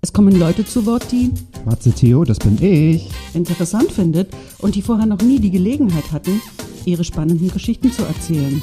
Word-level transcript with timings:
Es 0.00 0.12
kommen 0.12 0.38
Leute 0.38 0.64
zu 0.64 0.86
Wort, 0.86 1.10
die 1.10 1.32
Matze 1.64 1.90
Theo, 1.92 2.24
das 2.24 2.38
bin 2.38 2.56
ich. 2.62 3.08
interessant 3.34 3.90
findet 3.90 4.30
und 4.58 4.74
die 4.76 4.82
vorher 4.82 5.06
noch 5.06 5.20
nie 5.20 5.40
die 5.40 5.50
Gelegenheit 5.50 6.12
hatten, 6.12 6.40
ihre 6.84 7.02
spannenden 7.04 7.50
Geschichten 7.50 7.90
zu 7.92 8.02
erzählen. 8.04 8.62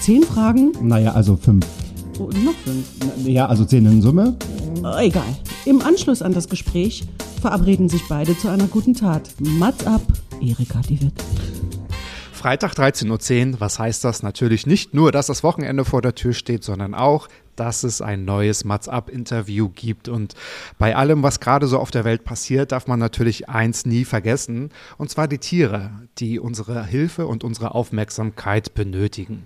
Zehn 0.00 0.24
Fragen 0.24 0.72
Naja, 0.82 1.12
also 1.12 1.36
fünf. 1.36 1.64
und 2.18 2.44
noch 2.44 2.54
fünf. 2.64 2.84
Ja, 3.24 3.46
also 3.46 3.64
zehn 3.64 3.86
in 3.86 4.02
Summe. 4.02 4.36
Äh, 4.84 5.06
Egal. 5.06 5.22
Im 5.66 5.80
Anschluss 5.82 6.20
an 6.20 6.32
das 6.34 6.48
Gespräch 6.48 7.04
verabreden 7.40 7.88
sich 7.88 8.02
beide 8.08 8.36
zu 8.36 8.48
einer 8.48 8.66
guten 8.66 8.94
Tat. 8.94 9.30
Mats 9.38 9.86
ab, 9.86 10.02
Erika 10.40 10.80
die 10.88 11.00
wird. 11.00 11.12
Freitag 12.32 12.72
13.10 12.74 13.52
Uhr, 13.52 13.60
was 13.60 13.78
heißt 13.78 14.02
das? 14.02 14.24
Natürlich 14.24 14.66
nicht 14.66 14.94
nur, 14.94 15.12
dass 15.12 15.28
das 15.28 15.44
Wochenende 15.44 15.84
vor 15.84 16.02
der 16.02 16.16
Tür 16.16 16.32
steht, 16.32 16.64
sondern 16.64 16.92
auch, 16.92 17.28
dass 17.56 17.84
es 17.84 18.00
ein 18.00 18.24
neues 18.24 18.64
Mats 18.64 18.88
Up 18.88 19.08
Interview 19.08 19.68
gibt. 19.68 20.08
Und 20.08 20.34
bei 20.78 20.96
allem, 20.96 21.22
was 21.22 21.40
gerade 21.40 21.66
so 21.66 21.78
auf 21.78 21.90
der 21.90 22.04
Welt 22.04 22.24
passiert, 22.24 22.72
darf 22.72 22.86
man 22.86 22.98
natürlich 22.98 23.48
eins 23.48 23.86
nie 23.86 24.04
vergessen, 24.04 24.70
und 24.98 25.10
zwar 25.10 25.28
die 25.28 25.38
Tiere, 25.38 25.90
die 26.18 26.38
unsere 26.38 26.84
Hilfe 26.84 27.26
und 27.26 27.44
unsere 27.44 27.74
Aufmerksamkeit 27.74 28.74
benötigen. 28.74 29.44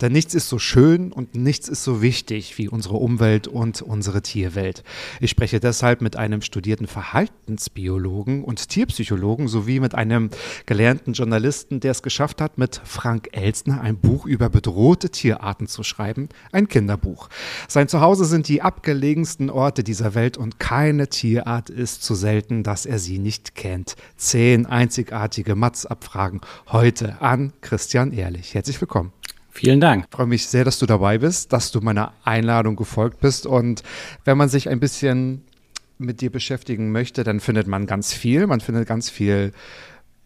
Denn 0.00 0.12
nichts 0.12 0.34
ist 0.34 0.48
so 0.48 0.58
schön 0.58 1.12
und 1.12 1.34
nichts 1.34 1.68
ist 1.68 1.84
so 1.84 2.02
wichtig 2.02 2.58
wie 2.58 2.68
unsere 2.68 2.96
Umwelt 2.96 3.48
und 3.48 3.82
unsere 3.82 4.22
Tierwelt. 4.22 4.84
Ich 5.20 5.30
spreche 5.30 5.60
deshalb 5.60 6.00
mit 6.00 6.16
einem 6.16 6.42
studierten 6.42 6.86
Verhaltensbiologen 6.86 8.44
und 8.44 8.68
Tierpsychologen 8.68 9.48
sowie 9.48 9.80
mit 9.80 9.94
einem 9.94 10.30
gelernten 10.66 11.12
Journalisten, 11.12 11.80
der 11.80 11.92
es 11.92 12.02
geschafft 12.02 12.40
hat, 12.40 12.58
mit 12.58 12.80
Frank 12.84 13.28
Elstner 13.32 13.80
ein 13.80 13.98
Buch 13.98 14.26
über 14.26 14.48
bedrohte 14.48 15.10
Tierarten 15.10 15.66
zu 15.66 15.82
schreiben, 15.82 16.28
ein 16.52 16.68
Kinderbuch. 16.68 17.28
Sein 17.68 17.88
Zuhause 17.88 18.24
sind 18.24 18.48
die 18.48 18.62
abgelegensten 18.62 19.50
Orte 19.50 19.84
dieser 19.84 20.14
Welt 20.14 20.36
und 20.36 20.58
keine 20.58 21.08
Tierart 21.08 21.70
ist 21.70 22.02
zu 22.02 22.14
selten, 22.14 22.62
dass 22.62 22.86
er 22.86 22.98
sie 22.98 23.18
nicht 23.18 23.54
kennt. 23.54 23.96
Zehn 24.16 24.66
einzigartige 24.66 25.54
Matz-Abfragen 25.54 26.40
heute 26.68 27.20
an 27.20 27.52
Christian 27.60 28.12
Ehrlich. 28.12 28.54
Herzlich 28.54 28.80
willkommen. 28.80 29.12
Vielen 29.50 29.80
Dank. 29.80 30.04
Ich 30.08 30.14
freue 30.14 30.26
mich 30.26 30.46
sehr, 30.46 30.64
dass 30.64 30.78
du 30.78 30.86
dabei 30.86 31.18
bist, 31.18 31.52
dass 31.52 31.72
du 31.72 31.80
meiner 31.80 32.12
Einladung 32.22 32.76
gefolgt 32.76 33.20
bist. 33.20 33.44
Und 33.44 33.82
wenn 34.24 34.38
man 34.38 34.48
sich 34.48 34.68
ein 34.68 34.78
bisschen 34.78 35.42
mit 35.98 36.20
dir 36.20 36.30
beschäftigen 36.30 36.92
möchte, 36.92 37.24
dann 37.24 37.40
findet 37.40 37.66
man 37.66 37.86
ganz 37.86 38.12
viel. 38.12 38.46
Man 38.46 38.60
findet 38.60 38.86
ganz 38.86 39.10
viel 39.10 39.52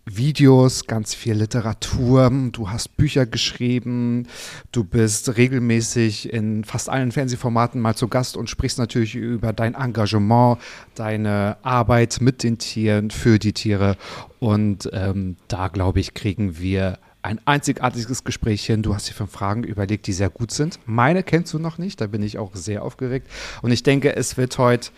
Videos, 0.04 0.86
ganz 0.86 1.14
viel 1.14 1.34
Literatur. 1.34 2.30
Du 2.50 2.70
hast 2.70 2.96
Bücher 2.96 3.24
geschrieben. 3.24 4.26
Du 4.72 4.82
bist 4.82 5.36
regelmäßig 5.36 6.32
in 6.32 6.64
fast 6.64 6.88
allen 6.88 7.12
Fernsehformaten 7.12 7.80
mal 7.80 7.94
zu 7.94 8.08
Gast 8.08 8.36
und 8.36 8.50
sprichst 8.50 8.78
natürlich 8.78 9.14
über 9.14 9.52
dein 9.52 9.74
Engagement, 9.74 10.58
deine 10.96 11.56
Arbeit 11.62 12.20
mit 12.20 12.42
den 12.42 12.58
Tieren, 12.58 13.10
für 13.10 13.38
die 13.38 13.52
Tiere. 13.52 13.96
Und 14.40 14.90
ähm, 14.92 15.36
da, 15.46 15.68
glaube 15.68 16.00
ich, 16.00 16.14
kriegen 16.14 16.58
wir 16.58 16.98
ein 17.22 17.40
einzigartiges 17.44 18.24
Gespräch 18.24 18.66
hin. 18.66 18.82
Du 18.82 18.94
hast 18.94 19.08
dir 19.08 19.14
fünf 19.14 19.30
Fragen 19.30 19.62
überlegt, 19.62 20.08
die 20.08 20.12
sehr 20.12 20.30
gut 20.30 20.50
sind. 20.50 20.80
Meine 20.84 21.22
kennst 21.22 21.52
du 21.52 21.60
noch 21.60 21.78
nicht, 21.78 22.00
da 22.00 22.08
bin 22.08 22.22
ich 22.22 22.38
auch 22.38 22.56
sehr 22.56 22.82
aufgeregt. 22.82 23.28
Und 23.62 23.70
ich 23.70 23.84
denke, 23.84 24.16
es 24.16 24.36
wird 24.36 24.58
heute 24.58 24.90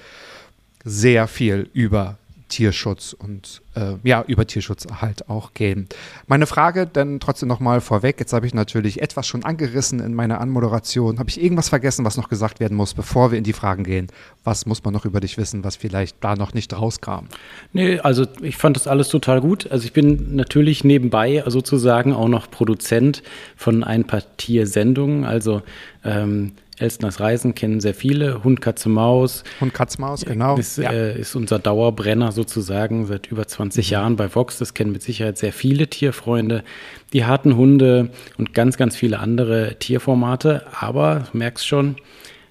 sehr 0.83 1.29
viel 1.29 1.69
über 1.75 2.19
Tierschutz 2.55 3.15
und 3.19 3.63
äh, 3.75 3.95
ja, 4.05 4.23
über 4.29 4.47
Tierschutz 4.47 4.87
halt 5.01 5.29
auch 5.29 5.55
gehen. 5.55 5.89
Meine 6.29 6.47
Frage 6.47 6.87
dann 6.87 7.19
trotzdem 7.19 7.49
nochmal 7.49 7.81
vorweg. 7.81 8.21
Jetzt 8.21 8.33
habe 8.33 8.47
ich 8.47 8.55
natürlich 8.55 9.03
etwas 9.03 9.27
schon 9.27 9.45
angerissen 9.45 9.99
in 9.99 10.15
meiner 10.15 10.41
Anmoderation. 10.41 11.19
Habe 11.19 11.31
ich 11.31 11.43
irgendwas 11.43 11.71
vergessen, 11.71 12.05
was 12.05 12.17
noch 12.17 12.29
gesagt 12.29 12.61
werden 12.61 12.77
muss, 12.77 12.95
bevor 12.95 13.33
wir 13.33 13.39
in 13.39 13.43
die 13.43 13.53
Fragen 13.53 13.83
gehen? 13.83 14.07
Was 14.45 14.67
muss 14.67 14.85
man 14.85 14.95
noch 14.95 15.05
über 15.05 15.19
dich 15.19 15.37
wissen, 15.37 15.65
was 15.65 15.75
vielleicht 15.75 16.23
da 16.23 16.37
noch 16.37 16.55
nicht 16.55 16.73
rauskam? 16.73 17.27
Nee, 17.73 17.99
also 17.99 18.25
ich 18.41 18.57
fand 18.57 18.77
das 18.77 18.87
alles 18.87 19.09
total 19.09 19.41
gut. 19.41 19.69
Also 19.73 19.87
ich 19.87 19.93
bin 19.93 20.37
natürlich 20.37 20.85
nebenbei 20.85 21.43
sozusagen 21.49 22.13
auch 22.13 22.29
noch 22.29 22.49
Produzent 22.49 23.25
von 23.57 23.83
ein 23.83 24.05
paar 24.05 24.23
Tiersendungen. 24.37 25.25
Also 25.25 25.63
ähm, 26.05 26.53
Elstners 26.79 27.21
Reisen 27.21 27.55
kennen 27.55 27.81
sehr 27.81 27.95
viele. 27.95 28.43
Hund, 28.45 28.61
Katze, 28.61 28.89
Maus. 28.89 29.45
Hund, 29.61 29.75
Katze, 29.75 30.01
Maus, 30.01 30.25
genau. 30.25 30.57
Ist, 30.57 30.79
Ja. 30.79 30.91
äh, 30.93 31.19
ist 31.21 31.35
unser 31.37 31.59
Dauerbrenner 31.59 32.33
sozusagen 32.33 33.07
seit 33.07 33.27
über 33.29 33.47
20 33.47 33.91
Jahren 33.91 34.17
bei 34.17 34.35
Vox. 34.35 34.59
Das 34.59 34.75
kennen 34.75 34.93
mit 34.93 35.03
Sicherheit 35.03 35.39
sehr 35.39 35.53
viele 35.53 35.89
Tierfreunde. 35.89 36.65
Die 37.13 37.25
harten 37.25 37.57
Hunde 37.57 38.11
und 38.39 38.55
ganz, 38.55 38.77
ganz 38.77 38.97
viele 38.97 39.19
andere 39.21 39.77
Tierformate. 39.79 40.65
Aber 40.79 41.27
du 41.31 41.39
merkst 41.39 41.67
schon, 41.67 41.97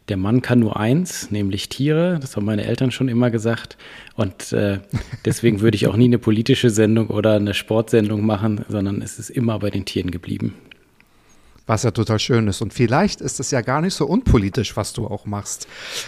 der 0.09 0.17
Mann 0.17 0.41
kann 0.41 0.59
nur 0.59 0.77
eins, 0.77 1.31
nämlich 1.31 1.69
Tiere. 1.69 2.17
Das 2.19 2.35
haben 2.35 2.45
meine 2.45 2.65
Eltern 2.65 2.91
schon 2.91 3.07
immer 3.07 3.29
gesagt. 3.31 3.77
Und 4.15 4.51
äh, 4.51 4.79
deswegen 5.25 5.61
würde 5.61 5.75
ich 5.75 5.87
auch 5.87 5.95
nie 5.95 6.05
eine 6.05 6.19
politische 6.19 6.69
Sendung 6.69 7.07
oder 7.07 7.35
eine 7.35 7.53
Sportsendung 7.53 8.25
machen, 8.25 8.65
sondern 8.67 9.01
es 9.01 9.17
ist 9.19 9.29
immer 9.29 9.59
bei 9.59 9.69
den 9.69 9.85
Tieren 9.85 10.11
geblieben. 10.11 10.55
Was 11.65 11.83
ja 11.83 11.91
total 11.91 12.19
schön 12.19 12.47
ist. 12.47 12.61
Und 12.61 12.73
vielleicht 12.73 13.21
ist 13.21 13.39
es 13.39 13.51
ja 13.51 13.61
gar 13.61 13.79
nicht 13.79 13.93
so 13.93 14.05
unpolitisch, 14.05 14.75
was 14.75 14.91
du 14.91 15.07
auch 15.07 15.25
machst. 15.25 15.67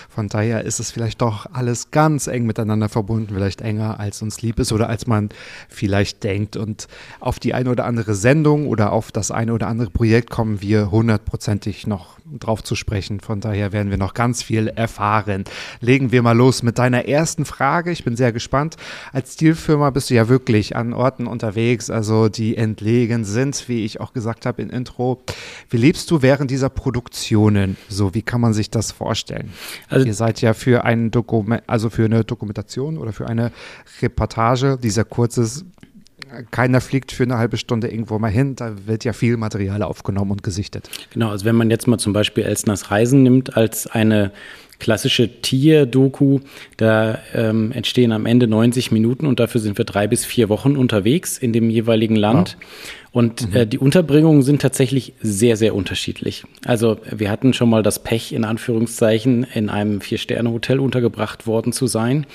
Von 0.09 0.27
daher 0.27 0.66
ist 0.66 0.81
es 0.81 0.91
vielleicht 0.91 1.21
doch 1.21 1.45
alles 1.53 1.91
ganz 1.91 2.27
eng 2.27 2.45
miteinander 2.45 2.89
verbunden, 2.89 3.33
vielleicht 3.33 3.61
enger 3.61 3.99
als 3.99 4.21
uns 4.21 4.41
lieb 4.41 4.59
ist 4.59 4.73
oder 4.73 4.89
als 4.89 5.07
man 5.07 5.29
vielleicht 5.69 6.25
denkt. 6.25 6.57
Und 6.57 6.88
auf 7.21 7.39
die 7.39 7.53
eine 7.53 7.69
oder 7.69 7.85
andere 7.85 8.15
Sendung 8.15 8.67
oder 8.67 8.91
auf 8.91 9.13
das 9.13 9.31
eine 9.31 9.53
oder 9.53 9.67
andere 9.67 9.91
Projekt 9.91 10.29
kommen 10.29 10.61
wir 10.61 10.91
hundertprozentig 10.91 11.88
noch 11.88 12.15
drauf 12.39 12.63
zu 12.63 12.75
sprechen. 12.75 13.19
Von 13.19 13.39
daher 13.39 13.71
werden 13.71 13.91
wir 13.91 13.97
noch 13.97 14.13
ganz 14.13 14.44
viel 14.44 14.67
erfahren. 14.67 15.44
Legen 15.79 16.11
wir 16.11 16.21
mal 16.21 16.35
los 16.35 16.63
mit 16.63 16.79
deiner 16.79 17.05
ersten 17.05 17.45
Frage. 17.45 17.91
Ich 17.91 18.03
bin 18.03 18.17
sehr 18.17 18.33
gespannt. 18.33 18.75
Als 19.13 19.35
Stilfirma 19.35 19.91
bist 19.91 20.09
du 20.09 20.15
ja 20.15 20.27
wirklich 20.27 20.75
an 20.75 20.94
Orten 20.94 21.27
unterwegs, 21.27 21.89
also 21.89 22.27
die 22.29 22.57
entlegen 22.57 23.23
sind, 23.23 23.69
wie 23.69 23.85
ich 23.85 24.01
auch 24.01 24.11
gesagt 24.11 24.45
habe 24.45 24.61
in 24.61 24.69
Intro. 24.69 25.21
Wie 25.69 25.78
lebst 25.78 26.09
du 26.11 26.22
während 26.22 26.51
dieser 26.51 26.69
Produktionen? 26.69 27.78
So, 27.89 28.13
wie 28.13 28.22
kann 28.22 28.41
man 28.41 28.53
sich 28.53 28.69
das 28.69 28.91
vorstellen? 28.91 29.51
Also- 29.89 30.06
Ihr 30.06 30.13
seid 30.13 30.41
ja 30.41 30.53
für 30.53 30.83
ein 30.85 31.11
Dokument, 31.11 31.63
also 31.67 31.89
für 31.89 32.06
eine 32.06 32.23
Dokumentation 32.23 32.97
oder 32.97 33.13
für 33.13 33.28
eine 33.28 33.51
Reportage, 34.01 34.78
die 34.81 34.89
sehr 34.89 35.06
kurz 35.06 35.38
ist. 35.38 35.66
Keiner 36.51 36.81
fliegt 36.81 37.11
für 37.11 37.23
eine 37.23 37.38
halbe 37.38 37.56
Stunde 37.56 37.88
irgendwo 37.88 38.17
mal 38.19 38.31
hin. 38.31 38.56
Da 38.56 38.73
wird 38.88 39.03
ja 39.06 39.13
viel 39.13 39.38
Material 39.38 39.81
aufgenommen 39.83 40.31
und 40.31 40.44
gesichtet. 40.44 40.89
Genau, 41.13 41.29
also 41.29 41.45
wenn 41.45 41.56
man 41.56 41.69
jetzt 41.69 41.88
mal 41.88 41.97
zum 41.97 42.13
Beispiel 42.13 42.44
Elsners 42.44 42.91
Reisen 42.91 43.23
nimmt 43.23 43.56
als 43.56 43.88
eine 43.88 44.31
klassische 44.79 45.41
Tier-Doku, 45.41 46.39
da 46.77 47.19
ähm, 47.33 47.72
entstehen 47.72 48.12
am 48.12 48.25
Ende 48.25 48.47
90 48.47 48.91
Minuten 48.91 49.25
und 49.25 49.39
dafür 49.39 49.62
sind 49.62 49.77
wir 49.77 49.85
drei 49.85 50.07
bis 50.07 50.25
vier 50.25 50.50
Wochen 50.50 50.75
unterwegs 50.75 51.38
in 51.38 51.53
dem 51.53 51.69
jeweiligen 51.69 52.16
Land. 52.17 52.57
Und 53.15 53.55
äh, 53.55 53.65
die 53.65 53.79
Unterbringungen 53.79 54.41
sind 54.41 54.61
tatsächlich 54.61 55.13
sehr, 55.21 55.55
sehr 55.55 55.73
unterschiedlich. 55.73 56.43
Also 56.65 56.97
wir 57.09 57.31
hatten 57.31 57.53
schon 57.53 57.69
mal 57.69 57.81
das 57.81 58.03
Pech, 58.03 58.33
in 58.33 58.43
Anführungszeichen, 58.43 59.47
in 59.53 59.69
einem 59.69 60.01
Vier-Sterne-Hotel 60.01 60.81
untergebracht 60.81 61.47
worden 61.47 61.71
zu 61.71 61.87
sein, 61.87 62.27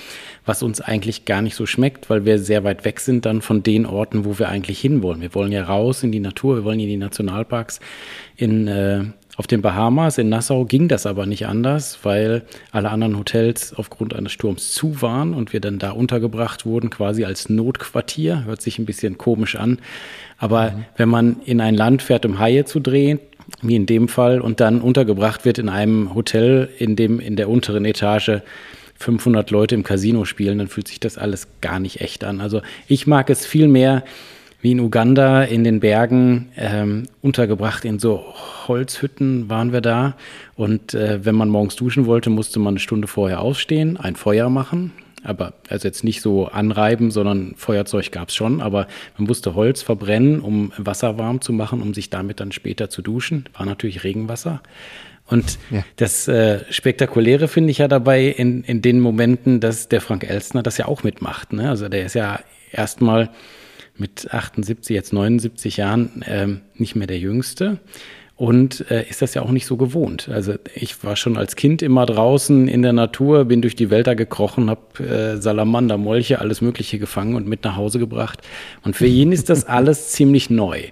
was 0.46 0.62
uns 0.62 0.80
eigentlich 0.80 1.26
gar 1.26 1.42
nicht 1.42 1.54
so 1.54 1.66
schmeckt, 1.66 2.08
weil 2.08 2.24
wir 2.24 2.38
sehr 2.38 2.64
weit 2.64 2.86
weg 2.86 3.00
sind 3.00 3.26
dann 3.26 3.42
von 3.42 3.62
den 3.62 3.84
Orten, 3.84 4.24
wo 4.24 4.38
wir 4.38 4.48
eigentlich 4.48 4.80
hinwollen. 4.80 5.20
Wir 5.20 5.34
wollen 5.34 5.52
ja 5.52 5.64
raus 5.64 6.02
in 6.02 6.12
die 6.12 6.18
Natur, 6.18 6.56
wir 6.56 6.64
wollen 6.64 6.80
in 6.80 6.88
die 6.88 6.96
Nationalparks. 6.96 7.80
In, 8.38 8.66
äh, 8.66 9.04
auf 9.40 9.46
den 9.46 9.62
Bahamas, 9.62 10.18
in 10.18 10.28
Nassau, 10.28 10.66
ging 10.66 10.86
das 10.86 11.06
aber 11.06 11.24
nicht 11.24 11.46
anders, 11.46 12.00
weil 12.02 12.42
alle 12.72 12.90
anderen 12.90 13.16
Hotels 13.16 13.72
aufgrund 13.72 14.14
eines 14.14 14.32
Sturms 14.32 14.74
zu 14.74 15.00
waren 15.00 15.32
und 15.32 15.54
wir 15.54 15.60
dann 15.60 15.78
da 15.78 15.92
untergebracht 15.92 16.66
wurden, 16.66 16.90
quasi 16.90 17.24
als 17.24 17.48
Notquartier. 17.48 18.44
Hört 18.44 18.60
sich 18.60 18.78
ein 18.78 18.84
bisschen 18.84 19.16
komisch 19.16 19.56
an. 19.56 19.78
Aber 20.36 20.74
wenn 20.98 21.08
man 21.08 21.40
in 21.46 21.62
ein 21.62 21.74
Land 21.74 22.02
fährt, 22.02 22.26
um 22.26 22.38
Haie 22.38 22.66
zu 22.66 22.80
drehen, 22.80 23.18
wie 23.62 23.76
in 23.76 23.86
dem 23.86 24.08
Fall, 24.08 24.42
und 24.42 24.60
dann 24.60 24.82
untergebracht 24.82 25.46
wird 25.46 25.56
in 25.56 25.70
einem 25.70 26.14
Hotel, 26.14 26.68
in 26.76 26.94
dem 26.94 27.18
in 27.18 27.36
der 27.36 27.48
unteren 27.48 27.86
Etage 27.86 28.42
500 28.98 29.50
Leute 29.50 29.74
im 29.74 29.84
Casino 29.84 30.26
spielen, 30.26 30.58
dann 30.58 30.68
fühlt 30.68 30.86
sich 30.86 31.00
das 31.00 31.16
alles 31.16 31.48
gar 31.62 31.80
nicht 31.80 32.02
echt 32.02 32.24
an. 32.24 32.42
Also 32.42 32.60
ich 32.88 33.06
mag 33.06 33.30
es 33.30 33.46
viel 33.46 33.68
mehr 33.68 34.04
wie 34.62 34.72
in 34.72 34.80
Uganda 34.80 35.42
in 35.42 35.64
den 35.64 35.80
Bergen 35.80 36.50
ähm, 36.56 37.04
untergebracht 37.22 37.84
in 37.84 37.98
so 37.98 38.24
Holzhütten 38.68 39.48
waren 39.48 39.72
wir 39.72 39.80
da 39.80 40.16
und 40.56 40.94
äh, 40.94 41.24
wenn 41.24 41.34
man 41.34 41.48
morgens 41.48 41.76
duschen 41.76 42.06
wollte, 42.06 42.30
musste 42.30 42.58
man 42.58 42.72
eine 42.72 42.80
Stunde 42.80 43.08
vorher 43.08 43.40
aufstehen, 43.40 43.96
ein 43.96 44.16
Feuer 44.16 44.50
machen 44.50 44.92
aber 45.22 45.54
also 45.68 45.86
jetzt 45.86 46.04
nicht 46.04 46.20
so 46.20 46.46
anreiben, 46.46 47.10
sondern 47.10 47.54
Feuerzeug 47.56 48.10
gab 48.10 48.28
es 48.28 48.34
schon, 48.34 48.60
aber 48.60 48.86
man 49.18 49.26
musste 49.26 49.54
Holz 49.54 49.82
verbrennen, 49.82 50.40
um 50.40 50.72
Wasser 50.76 51.18
warm 51.18 51.40
zu 51.40 51.52
machen, 51.52 51.82
um 51.82 51.94
sich 51.94 52.10
damit 52.10 52.40
dann 52.40 52.52
später 52.52 52.88
zu 52.90 53.02
duschen. 53.02 53.44
War 53.52 53.66
natürlich 53.66 54.04
Regenwasser. 54.04 54.62
Und 55.26 55.58
ja. 55.70 55.84
das 55.96 56.26
äh, 56.26 56.64
Spektakuläre 56.70 57.48
finde 57.48 57.70
ich 57.70 57.78
ja 57.78 57.86
dabei 57.88 58.24
in, 58.24 58.64
in 58.64 58.82
den 58.82 58.98
Momenten, 58.98 59.60
dass 59.60 59.88
der 59.88 60.00
Frank 60.00 60.28
Elstner 60.28 60.62
das 60.62 60.76
ja 60.76 60.86
auch 60.86 61.04
mitmacht. 61.04 61.52
Ne? 61.52 61.68
Also 61.68 61.88
der 61.88 62.06
ist 62.06 62.14
ja 62.14 62.40
erstmal 62.72 63.30
mit 64.00 64.32
78, 64.32 64.94
jetzt 64.94 65.12
79 65.12 65.76
Jahren 65.76 66.24
ähm, 66.26 66.60
nicht 66.74 66.96
mehr 66.96 67.06
der 67.06 67.18
Jüngste 67.18 67.78
und 68.40 68.90
äh, 68.90 69.06
ist 69.06 69.20
das 69.20 69.34
ja 69.34 69.42
auch 69.42 69.50
nicht 69.50 69.66
so 69.66 69.76
gewohnt. 69.76 70.30
Also 70.30 70.54
ich 70.74 71.04
war 71.04 71.14
schon 71.14 71.36
als 71.36 71.56
Kind 71.56 71.82
immer 71.82 72.06
draußen 72.06 72.68
in 72.68 72.80
der 72.80 72.94
Natur, 72.94 73.44
bin 73.44 73.60
durch 73.60 73.76
die 73.76 73.90
Wälder 73.90 74.14
gekrochen, 74.14 74.70
habe 74.70 75.04
äh, 75.04 75.36
Salamander, 75.36 75.98
Molche, 75.98 76.38
alles 76.38 76.62
Mögliche 76.62 76.98
gefangen 76.98 77.34
und 77.34 77.46
mit 77.46 77.64
nach 77.64 77.76
Hause 77.76 77.98
gebracht. 77.98 78.40
Und 78.82 78.96
für 78.96 79.06
ihn 79.06 79.30
ist 79.30 79.50
das 79.50 79.64
alles 79.68 80.08
ziemlich 80.12 80.48
neu. 80.48 80.84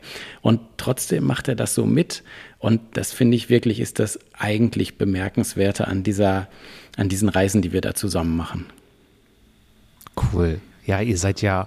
Und 0.42 0.60
trotzdem 0.76 1.24
macht 1.24 1.48
er 1.48 1.54
das 1.54 1.74
so 1.74 1.86
mit. 1.86 2.22
Und 2.58 2.82
das 2.92 3.12
finde 3.12 3.38
ich 3.38 3.48
wirklich 3.48 3.80
ist 3.80 3.98
das 3.98 4.18
eigentlich 4.38 4.98
bemerkenswerte 4.98 5.88
an 5.88 6.02
dieser, 6.02 6.48
an 6.98 7.08
diesen 7.08 7.30
Reisen, 7.30 7.62
die 7.62 7.72
wir 7.72 7.80
da 7.80 7.94
zusammen 7.94 8.36
machen. 8.36 8.66
Cool. 10.34 10.60
Ja, 10.84 11.00
ihr 11.00 11.16
seid 11.16 11.40
ja 11.40 11.66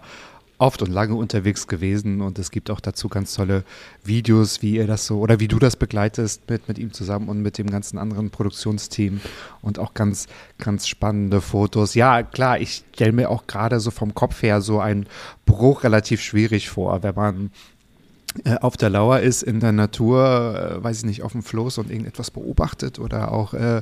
oft 0.62 0.84
und 0.84 0.92
lange 0.92 1.16
unterwegs 1.16 1.68
gewesen 1.68 2.22
und 2.22 2.38
es 2.38 2.52
gibt 2.52 2.70
auch 2.70 2.80
dazu 2.80 3.10
ganz 3.10 3.34
tolle 3.34 3.64
Videos, 4.04 4.62
wie 4.62 4.76
ihr 4.76 4.86
das 4.86 5.08
so 5.08 5.20
oder 5.20 5.40
wie 5.40 5.48
du 5.48 5.58
das 5.58 5.76
begleitest 5.76 6.48
mit, 6.50 6.68
mit 6.68 6.78
ihm 6.78 6.94
zusammen 6.94 7.30
und 7.30 7.42
mit 7.42 7.58
dem 7.58 7.70
ganzen 7.70 7.98
anderen 7.98 8.30
Produktionsteam 8.30 9.22
und 9.62 9.80
auch 9.80 9.96
ganz, 9.96 10.28
ganz 10.60 10.88
spannende 10.88 11.42
Fotos. 11.42 11.96
Ja, 11.96 12.22
klar, 12.22 12.60
ich 12.60 12.84
stelle 12.94 13.12
mir 13.12 13.32
auch 13.32 13.48
gerade 13.48 13.80
so 13.80 13.90
vom 13.90 14.14
Kopf 14.14 14.44
her 14.44 14.62
so 14.62 14.80
einen 14.80 15.08
Bruch 15.48 15.84
relativ 15.84 16.22
schwierig 16.22 16.70
vor, 16.70 17.02
wenn 17.02 17.16
man 17.16 17.52
äh, 18.46 18.56
auf 18.62 18.78
der 18.78 18.90
Lauer 18.90 19.20
ist 19.20 19.44
in 19.44 19.60
der 19.60 19.74
Natur, 19.74 20.78
äh, 20.80 20.84
weiß 20.84 21.00
ich 21.00 21.06
nicht, 21.06 21.24
auf 21.24 21.34
dem 21.34 21.44
Floß 21.44 21.80
und 21.80 21.90
irgendetwas 21.90 22.32
beobachtet 22.32 22.98
oder 22.98 23.32
auch 23.32 23.54
äh, 23.54 23.82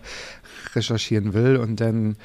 recherchieren 0.75 1.33
will 1.33 1.57
und 1.57 1.79
dann 1.79 2.15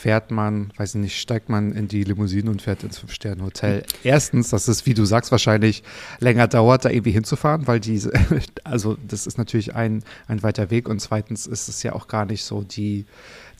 fährt 0.00 0.30
man, 0.30 0.72
weiß 0.76 0.94
ich 0.94 1.00
nicht, 1.00 1.20
steigt 1.20 1.50
man 1.50 1.72
in 1.72 1.86
die 1.86 2.04
Limousine 2.04 2.50
und 2.50 2.62
fährt 2.62 2.82
ins 2.82 2.98
Fünf-Sterne-Hotel. 2.98 3.82
Erstens, 4.02 4.48
dass 4.48 4.66
es, 4.66 4.86
wie 4.86 4.94
du 4.94 5.04
sagst, 5.04 5.30
wahrscheinlich 5.30 5.82
länger 6.20 6.48
dauert, 6.48 6.86
da 6.86 6.88
irgendwie 6.88 7.10
hinzufahren, 7.10 7.66
weil 7.66 7.80
diese, 7.80 8.10
also 8.64 8.96
das 9.06 9.26
ist 9.26 9.36
natürlich 9.36 9.74
ein, 9.74 10.02
ein 10.26 10.42
weiter 10.42 10.70
Weg 10.70 10.88
und 10.88 11.00
zweitens 11.00 11.46
ist 11.46 11.68
es 11.68 11.82
ja 11.82 11.92
auch 11.92 12.08
gar 12.08 12.24
nicht 12.24 12.44
so 12.44 12.62
die, 12.62 13.04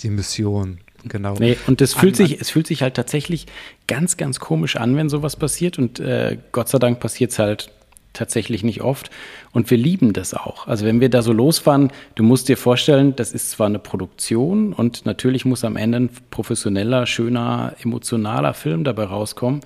die 0.01 0.09
Mission. 0.09 0.79
Genau. 1.05 1.35
Nee, 1.39 1.59
und 1.67 1.83
es 1.83 1.95
fühlt, 1.95 2.17
sich, 2.17 2.41
es 2.41 2.49
fühlt 2.49 2.67
sich 2.67 2.83
halt 2.83 2.95
tatsächlich 2.95 3.47
ganz, 3.87 4.17
ganz 4.17 4.41
komisch 4.41 4.77
an, 4.77 4.97
wenn 4.97 5.09
sowas 5.09 5.37
passiert. 5.37 5.79
Und 5.79 6.01
äh, 6.01 6.39
Gott 6.53 6.69
sei 6.69 6.79
Dank 6.79 7.01
passiert 7.01 7.33
es 7.33 7.39
halt 7.39 7.71
tatsächlich 8.13 8.63
nicht 8.65 8.83
oft. 8.83 9.11
Und 9.53 9.71
wir 9.71 9.79
lieben 9.79 10.13
das 10.13 10.35
auch. 10.35 10.67
Also 10.67 10.85
wenn 10.87 11.01
wir 11.01 11.09
da 11.09 11.23
so 11.23 11.33
losfahren, 11.33 11.91
du 12.15 12.23
musst 12.23 12.49
dir 12.49 12.57
vorstellen, 12.57 13.17
das 13.17 13.33
ist 13.33 13.51
zwar 13.51 13.67
eine 13.67 13.79
Produktion 13.79 14.73
und 14.73 15.07
natürlich 15.07 15.45
muss 15.45 15.65
am 15.65 15.77
Ende 15.77 15.99
ein 15.99 16.11
professioneller, 16.31 17.07
schöner, 17.07 17.75
emotionaler 17.83 18.55
Film 18.55 18.85
dabei 18.85 19.05
rauskommen. 19.05 19.61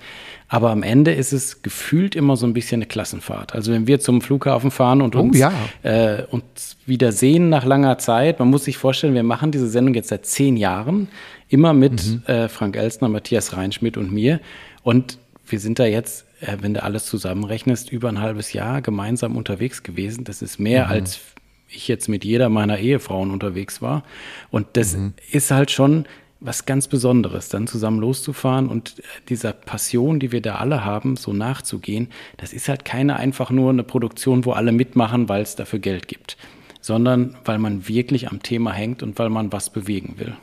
Aber 0.47 0.69
am 0.69 0.83
Ende 0.83 1.11
ist 1.11 1.33
es 1.33 1.63
gefühlt 1.63 2.15
immer 2.15 2.37
so 2.37 2.45
ein 2.45 2.53
bisschen 2.53 2.79
eine 2.79 2.85
Klassenfahrt. 2.85 3.53
Also 3.53 3.71
wenn 3.71 3.87
wir 3.87 3.99
zum 3.99 4.21
Flughafen 4.21 4.71
fahren 4.71 5.01
und 5.01 5.15
oh 5.15 5.21
uns, 5.21 5.37
ja. 5.37 5.51
äh, 5.83 6.23
uns 6.29 6.77
wieder 6.85 7.11
sehen 7.11 7.49
nach 7.49 7.65
langer 7.65 7.97
Zeit, 7.97 8.39
man 8.39 8.49
muss 8.49 8.65
sich 8.65 8.77
vorstellen, 8.77 9.15
wir 9.15 9.23
machen 9.23 9.51
diese 9.51 9.67
Sendung 9.67 9.95
jetzt 9.95 10.09
seit 10.09 10.25
zehn 10.25 10.55
Jahren, 10.55 11.07
immer 11.49 11.73
mit 11.73 12.05
mhm. 12.05 12.23
äh, 12.27 12.47
Frank 12.47 12.75
Elstner, 12.75 13.09
Matthias 13.09 13.55
Reinschmidt 13.55 13.97
und 13.97 14.11
mir. 14.11 14.39
Und 14.83 15.17
wir 15.47 15.59
sind 15.59 15.79
da 15.79 15.85
jetzt 15.85 16.25
äh, 16.45 16.57
wenn 16.61 16.73
du 16.73 16.83
alles 16.83 17.05
zusammenrechnest, 17.05 17.91
über 17.91 18.09
ein 18.09 18.21
halbes 18.21 18.53
Jahr 18.53 18.81
gemeinsam 18.81 19.35
unterwegs 19.35 19.83
gewesen. 19.83 20.23
Das 20.23 20.41
ist 20.41 20.59
mehr, 20.59 20.85
mhm. 20.85 20.91
als 20.91 21.19
ich 21.67 21.87
jetzt 21.87 22.07
mit 22.07 22.23
jeder 22.23 22.49
meiner 22.49 22.77
Ehefrauen 22.77 23.31
unterwegs 23.31 23.81
war. 23.81 24.03
Und 24.51 24.67
das 24.73 24.95
mhm. 24.95 25.13
ist 25.31 25.51
halt 25.51 25.71
schon 25.71 26.05
was 26.41 26.65
ganz 26.65 26.87
Besonderes, 26.87 27.49
dann 27.49 27.65
zusammen 27.65 27.99
loszufahren 27.99 28.67
und 28.67 29.01
dieser 29.29 29.53
Passion, 29.53 30.19
die 30.19 30.31
wir 30.31 30.41
da 30.41 30.55
alle 30.55 30.85
haben, 30.85 31.15
so 31.15 31.33
nachzugehen. 31.33 32.09
Das 32.37 32.53
ist 32.53 32.69
halt 32.69 32.85
keine 32.85 33.15
einfach 33.15 33.49
nur 33.49 33.71
eine 33.71 33.83
Produktion, 33.83 34.45
wo 34.45 34.51
alle 34.51 34.71
mitmachen, 34.71 35.27
weil 35.27 35.41
es 35.41 35.55
dafür 35.55 35.79
Geld 35.79 36.07
gibt, 36.07 36.37
sondern 36.81 37.35
weil 37.45 37.57
man 37.57 37.87
wirklich 37.87 38.29
am 38.29 38.43
Thema 38.43 38.73
hängt 38.73 39.01
und 39.01 39.17
weil 39.17 39.29
man 39.29 39.51
was 39.53 39.71
bewegen 39.71 40.15
will. 40.17 40.35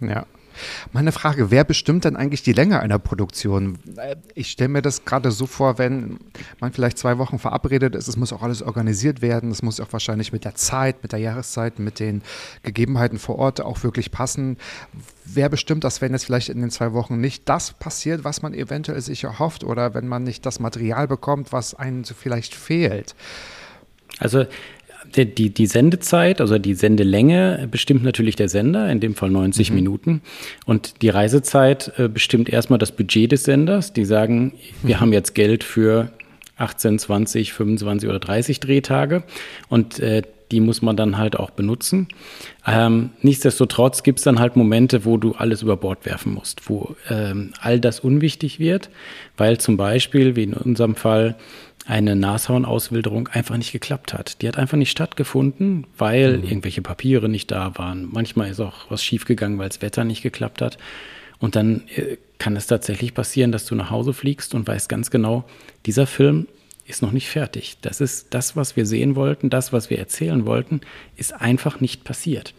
Ja, 0.00 0.26
meine 0.92 1.12
Frage, 1.12 1.50
wer 1.50 1.64
bestimmt 1.64 2.04
denn 2.04 2.16
eigentlich 2.16 2.42
die 2.42 2.52
Länge 2.52 2.80
einer 2.80 2.98
Produktion? 2.98 3.78
Äh, 3.96 4.16
ich 4.34 4.50
stelle 4.50 4.68
mir 4.68 4.82
das 4.82 5.04
gerade 5.04 5.30
so 5.30 5.46
vor, 5.46 5.78
wenn 5.78 6.18
man 6.60 6.72
vielleicht 6.72 6.98
zwei 6.98 7.18
Wochen 7.18 7.38
verabredet 7.38 7.94
ist, 7.94 8.08
es 8.08 8.16
muss 8.16 8.32
auch 8.32 8.42
alles 8.42 8.62
organisiert 8.62 9.22
werden, 9.22 9.50
es 9.50 9.62
muss 9.62 9.80
auch 9.80 9.92
wahrscheinlich 9.92 10.32
mit 10.32 10.44
der 10.44 10.54
Zeit, 10.54 11.02
mit 11.02 11.12
der 11.12 11.20
Jahreszeit, 11.20 11.78
mit 11.78 12.00
den 12.00 12.22
Gegebenheiten 12.62 13.18
vor 13.18 13.38
Ort 13.38 13.60
auch 13.60 13.82
wirklich 13.82 14.10
passen. 14.10 14.56
Wer 15.24 15.48
bestimmt 15.48 15.84
das, 15.84 16.00
wenn 16.00 16.12
jetzt 16.12 16.24
vielleicht 16.24 16.48
in 16.48 16.60
den 16.60 16.70
zwei 16.70 16.92
Wochen 16.92 17.20
nicht 17.20 17.48
das 17.48 17.72
passiert, 17.72 18.24
was 18.24 18.42
man 18.42 18.54
eventuell 18.54 19.00
sich 19.00 19.24
erhofft 19.24 19.64
oder 19.64 19.94
wenn 19.94 20.08
man 20.08 20.22
nicht 20.22 20.46
das 20.46 20.60
Material 20.60 21.08
bekommt, 21.08 21.52
was 21.52 21.74
einem 21.74 22.04
so 22.04 22.14
vielleicht 22.14 22.54
fehlt? 22.54 23.14
Also 24.18 24.46
die, 25.16 25.26
die, 25.26 25.50
die 25.50 25.66
Sendezeit, 25.66 26.40
also 26.40 26.58
die 26.58 26.74
Sendelänge 26.74 27.68
bestimmt 27.70 28.04
natürlich 28.04 28.36
der 28.36 28.48
Sender, 28.48 28.90
in 28.90 29.00
dem 29.00 29.14
Fall 29.14 29.30
90 29.30 29.70
mhm. 29.70 29.76
Minuten. 29.76 30.22
Und 30.64 31.02
die 31.02 31.08
Reisezeit 31.08 31.92
äh, 31.98 32.08
bestimmt 32.08 32.48
erstmal 32.48 32.78
das 32.78 32.92
Budget 32.92 33.32
des 33.32 33.44
Senders. 33.44 33.92
Die 33.92 34.04
sagen, 34.04 34.52
wir 34.82 34.96
mhm. 34.96 35.00
haben 35.00 35.12
jetzt 35.12 35.34
Geld 35.34 35.64
für 35.64 36.10
18, 36.56 36.98
20, 36.98 37.52
25 37.52 38.08
oder 38.08 38.18
30 38.18 38.60
Drehtage. 38.60 39.22
Und 39.68 39.98
äh, 40.00 40.22
die 40.52 40.60
muss 40.60 40.82
man 40.82 40.96
dann 40.96 41.18
halt 41.18 41.36
auch 41.36 41.50
benutzen. 41.50 42.08
Ähm, 42.66 43.10
nichtsdestotrotz 43.22 44.02
gibt 44.02 44.20
es 44.20 44.24
dann 44.24 44.38
halt 44.38 44.56
Momente, 44.56 45.04
wo 45.04 45.16
du 45.16 45.32
alles 45.32 45.62
über 45.62 45.76
Bord 45.76 46.06
werfen 46.06 46.34
musst, 46.34 46.68
wo 46.68 46.94
ähm, 47.10 47.52
all 47.60 47.80
das 47.80 48.00
unwichtig 48.00 48.60
wird, 48.60 48.88
weil 49.36 49.58
zum 49.58 49.76
Beispiel, 49.76 50.36
wie 50.36 50.44
in 50.44 50.54
unserem 50.54 50.94
Fall, 50.94 51.36
eine 51.86 52.16
Nashornauswilderung 52.16 53.28
einfach 53.28 53.56
nicht 53.56 53.72
geklappt 53.72 54.12
hat. 54.12 54.42
Die 54.42 54.48
hat 54.48 54.58
einfach 54.58 54.76
nicht 54.76 54.90
stattgefunden, 54.90 55.86
weil 55.96 56.38
mhm. 56.38 56.44
irgendwelche 56.44 56.82
Papiere 56.82 57.28
nicht 57.28 57.50
da 57.50 57.78
waren. 57.78 58.08
Manchmal 58.10 58.50
ist 58.50 58.60
auch 58.60 58.90
was 58.90 59.04
schiefgegangen, 59.04 59.58
weil 59.58 59.68
das 59.68 59.82
Wetter 59.82 60.04
nicht 60.04 60.22
geklappt 60.22 60.62
hat. 60.62 60.78
Und 61.38 61.54
dann 61.54 61.82
äh, 61.94 62.16
kann 62.38 62.56
es 62.56 62.66
tatsächlich 62.66 63.14
passieren, 63.14 63.52
dass 63.52 63.66
du 63.66 63.74
nach 63.74 63.90
Hause 63.90 64.12
fliegst 64.12 64.54
und 64.54 64.66
weißt 64.66 64.88
ganz 64.88 65.10
genau, 65.10 65.44
dieser 65.86 66.06
Film 66.06 66.48
ist 66.86 67.02
noch 67.02 67.12
nicht 67.12 67.28
fertig. 67.28 67.78
Das 67.82 68.00
ist 68.00 68.34
das, 68.34 68.56
was 68.56 68.76
wir 68.76 68.86
sehen 68.86 69.16
wollten, 69.16 69.50
das, 69.50 69.72
was 69.72 69.90
wir 69.90 69.98
erzählen 69.98 70.44
wollten, 70.46 70.80
ist 71.16 71.34
einfach 71.40 71.80
nicht 71.80 72.04
passiert. 72.04 72.54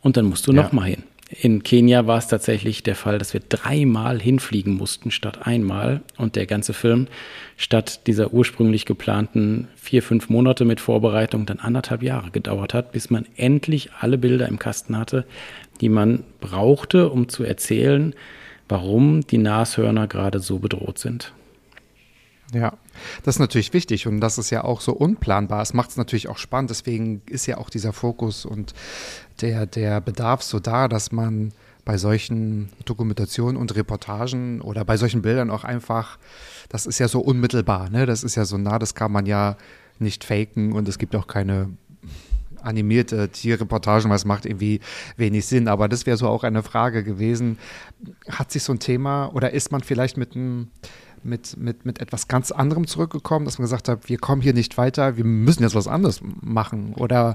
Und 0.00 0.16
dann 0.16 0.26
musst 0.26 0.46
du 0.46 0.52
ja. 0.52 0.62
noch 0.62 0.72
mal 0.72 0.84
hin. 0.84 1.02
In 1.30 1.62
Kenia 1.62 2.06
war 2.06 2.16
es 2.16 2.26
tatsächlich 2.26 2.82
der 2.82 2.94
Fall, 2.94 3.18
dass 3.18 3.34
wir 3.34 3.42
dreimal 3.46 4.18
hinfliegen 4.18 4.74
mussten 4.74 5.10
statt 5.10 5.46
einmal 5.46 6.00
und 6.16 6.36
der 6.36 6.46
ganze 6.46 6.72
Film 6.72 7.06
statt 7.58 8.06
dieser 8.06 8.32
ursprünglich 8.32 8.86
geplanten 8.86 9.68
vier, 9.76 10.02
fünf 10.02 10.30
Monate 10.30 10.64
mit 10.64 10.80
Vorbereitung 10.80 11.44
dann 11.44 11.58
anderthalb 11.58 12.02
Jahre 12.02 12.30
gedauert 12.30 12.72
hat, 12.72 12.92
bis 12.92 13.10
man 13.10 13.26
endlich 13.36 13.90
alle 14.00 14.16
Bilder 14.16 14.48
im 14.48 14.58
Kasten 14.58 14.96
hatte, 14.96 15.26
die 15.82 15.90
man 15.90 16.24
brauchte, 16.40 17.10
um 17.10 17.28
zu 17.28 17.44
erzählen, 17.44 18.14
warum 18.66 19.20
die 19.20 19.38
Nashörner 19.38 20.06
gerade 20.06 20.40
so 20.40 20.58
bedroht 20.58 20.98
sind. 20.98 21.34
Ja, 22.54 22.72
das 23.22 23.36
ist 23.36 23.40
natürlich 23.40 23.74
wichtig 23.74 24.06
und 24.06 24.20
das 24.20 24.38
ist 24.38 24.48
ja 24.48 24.64
auch 24.64 24.80
so 24.80 24.92
unplanbar. 24.92 25.60
Es 25.60 25.74
macht 25.74 25.90
es 25.90 25.98
natürlich 25.98 26.28
auch 26.28 26.38
spannend, 26.38 26.70
deswegen 26.70 27.20
ist 27.26 27.44
ja 27.44 27.58
auch 27.58 27.68
dieser 27.68 27.92
Fokus 27.92 28.46
und 28.46 28.72
der, 29.40 29.66
der 29.66 30.00
Bedarf 30.00 30.42
so 30.42 30.60
da, 30.60 30.88
dass 30.88 31.12
man 31.12 31.52
bei 31.84 31.96
solchen 31.96 32.68
Dokumentationen 32.84 33.56
und 33.56 33.74
Reportagen 33.74 34.60
oder 34.60 34.84
bei 34.84 34.96
solchen 34.96 35.22
Bildern 35.22 35.50
auch 35.50 35.64
einfach, 35.64 36.18
das 36.68 36.84
ist 36.84 36.98
ja 36.98 37.08
so 37.08 37.20
unmittelbar, 37.20 37.88
ne? 37.88 38.04
Das 38.04 38.24
ist 38.24 38.34
ja 38.34 38.44
so 38.44 38.58
nah, 38.58 38.78
das 38.78 38.94
kann 38.94 39.10
man 39.10 39.24
ja 39.24 39.56
nicht 39.98 40.24
faken 40.24 40.72
und 40.72 40.86
es 40.86 40.98
gibt 40.98 41.16
auch 41.16 41.26
keine 41.26 41.70
animierte 42.62 43.28
Tierreportagen, 43.28 44.10
weil 44.10 44.16
es 44.16 44.24
macht 44.24 44.44
irgendwie 44.44 44.80
wenig 45.16 45.46
Sinn. 45.46 45.68
Aber 45.68 45.88
das 45.88 46.06
wäre 46.06 46.16
so 46.16 46.28
auch 46.28 46.44
eine 46.44 46.62
Frage 46.62 47.04
gewesen. 47.04 47.58
Hat 48.28 48.50
sich 48.52 48.62
so 48.62 48.72
ein 48.72 48.80
Thema 48.80 49.26
oder 49.34 49.52
ist 49.52 49.72
man 49.72 49.82
vielleicht 49.82 50.16
mit 50.16 50.34
einem 50.34 50.68
mit, 51.24 51.56
mit, 51.56 51.84
mit 51.84 52.00
etwas 52.00 52.28
ganz 52.28 52.52
anderem 52.52 52.86
zurückgekommen, 52.86 53.44
dass 53.44 53.58
man 53.58 53.64
gesagt 53.64 53.88
hat, 53.88 54.08
wir 54.08 54.18
kommen 54.18 54.40
hier 54.40 54.54
nicht 54.54 54.78
weiter, 54.78 55.16
wir 55.16 55.24
müssen 55.24 55.62
jetzt 55.62 55.74
was 55.74 55.88
anderes 55.88 56.20
machen? 56.40 56.94
Oder 56.94 57.34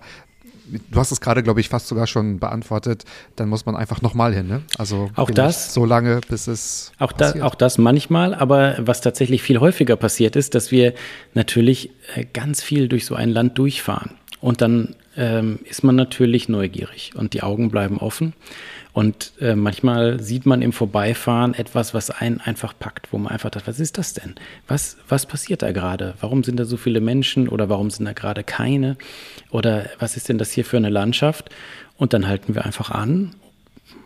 du 0.66 1.00
hast 1.00 1.12
es 1.12 1.22
gerade, 1.22 1.44
glaube 1.44 1.60
ich, 1.60 1.70
fast 1.70 1.88
sogar 1.88 2.08
schon 2.08 2.40
beantwortet, 2.40 3.04
dann 3.36 3.50
muss 3.50 3.66
man 3.66 3.76
einfach 3.76 4.02
nochmal 4.02 4.34
hin. 4.34 4.48
Ne? 4.48 4.62
Also 4.78 5.10
auch 5.16 5.30
das 5.30 5.74
so 5.74 5.86
lange, 5.86 6.22
bis 6.30 6.48
es 6.48 6.92
auch, 7.00 7.12
da, 7.12 7.34
auch 7.44 7.56
das 7.56 7.78
manchmal, 7.78 8.34
aber 8.34 8.76
was 8.80 9.02
tatsächlich 9.02 9.42
viel 9.42 9.60
häufiger 9.60 9.96
passiert 9.96 10.36
ist, 10.36 10.56
dass 10.56 10.72
wir 10.72 10.94
natürlich 11.34 11.92
äh, 12.16 12.26
ganz 12.32 12.62
viel 12.62 12.88
durch 12.88 13.06
so 13.06 13.16
ein 13.16 13.30
Land 13.30 13.58
durchfahren 13.58 14.12
und 14.42 14.62
dann 14.62 14.96
ähm, 15.16 15.60
ist 15.70 15.84
man 15.84 15.96
natürlich 15.96 16.50
neugierig 16.50 17.12
und 17.16 17.34
die 17.34 17.44
Augen 17.44 17.70
bleiben 17.70 17.98
offen 17.98 18.34
Und 18.94 19.34
äh, 19.42 19.56
manchmal 19.56 20.20
sieht 20.22 20.46
man 20.46 20.62
im 20.62 20.72
Vorbeifahren 20.72 21.56
etwas, 21.56 21.96
was 21.96 22.12
einen 22.12 22.40
einfach 22.40 22.78
packt, 22.78 23.12
wo 23.12 23.18
man 23.18 23.32
einfach 23.32 23.50
sagt, 23.52 23.68
was 23.68 23.80
ist 23.80 23.98
das 23.98 24.14
denn? 24.14 24.36
Was, 24.68 24.98
was 25.10 25.26
passiert 25.26 25.64
da 25.64 25.72
gerade? 25.72 26.14
Warum 26.22 26.44
sind 26.44 26.60
da 26.60 26.66
so 26.66 26.78
viele 26.78 27.02
Menschen 27.02 27.50
oder 27.50 27.70
warum 27.70 27.90
sind 27.90 28.06
da 28.06 28.14
gerade 28.14 28.44
keine? 28.44 28.96
Oder 29.50 29.90
was 29.98 30.16
ist 30.16 30.30
denn 30.30 30.38
das 30.38 30.52
hier 30.52 30.64
für 30.64 30.78
eine 30.78 30.90
Landschaft? 30.90 31.50
Und 31.98 32.14
dann 32.14 32.28
halten 32.28 32.54
wir 32.54 32.66
einfach 32.66 32.92
an. 32.92 33.34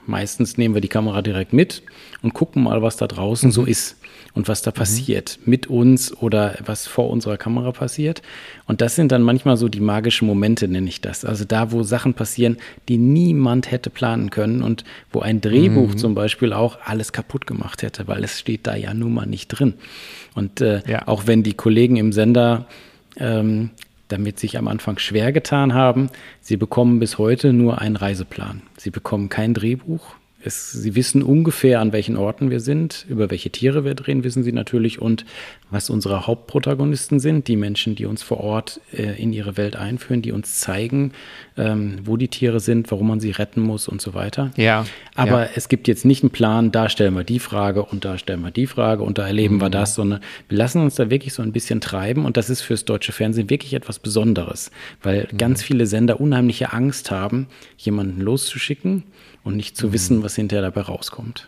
Meistens 0.06 0.58
nehmen 0.58 0.74
wir 0.74 0.82
die 0.82 0.88
Kamera 0.88 1.22
direkt 1.22 1.52
mit 1.52 1.84
und 2.22 2.34
gucken 2.34 2.64
mal, 2.64 2.82
was 2.82 2.96
da 2.96 3.08
draußen 3.08 3.50
mhm. 3.50 3.54
so 3.54 3.66
ist 3.66 3.98
und 4.38 4.48
was 4.48 4.62
da 4.62 4.70
mhm. 4.70 4.76
passiert 4.76 5.40
mit 5.46 5.66
uns 5.68 6.16
oder 6.16 6.56
was 6.64 6.86
vor 6.86 7.10
unserer 7.10 7.38
Kamera 7.38 7.72
passiert. 7.72 8.22
Und 8.68 8.82
das 8.82 8.96
sind 8.96 9.12
dann 9.12 9.24
manchmal 9.24 9.58
so 9.58 9.68
die 9.68 9.80
magischen 9.80 10.28
Momente, 10.28 10.68
nenne 10.68 10.88
ich 10.88 11.02
das. 11.02 11.26
Also 11.26 11.44
da, 11.44 11.72
wo 11.72 11.82
Sachen 11.82 12.14
passieren, 12.14 12.58
die 12.88 12.98
niemand 12.98 13.72
hätte 13.72 13.90
planen 13.90 14.30
können 14.30 14.62
und 14.62 14.84
wo 15.12 15.22
ein 15.22 15.42
Drehbuch 15.42 15.90
mhm. 15.90 15.98
zum 15.98 16.14
Beispiel 16.14 16.54
auch 16.54 16.78
alles 16.86 17.12
kaputt 17.12 17.48
gemacht 17.48 17.82
hätte, 17.82 18.08
weil 18.08 18.24
es 18.24 18.40
steht 18.40 18.68
da 18.68 18.76
ja 18.76 18.94
nun 18.94 19.16
mal 19.16 19.26
nicht 19.26 19.48
drin. 19.48 19.74
Und 20.36 20.62
äh, 20.62 20.84
ja. 20.88 21.08
auch 21.08 21.26
wenn 21.26 21.42
die 21.42 21.56
Kollegen 21.56 21.98
im 21.98 22.14
Sender 22.14 22.68
ähm, 23.18 23.72
damit 24.10 24.40
sich 24.40 24.58
am 24.58 24.68
Anfang 24.68 25.00
schwer 25.00 25.32
getan 25.32 25.74
haben, 25.74 26.10
sie 26.42 26.58
bekommen 26.58 27.00
bis 27.00 27.18
heute 27.18 27.54
nur 27.54 27.82
einen 27.82 27.96
Reiseplan. 27.96 28.62
Sie 28.78 28.92
bekommen 28.92 29.30
kein 29.30 29.56
Drehbuch, 29.56 30.14
es, 30.44 30.72
sie 30.72 30.96
wissen 30.96 31.24
ungefähr, 31.24 31.82
an 31.82 31.94
welchen 31.94 32.16
Orten 32.16 32.52
wir 32.52 32.60
sind, 32.60 33.06
über 33.10 33.32
welche 33.32 33.50
Tiere 33.50 33.84
wir 33.84 33.96
drehen, 33.96 34.24
wissen 34.24 34.44
sie 34.44 34.52
natürlich 34.52 35.02
und 35.02 35.26
was 35.72 35.90
unsere 35.90 36.28
Hauptprotagonisten 36.28 37.20
sind, 37.20 37.48
die 37.48 37.56
Menschen, 37.56 37.96
die 37.96 38.06
uns 38.06 38.22
vor 38.22 38.40
Ort 38.40 38.80
äh, 38.94 39.22
in 39.22 39.34
ihre 39.34 39.58
Welt 39.58 39.76
einführen, 39.76 40.22
die 40.22 40.32
uns 40.32 40.60
zeigen, 40.60 41.12
ähm, 41.58 42.00
wo 42.04 42.18
die 42.18 42.28
Tiere 42.28 42.60
sind, 42.60 42.90
warum 42.92 43.08
man 43.08 43.20
sie 43.20 43.32
retten 43.32 43.62
muss 43.62 43.88
und 43.88 44.00
so 44.00 44.14
weiter. 44.14 44.52
Ja. 44.56 44.86
Aber 45.16 45.46
ja. 45.46 45.50
es 45.56 45.70
gibt 45.70 45.88
jetzt 45.88 46.06
nicht 46.06 46.24
einen 46.24 46.30
Plan, 46.30 46.72
da 46.72 46.88
stellen 46.88 47.16
wir 47.16 47.24
die 47.24 47.40
Frage 47.40 47.84
und 47.84 48.06
da 48.06 48.18
stellen 48.18 48.42
wir 48.42 48.52
die 48.52 48.68
Frage 48.68 49.04
und 49.04 49.18
da 49.18 49.26
erleben 49.26 49.56
mhm. 49.56 49.62
wir 49.62 49.70
das, 49.72 49.96
sondern 49.96 50.22
wir 50.48 50.58
lassen 50.58 50.82
uns 50.82 50.96
da 50.96 51.10
wirklich 51.10 51.34
so 51.34 51.42
ein 51.42 51.52
bisschen 51.52 51.82
treiben 51.82 52.26
und 52.26 52.38
das 52.38 52.52
ist 52.52 52.62
fürs 52.62 52.86
deutsche 52.86 53.12
Fernsehen 53.12 53.50
wirklich 53.50 53.74
etwas 53.74 53.98
Besonderes, 54.00 54.72
weil 55.02 55.28
mhm. 55.32 55.38
ganz 55.38 55.64
viele 55.64 55.88
Sender 55.88 56.22
unheimliche 56.22 56.74
Angst 56.74 57.10
haben, 57.10 57.48
jemanden 57.78 58.22
loszuschicken 58.22 59.04
und 59.48 59.56
nicht 59.56 59.78
zu 59.78 59.88
mhm. 59.88 59.94
wissen, 59.94 60.24
was 60.24 60.36
hinterher 60.36 60.62
dabei 60.62 60.82
rauskommt. 60.82 61.48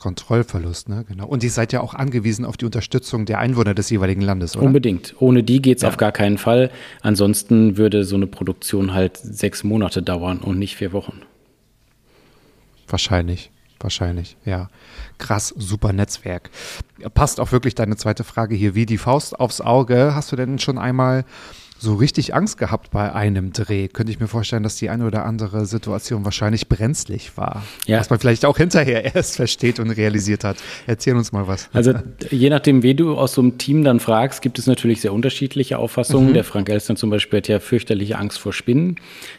Kontrollverlust, 0.00 0.88
ne? 0.88 1.04
Genau. 1.06 1.28
Und 1.28 1.44
ihr 1.44 1.50
seid 1.50 1.72
ja 1.72 1.80
auch 1.80 1.94
angewiesen 1.94 2.44
auf 2.44 2.56
die 2.56 2.64
Unterstützung 2.64 3.24
der 3.24 3.38
Einwohner 3.38 3.72
des 3.72 3.88
jeweiligen 3.88 4.20
Landes, 4.20 4.56
oder? 4.56 4.66
Unbedingt. 4.66 5.14
Ohne 5.20 5.44
die 5.44 5.62
geht 5.62 5.76
es 5.76 5.82
ja. 5.82 5.88
auf 5.88 5.96
gar 5.96 6.10
keinen 6.10 6.38
Fall. 6.38 6.72
Ansonsten 7.00 7.76
würde 7.76 8.04
so 8.04 8.16
eine 8.16 8.26
Produktion 8.26 8.92
halt 8.92 9.16
sechs 9.16 9.62
Monate 9.62 10.02
dauern 10.02 10.38
und 10.38 10.58
nicht 10.58 10.74
vier 10.74 10.92
Wochen. 10.92 11.22
Wahrscheinlich. 12.88 13.52
Wahrscheinlich, 13.78 14.36
ja. 14.44 14.68
Krass, 15.18 15.54
super 15.56 15.92
Netzwerk. 15.92 16.50
Passt 17.14 17.40
auch 17.40 17.52
wirklich 17.52 17.74
deine 17.76 17.96
zweite 17.96 18.22
Frage 18.24 18.54
hier 18.54 18.74
wie 18.74 18.86
die 18.86 18.98
Faust 18.98 19.38
aufs 19.38 19.60
Auge. 19.60 20.14
Hast 20.14 20.30
du 20.32 20.36
denn 20.36 20.58
schon 20.58 20.78
einmal 20.78 21.24
so 21.82 21.94
richtig 21.96 22.32
Angst 22.32 22.58
gehabt 22.58 22.92
bei 22.92 23.12
einem 23.12 23.52
Dreh. 23.52 23.88
Könnte 23.88 24.12
ich 24.12 24.20
mir 24.20 24.28
vorstellen, 24.28 24.62
dass 24.62 24.76
die 24.76 24.88
eine 24.88 25.04
oder 25.04 25.24
andere 25.24 25.66
Situation 25.66 26.24
wahrscheinlich 26.24 26.68
brenzlig 26.68 27.36
war. 27.36 27.64
Ja. 27.86 27.98
Was 27.98 28.08
man 28.08 28.20
vielleicht 28.20 28.44
auch 28.44 28.56
hinterher 28.56 29.14
erst 29.16 29.36
versteht 29.36 29.80
und 29.80 29.90
realisiert 29.90 30.44
hat. 30.44 30.58
Erzähl 30.86 31.16
uns 31.16 31.32
mal 31.32 31.48
was. 31.48 31.68
Also 31.72 31.94
je 32.30 32.50
nachdem, 32.50 32.84
wie 32.84 32.94
du 32.94 33.16
aus 33.16 33.34
so 33.34 33.42
einem 33.42 33.58
Team 33.58 33.82
dann 33.82 33.98
fragst, 33.98 34.42
gibt 34.42 34.60
es 34.60 34.66
natürlich 34.66 35.00
sehr 35.00 35.12
unterschiedliche 35.12 35.78
Auffassungen. 35.78 36.30
Mhm. 36.30 36.34
Der 36.34 36.44
Frank 36.44 36.68
Elstner 36.68 36.94
zum 36.94 37.10
Beispiel 37.10 37.38
hat 37.38 37.48
ja 37.48 37.58
fürchterliche 37.58 38.16
Angst 38.16 38.38
vor 38.38 38.52
Spinnen. 38.52 38.96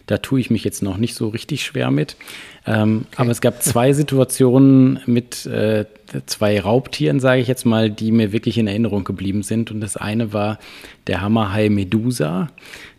Da 0.08 0.18
tue 0.18 0.42
ich 0.42 0.50
mich 0.50 0.66
jetzt 0.66 0.84
noch 0.84 0.98
nicht 0.98 1.16
so 1.16 1.30
richtig 1.30 1.64
schwer 1.64 1.92
mit. 1.92 2.18
Ähm, 2.66 3.06
okay. 3.08 3.22
Aber 3.22 3.32
es 3.32 3.40
gab 3.40 3.64
zwei 3.64 3.94
Situationen 3.94 5.00
mit 5.06 5.46
äh, 5.46 5.86
zwei 6.26 6.60
Raubtieren, 6.60 7.20
sage 7.20 7.42
ich 7.42 7.48
jetzt 7.48 7.66
mal, 7.66 7.90
die 7.90 8.12
mir 8.12 8.32
wirklich 8.32 8.58
in 8.58 8.68
Erinnerung 8.68 9.04
geblieben 9.04 9.44
sind. 9.44 9.72
Und 9.72 9.82
das 9.82 9.98
eine 9.98 10.34
war 10.34 10.60
der 11.08 11.22
Hammerhai 11.22 11.70
Medusa. 11.70 12.48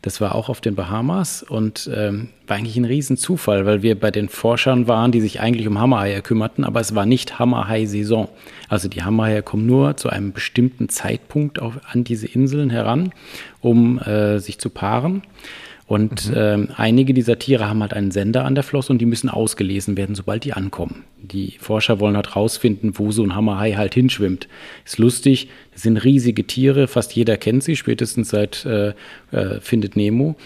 Das 0.03 0.21
war 0.21 0.35
auch 0.35 0.49
auf 0.49 0.61
den 0.61 0.75
Bahamas 0.75 1.43
und 1.43 1.91
ähm, 1.95 2.29
war 2.47 2.57
eigentlich 2.57 2.77
ein 2.77 2.85
Riesenzufall, 2.85 3.65
weil 3.65 3.83
wir 3.83 3.99
bei 3.99 4.11
den 4.11 4.29
Forschern 4.29 4.87
waren, 4.87 5.13
die 5.13 5.21
sich 5.21 5.41
eigentlich 5.41 5.67
um 5.67 5.79
Hammerhaie 5.79 6.21
kümmerten, 6.21 6.65
aber 6.65 6.81
es 6.81 6.95
war 6.95 7.07
nicht 7.07 7.39
Hammerhai-Saison. 7.39 8.29
Also 8.69 8.89
die 8.89 9.03
Hammerhaie 9.03 9.43
kommen 9.43 9.67
nur 9.67 9.97
zu 9.97 10.11
einem 10.11 10.33
bestimmten 10.33 10.89
Zeitpunkt 10.89 11.61
auf, 11.61 11.81
an 11.91 12.05
diese 12.05 12.27
Inseln 12.27 12.69
heran, 12.71 13.13
um 13.61 13.99
äh, 13.99 14.39
sich 14.41 14.59
zu 14.59 14.69
paaren. 14.69 15.23
Und 15.87 16.31
mhm. 16.31 16.35
ähm, 16.37 16.69
einige 16.77 17.13
dieser 17.13 17.39
Tiere 17.39 17.69
haben 17.69 17.83
halt 17.83 17.93
einen 17.93 18.11
Sender 18.11 18.45
an 18.45 18.55
der 18.55 18.65
Flosse 18.65 18.93
und 18.93 19.01
die 19.01 19.07
müssen 19.07 19.29
ausgelesen 19.29 19.97
werden, 19.99 20.15
sobald 20.15 20.45
die 20.45 20.55
ankommen. 20.55 21.05
Die 21.21 21.57
Forscher 21.59 22.01
wollen 22.01 22.17
halt 22.17 22.37
rausfinden, 22.37 22.99
wo 22.99 23.13
so 23.13 23.23
ein 23.23 23.35
Hammerhai 23.35 23.73
halt 23.73 23.93
hinschwimmt. 23.93 24.49
Ist 24.87 24.99
lustig, 24.99 25.49
das 25.73 25.83
sind 25.83 25.99
riesige 25.99 26.47
Tiere, 26.47 26.89
fast 26.89 27.15
jeder 27.15 27.37
kennt 27.37 27.65
sie, 27.65 27.77
spätestens 27.77 28.31
seit 28.31 28.65
äh, 28.65 28.95
äh, 29.31 29.61
Findet 29.61 29.95
Nemo. 29.95 30.37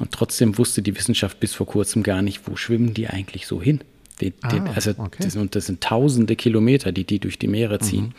Und 0.00 0.12
trotzdem 0.12 0.58
wusste 0.58 0.82
die 0.82 0.96
Wissenschaft 0.96 1.38
bis 1.38 1.54
vor 1.54 1.66
kurzem 1.66 2.02
gar 2.02 2.22
nicht, 2.22 2.42
wo 2.46 2.56
schwimmen 2.56 2.94
die 2.94 3.08
eigentlich 3.08 3.46
so 3.46 3.62
hin. 3.62 3.80
Die, 4.20 4.32
ah, 4.42 4.64
also 4.74 4.92
okay. 4.98 5.22
das, 5.22 5.36
und 5.36 5.54
das 5.54 5.66
sind 5.66 5.80
tausende 5.80 6.34
Kilometer, 6.34 6.90
die 6.90 7.04
die 7.04 7.20
durch 7.20 7.38
die 7.38 7.46
Meere 7.46 7.78
ziehen. 7.78 8.06
Mhm. 8.06 8.12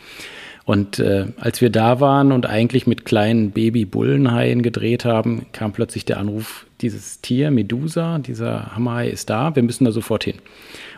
Und 0.64 0.98
äh, 0.98 1.26
als 1.38 1.60
wir 1.60 1.70
da 1.70 2.00
waren 2.00 2.32
und 2.32 2.46
eigentlich 2.46 2.86
mit 2.86 3.04
kleinen 3.04 3.50
Baby-Bullenhaien 3.50 4.62
gedreht 4.62 5.04
haben, 5.04 5.46
kam 5.52 5.72
plötzlich 5.72 6.04
der 6.04 6.18
Anruf, 6.18 6.66
dieses 6.80 7.20
Tier, 7.20 7.50
Medusa, 7.50 8.18
dieser 8.18 8.74
Hammerhai 8.74 9.08
ist 9.08 9.30
da, 9.30 9.54
wir 9.54 9.62
müssen 9.62 9.84
da 9.84 9.92
sofort 9.92 10.24
hin. 10.24 10.36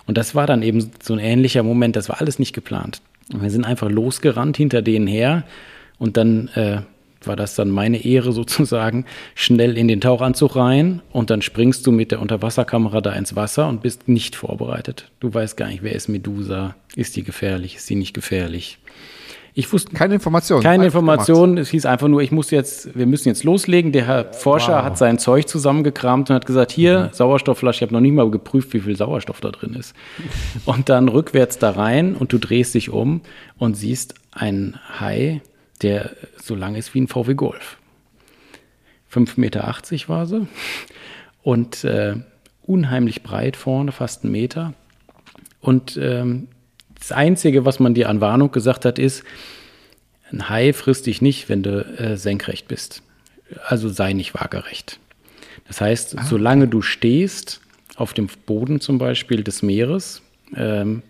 Und 0.07 0.19
das 0.19 0.35
war 0.35 0.47
dann 0.47 0.63
eben 0.63 0.91
so 1.03 1.15
ein 1.15 1.19
ähnlicher 1.19 1.63
Moment, 1.63 1.97
das 1.97 2.09
war 2.09 2.21
alles 2.21 2.39
nicht 2.39 2.53
geplant. 2.53 3.01
Und 3.33 3.43
wir 3.43 3.51
sind 3.51 3.65
einfach 3.65 3.91
losgerannt 3.91 4.57
hinter 4.57 4.83
denen 4.83 5.07
her 5.07 5.45
und 5.99 6.17
dann 6.17 6.49
äh, 6.55 6.83
war 7.27 7.37
das 7.37 7.55
dann 7.55 7.71
meine 7.71 8.05
Ehre 8.05 8.33
sozusagen, 8.33 9.05
schnell 9.35 9.77
in 9.77 9.89
den 9.89 10.01
Tauchanzug 10.01 10.57
rein 10.57 11.03
und 11.13 11.31
dann 11.31 11.43
springst 11.43 11.87
du 11.87 11.93
mit 11.93 12.11
der 12.11 12.21
Unterwasserkamera 12.21 13.01
da 13.01 13.13
ins 13.13 13.37
Wasser 13.37 13.69
und 13.69 13.83
bist 13.83 14.09
nicht 14.09 14.37
vorbereitet. 14.37 15.11
Du 15.21 15.33
weißt 15.33 15.57
gar 15.57 15.69
nicht, 15.69 15.83
wer 15.83 15.95
ist 15.95 16.09
Medusa, 16.09 16.75
ist 16.97 17.17
die 17.17 17.23
gefährlich, 17.23 17.77
ist 17.77 17.87
sie 17.87 17.97
nicht 17.97 18.15
gefährlich. 18.15 18.79
Ich 19.55 19.71
wusste 19.71 19.93
keine 19.93 20.15
Information. 20.15 20.63
Keine 20.63 20.87
Information. 20.87 21.59
Es 21.59 21.69
hieß 21.69 21.85
einfach 21.85 22.09
nur, 22.09 22.23
ich 22.23 22.33
muss 22.33 22.51
jetzt, 22.51 22.97
wir 22.97 23.07
müssen 23.07 23.29
jetzt 23.29 23.45
loslegen. 23.45 23.93
Der 23.93 24.07
Herr 24.07 24.33
Forscher 24.33 24.79
wow. 24.79 24.85
hat 24.85 24.97
sein 24.97 25.19
Zeug 25.19 25.47
zusammengekramt 25.47 26.31
und 26.31 26.37
hat 26.37 26.47
gesagt, 26.47 26.73
hier, 26.73 27.11
mhm. 27.11 27.15
Sauerstoffflasche, 27.15 27.79
ich 27.79 27.83
habe 27.83 27.93
noch 27.93 28.01
nicht 28.01 28.15
mal 28.15 28.31
geprüft, 28.31 28.73
wie 28.73 28.81
viel 28.81 28.97
Sauerstoff 28.97 29.41
da 29.41 29.51
drin 29.51 29.75
ist. 29.75 29.95
und 30.65 30.89
dann 30.89 31.09
rückwärts 31.09 31.59
da 31.59 31.71
rein 31.71 32.15
und 32.15 32.33
du 32.33 32.39
drehst 32.39 32.75
dich 32.75 32.89
um 32.89 33.21
und 33.59 33.75
siehst 33.77 34.15
einen 34.33 34.79
Hai, 34.99 35.43
der 35.83 36.13
so 36.43 36.55
lang 36.55 36.75
ist 36.75 36.95
wie 36.95 37.03
ein 37.03 37.09
VW 37.09 37.35
Golf. 37.35 37.77
5,80 39.13 39.39
Meter 39.39 39.75
war 40.09 40.27
sie. 40.27 40.47
Und 41.43 41.85
äh, 41.85 42.15
unheimlich 42.63 43.23
breit 43.23 43.57
vorne, 43.57 43.93
fast 43.93 44.25
einen 44.25 44.33
Meter. 44.33 44.73
Und 45.61 45.99
ähm, 46.01 46.49
das 47.03 47.11
Einzige, 47.11 47.65
was 47.65 47.81
man 47.81 47.95
dir 47.95 48.09
an 48.09 48.21
Warnung 48.21 48.53
gesagt 48.53 48.85
hat, 48.85 48.97
ist, 49.01 49.25
ein 50.31 50.49
Hai 50.49 50.73
frisst 50.73 51.07
dich 51.07 51.21
nicht, 51.21 51.49
wenn 51.49 51.65
du 51.65 51.81
äh, 51.99 52.17
senkrecht 52.17 52.69
bist. 52.69 53.03
Also 53.67 53.89
sei 53.89 54.13
nicht 54.13 54.35
waagerecht. 54.35 55.01
Das 55.67 55.81
heißt, 55.81 56.17
ah, 56.17 56.25
solange 56.25 56.69
du 56.69 56.81
stehst, 56.81 57.61
auf 57.97 58.15
dem 58.15 58.29
Boden 58.47 58.81
zum 58.81 58.99
Beispiel 58.99 59.43
des 59.43 59.63
Meeres 59.63 60.23
ähm, 60.55 61.03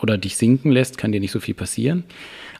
oder 0.00 0.16
dich 0.16 0.36
sinken 0.36 0.70
lässt, 0.70 0.96
kann 0.96 1.10
dir 1.10 1.20
nicht 1.20 1.32
so 1.32 1.40
viel 1.40 1.54
passieren. 1.54 2.04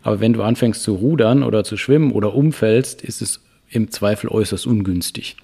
Aber 0.03 0.19
wenn 0.19 0.33
du 0.33 0.43
anfängst 0.43 0.83
zu 0.83 0.97
rudern 0.97 1.45
oder 1.45 1.63
zu 1.63 1.77
schwimmen 1.77 2.11
oder 2.11 2.35
umfällst, 2.35 3.01
ist 3.01 3.23
es 3.23 3.41
im 3.71 3.93
Zweifel 3.93 4.29
äußerst 4.29 4.67
ungünstig. 4.67 5.37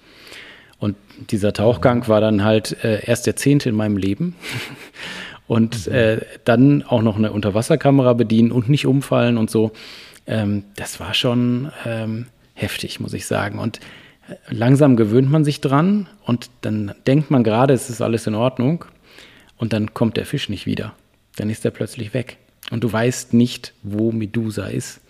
Und 0.77 0.97
dieser 1.29 1.53
Tauchgang 1.53 2.05
war 2.09 2.19
dann 2.19 2.43
halt 2.43 2.83
äh, 2.83 3.05
erst 3.05 3.27
der 3.27 3.37
zehnte 3.37 3.69
in 3.69 3.75
meinem 3.75 3.95
Leben. 3.95 4.35
Und 5.47 5.87
äh, 5.87 6.21
dann 6.45 6.83
auch 6.83 7.01
noch 7.01 7.17
eine 7.17 7.31
Unterwasserkamera 7.31 8.13
bedienen 8.13 8.51
und 8.51 8.69
nicht 8.69 8.85
umfallen 8.85 9.37
und 9.37 9.49
so. 9.49 9.71
Ähm, 10.25 10.63
das 10.75 10.99
war 10.99 11.13
schon 11.13 11.71
ähm, 11.85 12.27
heftig, 12.53 12.99
muss 12.99 13.13
ich 13.13 13.25
sagen. 13.25 13.59
Und 13.59 13.79
äh, 14.29 14.35
langsam 14.49 14.95
gewöhnt 14.95 15.29
man 15.29 15.43
sich 15.43 15.61
dran 15.61 16.07
und 16.25 16.49
dann 16.61 16.93
denkt 17.07 17.29
man 17.31 17.43
gerade, 17.43 17.73
es 17.73 17.89
ist 17.89 18.01
alles 18.01 18.27
in 18.27 18.35
Ordnung 18.35 18.85
und 19.57 19.73
dann 19.73 19.93
kommt 19.93 20.17
der 20.17 20.25
Fisch 20.25 20.49
nicht 20.49 20.65
wieder. 20.65 20.93
Dann 21.35 21.49
ist 21.49 21.65
er 21.65 21.71
plötzlich 21.71 22.13
weg 22.13 22.37
und 22.71 22.83
du 22.83 22.91
weißt 22.91 23.33
nicht, 23.33 23.73
wo 23.83 24.11
Medusa 24.11 24.67
ist, 24.67 25.01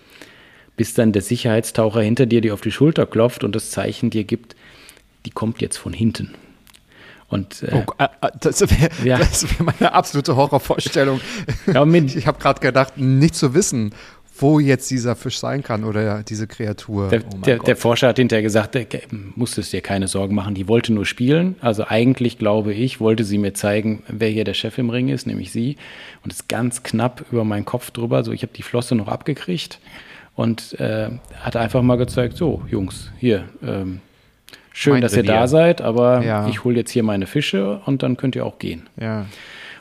bis 0.76 0.94
dann 0.94 1.12
der 1.12 1.22
Sicherheitstaucher 1.22 2.02
hinter 2.02 2.26
dir 2.26 2.42
dir 2.42 2.54
auf 2.54 2.62
die 2.62 2.72
Schulter 2.72 3.06
klopft 3.06 3.44
und 3.44 3.56
das 3.56 3.70
Zeichen 3.70 4.10
dir 4.10 4.24
gibt, 4.24 4.56
die 5.26 5.32
kommt 5.32 5.62
jetzt 5.62 5.78
von 5.78 5.94
hinten. 5.94 6.34
Und, 7.34 7.64
äh, 7.64 7.72
oh, 7.74 7.92
äh, 7.98 8.06
äh 8.22 8.32
das 8.40 8.62
wäre 8.62 8.90
ja. 9.04 9.20
wär 9.20 9.28
meine 9.66 9.94
absolute 9.94 10.36
Horrorvorstellung. 10.36 11.20
Ja, 11.74 11.86
ich 11.94 12.28
habe 12.28 12.40
gerade 12.40 12.60
gedacht, 12.60 12.98
nicht 12.98 13.36
zu 13.36 13.54
wissen, 13.54 13.94
wo 14.38 14.60
jetzt 14.60 14.90
dieser 14.90 15.16
Fisch 15.16 15.40
sein 15.40 15.64
kann 15.64 15.84
oder 15.84 16.24
diese 16.24 16.48
Kreatur. 16.48 17.10
Der, 17.10 17.22
oh 17.24 17.38
der, 17.46 17.60
der, 17.60 17.76
Forscher 17.76 18.10
hat 18.10 18.18
hinterher 18.18 18.44
gesagt, 18.44 18.76
der 18.76 18.88
musstest 19.36 19.74
dir 19.74 19.82
keine 19.82 20.08
Sorgen 20.08 20.36
machen, 20.36 20.56
die 20.56 20.68
wollte 20.68 20.92
nur 20.92 21.06
spielen. 21.06 21.56
Also 21.62 21.86
eigentlich, 21.88 22.38
glaube 22.38 22.74
ich, 22.74 23.00
wollte 23.00 23.24
sie 23.24 23.38
mir 23.38 23.54
zeigen, 23.54 24.04
wer 24.08 24.30
hier 24.30 24.44
der 24.44 24.54
Chef 24.54 24.78
im 24.78 24.90
Ring 24.90 25.10
ist, 25.10 25.28
nämlich 25.28 25.52
sie. 25.52 25.78
Und 26.24 26.34
ist 26.34 26.50
ganz 26.50 26.84
knapp 26.84 27.26
über 27.32 27.44
meinen 27.44 27.66
Kopf 27.66 27.92
drüber. 27.92 28.24
So, 28.24 28.32
ich 28.32 28.42
habe 28.42 28.54
die 28.56 28.64
Flosse 28.64 28.96
noch 28.96 29.08
abgekriegt 29.08 29.80
und 30.36 30.80
äh, 30.80 31.10
hat 31.40 31.56
einfach 31.56 31.82
mal 31.82 31.98
gezeigt, 31.98 32.38
so, 32.38 32.64
Jungs, 32.70 33.12
hier, 33.20 33.46
ähm, 33.64 34.02
schön, 34.74 35.02
dass 35.02 35.14
Revier. 35.14 35.32
ihr 35.32 35.40
da 35.40 35.48
seid, 35.48 35.82
aber 35.82 36.24
ja. 36.24 36.48
ich 36.48 36.64
hole 36.64 36.76
jetzt 36.76 36.92
hier 36.92 37.04
meine 37.04 37.28
Fische 37.28 37.82
und 37.86 38.04
dann 38.04 38.18
könnt 38.18 38.36
ihr 38.36 38.46
auch 38.46 38.60
gehen. 38.60 38.90
Ja. 39.00 39.26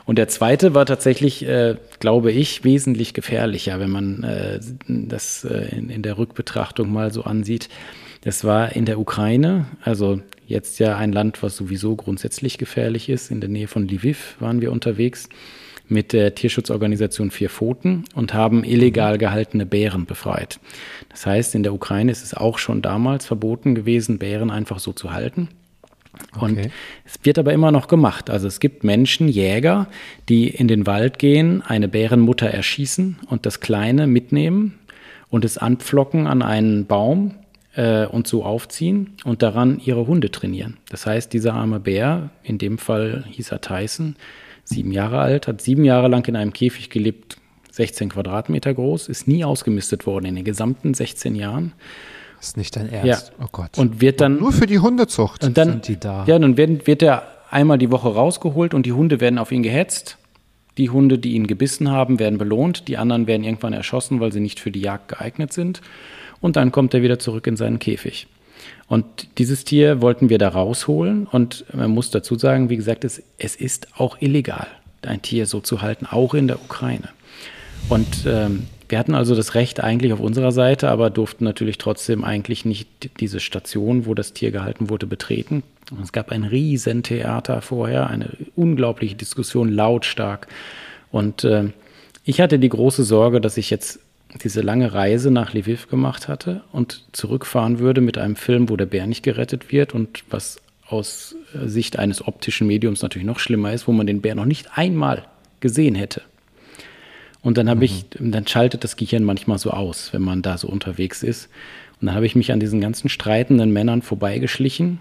Und 0.05 0.17
der 0.17 0.27
zweite 0.27 0.73
war 0.73 0.85
tatsächlich, 0.85 1.47
äh, 1.47 1.75
glaube 1.99 2.31
ich, 2.31 2.63
wesentlich 2.63 3.13
gefährlicher, 3.13 3.79
wenn 3.79 3.89
man 3.89 4.23
äh, 4.23 4.59
das 4.87 5.45
äh, 5.45 5.75
in, 5.75 5.89
in, 5.89 6.01
der 6.01 6.17
Rückbetrachtung 6.17 6.91
mal 6.91 7.11
so 7.11 7.23
ansieht. 7.23 7.69
Das 8.21 8.43
war 8.43 8.73
in 8.75 8.85
der 8.85 8.99
Ukraine, 8.99 9.65
also 9.81 10.19
jetzt 10.45 10.79
ja 10.79 10.97
ein 10.97 11.11
Land, 11.11 11.41
was 11.41 11.55
sowieso 11.55 11.95
grundsätzlich 11.95 12.57
gefährlich 12.57 13.09
ist. 13.09 13.31
In 13.31 13.39
der 13.39 13.49
Nähe 13.49 13.67
von 13.67 13.87
Lviv 13.87 14.35
waren 14.39 14.61
wir 14.61 14.71
unterwegs 14.71 15.29
mit 15.87 16.13
der 16.13 16.35
Tierschutzorganisation 16.35 17.31
Vier 17.31 17.49
Pfoten 17.49 18.05
und 18.15 18.33
haben 18.33 18.63
illegal 18.63 19.17
gehaltene 19.17 19.65
Bären 19.65 20.05
befreit. 20.05 20.59
Das 21.09 21.25
heißt, 21.25 21.55
in 21.55 21.63
der 21.63 21.73
Ukraine 21.73 22.11
ist 22.11 22.23
es 22.23 22.33
auch 22.33 22.57
schon 22.57 22.81
damals 22.81 23.25
verboten 23.25 23.75
gewesen, 23.75 24.17
Bären 24.17 24.49
einfach 24.49 24.79
so 24.79 24.93
zu 24.93 25.11
halten. 25.11 25.49
Und 26.39 26.59
okay. 26.59 26.69
es 27.05 27.19
wird 27.23 27.39
aber 27.39 27.53
immer 27.53 27.71
noch 27.71 27.87
gemacht. 27.87 28.29
Also 28.29 28.47
es 28.47 28.59
gibt 28.59 28.83
Menschen, 28.83 29.27
Jäger, 29.27 29.87
die 30.29 30.47
in 30.47 30.67
den 30.67 30.85
Wald 30.85 31.17
gehen, 31.19 31.61
eine 31.61 31.87
Bärenmutter 31.87 32.47
erschießen 32.47 33.17
und 33.27 33.45
das 33.45 33.59
Kleine 33.59 34.07
mitnehmen 34.07 34.79
und 35.29 35.43
es 35.43 35.57
anpflocken 35.57 36.27
an 36.27 36.43
einen 36.43 36.85
Baum 36.85 37.35
äh, 37.75 38.05
und 38.05 38.27
so 38.27 38.43
aufziehen 38.45 39.17
und 39.23 39.41
daran 39.41 39.81
ihre 39.83 40.05
Hunde 40.05 40.29
trainieren. 40.29 40.77
Das 40.89 41.05
heißt, 41.07 41.33
dieser 41.33 41.55
arme 41.55 41.79
Bär, 41.79 42.29
in 42.43 42.59
dem 42.59 42.77
Fall 42.77 43.25
hieß 43.29 43.51
er 43.51 43.61
Tyson, 43.61 44.15
sieben 44.63 44.91
Jahre 44.91 45.19
alt, 45.19 45.47
hat 45.47 45.61
sieben 45.61 45.85
Jahre 45.85 46.07
lang 46.07 46.27
in 46.27 46.35
einem 46.35 46.53
Käfig 46.53 46.89
gelebt, 46.89 47.37
16 47.71 48.09
Quadratmeter 48.09 48.73
groß, 48.73 49.09
ist 49.09 49.27
nie 49.27 49.43
ausgemistet 49.43 50.05
worden 50.05 50.25
in 50.25 50.35
den 50.35 50.45
gesamten 50.45 50.93
16 50.93 51.35
Jahren 51.35 51.73
das 52.43 52.49
ist 52.49 52.57
nicht 52.57 52.75
dein 52.75 52.89
Ernst. 52.91 53.31
Ja. 53.39 53.45
Oh 53.45 53.47
Gott. 53.53 53.77
Und 53.77 54.01
wird 54.01 54.19
dann. 54.19 54.33
Und 54.33 54.41
nur 54.41 54.51
für 54.51 54.65
die 54.65 54.79
Hundezucht 54.79 55.45
und 55.45 55.57
dann, 55.57 55.69
sind 55.69 55.87
die 55.87 55.97
da. 55.97 56.25
Ja, 56.27 56.37
dann 56.37 56.57
wird, 56.57 56.87
wird 56.87 57.01
er 57.01 57.23
einmal 57.49 57.77
die 57.77 57.89
Woche 57.89 58.09
rausgeholt 58.09 58.73
und 58.73 58.85
die 58.85 58.91
Hunde 58.91 59.21
werden 59.21 59.39
auf 59.39 59.53
ihn 59.53 59.63
gehetzt. 59.63 60.17
Die 60.77 60.89
Hunde, 60.89 61.19
die 61.19 61.35
ihn 61.35 61.47
gebissen 61.47 61.89
haben, 61.89 62.19
werden 62.19 62.37
belohnt. 62.37 62.89
Die 62.89 62.97
anderen 62.97 63.27
werden 63.27 63.45
irgendwann 63.45 63.71
erschossen, 63.71 64.19
weil 64.19 64.33
sie 64.33 64.41
nicht 64.41 64.59
für 64.59 64.71
die 64.71 64.81
Jagd 64.81 65.07
geeignet 65.07 65.53
sind. 65.53 65.79
Und 66.41 66.57
dann 66.57 66.73
kommt 66.73 66.93
er 66.93 67.01
wieder 67.01 67.17
zurück 67.17 67.47
in 67.47 67.55
seinen 67.55 67.79
Käfig. 67.79 68.27
Und 68.87 69.39
dieses 69.39 69.63
Tier 69.63 70.01
wollten 70.01 70.29
wir 70.29 70.37
da 70.37 70.49
rausholen. 70.49 71.27
Und 71.27 71.65
man 71.73 71.91
muss 71.91 72.11
dazu 72.11 72.37
sagen, 72.37 72.69
wie 72.69 72.77
gesagt, 72.77 73.03
es, 73.03 73.23
es 73.37 73.55
ist 73.55 73.87
auch 73.97 74.21
illegal, 74.21 74.67
ein 75.01 75.21
Tier 75.21 75.45
so 75.45 75.59
zu 75.61 75.81
halten, 75.81 76.05
auch 76.05 76.33
in 76.33 76.47
der 76.47 76.61
Ukraine. 76.61 77.09
Und 77.89 78.25
ähm, 78.25 78.67
wir 78.89 78.99
hatten 78.99 79.15
also 79.15 79.35
das 79.35 79.55
Recht 79.55 79.83
eigentlich 79.83 80.13
auf 80.13 80.19
unserer 80.19 80.51
Seite, 80.51 80.89
aber 80.89 81.09
durften 81.09 81.43
natürlich 81.43 81.79
trotzdem 81.79 82.23
eigentlich 82.23 82.65
nicht 82.65 83.09
diese 83.19 83.39
Station, 83.39 84.05
wo 84.05 84.13
das 84.13 84.33
Tier 84.33 84.51
gehalten 84.51 84.89
wurde, 84.89 85.07
betreten. 85.07 85.63
Und 85.91 86.01
es 86.03 86.11
gab 86.11 86.31
ein 86.31 86.43
Riesentheater 86.43 87.61
vorher, 87.61 88.07
eine 88.07 88.29
unglaubliche 88.55 89.15
Diskussion, 89.15 89.69
lautstark. 89.69 90.47
Und 91.11 91.43
äh, 91.43 91.69
ich 92.23 92.39
hatte 92.39 92.59
die 92.59 92.69
große 92.69 93.03
Sorge, 93.03 93.41
dass 93.41 93.57
ich 93.57 93.69
jetzt 93.69 93.99
diese 94.41 94.61
lange 94.61 94.93
Reise 94.93 95.31
nach 95.31 95.53
Lviv 95.53 95.89
gemacht 95.89 96.27
hatte 96.27 96.63
und 96.71 97.03
zurückfahren 97.11 97.79
würde 97.79 98.01
mit 98.01 98.17
einem 98.17 98.35
Film, 98.35 98.69
wo 98.69 98.77
der 98.77 98.85
Bär 98.85 99.05
nicht 99.07 99.23
gerettet 99.23 99.71
wird 99.71 99.93
und 99.93 100.23
was 100.29 100.59
aus 100.87 101.35
Sicht 101.53 101.99
eines 101.99 102.25
optischen 102.27 102.67
Mediums 102.67 103.01
natürlich 103.01 103.25
noch 103.25 103.39
schlimmer 103.39 103.73
ist, 103.73 103.87
wo 103.87 103.91
man 103.91 104.07
den 104.07 104.21
Bär 104.21 104.35
noch 104.35 104.45
nicht 104.45 104.77
einmal 104.77 105.25
gesehen 105.59 105.95
hätte. 105.95 106.21
Und 107.41 107.57
dann 107.57 107.69
habe 107.69 107.79
mhm. 107.79 107.83
ich, 107.83 108.05
dann 108.19 108.47
schaltet 108.47 108.83
das 108.83 108.95
Gehirn 108.95 109.23
manchmal 109.23 109.59
so 109.59 109.71
aus, 109.71 110.13
wenn 110.13 110.21
man 110.21 110.41
da 110.41 110.57
so 110.57 110.67
unterwegs 110.67 111.23
ist. 111.23 111.49
Und 111.99 112.07
dann 112.07 112.15
habe 112.15 112.25
ich 112.25 112.35
mich 112.35 112.51
an 112.51 112.59
diesen 112.59 112.81
ganzen 112.81 113.09
streitenden 113.09 113.71
Männern 113.71 114.01
vorbeigeschlichen, 114.01 114.99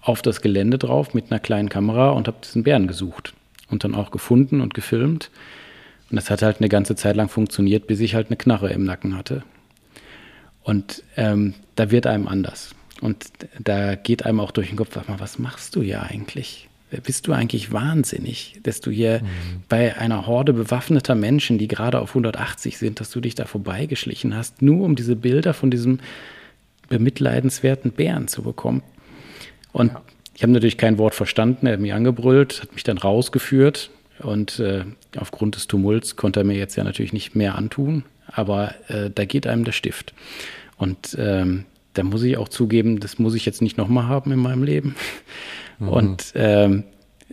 auf 0.00 0.20
das 0.20 0.40
Gelände 0.40 0.78
drauf 0.78 1.14
mit 1.14 1.30
einer 1.30 1.40
kleinen 1.40 1.68
Kamera 1.68 2.10
und 2.10 2.26
habe 2.26 2.38
diesen 2.42 2.62
Bären 2.62 2.86
gesucht. 2.86 3.32
Und 3.70 3.84
dann 3.84 3.94
auch 3.94 4.10
gefunden 4.10 4.60
und 4.60 4.74
gefilmt. 4.74 5.30
Und 6.10 6.16
das 6.16 6.30
hat 6.30 6.42
halt 6.42 6.58
eine 6.58 6.68
ganze 6.68 6.96
Zeit 6.96 7.16
lang 7.16 7.28
funktioniert, 7.28 7.86
bis 7.86 8.00
ich 8.00 8.14
halt 8.14 8.28
eine 8.28 8.36
Knarre 8.36 8.70
im 8.70 8.84
Nacken 8.84 9.16
hatte. 9.16 9.42
Und 10.62 11.02
ähm, 11.16 11.54
da 11.76 11.90
wird 11.90 12.06
einem 12.06 12.28
anders. 12.28 12.74
Und 13.00 13.26
da 13.58 13.96
geht 13.96 14.24
einem 14.24 14.40
auch 14.40 14.50
durch 14.50 14.68
den 14.68 14.76
Kopf, 14.76 14.96
mal, 15.08 15.20
was 15.20 15.38
machst 15.38 15.76
du 15.76 15.82
hier 15.82 16.02
eigentlich? 16.02 16.68
bist 17.02 17.26
du 17.26 17.32
eigentlich 17.32 17.72
wahnsinnig, 17.72 18.60
dass 18.62 18.80
du 18.80 18.90
hier 18.90 19.20
mhm. 19.22 19.62
bei 19.68 19.96
einer 19.96 20.26
Horde 20.26 20.52
bewaffneter 20.52 21.14
Menschen, 21.14 21.58
die 21.58 21.68
gerade 21.68 22.00
auf 22.00 22.10
180 22.10 22.78
sind, 22.78 23.00
dass 23.00 23.10
du 23.10 23.20
dich 23.20 23.34
da 23.34 23.46
vorbeigeschlichen 23.46 24.34
hast, 24.34 24.62
nur 24.62 24.84
um 24.84 24.94
diese 24.94 25.16
Bilder 25.16 25.54
von 25.54 25.70
diesem 25.70 26.00
bemitleidenswerten 26.88 27.92
Bären 27.92 28.28
zu 28.28 28.42
bekommen. 28.42 28.82
Und 29.72 29.92
ja. 29.92 30.02
ich 30.34 30.42
habe 30.42 30.52
natürlich 30.52 30.78
kein 30.78 30.98
Wort 30.98 31.14
verstanden, 31.14 31.66
er 31.66 31.74
hat 31.74 31.80
mich 31.80 31.92
angebrüllt, 31.92 32.62
hat 32.62 32.74
mich 32.74 32.84
dann 32.84 32.98
rausgeführt 32.98 33.90
und 34.20 34.60
äh, 34.60 34.84
aufgrund 35.18 35.56
des 35.56 35.66
Tumults 35.66 36.16
konnte 36.16 36.40
er 36.40 36.44
mir 36.44 36.56
jetzt 36.56 36.76
ja 36.76 36.84
natürlich 36.84 37.12
nicht 37.12 37.34
mehr 37.34 37.56
antun, 37.56 38.04
aber 38.26 38.74
äh, 38.88 39.10
da 39.14 39.24
geht 39.24 39.46
einem 39.46 39.64
der 39.64 39.72
Stift. 39.72 40.14
Und 40.76 41.16
ähm, 41.18 41.64
da 41.94 42.02
muss 42.02 42.22
ich 42.22 42.36
auch 42.36 42.48
zugeben, 42.48 43.00
das 43.00 43.18
muss 43.18 43.34
ich 43.34 43.46
jetzt 43.46 43.62
nicht 43.62 43.78
nochmal 43.78 44.08
haben 44.08 44.32
in 44.32 44.40
meinem 44.40 44.62
Leben. 44.62 44.96
Mhm. 45.78 45.88
Und 45.88 46.32
ähm, 46.34 46.84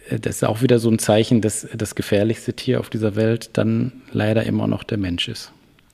das 0.10 0.38
ist 0.38 0.44
auch 0.44 0.62
wieder 0.62 0.80
so 0.80 0.90
ein 0.90 1.00
Zeichen, 1.00 1.42
dass 1.42 1.68
das 1.76 1.96
gefährlichste 1.96 2.54
Tier 2.54 2.80
auf 2.80 2.90
dieser 2.90 3.16
Welt 3.16 3.52
dann 3.54 4.02
leider 4.12 4.44
immer 4.44 4.68
noch 4.68 4.84
der 4.84 4.98
Mensch 4.98 5.28
ist. 5.28 5.52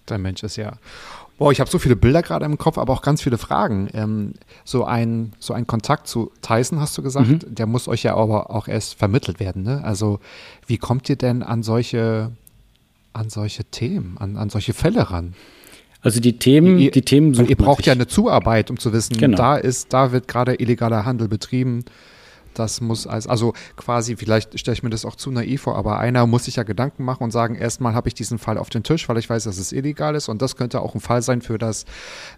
Der 0.10 0.17
Mensch 0.17 0.43
ist 0.43 0.56
ja. 0.56 0.78
Boah, 1.38 1.52
ich 1.52 1.60
habe 1.60 1.69
so 1.69 1.78
viele 1.78 1.95
Bilder 1.95 2.23
gerade 2.23 2.45
im 2.45 2.58
Kopf, 2.58 2.78
aber 2.78 2.93
auch 2.93 3.04
ganz 3.04 3.21
viele 3.21 3.38
Fragen. 3.38 3.89
Ähm, 3.93 4.34
so, 4.65 4.86
ein, 4.86 5.34
so 5.39 5.54
ein 5.54 5.67
Kontakt 5.67 6.08
zu 6.08 6.32
Tyson, 6.41 6.80
hast 6.80 6.97
du 6.97 7.04
gesagt, 7.04 7.28
mhm. 7.28 7.39
der 7.47 7.67
muss 7.67 7.88
euch 7.88 8.04
ja 8.04 8.15
aber 8.15 8.50
auch 8.50 8.67
erst 8.67 8.95
vermittelt 8.95 9.39
werden. 9.39 9.63
Ne? 9.63 9.84
Also, 9.84 10.19
wie 10.65 10.78
kommt 10.78 11.10
ihr 11.10 11.15
denn 11.15 11.43
an 11.43 11.62
solche, 11.62 12.32
an 13.13 13.30
solche 13.30 13.65
Themen, 13.65 14.17
an, 14.17 14.38
an 14.38 14.50
solche 14.50 14.73
Fälle 14.73 15.12
ran? 15.12 15.36
Also 16.02 16.19
die 16.19 16.38
Themen, 16.39 16.80
ihr, 16.80 16.91
die 16.91 17.02
Themen 17.02 17.34
sucht 17.34 17.50
Ihr 17.50 17.56
braucht 17.56 17.86
ja 17.86 17.93
eine 17.93 18.08
Zuarbeit, 18.08 18.69
um 18.69 18.78
zu 18.78 18.93
wissen, 18.93 19.17
genau. 19.17 19.36
da 19.36 19.58
ist, 19.58 19.93
da 19.93 20.12
wird 20.12 20.28
gerade 20.28 20.56
illegaler 20.56 21.06
Handel 21.06 21.28
betrieben 21.28 21.84
das 22.60 22.82
muss 22.82 23.08
als, 23.08 23.28
also 23.28 23.54
quasi, 23.76 24.15
vielleicht 24.15 24.60
stelle 24.60 24.74
ich 24.74 24.84
mir 24.84 24.89
das 24.89 25.06
auch 25.06 25.15
zu 25.15 25.32
naiv 25.32 25.62
vor, 25.62 25.76
aber 25.76 26.00
einer 26.00 26.26
muss 26.28 26.46
sich 26.46 26.56
ja 26.56 26.63
Gedanken 26.63 27.04
machen 27.04 27.24
und 27.24 27.32
sagen, 27.32 27.56
erstmal 27.56 27.93
habe 27.93 28.08
ich 28.08 28.13
diesen 28.13 28.38
Fall 28.38 28.58
auf 28.58 28.70
den 28.70 28.84
Tisch, 28.84 29.08
weil 29.10 29.17
ich 29.17 29.30
weiß, 29.30 29.43
dass 29.43 29.58
es 29.58 29.72
illegal 29.72 30.15
ist 30.15 30.30
und 30.30 30.41
das 30.41 30.56
könnte 30.56 30.82
auch 30.82 30.96
ein 30.96 31.02
Fall 31.02 31.22
sein 31.22 31.41
für 31.41 31.58
das 31.58 31.86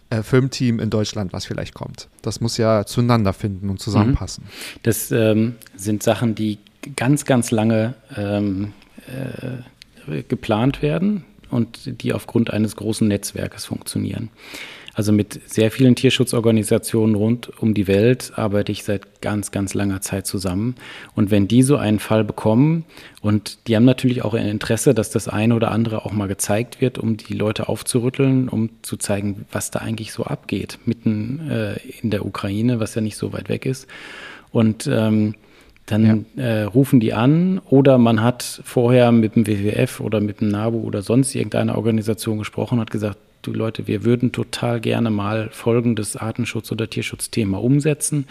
äh, 0.09 0.23
Filmteam 0.23 0.79
in 0.79 0.89
Deutschland, 0.89 1.33
was 1.33 1.45
vielleicht 1.45 1.73
kommt. 1.73 2.09
Das 2.21 2.41
muss 2.41 2.57
ja 2.57 2.85
zueinander 2.85 3.33
finden 3.33 3.69
und 3.69 3.79
zusammenpassen. 3.79 4.45
Mhm. 4.45 4.79
Das 4.83 5.11
ähm, 5.11 5.55
sind 5.75 6.03
Sachen, 6.03 6.35
die 6.35 6.59
ganz, 6.95 7.25
ganz 7.25 7.51
lange 7.51 7.95
ähm, 8.15 8.73
äh, 9.07 10.23
geplant 10.23 10.81
werden 10.81 11.25
und 11.49 12.01
die 12.01 12.13
aufgrund 12.13 12.51
eines 12.51 12.75
großen 12.75 13.07
Netzwerkes 13.07 13.65
funktionieren. 13.65 14.29
Also 14.99 15.13
mit 15.13 15.39
sehr 15.45 15.71
vielen 15.71 15.95
Tierschutzorganisationen 15.95 17.15
rund 17.15 17.57
um 17.61 17.73
die 17.73 17.87
Welt 17.87 18.33
arbeite 18.35 18.73
ich 18.73 18.83
seit 18.83 19.21
ganz, 19.21 19.49
ganz 19.49 19.73
langer 19.73 20.01
Zeit 20.01 20.27
zusammen. 20.27 20.75
Und 21.15 21.31
wenn 21.31 21.47
die 21.47 21.63
so 21.63 21.77
einen 21.77 21.99
Fall 21.99 22.25
bekommen, 22.25 22.83
und 23.21 23.59
die 23.65 23.77
haben 23.77 23.85
natürlich 23.85 24.25
auch 24.25 24.33
ein 24.33 24.45
Interesse, 24.45 24.93
dass 24.93 25.09
das 25.09 25.29
eine 25.29 25.55
oder 25.55 25.71
andere 25.71 26.03
auch 26.03 26.11
mal 26.11 26.27
gezeigt 26.27 26.81
wird, 26.81 26.97
um 26.97 27.15
die 27.15 27.33
Leute 27.33 27.69
aufzurütteln, 27.69 28.49
um 28.49 28.71
zu 28.81 28.97
zeigen, 28.97 29.45
was 29.53 29.71
da 29.71 29.79
eigentlich 29.79 30.11
so 30.11 30.25
abgeht, 30.25 30.79
mitten 30.83 31.49
äh, 31.49 31.77
in 32.01 32.09
der 32.09 32.25
Ukraine, 32.25 32.81
was 32.81 32.93
ja 32.93 32.99
nicht 32.99 33.15
so 33.15 33.31
weit 33.31 33.47
weg 33.47 33.65
ist. 33.65 33.87
Und 34.51 34.85
ähm, 34.91 35.33
dann 35.85 36.25
ja. 36.35 36.43
äh, 36.43 36.63
rufen 36.63 36.99
die 36.99 37.13
an 37.13 37.61
oder 37.69 37.97
man 37.97 38.21
hat 38.21 38.61
vorher 38.65 39.13
mit 39.13 39.37
dem 39.37 39.47
WWF 39.47 40.01
oder 40.01 40.19
mit 40.19 40.41
dem 40.41 40.49
NABU 40.49 40.81
oder 40.81 41.03
sonst 41.03 41.35
irgendeiner 41.35 41.77
Organisation 41.77 42.37
gesprochen 42.37 42.79
und 42.79 42.81
hat 42.81 42.91
gesagt, 42.91 43.17
du 43.41 43.53
Leute, 43.53 43.87
wir 43.87 44.03
würden 44.03 44.31
total 44.31 44.79
gerne 44.79 45.09
mal 45.09 45.49
folgendes 45.51 46.17
Artenschutz- 46.17 46.71
oder 46.71 46.89
Tierschutzthema 46.89 47.57
umsetzen. 47.57 48.25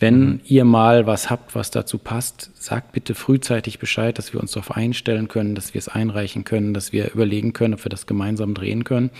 Wenn 0.00 0.20
mhm. 0.20 0.40
ihr 0.44 0.64
mal 0.64 1.06
was 1.06 1.28
habt, 1.28 1.54
was 1.54 1.70
dazu 1.70 1.98
passt, 1.98 2.50
sagt 2.54 2.92
bitte 2.92 3.14
frühzeitig 3.14 3.78
Bescheid, 3.78 4.16
dass 4.16 4.32
wir 4.32 4.40
uns 4.40 4.52
darauf 4.52 4.70
einstellen 4.76 5.26
können, 5.26 5.54
dass 5.54 5.74
wir 5.74 5.80
es 5.80 5.88
einreichen 5.88 6.44
können, 6.44 6.72
dass 6.72 6.92
wir 6.92 7.12
überlegen 7.12 7.52
können, 7.52 7.74
ob 7.74 7.84
wir 7.84 7.90
das 7.90 8.06
gemeinsam 8.06 8.54
drehen 8.54 8.84
können. 8.84 9.10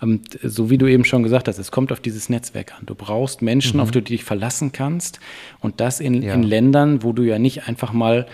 Und 0.00 0.38
so 0.42 0.70
wie 0.70 0.78
du 0.78 0.86
eben 0.86 1.04
schon 1.04 1.22
gesagt 1.22 1.48
hast, 1.48 1.58
es 1.58 1.70
kommt 1.70 1.92
auf 1.92 2.00
dieses 2.00 2.28
Netzwerk 2.28 2.74
an. 2.74 2.86
Du 2.86 2.94
brauchst 2.94 3.42
Menschen, 3.42 3.76
mhm. 3.76 3.82
auf 3.82 3.90
die 3.90 4.00
du 4.00 4.04
dich 4.04 4.24
verlassen 4.24 4.72
kannst. 4.72 5.20
Und 5.60 5.80
das 5.80 6.00
in, 6.00 6.22
ja. 6.22 6.34
in 6.34 6.42
Ländern, 6.42 7.02
wo 7.02 7.12
du 7.12 7.22
ja 7.22 7.38
nicht 7.38 7.68
einfach 7.68 7.92
mal 7.92 8.26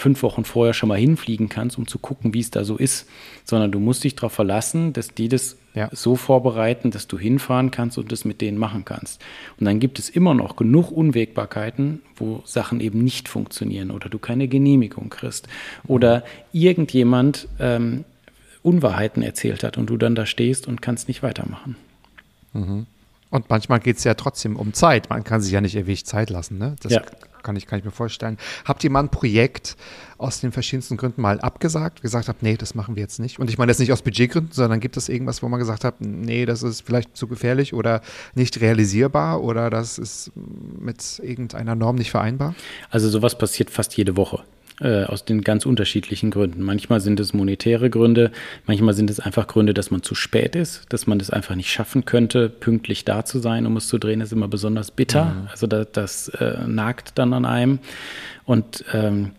fünf 0.00 0.22
Wochen 0.22 0.44
vorher 0.44 0.74
schon 0.74 0.88
mal 0.88 0.98
hinfliegen 0.98 1.48
kannst, 1.48 1.78
um 1.78 1.86
zu 1.86 1.98
gucken, 1.98 2.34
wie 2.34 2.40
es 2.40 2.50
da 2.50 2.64
so 2.64 2.76
ist, 2.76 3.08
sondern 3.44 3.70
du 3.70 3.78
musst 3.78 4.02
dich 4.04 4.14
darauf 4.16 4.32
verlassen, 4.32 4.92
dass 4.92 5.14
die 5.14 5.28
das 5.28 5.56
Ja. 5.74 5.88
so 5.92 6.16
vorbereiten, 6.16 6.90
dass 6.90 7.06
du 7.06 7.18
hinfahren 7.18 7.70
kannst 7.70 7.96
und 7.98 8.10
das 8.10 8.24
mit 8.24 8.40
denen 8.40 8.58
machen 8.58 8.84
kannst. 8.84 9.22
Und 9.58 9.66
dann 9.66 9.78
gibt 9.78 9.98
es 9.98 10.08
immer 10.08 10.34
noch 10.34 10.56
genug 10.56 10.90
Unwägbarkeiten, 10.90 12.02
wo 12.16 12.42
Sachen 12.44 12.80
eben 12.80 13.04
nicht 13.04 13.28
funktionieren 13.28 13.90
oder 13.90 14.08
du 14.08 14.18
keine 14.18 14.48
Genehmigung 14.48 15.10
kriegst 15.10 15.46
oder 15.86 16.24
irgendjemand 16.52 17.46
ähm, 17.60 18.04
Unwahrheiten 18.62 19.22
erzählt 19.22 19.62
hat 19.64 19.78
und 19.78 19.86
du 19.88 19.96
dann 19.96 20.14
da 20.14 20.26
stehst 20.26 20.66
und 20.66 20.82
kannst 20.82 21.08
nicht 21.08 21.22
weitermachen. 21.22 21.76
Und 22.52 23.48
manchmal 23.48 23.78
geht 23.80 23.96
es 23.98 24.04
ja 24.04 24.14
trotzdem 24.14 24.56
um 24.56 24.72
Zeit. 24.72 25.08
Man 25.08 25.22
kann 25.24 25.40
sich 25.40 25.52
ja 25.52 25.60
nicht 25.60 25.76
ewig 25.76 26.04
Zeit 26.04 26.30
lassen. 26.30 26.58
Ne? 26.58 26.74
Das 26.82 26.92
Ja. 26.92 27.02
Kann, 27.42 27.56
ich, 27.56 27.66
kann 27.66 27.78
ich 27.78 27.84
mir 27.84 27.90
vorstellen. 27.90 28.38
Habt 28.64 28.84
ihr 28.84 28.90
mal 28.90 29.00
ein 29.00 29.08
Projekt 29.08 29.76
aus 30.18 30.40
den 30.40 30.52
verschiedensten 30.52 30.96
Gründen 30.96 31.22
mal 31.22 31.40
abgesagt, 31.40 32.02
gesagt 32.02 32.28
habt, 32.28 32.42
nee, 32.42 32.56
das 32.56 32.74
machen 32.74 32.96
wir 32.96 33.02
jetzt 33.02 33.18
nicht? 33.20 33.38
Und 33.38 33.48
ich 33.48 33.58
meine 33.58 33.72
jetzt 33.72 33.78
nicht 33.78 33.92
aus 33.92 34.02
Budgetgründen, 34.02 34.52
sondern 34.52 34.80
gibt 34.80 34.96
es 34.96 35.08
irgendwas, 35.08 35.42
wo 35.42 35.48
man 35.48 35.58
gesagt 35.58 35.84
hat, 35.84 36.00
nee, 36.00 36.44
das 36.44 36.62
ist 36.62 36.82
vielleicht 36.82 37.16
zu 37.16 37.26
gefährlich 37.26 37.72
oder 37.72 38.02
nicht 38.34 38.60
realisierbar 38.60 39.42
oder 39.42 39.70
das 39.70 39.98
ist 39.98 40.32
mit 40.34 41.20
irgendeiner 41.22 41.74
Norm 41.74 41.96
nicht 41.96 42.10
vereinbar? 42.10 42.54
Also 42.90 43.08
sowas 43.08 43.38
passiert 43.38 43.70
fast 43.70 43.96
jede 43.96 44.16
Woche. 44.16 44.44
Äh, 44.82 45.04
aus 45.04 45.26
den 45.26 45.42
ganz 45.42 45.66
unterschiedlichen 45.66 46.30
Gründen. 46.30 46.62
Manchmal 46.62 47.02
sind 47.02 47.20
es 47.20 47.34
monetäre 47.34 47.90
Gründe, 47.90 48.30
manchmal 48.64 48.94
sind 48.94 49.10
es 49.10 49.20
einfach 49.20 49.46
Gründe, 49.46 49.74
dass 49.74 49.90
man 49.90 50.02
zu 50.02 50.14
spät 50.14 50.56
ist, 50.56 50.86
dass 50.88 51.06
man 51.06 51.20
es 51.20 51.28
einfach 51.28 51.54
nicht 51.54 51.70
schaffen 51.70 52.06
könnte, 52.06 52.48
pünktlich 52.48 53.04
da 53.04 53.26
zu 53.26 53.40
sein, 53.40 53.66
um 53.66 53.76
es 53.76 53.88
zu 53.88 53.98
drehen, 53.98 54.22
ist 54.22 54.32
immer 54.32 54.48
besonders 54.48 54.90
bitter. 54.90 55.46
Also 55.50 55.66
das, 55.66 55.88
das 55.92 56.28
äh, 56.28 56.66
nagt 56.66 57.18
dann 57.18 57.34
an 57.34 57.44
einem. 57.44 57.78
Und 58.46 58.82
ähm, 58.94 59.32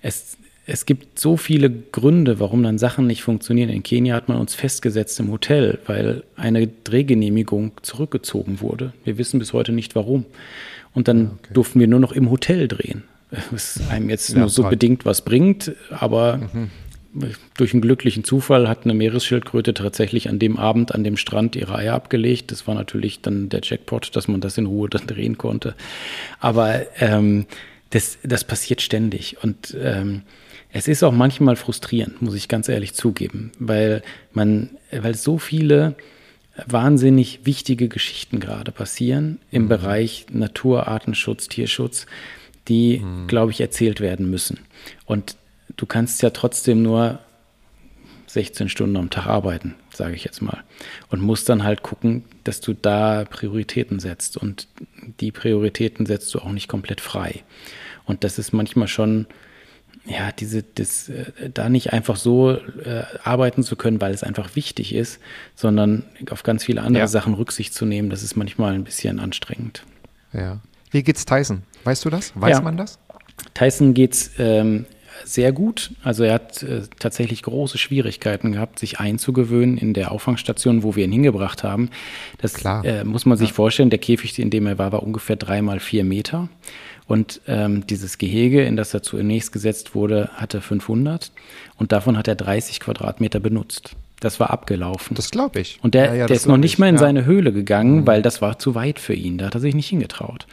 es, 0.00 0.38
es 0.64 0.86
gibt 0.86 1.18
so 1.18 1.36
viele 1.36 1.68
Gründe, 1.68 2.40
warum 2.40 2.62
dann 2.62 2.78
Sachen 2.78 3.06
nicht 3.06 3.22
funktionieren. 3.22 3.68
In 3.68 3.82
Kenia 3.82 4.14
hat 4.14 4.30
man 4.30 4.38
uns 4.38 4.54
festgesetzt 4.54 5.20
im 5.20 5.30
Hotel, 5.30 5.78
weil 5.84 6.24
eine 6.36 6.68
Drehgenehmigung 6.68 7.72
zurückgezogen 7.82 8.62
wurde. 8.62 8.94
Wir 9.04 9.18
wissen 9.18 9.40
bis 9.40 9.52
heute 9.52 9.72
nicht 9.72 9.94
warum. 9.94 10.24
Und 10.94 11.06
dann 11.06 11.38
durften 11.52 11.80
wir 11.80 11.86
nur 11.86 12.00
noch 12.00 12.12
im 12.12 12.30
Hotel 12.30 12.66
drehen. 12.66 13.04
Was 13.50 13.80
einem 13.90 14.10
jetzt 14.10 14.30
Ja, 14.30 14.40
nur 14.40 14.48
so 14.48 14.62
toll. 14.62 14.70
bedingt 14.72 15.04
was 15.04 15.22
bringt, 15.22 15.72
aber 15.90 16.48
durch 17.56 17.72
einen 17.72 17.80
glücklichen 17.80 18.24
Zufall 18.24 18.68
hat 18.68 18.84
eine 18.84 18.92
Meeresschildkröte 18.94 19.72
tatsächlich 19.74 20.28
an 20.28 20.38
dem 20.38 20.58
Abend 20.58 20.94
an 20.94 21.02
dem 21.04 21.16
Strand 21.16 21.56
ihre 21.56 21.74
Eier 21.76 21.94
abgelegt. 21.94 22.50
Das 22.50 22.66
war 22.66 22.74
natürlich 22.74 23.20
dann 23.22 23.48
der 23.48 23.60
Jackpot, 23.62 24.14
dass 24.14 24.28
man 24.28 24.40
das 24.40 24.58
in 24.58 24.66
Ruhe 24.66 24.88
dann 24.90 25.06
drehen 25.06 25.38
konnte. 25.38 25.74
Aber 26.40 26.82
ähm, 27.00 27.46
das, 27.90 28.18
das 28.22 28.44
passiert 28.44 28.82
ständig 28.82 29.36
und 29.42 29.76
ähm, 29.80 30.22
es 30.72 30.88
ist 30.88 31.02
auch 31.02 31.12
manchmal 31.12 31.56
frustrierend, 31.56 32.20
muss 32.20 32.34
ich 32.34 32.48
ganz 32.48 32.68
ehrlich 32.68 32.92
zugeben, 32.92 33.50
weil 33.58 34.02
man, 34.32 34.70
weil 34.90 35.14
so 35.14 35.38
viele 35.38 35.94
wahnsinnig 36.66 37.40
wichtige 37.44 37.88
Geschichten 37.88 38.40
gerade 38.40 38.72
passieren 38.72 39.38
im 39.50 39.68
Bereich 39.68 40.26
Natur, 40.32 40.88
Artenschutz, 40.88 41.48
Tierschutz, 41.48 42.06
die, 42.68 43.04
glaube 43.26 43.52
ich, 43.52 43.60
erzählt 43.60 44.00
werden 44.00 44.30
müssen. 44.30 44.60
Und 45.04 45.36
du 45.76 45.86
kannst 45.86 46.22
ja 46.22 46.30
trotzdem 46.30 46.82
nur 46.82 47.18
16 48.26 48.68
Stunden 48.68 48.96
am 48.96 49.10
Tag 49.10 49.26
arbeiten, 49.26 49.74
sage 49.94 50.14
ich 50.14 50.24
jetzt 50.24 50.42
mal. 50.42 50.62
Und 51.08 51.22
musst 51.22 51.48
dann 51.48 51.64
halt 51.64 51.82
gucken, 51.82 52.24
dass 52.44 52.60
du 52.60 52.74
da 52.74 53.24
Prioritäten 53.24 53.98
setzt. 53.98 54.36
Und 54.36 54.68
die 55.20 55.32
Prioritäten 55.32 56.06
setzt 56.06 56.34
du 56.34 56.40
auch 56.40 56.52
nicht 56.52 56.68
komplett 56.68 57.00
frei. 57.00 57.44
Und 58.04 58.24
das 58.24 58.38
ist 58.38 58.52
manchmal 58.52 58.88
schon, 58.88 59.26
ja, 60.04 60.32
diese, 60.32 60.62
das, 60.62 61.08
äh, 61.08 61.50
da 61.52 61.68
nicht 61.68 61.92
einfach 61.92 62.16
so 62.16 62.52
äh, 62.52 63.04
arbeiten 63.24 63.62
zu 63.62 63.76
können, 63.76 64.00
weil 64.00 64.12
es 64.12 64.22
einfach 64.22 64.54
wichtig 64.54 64.94
ist, 64.94 65.18
sondern 65.54 66.04
auf 66.30 66.42
ganz 66.42 66.64
viele 66.64 66.82
andere 66.82 67.04
Ja. 67.04 67.08
Sachen 67.08 67.34
Rücksicht 67.34 67.74
zu 67.74 67.86
nehmen, 67.86 68.10
das 68.10 68.22
ist 68.22 68.36
manchmal 68.36 68.74
ein 68.74 68.84
bisschen 68.84 69.18
anstrengend. 69.18 69.82
Ja. 70.32 70.60
Wie 70.96 71.02
geht's 71.02 71.26
Tyson? 71.26 71.62
Weißt 71.84 72.06
du 72.06 72.10
das? 72.10 72.32
Weiß 72.34 72.56
Ja. 72.56 72.62
man 72.62 72.78
das? 72.78 72.98
Tyson 73.52 73.92
geht's 73.92 74.30
ähm, 74.38 74.86
sehr 75.26 75.52
gut. 75.52 75.90
Also 76.02 76.24
er 76.24 76.32
hat 76.32 76.62
äh, 76.62 76.84
tatsächlich 76.98 77.42
große 77.42 77.76
Schwierigkeiten 77.76 78.52
gehabt, 78.52 78.78
sich 78.78 78.98
einzugewöhnen 78.98 79.76
in 79.76 79.92
der 79.92 80.10
Auffangstation, 80.10 80.82
wo 80.82 80.96
wir 80.96 81.04
ihn 81.04 81.12
hingebracht 81.12 81.64
haben. 81.64 81.90
Das 82.38 82.54
Klar. 82.54 82.82
Äh, 82.82 83.04
muss 83.04 83.26
man 83.26 83.36
sich 83.36 83.52
vorstellen. 83.52 83.90
Der 83.90 83.98
Käfig, 83.98 84.38
in 84.38 84.48
dem 84.48 84.66
er 84.66 84.78
war, 84.78 84.90
war 84.90 85.02
ungefähr 85.02 85.36
drei 85.36 85.60
mal 85.60 85.80
vier 85.80 86.02
Meter. 86.02 86.48
Und 87.06 87.42
ähm, 87.46 87.86
dieses 87.86 88.16
Gehege, 88.16 88.64
in 88.64 88.76
das 88.76 88.94
er 88.94 89.02
zunächst 89.02 89.52
gesetzt 89.52 89.94
wurde, 89.94 90.30
hatte 90.32 90.62
500. 90.62 91.30
Und 91.76 91.92
davon 91.92 92.16
hat 92.16 92.26
er 92.26 92.36
30 92.36 92.80
Quadratmeter 92.80 93.38
benutzt. 93.38 93.96
Das 94.26 94.40
war 94.40 94.50
abgelaufen. 94.50 95.14
Das 95.14 95.30
glaube 95.30 95.60
ich. 95.60 95.78
Und 95.82 95.94
der, 95.94 96.06
Ja, 96.06 96.14
ja, 96.14 96.26
der 96.26 96.36
ist 96.36 96.46
noch 96.46 96.56
nicht 96.56 96.74
ich. 96.74 96.78
mal 96.78 96.88
in 96.88 96.96
Ja. 96.96 97.00
Mhm. 97.00 97.04
seine 97.04 97.24
Höhle 97.26 97.52
gegangen, 97.52 98.06
weil 98.06 98.22
das 98.22 98.42
war 98.42 98.58
zu 98.58 98.74
weit 98.74 98.98
für 98.98 99.14
ihn. 99.14 99.38
Da 99.38 99.46
hat 99.46 99.54
er 99.54 99.60
sich 99.60 99.74
nicht 99.74 99.88
hingetraut. 99.88 100.46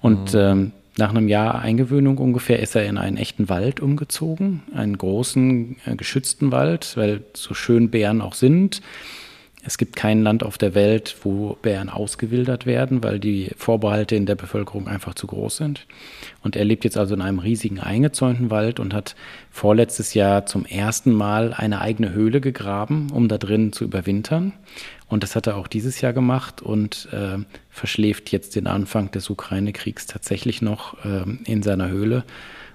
Und 0.00 0.32
Mhm. 0.32 0.40
ähm, 0.40 0.72
nach 0.96 1.10
einem 1.10 1.28
Jahr 1.28 1.60
Eingewöhnung 1.60 2.18
ungefähr 2.18 2.58
ist 2.60 2.74
er 2.74 2.84
in 2.86 2.98
einen 2.98 3.16
echten 3.16 3.48
Wald 3.48 3.80
umgezogen, 3.80 4.62
einen 4.74 4.96
großen, 4.98 5.76
äh, 5.86 5.96
geschützten 5.96 6.50
Wald, 6.52 6.96
weil 6.96 7.22
so 7.34 7.54
schön 7.54 7.90
Bären 7.90 8.20
auch 8.20 8.34
sind. 8.34 8.80
Es 9.62 9.76
gibt 9.76 9.94
kein 9.94 10.22
Land 10.22 10.42
auf 10.42 10.56
der 10.56 10.74
Welt, 10.74 11.16
wo 11.22 11.58
Bären 11.60 11.90
ausgewildert 11.90 12.64
werden, 12.64 13.04
weil 13.04 13.18
die 13.18 13.50
Vorbehalte 13.56 14.16
in 14.16 14.24
der 14.24 14.34
Bevölkerung 14.34 14.88
einfach 14.88 15.14
zu 15.14 15.26
groß 15.26 15.58
sind. 15.58 15.86
Und 16.42 16.56
er 16.56 16.64
lebt 16.64 16.84
jetzt 16.84 16.96
also 16.96 17.14
in 17.14 17.20
einem 17.20 17.38
riesigen 17.40 17.78
eingezäunten 17.78 18.50
Wald 18.50 18.80
und 18.80 18.94
hat 18.94 19.16
vorletztes 19.50 20.14
Jahr 20.14 20.46
zum 20.46 20.64
ersten 20.64 21.12
Mal 21.12 21.52
eine 21.52 21.80
eigene 21.82 22.12
Höhle 22.12 22.40
gegraben, 22.40 23.10
um 23.12 23.28
da 23.28 23.36
drin 23.36 23.72
zu 23.72 23.84
überwintern. 23.84 24.54
Und 25.08 25.22
das 25.22 25.36
hat 25.36 25.46
er 25.46 25.56
auch 25.56 25.66
dieses 25.66 26.00
Jahr 26.00 26.14
gemacht 26.14 26.62
und 26.62 27.08
äh, 27.12 27.38
verschläft 27.68 28.32
jetzt 28.32 28.56
den 28.56 28.66
Anfang 28.66 29.10
des 29.10 29.28
Ukraine-Kriegs 29.28 30.06
tatsächlich 30.06 30.62
noch 30.62 30.96
ähm, 31.04 31.40
in 31.44 31.62
seiner 31.62 31.88
Höhle. 31.88 32.24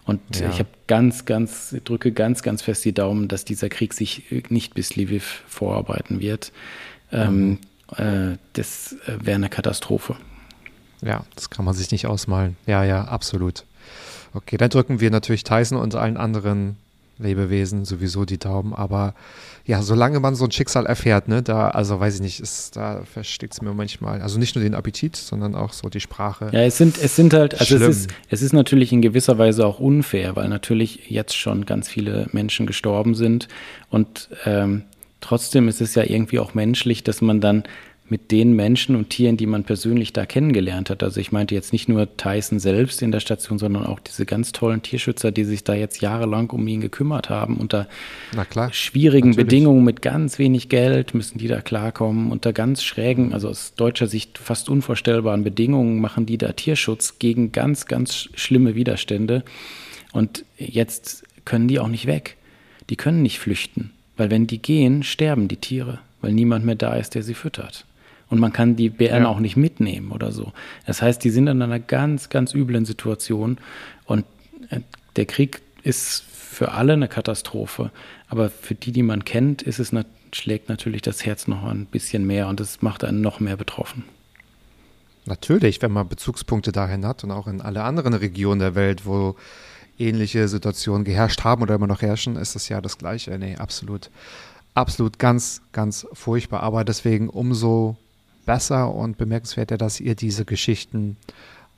Und 0.05 0.21
Ja. 0.39 0.49
ich 0.49 0.59
habe 0.59 0.69
ganz, 0.87 1.25
ganz, 1.25 1.75
drücke 1.83 2.11
ganz, 2.11 2.43
ganz 2.43 2.61
fest 2.61 2.85
die 2.85 2.93
Daumen, 2.93 3.27
dass 3.27 3.43
dieser 3.45 3.69
Krieg 3.69 3.93
sich 3.93 4.23
nicht 4.49 4.75
bis 4.75 4.95
Lviv 4.95 5.43
vorarbeiten 5.47 6.19
wird. 6.19 6.51
Ähm, 7.11 7.59
äh, 7.97 8.37
das 8.53 8.93
äh, 9.07 9.17
wäre 9.25 9.35
eine 9.35 9.49
Katastrophe. 9.49 10.15
Ja, 11.01 11.25
das 11.35 11.49
kann 11.49 11.65
man 11.65 11.73
sich 11.73 11.91
nicht 11.91 12.07
ausmalen. 12.07 12.55
Ja, 12.65 12.83
ja, 12.83 13.05
absolut. 13.05 13.63
Okay, 14.33 14.57
dann 14.57 14.69
drücken 14.69 14.99
wir 14.99 15.11
natürlich 15.11 15.43
Tyson 15.43 15.77
und 15.77 15.95
allen 15.95 16.17
anderen 16.17 16.77
Lebewesen 17.17 17.85
sowieso 17.85 18.25
die 18.25 18.37
Daumen. 18.37 18.73
Aber 18.73 19.13
ja, 19.65 19.81
solange 19.81 20.19
man 20.19 20.35
so 20.35 20.45
ein 20.45 20.51
Schicksal 20.51 20.85
erfährt, 20.85 21.27
ne, 21.27 21.41
da, 21.41 21.69
also 21.69 21.99
weiß 21.99 22.15
ich 22.15 22.21
nicht, 22.21 22.39
ist, 22.39 22.75
da 22.75 23.03
versteht 23.05 23.53
es 23.53 23.61
mir 23.61 23.73
manchmal, 23.73 24.21
also 24.21 24.37
nicht 24.37 24.55
nur 24.55 24.63
den 24.63 24.75
Appetit, 24.75 25.15
sondern 25.15 25.55
auch 25.55 25.73
so 25.73 25.89
die 25.89 25.99
Sprache. 25.99 26.49
Ja, 26.51 26.61
es 26.61 26.77
sind, 26.77 26.97
es 27.01 27.15
sind 27.15 27.33
halt, 27.33 27.59
also 27.59 27.75
es 27.77 27.81
ist, 27.81 28.09
es 28.29 28.41
ist 28.41 28.53
natürlich 28.53 28.91
in 28.91 29.01
gewisser 29.01 29.37
Weise 29.37 29.65
auch 29.65 29.79
unfair, 29.79 30.35
weil 30.35 30.49
natürlich 30.49 31.09
jetzt 31.09 31.35
schon 31.35 31.65
ganz 31.65 31.87
viele 31.87 32.27
Menschen 32.31 32.65
gestorben 32.65 33.15
sind 33.15 33.47
und 33.89 34.29
ähm, 34.45 34.83
trotzdem 35.21 35.67
ist 35.67 35.81
es 35.81 35.95
ja 35.95 36.03
irgendwie 36.03 36.39
auch 36.39 36.53
menschlich, 36.53 37.03
dass 37.03 37.21
man 37.21 37.41
dann 37.41 37.63
mit 38.07 38.29
den 38.31 38.53
Menschen 38.53 38.95
und 38.95 39.09
Tieren, 39.09 39.35
die 39.35 39.47
man 39.47 39.63
persönlich 39.63 40.13
da 40.13 40.27
kennengelernt 40.27 40.91
hat. 40.91 41.01
Also 41.01 41.19
ich 41.19 41.31
meinte 41.31 41.55
jetzt 41.55 41.73
nicht 41.73 41.89
nur 41.89 42.15
Tyson 42.17 42.59
selbst 42.59 43.01
in 43.01 43.11
der 43.11 43.19
Station, 43.19 43.57
sondern 43.57 43.85
auch 43.85 43.99
diese 43.99 44.27
ganz 44.27 44.51
tollen 44.51 44.83
Tierschützer, 44.83 45.31
die 45.31 45.43
sich 45.43 45.63
da 45.63 45.73
jetzt 45.73 46.01
jahrelang 46.01 46.51
um 46.51 46.67
ihn 46.67 46.81
gekümmert 46.81 47.31
haben, 47.31 47.57
unter 47.57 47.87
klar. 48.51 48.71
schwierigen 48.73 49.29
natürlich. 49.29 49.47
Bedingungen 49.47 49.83
mit 49.83 50.03
ganz 50.03 50.37
wenig 50.37 50.69
Geld 50.69 51.15
müssen 51.15 51.39
die 51.39 51.47
da 51.47 51.61
klarkommen. 51.61 52.31
Unter 52.31 52.53
ganz 52.53 52.83
schrägen, 52.83 53.33
also 53.33 53.49
aus 53.49 53.73
deutscher 53.75 54.05
Sicht 54.05 54.37
fast 54.37 54.69
unvorstellbaren 54.69 55.43
Bedingungen 55.43 55.99
machen 55.99 56.27
die 56.27 56.37
da 56.37 56.51
Tierschutz 56.51 57.17
gegen 57.17 57.51
ganz, 57.51 57.87
ganz 57.87 58.11
sch- 58.13 58.29
schlimme 58.35 58.75
Widerstände. 58.75 59.43
Und 60.13 60.45
jetzt 60.59 61.23
können 61.43 61.67
die 61.67 61.79
auch 61.79 61.87
nicht 61.87 62.05
weg. 62.05 62.37
Die 62.91 62.97
können 62.97 63.23
nicht 63.23 63.39
flüchten, 63.39 63.89
weil 64.15 64.29
wenn 64.29 64.45
die 64.45 64.61
gehen, 64.61 65.01
sterben 65.01 65.47
die 65.47 65.57
Tiere, 65.57 65.97
weil 66.21 66.33
niemand 66.33 66.65
mehr 66.65 66.75
da 66.75 66.93
ist, 66.97 67.15
der 67.15 67.23
sie 67.23 67.33
füttert. 67.33 67.83
Und 68.35 68.41
man 68.41 68.51
kann 68.51 68.75
die 68.75 68.89
Bären 68.89 69.23
Ja. 69.23 69.29
auch 69.29 69.39
nicht 69.39 69.55
mitnehmen 69.55 70.11
oder 70.11 70.33
so. 70.33 70.51
Das 70.85 71.01
heißt, 71.01 71.23
die 71.23 71.29
sind 71.29 71.47
in 71.47 71.61
einer 71.61 71.79
ganz, 71.79 72.27
ganz 72.27 72.53
üblen 72.53 72.83
Situation. 72.83 73.59
Und 74.03 74.25
äh, 74.71 74.81
der 75.15 75.25
Krieg 75.25 75.61
ist 75.83 76.25
für 76.29 76.73
alle 76.73 76.93
eine 76.93 77.07
Katastrophe. 77.07 77.91
Aber 78.27 78.49
für 78.49 78.75
die, 78.75 78.91
die 78.91 79.03
man 79.03 79.23
kennt, 79.23 79.61
ist 79.61 79.79
es 79.79 79.93
schlägt 80.33 80.67
natürlich 80.67 81.01
das 81.01 81.25
Herz 81.25 81.47
noch 81.47 81.63
ein 81.63 81.85
bisschen 81.85 82.27
mehr 82.27 82.49
und 82.49 82.59
es 82.59 82.81
macht 82.81 83.05
einen 83.05 83.21
noch 83.21 83.39
mehr 83.39 83.55
betroffen. 83.55 84.03
Natürlich, 85.23 85.81
wenn 85.81 85.93
man 85.93 86.09
Bezugspunkte 86.09 86.73
dahin 86.73 87.05
hat 87.05 87.23
und 87.23 87.31
auch 87.31 87.47
in 87.47 87.61
alle 87.61 87.83
anderen 87.83 88.13
Regionen 88.13 88.59
der 88.59 88.75
Welt, 88.75 89.05
wo 89.05 89.37
ähnliche 89.97 90.49
Situationen 90.49 91.05
geherrscht 91.05 91.45
haben 91.45 91.61
oder 91.61 91.75
immer 91.75 91.87
noch 91.87 92.01
herrschen, 92.01 92.35
ist 92.35 92.55
das 92.55 92.67
ja 92.67 92.81
das 92.81 92.97
Gleiche. 92.97 93.37
Nee, 93.39 93.55
absolut. 93.55 94.09
Absolut 94.73 95.19
ganz, 95.19 95.61
ganz 95.71 96.05
furchtbar. 96.11 96.63
Aber 96.63 96.83
deswegen 96.83 97.29
umso 97.29 97.95
besser 98.45 98.93
und 98.93 99.17
bemerkenswerter, 99.17 99.77
dass 99.77 99.99
ihr 99.99 100.15
diese 100.15 100.45
Geschichten 100.45 101.17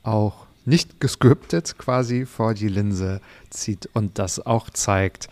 auch 0.02 0.48
nicht 0.68 1.00
gescriptet 1.00 1.76
quasi 1.78 2.26
vor 2.26 2.52
die 2.54 2.68
Linse 2.68 3.20
zieht 3.50 3.88
und 3.94 4.18
das 4.18 4.44
auch 4.44 4.68
zeigt. 4.70 5.28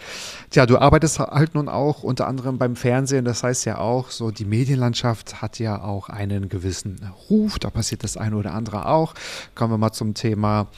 Tja, 0.51 0.65
du 0.65 0.79
arbeitest 0.79 1.19
halt 1.19 1.55
nun 1.55 1.69
auch 1.69 2.03
unter 2.03 2.27
anderem 2.27 2.57
beim 2.59 2.75
Fernsehen, 2.75 3.25
das 3.25 3.43
heißt 3.43 3.67
ja 3.67 3.79
auch, 3.79 4.11
so 4.11 4.31
die 4.31 4.47
Medienlandschaft 4.47 5.43
hat 5.43 5.59
ja 5.59 5.83
auch 5.83 6.09
einen 6.09 6.49
gewissen 6.49 6.99
Ruf, 7.29 7.59
da 7.59 7.69
passiert 7.71 8.03
das 8.03 8.17
eine 8.17 8.37
oder 8.37 8.55
andere 8.55 8.87
auch. 8.87 9.15
Kommen 9.55 9.75
wir 9.75 9.79
mal 9.79 9.93
zum 9.93 10.15
Thema 10.15 10.69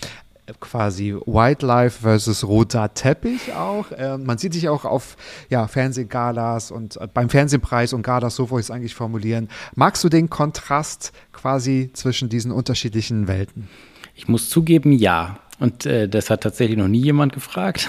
quasi 0.61 1.15
Wildlife 1.15 2.03
versus 2.03 2.45
roter 2.45 2.93
Teppich 2.95 3.53
auch. 3.55 3.91
Äh, 3.93 4.19
man 4.19 4.39
sieht 4.39 4.55
sich 4.55 4.69
auch 4.69 4.85
auf 4.85 5.17
ja, 5.49 5.67
Fernsehgalas 5.67 6.71
und 6.71 6.97
äh, 6.97 7.09
beim 7.13 7.29
Fernsehpreis 7.29 7.93
und 7.93 8.03
Galas, 8.03 8.37
so 8.37 8.51
wollte 8.51 8.61
ich 8.61 8.67
es 8.67 8.71
eigentlich 8.71 8.95
formulieren. 8.95 9.49
Magst 9.75 10.03
du 10.05 10.09
den 10.09 10.31
Kontrast 10.31 11.13
quasi 11.33 11.91
zwischen 11.93 12.29
diesen 12.29 12.53
unterschiedlichen 12.53 13.29
Welten? 13.29 13.69
Ich 14.15 14.29
muss 14.29 14.51
zugeben, 14.51 14.93
ja. 14.93 15.39
Und 15.61 15.87
äh, 15.87 16.09
das 16.09 16.31
hat 16.31 16.43
tatsächlich 16.43 16.79
noch 16.79 16.89
nie 16.89 17.03
jemand 17.03 17.33
gefragt. 17.33 17.89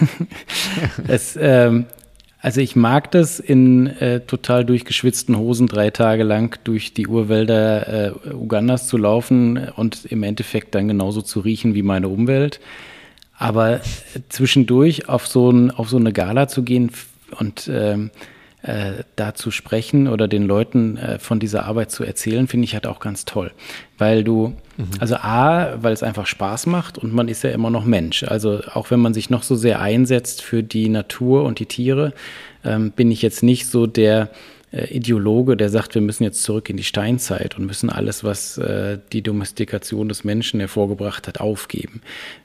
es, 1.08 1.38
ähm, 1.40 1.86
also 2.42 2.62
ich 2.62 2.76
mag 2.76 3.12
das, 3.12 3.40
in 3.40 3.88
äh, 3.88 4.22
total 4.22 4.64
durchgeschwitzten 4.64 5.38
Hosen 5.38 5.68
drei 5.68 5.90
Tage 5.90 6.24
lang 6.24 6.58
durch 6.64 6.94
die 6.94 7.08
Urwälder 7.08 8.14
äh, 8.28 8.34
Ugandas 8.34 8.88
zu 8.88 8.98
laufen 8.98 9.58
und 9.76 10.06
im 10.06 10.24
Endeffekt 10.24 10.74
dann 10.74 10.88
genauso 10.88 11.22
zu 11.22 11.42
riechen 11.42 11.76
wie 11.76 11.84
meine 11.84 12.08
Umwelt. 12.08 12.62
Aber 13.38 13.82
zwischendurch 14.30 15.10
auf 15.10 15.28
so, 15.28 15.50
ein, 15.50 15.72
auf 15.72 15.90
so 15.90 15.98
eine 15.98 16.14
Gala 16.14 16.48
zu 16.48 16.64
gehen 16.64 16.92
und 17.38 17.70
ähm, 17.74 18.10
äh, 18.62 19.04
da 19.16 19.34
zu 19.36 19.52
sprechen 19.52 20.08
oder 20.08 20.28
den 20.28 20.44
Leuten 20.44 20.98
äh, 20.98 21.20
von 21.20 21.40
dieser 21.40 21.66
Arbeit 21.66 21.92
zu 21.92 22.04
erzählen, 22.04 22.48
finde 22.48 22.66
ich 22.66 22.74
halt 22.74 22.88
auch 22.88 23.00
ganz 23.00 23.26
toll. 23.26 23.52
Weil 23.98 24.24
du, 24.24 24.54
mhm. 24.78 24.90
also 25.00 25.16
A, 25.16 25.82
weil 25.82 25.94
es 25.94 26.04
einfach 26.04 26.26
Spaß 26.26 26.66
macht 26.68 26.98
und 26.98 27.14
man 27.14 27.30
ist 27.30 27.44
ja 27.44 27.52
immer 27.52 27.70
noch 27.70 27.86
Mensch. 27.86 28.24
Also 28.24 28.62
auch 28.74 28.92
wenn 28.92 29.00
man 29.00 29.14
sich 29.14 29.30
noch 29.30 29.44
so 29.44 29.56
sehr 29.56 29.82
einsetzt 29.82 30.42
für 30.42 30.62
die 30.62 30.90
Natur 30.90 31.44
und 31.44 31.60
die 31.60 31.68
Tiere, 31.68 32.14
ähm, 32.66 32.92
bin 32.92 33.12
ich 33.12 33.22
jetzt 33.22 33.44
nicht 33.44 33.68
so 33.68 33.88
der 33.88 34.30
äh, 34.72 34.94
Ideologe, 34.94 35.56
der 35.56 35.70
sagt, 35.70 35.96
wir 35.96 36.02
müssen 36.02 36.24
jetzt 36.24 36.44
zurück 36.44 36.70
in 36.70 36.78
die 36.78 36.84
Steinzeit 36.84 37.58
und 37.58 37.66
müssen 37.66 37.90
alles, 37.90 38.24
was 38.24 38.58
äh, 38.58 39.00
die 39.14 39.22
Domestikation 39.22 40.10
des 40.10 40.24
Menschen 40.24 40.60
hervorgebracht 40.60 41.28
hat, 41.28 41.40
aufgeben. 41.40 42.02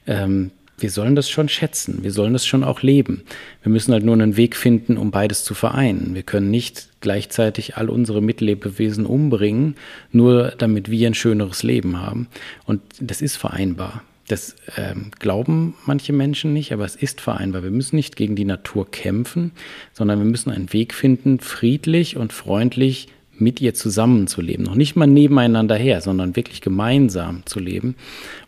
Ähm, 0.06 0.52
wir 0.78 0.90
sollen 0.90 1.14
das 1.14 1.30
schon 1.30 1.48
schätzen, 1.48 2.02
wir 2.02 2.10
sollen 2.10 2.32
das 2.32 2.46
schon 2.46 2.64
auch 2.64 2.82
leben. 2.82 3.22
Wir 3.62 3.70
müssen 3.70 3.92
halt 3.92 4.04
nur 4.04 4.14
einen 4.14 4.36
Weg 4.36 4.56
finden, 4.56 4.96
um 4.96 5.10
beides 5.10 5.44
zu 5.44 5.54
vereinen. 5.54 6.14
Wir 6.14 6.22
können 6.22 6.50
nicht 6.50 6.88
gleichzeitig 7.00 7.76
all 7.76 7.88
unsere 7.88 8.20
Mitlebewesen 8.20 9.06
umbringen, 9.06 9.76
nur 10.10 10.52
damit 10.58 10.90
wir 10.90 11.06
ein 11.06 11.14
schöneres 11.14 11.62
Leben 11.62 12.00
haben. 12.00 12.28
Und 12.64 12.82
das 13.00 13.22
ist 13.22 13.36
vereinbar. 13.36 14.02
Das 14.26 14.56
ähm, 14.76 15.10
glauben 15.18 15.74
manche 15.84 16.14
Menschen 16.14 16.54
nicht, 16.54 16.72
aber 16.72 16.86
es 16.86 16.96
ist 16.96 17.20
vereinbar. 17.20 17.62
Wir 17.62 17.70
müssen 17.70 17.96
nicht 17.96 18.16
gegen 18.16 18.36
die 18.36 18.46
Natur 18.46 18.90
kämpfen, 18.90 19.52
sondern 19.92 20.18
wir 20.18 20.26
müssen 20.26 20.50
einen 20.50 20.72
Weg 20.72 20.94
finden, 20.94 21.40
friedlich 21.40 22.16
und 22.16 22.32
freundlich 22.32 23.08
mit 23.38 23.60
ihr 23.60 23.74
zusammenzuleben. 23.74 24.64
Noch 24.64 24.74
nicht 24.74 24.96
mal 24.96 25.06
nebeneinander 25.06 25.76
her, 25.76 26.00
sondern 26.00 26.36
wirklich 26.36 26.60
gemeinsam 26.60 27.42
zu 27.46 27.60
leben. 27.60 27.96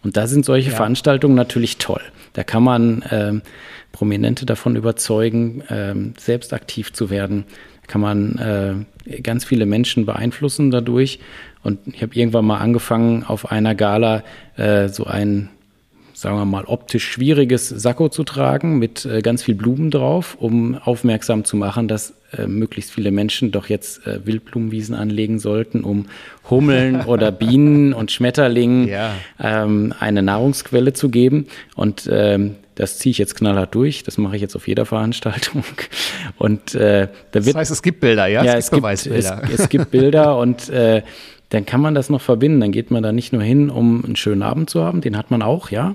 Und 0.02 0.16
da 0.16 0.26
sind 0.26 0.44
solche 0.44 0.70
ja. 0.70 0.76
Veranstaltungen 0.76 1.34
natürlich 1.34 1.78
toll. 1.78 2.02
Da 2.32 2.44
kann 2.44 2.62
man 2.62 3.04
ähm, 3.10 3.42
Prominente 3.92 4.46
davon 4.46 4.76
überzeugen, 4.76 5.62
ähm, 5.70 6.14
selbst 6.18 6.52
aktiv 6.52 6.92
zu 6.92 7.10
werden. 7.10 7.44
Da 7.82 7.92
kann 7.92 8.00
man 8.00 8.86
äh, 9.06 9.20
ganz 9.20 9.44
viele 9.44 9.66
Menschen 9.66 10.06
beeinflussen 10.06 10.70
dadurch. 10.70 11.18
Und 11.62 11.78
ich 11.86 12.02
habe 12.02 12.14
irgendwann 12.14 12.44
mal 12.44 12.58
angefangen, 12.58 13.24
auf 13.24 13.50
einer 13.50 13.74
Gala 13.74 14.22
äh, 14.56 14.88
so 14.88 15.04
ein 15.04 15.48
sagen 16.16 16.38
wir 16.38 16.46
mal, 16.46 16.64
optisch 16.64 17.06
schwieriges 17.06 17.68
Sakko 17.68 18.08
zu 18.08 18.24
tragen 18.24 18.78
mit 18.78 19.04
äh, 19.04 19.20
ganz 19.20 19.42
viel 19.42 19.54
Blumen 19.54 19.90
drauf, 19.90 20.34
um 20.40 20.74
aufmerksam 20.74 21.44
zu 21.44 21.58
machen, 21.58 21.88
dass 21.88 22.14
äh, 22.32 22.46
möglichst 22.46 22.90
viele 22.90 23.10
Menschen 23.10 23.52
doch 23.52 23.68
jetzt 23.68 24.06
äh, 24.06 24.24
Wildblumenwiesen 24.24 24.94
anlegen 24.94 25.38
sollten, 25.38 25.84
um 25.84 26.06
Hummeln 26.48 27.02
oder 27.06 27.32
Bienen 27.32 27.92
und 27.92 28.10
Schmetterlingen 28.10 28.88
ja. 28.88 29.12
ähm, 29.38 29.92
eine 30.00 30.22
Nahrungsquelle 30.22 30.94
zu 30.94 31.10
geben. 31.10 31.48
Und 31.74 32.08
ähm, 32.10 32.54
das 32.76 32.98
ziehe 32.98 33.10
ich 33.10 33.18
jetzt 33.18 33.34
knallhart 33.34 33.74
durch. 33.74 34.02
Das 34.02 34.16
mache 34.16 34.36
ich 34.36 34.42
jetzt 34.42 34.56
auf 34.56 34.66
jeder 34.66 34.86
Veranstaltung. 34.86 35.64
Und 36.38 36.74
äh, 36.74 37.08
da 37.32 37.44
wird, 37.44 37.54
das 37.54 37.60
heißt, 37.60 37.72
es 37.72 37.82
gibt 37.82 38.00
Bilder, 38.00 38.26
ja? 38.26 38.42
ja 38.42 38.54
es, 38.54 38.70
gibt 38.70 38.86
es, 38.86 39.04
gibt, 39.04 39.16
es, 39.16 39.30
es 39.60 39.68
gibt 39.68 39.90
Bilder 39.90 40.38
und 40.38 40.70
äh, 40.70 41.02
dann 41.50 41.64
kann 41.64 41.80
man 41.80 41.94
das 41.94 42.10
noch 42.10 42.20
verbinden. 42.20 42.60
Dann 42.60 42.72
geht 42.72 42.90
man 42.90 43.02
da 43.02 43.12
nicht 43.12 43.32
nur 43.32 43.42
hin, 43.42 43.70
um 43.70 44.04
einen 44.04 44.16
schönen 44.16 44.42
Abend 44.42 44.70
zu 44.70 44.82
haben, 44.82 45.00
den 45.00 45.16
hat 45.16 45.30
man 45.30 45.42
auch, 45.42 45.70
ja, 45.70 45.94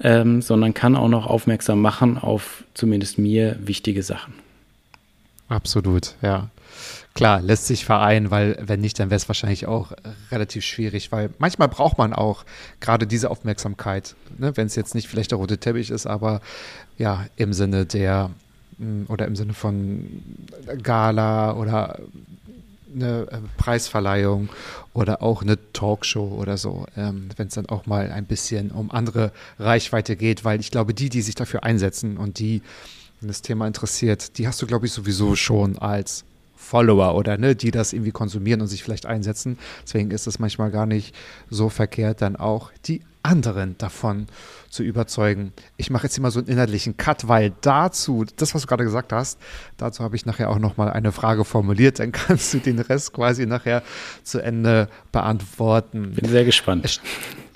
ähm, 0.00 0.42
sondern 0.42 0.74
kann 0.74 0.96
auch 0.96 1.08
noch 1.08 1.26
aufmerksam 1.26 1.80
machen 1.80 2.18
auf 2.18 2.64
zumindest 2.74 3.18
mir 3.18 3.56
wichtige 3.60 4.02
Sachen. 4.02 4.34
Absolut, 5.48 6.14
ja. 6.22 6.48
Klar, 7.14 7.42
lässt 7.42 7.66
sich 7.66 7.84
vereinen, 7.84 8.30
weil 8.30 8.56
wenn 8.60 8.80
nicht, 8.80 8.98
dann 9.00 9.10
wäre 9.10 9.16
es 9.16 9.28
wahrscheinlich 9.28 9.66
auch 9.66 9.92
relativ 10.30 10.64
schwierig, 10.64 11.10
weil 11.10 11.30
manchmal 11.38 11.66
braucht 11.66 11.98
man 11.98 12.12
auch 12.12 12.44
gerade 12.78 13.08
diese 13.08 13.30
Aufmerksamkeit, 13.30 14.14
ne? 14.38 14.56
wenn 14.56 14.68
es 14.68 14.76
jetzt 14.76 14.94
nicht 14.94 15.08
vielleicht 15.08 15.32
der 15.32 15.38
rote 15.38 15.58
Teppich 15.58 15.90
ist, 15.90 16.06
aber 16.06 16.40
ja, 16.96 17.26
im 17.34 17.52
Sinne 17.52 17.86
der 17.86 18.30
mm, 18.78 19.04
oder 19.08 19.26
im 19.26 19.34
Sinne 19.34 19.54
von 19.54 20.22
Gala 20.82 21.56
oder 21.56 21.98
eine 22.94 23.26
äh, 23.30 23.38
Preisverleihung 23.56 24.48
oder 24.94 25.22
auch 25.22 25.42
eine 25.42 25.58
Talkshow 25.72 26.36
oder 26.38 26.56
so, 26.56 26.86
ähm, 26.96 27.28
wenn 27.36 27.48
es 27.48 27.54
dann 27.54 27.66
auch 27.66 27.86
mal 27.86 28.10
ein 28.10 28.26
bisschen 28.26 28.70
um 28.70 28.90
andere 28.90 29.32
Reichweite 29.58 30.16
geht, 30.16 30.44
weil 30.44 30.60
ich 30.60 30.70
glaube, 30.70 30.94
die, 30.94 31.08
die 31.08 31.22
sich 31.22 31.34
dafür 31.34 31.64
einsetzen 31.64 32.16
und 32.16 32.38
die, 32.38 32.62
wenn 33.20 33.28
das 33.28 33.42
Thema 33.42 33.66
interessiert, 33.66 34.38
die 34.38 34.46
hast 34.46 34.60
du, 34.62 34.66
glaube 34.66 34.86
ich, 34.86 34.92
sowieso 34.92 35.36
schon 35.36 35.78
als 35.78 36.24
Follower 36.56 37.14
oder 37.14 37.38
ne, 37.38 37.54
die 37.54 37.70
das 37.70 37.92
irgendwie 37.92 38.10
konsumieren 38.10 38.60
und 38.60 38.66
sich 38.66 38.82
vielleicht 38.82 39.06
einsetzen. 39.06 39.58
Deswegen 39.84 40.10
ist 40.10 40.26
es 40.26 40.38
manchmal 40.38 40.70
gar 40.70 40.86
nicht 40.86 41.14
so 41.48 41.68
verkehrt, 41.68 42.20
dann 42.20 42.36
auch 42.36 42.70
die 42.84 43.02
anderen 43.22 43.76
davon 43.78 44.26
zu 44.26 44.32
überzeugen. 44.82 45.52
Ich 45.76 45.90
mache 45.90 46.04
jetzt 46.04 46.14
hier 46.14 46.22
mal 46.22 46.30
so 46.30 46.38
einen 46.38 46.48
inhaltlichen 46.48 46.96
Cut, 46.96 47.28
weil 47.28 47.52
dazu, 47.60 48.24
das, 48.36 48.54
was 48.54 48.62
du 48.62 48.68
gerade 48.68 48.84
gesagt 48.84 49.12
hast, 49.12 49.38
dazu 49.76 50.04
habe 50.04 50.16
ich 50.16 50.26
nachher 50.26 50.50
auch 50.50 50.58
nochmal 50.58 50.90
eine 50.90 51.12
Frage 51.12 51.44
formuliert. 51.44 51.98
Dann 51.98 52.12
kannst 52.12 52.54
du 52.54 52.58
den 52.58 52.78
Rest 52.78 53.12
quasi 53.12 53.46
nachher 53.46 53.82
zu 54.22 54.40
Ende 54.40 54.88
beantworten. 55.12 56.12
Bin 56.14 56.30
sehr 56.30 56.44
gespannt. 56.44 56.84
Es, 56.84 57.00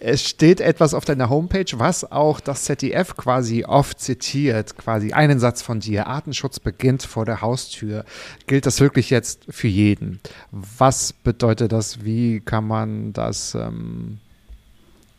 es 0.05 0.29
steht 0.29 0.61
etwas 0.61 0.95
auf 0.95 1.05
deiner 1.05 1.31
Homepage, 1.31 1.67
was 1.75 2.11
auch 2.11 2.41
das 2.41 2.65
ZDF 2.65 3.17
quasi 3.17 3.65
oft 3.65 4.01
zitiert, 4.01 4.77
quasi 4.77 5.13
einen 5.13 5.39
Satz 5.39 5.63
von 5.63 5.79
dir. 5.79 6.09
Artenschutz 6.09 6.59
beginnt 6.59 7.05
vor 7.05 7.25
der 7.25 7.41
Haustür. 7.41 8.05
Gilt 8.49 8.67
das 8.67 8.81
wirklich 8.81 9.11
jetzt 9.11 9.47
für 9.49 9.69
jeden? 9.69 10.19
Was 10.51 11.13
bedeutet 11.13 11.71
das? 11.71 12.05
Wie 12.05 12.41
kann 12.41 12.67
man 12.67 13.13
das 13.13 13.55
ähm, 13.55 14.19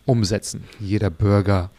umsetzen, 0.05 0.65
jeder 0.81 1.09
Bürger? 1.09 1.69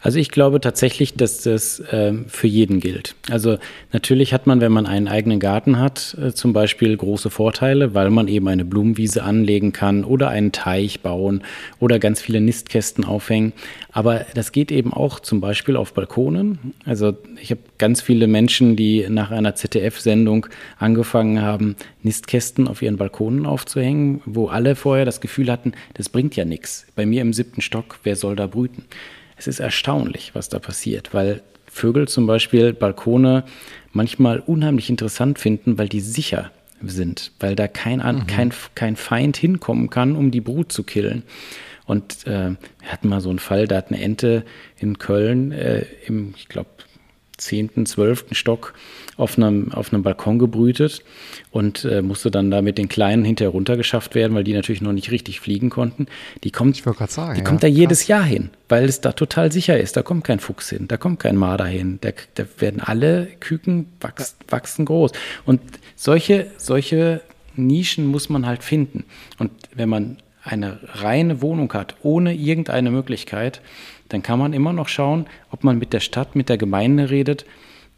Also 0.00 0.18
ich 0.18 0.30
glaube 0.30 0.60
tatsächlich, 0.60 1.14
dass 1.14 1.42
das 1.42 1.82
ähm, 1.92 2.26
für 2.28 2.46
jeden 2.46 2.80
gilt. 2.80 3.14
Also 3.30 3.58
natürlich 3.92 4.32
hat 4.32 4.46
man, 4.46 4.60
wenn 4.60 4.72
man 4.72 4.86
einen 4.86 5.08
eigenen 5.08 5.40
Garten 5.40 5.78
hat, 5.78 6.16
äh, 6.20 6.32
zum 6.32 6.52
Beispiel 6.52 6.96
große 6.96 7.30
Vorteile, 7.30 7.94
weil 7.94 8.10
man 8.10 8.28
eben 8.28 8.48
eine 8.48 8.64
Blumenwiese 8.64 9.22
anlegen 9.22 9.72
kann 9.72 10.04
oder 10.04 10.28
einen 10.28 10.52
Teich 10.52 11.00
bauen 11.00 11.42
oder 11.80 11.98
ganz 11.98 12.20
viele 12.20 12.40
Nistkästen 12.40 13.04
aufhängen. 13.04 13.52
Aber 13.92 14.26
das 14.34 14.52
geht 14.52 14.72
eben 14.72 14.92
auch 14.92 15.20
zum 15.20 15.40
Beispiel 15.40 15.76
auf 15.76 15.94
Balkonen. 15.94 16.74
Also 16.84 17.16
ich 17.40 17.50
habe 17.50 17.60
ganz 17.78 18.02
viele 18.02 18.26
Menschen, 18.26 18.74
die 18.74 19.06
nach 19.08 19.30
einer 19.30 19.54
ZDF-Sendung 19.54 20.46
angefangen 20.78 21.40
haben, 21.40 21.76
Nistkästen 22.02 22.66
auf 22.66 22.82
ihren 22.82 22.96
Balkonen 22.96 23.46
aufzuhängen, 23.46 24.20
wo 24.24 24.48
alle 24.48 24.74
vorher 24.74 25.04
das 25.04 25.20
Gefühl 25.20 25.50
hatten, 25.50 25.72
das 25.94 26.08
bringt 26.08 26.34
ja 26.36 26.44
nichts. 26.44 26.86
Bei 26.96 27.06
mir 27.06 27.22
im 27.22 27.32
siebten 27.32 27.60
Stock, 27.60 28.00
wer 28.02 28.16
soll 28.16 28.36
da 28.36 28.46
brüten? 28.46 28.84
Es 29.36 29.46
ist 29.46 29.60
erstaunlich, 29.60 30.34
was 30.34 30.48
da 30.48 30.58
passiert, 30.58 31.12
weil 31.12 31.42
Vögel 31.66 32.06
zum 32.08 32.26
Beispiel 32.26 32.72
Balkone 32.72 33.44
manchmal 33.92 34.40
unheimlich 34.40 34.90
interessant 34.90 35.38
finden, 35.38 35.76
weil 35.78 35.88
die 35.88 36.00
sicher 36.00 36.50
sind, 36.82 37.32
weil 37.40 37.56
da 37.56 37.68
kein, 37.68 37.98
mhm. 37.98 38.26
kein, 38.26 38.52
kein 38.74 38.96
Feind 38.96 39.36
hinkommen 39.36 39.90
kann, 39.90 40.16
um 40.16 40.30
die 40.30 40.40
Brut 40.40 40.72
zu 40.72 40.82
killen. 40.82 41.22
Und 41.86 42.26
äh, 42.26 42.50
wir 42.80 42.88
hatten 42.88 43.08
mal 43.08 43.20
so 43.20 43.30
einen 43.30 43.38
Fall, 43.38 43.66
da 43.66 43.76
hat 43.76 43.90
eine 43.90 44.00
Ente 44.00 44.44
in 44.78 44.98
Köln 44.98 45.52
äh, 45.52 45.84
im, 46.06 46.34
ich 46.36 46.48
glaube, 46.48 46.70
zehnten, 47.36 47.86
zwölften 47.86 48.34
Stock 48.34 48.74
auf 49.16 49.36
einem, 49.36 49.72
auf 49.72 49.92
einem 49.92 50.02
Balkon 50.02 50.38
gebrütet 50.38 51.02
und 51.50 51.84
äh, 51.84 52.02
musste 52.02 52.30
dann 52.30 52.50
da 52.50 52.62
mit 52.62 52.78
den 52.78 52.88
Kleinen 52.88 53.24
hinterher 53.24 53.52
runtergeschafft 53.52 54.14
werden, 54.14 54.34
weil 54.34 54.44
die 54.44 54.52
natürlich 54.52 54.82
noch 54.82 54.92
nicht 54.92 55.10
richtig 55.10 55.40
fliegen 55.40 55.70
konnten. 55.70 56.06
Die 56.42 56.50
kommt, 56.50 56.76
ich 56.76 56.82
sagen, 57.10 57.34
die 57.34 57.40
ja, 57.40 57.44
kommt 57.44 57.62
da 57.62 57.66
jedes 57.66 58.06
Jahr 58.06 58.24
hin, 58.24 58.50
weil 58.68 58.84
es 58.84 59.00
da 59.00 59.12
total 59.12 59.52
sicher 59.52 59.78
ist. 59.78 59.96
Da 59.96 60.02
kommt 60.02 60.24
kein 60.24 60.40
Fuchs 60.40 60.70
hin, 60.70 60.88
da 60.88 60.96
kommt 60.96 61.20
kein 61.20 61.36
Marder 61.36 61.66
hin. 61.66 61.98
Da, 62.00 62.10
da 62.34 62.44
werden 62.58 62.80
alle 62.80 63.28
Küken 63.40 63.86
wachs, 64.00 64.36
wachsen 64.48 64.84
groß. 64.84 65.12
Und 65.44 65.60
solche, 65.96 66.48
solche 66.56 67.22
Nischen 67.56 68.06
muss 68.06 68.28
man 68.28 68.46
halt 68.46 68.62
finden. 68.62 69.04
Und 69.38 69.50
wenn 69.74 69.88
man 69.88 70.16
eine 70.42 70.78
reine 70.92 71.40
Wohnung 71.40 71.72
hat, 71.72 71.96
ohne 72.02 72.34
irgendeine 72.34 72.90
Möglichkeit, 72.90 73.60
dann 74.08 74.22
kann 74.22 74.38
man 74.38 74.52
immer 74.52 74.72
noch 74.72 74.88
schauen, 74.88 75.26
ob 75.50 75.64
man 75.64 75.78
mit 75.78 75.92
der 75.92 76.00
Stadt, 76.00 76.36
mit 76.36 76.48
der 76.48 76.58
Gemeinde 76.58 77.10
redet 77.10 77.46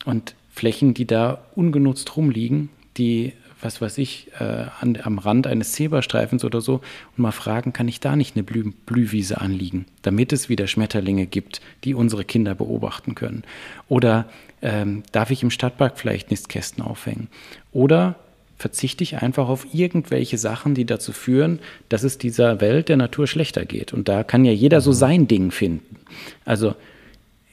und 0.05 0.35
Flächen, 0.57 0.95
die 0.95 1.07
da 1.07 1.45
ungenutzt 1.55 2.16
rumliegen, 2.16 2.71
die, 2.97 3.35
was 3.61 3.83
weiß 3.83 3.99
ich, 3.99 4.29
äh, 4.40 4.64
an, 4.81 4.99
am 5.03 5.19
Rand 5.19 5.47
eines 5.47 5.73
Zebrastreifens 5.73 6.45
oder 6.45 6.62
so, 6.62 6.77
und 6.77 7.19
mal 7.19 7.31
fragen, 7.31 7.75
kann 7.75 7.88
ich 7.88 8.01
da 8.01 8.16
nicht 8.16 8.37
eine 8.37 8.42
Blü 8.42 8.73
Blühwiese 8.87 9.38
anliegen, 9.38 9.85
damit 10.01 10.33
es 10.33 10.49
wieder 10.49 10.66
Schmetterlinge 10.66 11.27
gibt, 11.27 11.61
die 11.85 11.92
unsere 11.92 12.25
Kinder 12.25 12.55
beobachten 12.55 13.14
können? 13.14 13.45
Oder 13.88 14.31
ähm, 14.62 15.03
darf 15.12 15.31
ich 15.31 15.42
im 15.42 15.51
Stadtpark 15.51 15.99
vielleicht 15.99 16.31
Nistkästen 16.31 16.83
aufhängen? 16.83 17.29
Oder 17.73 18.16
verzichte 18.57 19.05
ich 19.05 19.19
einfach 19.19 19.51
auf 19.51 19.75
irgendwelche 19.75 20.38
Sachen, 20.38 20.75
die 20.75 20.87
dazu 20.87 21.12
führen, 21.12 21.59
dass 21.90 22.03
es 22.03 22.16
dieser 22.16 22.62
Welt 22.62 22.88
der 22.88 22.97
Natur 22.97 23.27
schlechter 23.27 23.66
geht. 23.66 23.92
Und 23.92 24.09
da 24.09 24.25
kann 24.25 24.47
ja 24.47 24.53
jeder 24.53 24.81
so 24.81 24.92
sein 24.92 25.29
Ding 25.29 25.51
finden. 25.51 25.97
Also 26.47 26.75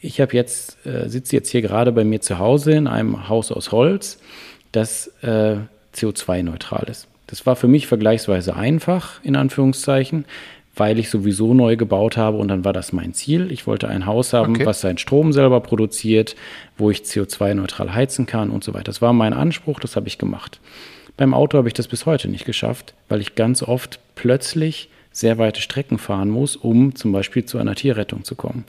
ich 0.04 0.20
habe 0.20 0.34
jetzt, 0.34 0.86
äh, 0.86 1.08
sitze 1.08 1.36
jetzt 1.36 1.50
hier 1.50 1.62
gerade 1.62 1.92
bei 1.92 2.04
mir 2.04 2.20
zu 2.20 2.38
Hause 2.38 2.74
in 2.74 2.88
einem 2.88 3.30
Haus 3.30 3.52
aus 3.52 3.72
Holz, 3.72 4.20
das 4.74 5.08
äh, 5.22 5.56
CO2-neutral 5.96 6.88
ist. 6.89 7.08
Das 7.28 7.46
war 7.46 7.56
für 7.56 7.70
mich 7.70 7.88
vergleichsweise 7.88 8.56
einfach, 8.56 9.24
in 9.24 9.38
Anführungszeichen, 9.38 10.26
weil 10.76 11.00
ich 11.00 11.10
sowieso 11.10 11.54
neu 11.54 11.78
gebaut 11.78 12.18
habe 12.18 12.38
und 12.38 12.50
dann 12.50 12.66
war 12.66 12.74
das 12.74 12.92
mein 12.92 13.13
Ziel. 13.13 13.52
Ich 13.52 13.66
wollte 13.66 13.88
ein 13.88 14.06
Haus 14.06 14.34
haben, 14.34 14.56
okay. 14.56 14.66
was 14.66 14.82
seinen 14.82 14.98
Strom 14.98 15.32
selber 15.32 15.62
produziert, 15.62 16.36
wo 16.78 16.92
ich 16.92 17.00
CO2-neutral 17.00 17.94
heizen 17.94 18.26
kann 18.26 18.50
und 18.50 18.63
so 18.63 18.74
weiter. 18.74 18.86
Das 18.86 19.02
war 19.02 19.13
mein 19.13 19.34
Anspruch, 19.34 19.80
das 19.80 19.96
habe 19.96 20.08
ich 20.08 20.18
gemacht. 20.18 20.60
Beim 21.16 21.34
Auto 21.34 21.58
habe 21.58 21.70
ich 21.70 21.76
das 21.76 21.88
bis 21.88 22.06
heute 22.06 22.28
nicht 22.28 22.46
geschafft, 22.46 22.94
weil 23.08 23.22
ich 23.22 23.36
ganz 23.36 23.63
oft 23.63 24.00
plötzlich 24.16 24.89
sehr 25.12 25.38
weite 25.38 25.62
Strecken 25.62 26.00
fahren 26.00 26.30
muss, 26.30 26.56
um 26.56 26.96
zum 26.96 27.12
Beispiel 27.12 27.46
zu 27.46 27.60
einer 27.60 27.76
Tierrettung 27.76 28.24
zu 28.24 28.36
kommen. 28.36 28.66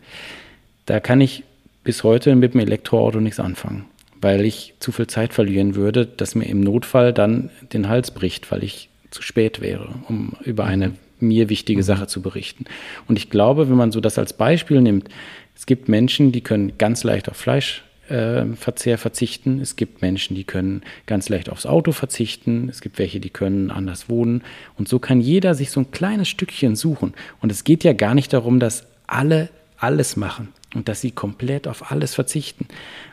Da 0.87 1.01
kann 1.01 1.21
ich 1.21 1.45
bis 1.83 2.03
heute 2.03 2.35
mit 2.35 2.55
dem 2.55 2.61
Elektroauto 2.61 3.21
nichts 3.21 3.41
anfangen, 3.41 3.85
weil 4.21 4.45
ich 4.45 4.75
zu 4.81 4.93
viel 4.93 5.07
Zeit 5.07 5.33
verlieren 5.33 5.75
würde, 5.75 6.07
dass 6.07 6.35
mir 6.35 6.47
im 6.47 6.61
Notfall 6.61 7.13
dann 7.13 7.51
den 7.73 7.89
Hals 7.89 8.11
bricht, 8.11 8.51
weil 8.51 8.65
ich 8.65 8.89
zu 9.11 9.23
spät 9.23 9.61
wäre, 9.61 9.95
um 10.09 10.33
über 10.43 10.65
eine 10.65 10.93
mir 11.21 11.49
wichtige 11.49 11.81
mhm. 11.81 11.85
Sache 11.85 12.07
zu 12.07 12.21
berichten. 12.21 12.65
Und 13.07 13.17
ich 13.17 13.31
glaube, 13.31 13.69
wenn 13.69 13.77
man 13.77 13.93
so 13.93 14.01
das 14.01 14.19
als 14.19 14.33
Beispiel 14.33 14.81
nimmt, 14.81 15.09
es 15.57 15.67
gibt 15.67 15.89
Menschen, 15.89 16.33
die 16.33 16.41
können 16.41 16.77
ganz 16.79 17.05
leicht 17.05 17.29
auf 17.29 17.37
Fleischverzehr 17.37 18.95
äh, 18.95 18.99
verzichten. 18.99 19.61
Es 19.61 19.77
gibt 19.77 20.03
Menschen, 20.03 20.35
die 20.35 20.45
können 20.45 20.83
ganz 21.07 21.29
leicht 21.29 21.49
aufs 21.49 21.65
Auto 21.65 21.93
verzichten. 21.93 22.69
Es 22.69 22.81
gibt 22.81 22.99
welche, 22.99 23.21
die 23.21 23.31
können 23.31 23.71
anders 23.71 24.09
wohnen. 24.09 24.43
Und 24.77 24.89
so 24.89 24.99
kann 24.99 25.21
jeder 25.21 25.55
sich 25.55 25.71
so 25.71 25.81
ein 25.81 25.93
kleines 25.93 26.29
Stückchen 26.29 26.75
suchen. 26.75 27.15
Und 27.41 27.53
es 27.53 27.63
geht 27.63 27.85
ja 27.85 27.93
gar 27.93 28.15
nicht 28.15 28.33
darum, 28.33 28.59
dass 28.59 28.87
alle 29.07 29.49
alles 29.85 30.17
machen 30.17 30.49
und 30.75 30.89
dass 30.89 31.03
sie 31.03 31.11
komplett 31.11 31.69
auf 31.69 31.91
alles 31.91 32.15
verzichten. 32.15 32.67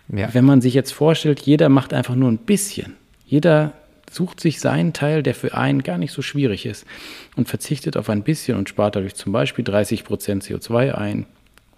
Ja. 0.08 0.34
Wenn 0.34 0.46
man 0.46 0.62
sich 0.62 0.74
jetzt 0.74 0.94
vorstellt, 0.94 1.42
jeder 1.42 1.68
macht 1.68 1.94
einfach 1.94 2.16
nur 2.16 2.32
ein 2.32 2.38
bisschen. 2.38 2.96
Jeder 3.26 3.74
sucht 4.10 4.40
sich 4.40 4.60
seinen 4.60 4.94
Teil, 4.94 5.22
der 5.22 5.36
für 5.36 5.54
einen 5.54 5.84
gar 5.84 5.98
nicht 5.98 6.14
so 6.14 6.22
schwierig 6.22 6.66
ist 6.66 6.86
und 7.36 7.50
verzichtet 7.50 7.98
auf 7.98 8.10
ein 8.10 8.24
bisschen 8.24 8.58
und 8.58 8.70
spart 8.70 8.96
dadurch 8.96 9.16
zum 9.16 9.34
Beispiel 9.34 9.66
30 9.66 10.06
Prozent 10.06 10.44
CO2 10.44 10.94
ein 10.94 11.26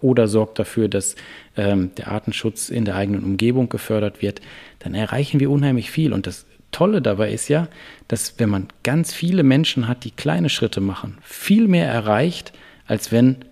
oder 0.00 0.28
sorgt 0.28 0.58
dafür, 0.60 0.88
dass 0.88 1.16
ähm, 1.56 1.90
der 1.96 2.08
Artenschutz 2.08 2.68
in 2.68 2.84
der 2.84 2.94
eigenen 2.94 3.24
Umgebung 3.24 3.68
gefördert 3.68 4.22
wird, 4.22 4.40
dann 4.78 4.94
erreichen 4.94 5.40
wir 5.40 5.50
unheimlich 5.50 5.90
viel. 5.90 6.12
Und 6.12 6.26
das 6.26 6.46
Tolle 6.72 7.02
dabei 7.02 7.32
ist 7.32 7.48
ja, 7.48 7.68
dass 8.06 8.38
wenn 8.38 8.48
man 8.48 8.68
ganz 8.84 9.12
viele 9.12 9.42
Menschen 9.42 9.88
hat, 9.88 10.04
die 10.04 10.10
kleine 10.10 10.50
Schritte 10.50 10.80
machen, 10.80 11.18
viel 11.22 11.68
mehr 11.68 11.88
erreicht, 11.88 12.52
als 12.86 13.12
wenn 13.12 13.44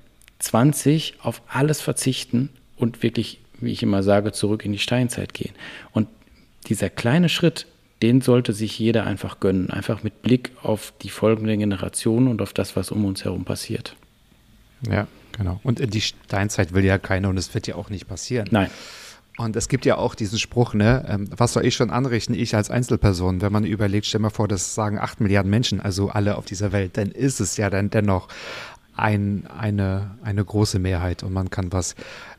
20 0.42 1.14
auf 1.22 1.40
alles 1.48 1.80
verzichten 1.80 2.50
und 2.76 3.02
wirklich, 3.02 3.40
wie 3.60 3.70
ich 3.70 3.82
immer 3.82 4.02
sage, 4.02 4.32
zurück 4.32 4.64
in 4.64 4.72
die 4.72 4.78
Steinzeit 4.78 5.34
gehen. 5.34 5.54
Und 5.92 6.08
dieser 6.68 6.90
kleine 6.90 7.28
Schritt, 7.28 7.66
den 8.02 8.20
sollte 8.20 8.52
sich 8.52 8.78
jeder 8.78 9.06
einfach 9.06 9.38
gönnen, 9.38 9.70
einfach 9.70 10.02
mit 10.02 10.22
Blick 10.22 10.50
auf 10.62 10.92
die 11.02 11.10
folgende 11.10 11.56
Generation 11.56 12.26
und 12.26 12.42
auf 12.42 12.52
das, 12.52 12.74
was 12.74 12.90
um 12.90 13.04
uns 13.04 13.24
herum 13.24 13.44
passiert. 13.44 13.94
Ja, 14.90 15.06
genau. 15.36 15.60
Und 15.62 15.78
in 15.78 15.90
die 15.90 16.00
Steinzeit 16.00 16.74
will 16.74 16.84
ja 16.84 16.98
keiner 16.98 17.28
und 17.28 17.36
es 17.36 17.54
wird 17.54 17.68
ja 17.68 17.76
auch 17.76 17.88
nicht 17.88 18.08
passieren. 18.08 18.48
Nein. 18.50 18.70
Und 19.38 19.56
es 19.56 19.68
gibt 19.68 19.86
ja 19.86 19.96
auch 19.96 20.14
diesen 20.14 20.38
Spruch, 20.38 20.74
ne, 20.74 21.06
ähm, 21.08 21.28
was 21.34 21.54
soll 21.54 21.64
ich 21.64 21.74
schon 21.74 21.90
anrichten, 21.90 22.34
ich 22.34 22.54
als 22.54 22.70
Einzelperson, 22.70 23.40
wenn 23.40 23.50
man 23.50 23.64
überlegt, 23.64 24.06
stell 24.06 24.20
mal 24.20 24.30
vor, 24.30 24.46
das 24.46 24.74
sagen 24.74 24.98
acht 24.98 25.20
Milliarden 25.20 25.50
Menschen, 25.50 25.80
also 25.80 26.10
alle 26.10 26.36
auf 26.36 26.44
dieser 26.44 26.72
Welt, 26.72 26.98
dann 26.98 27.10
ist 27.10 27.40
es 27.40 27.56
ja 27.56 27.70
dann 27.70 27.88
dennoch 27.88 28.28
ein, 28.94 29.46
eine, 29.46 30.18
eine 30.22 30.44
große 30.44 30.78
Mehrheit 30.78 31.22
und 31.22 31.32
man 31.32 31.50
kann 31.50 31.72
was 31.72 31.94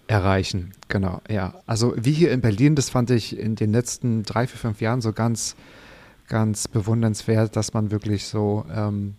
erreichen. 0.07 0.71
Genau, 0.87 1.21
ja. 1.29 1.55
Also 1.65 1.93
wie 1.97 2.11
hier 2.11 2.31
in 2.31 2.41
Berlin, 2.41 2.75
das 2.75 2.89
fand 2.89 3.09
ich 3.09 3.37
in 3.37 3.55
den 3.55 3.71
letzten 3.71 4.23
drei, 4.23 4.47
vier, 4.47 4.59
fünf 4.59 4.81
Jahren 4.81 5.01
so 5.01 5.13
ganz, 5.13 5.55
ganz 6.27 6.67
bewundernswert, 6.67 7.55
dass 7.55 7.73
man 7.73 7.91
wirklich 7.91 8.27
so 8.27 8.65
ähm, 8.73 9.15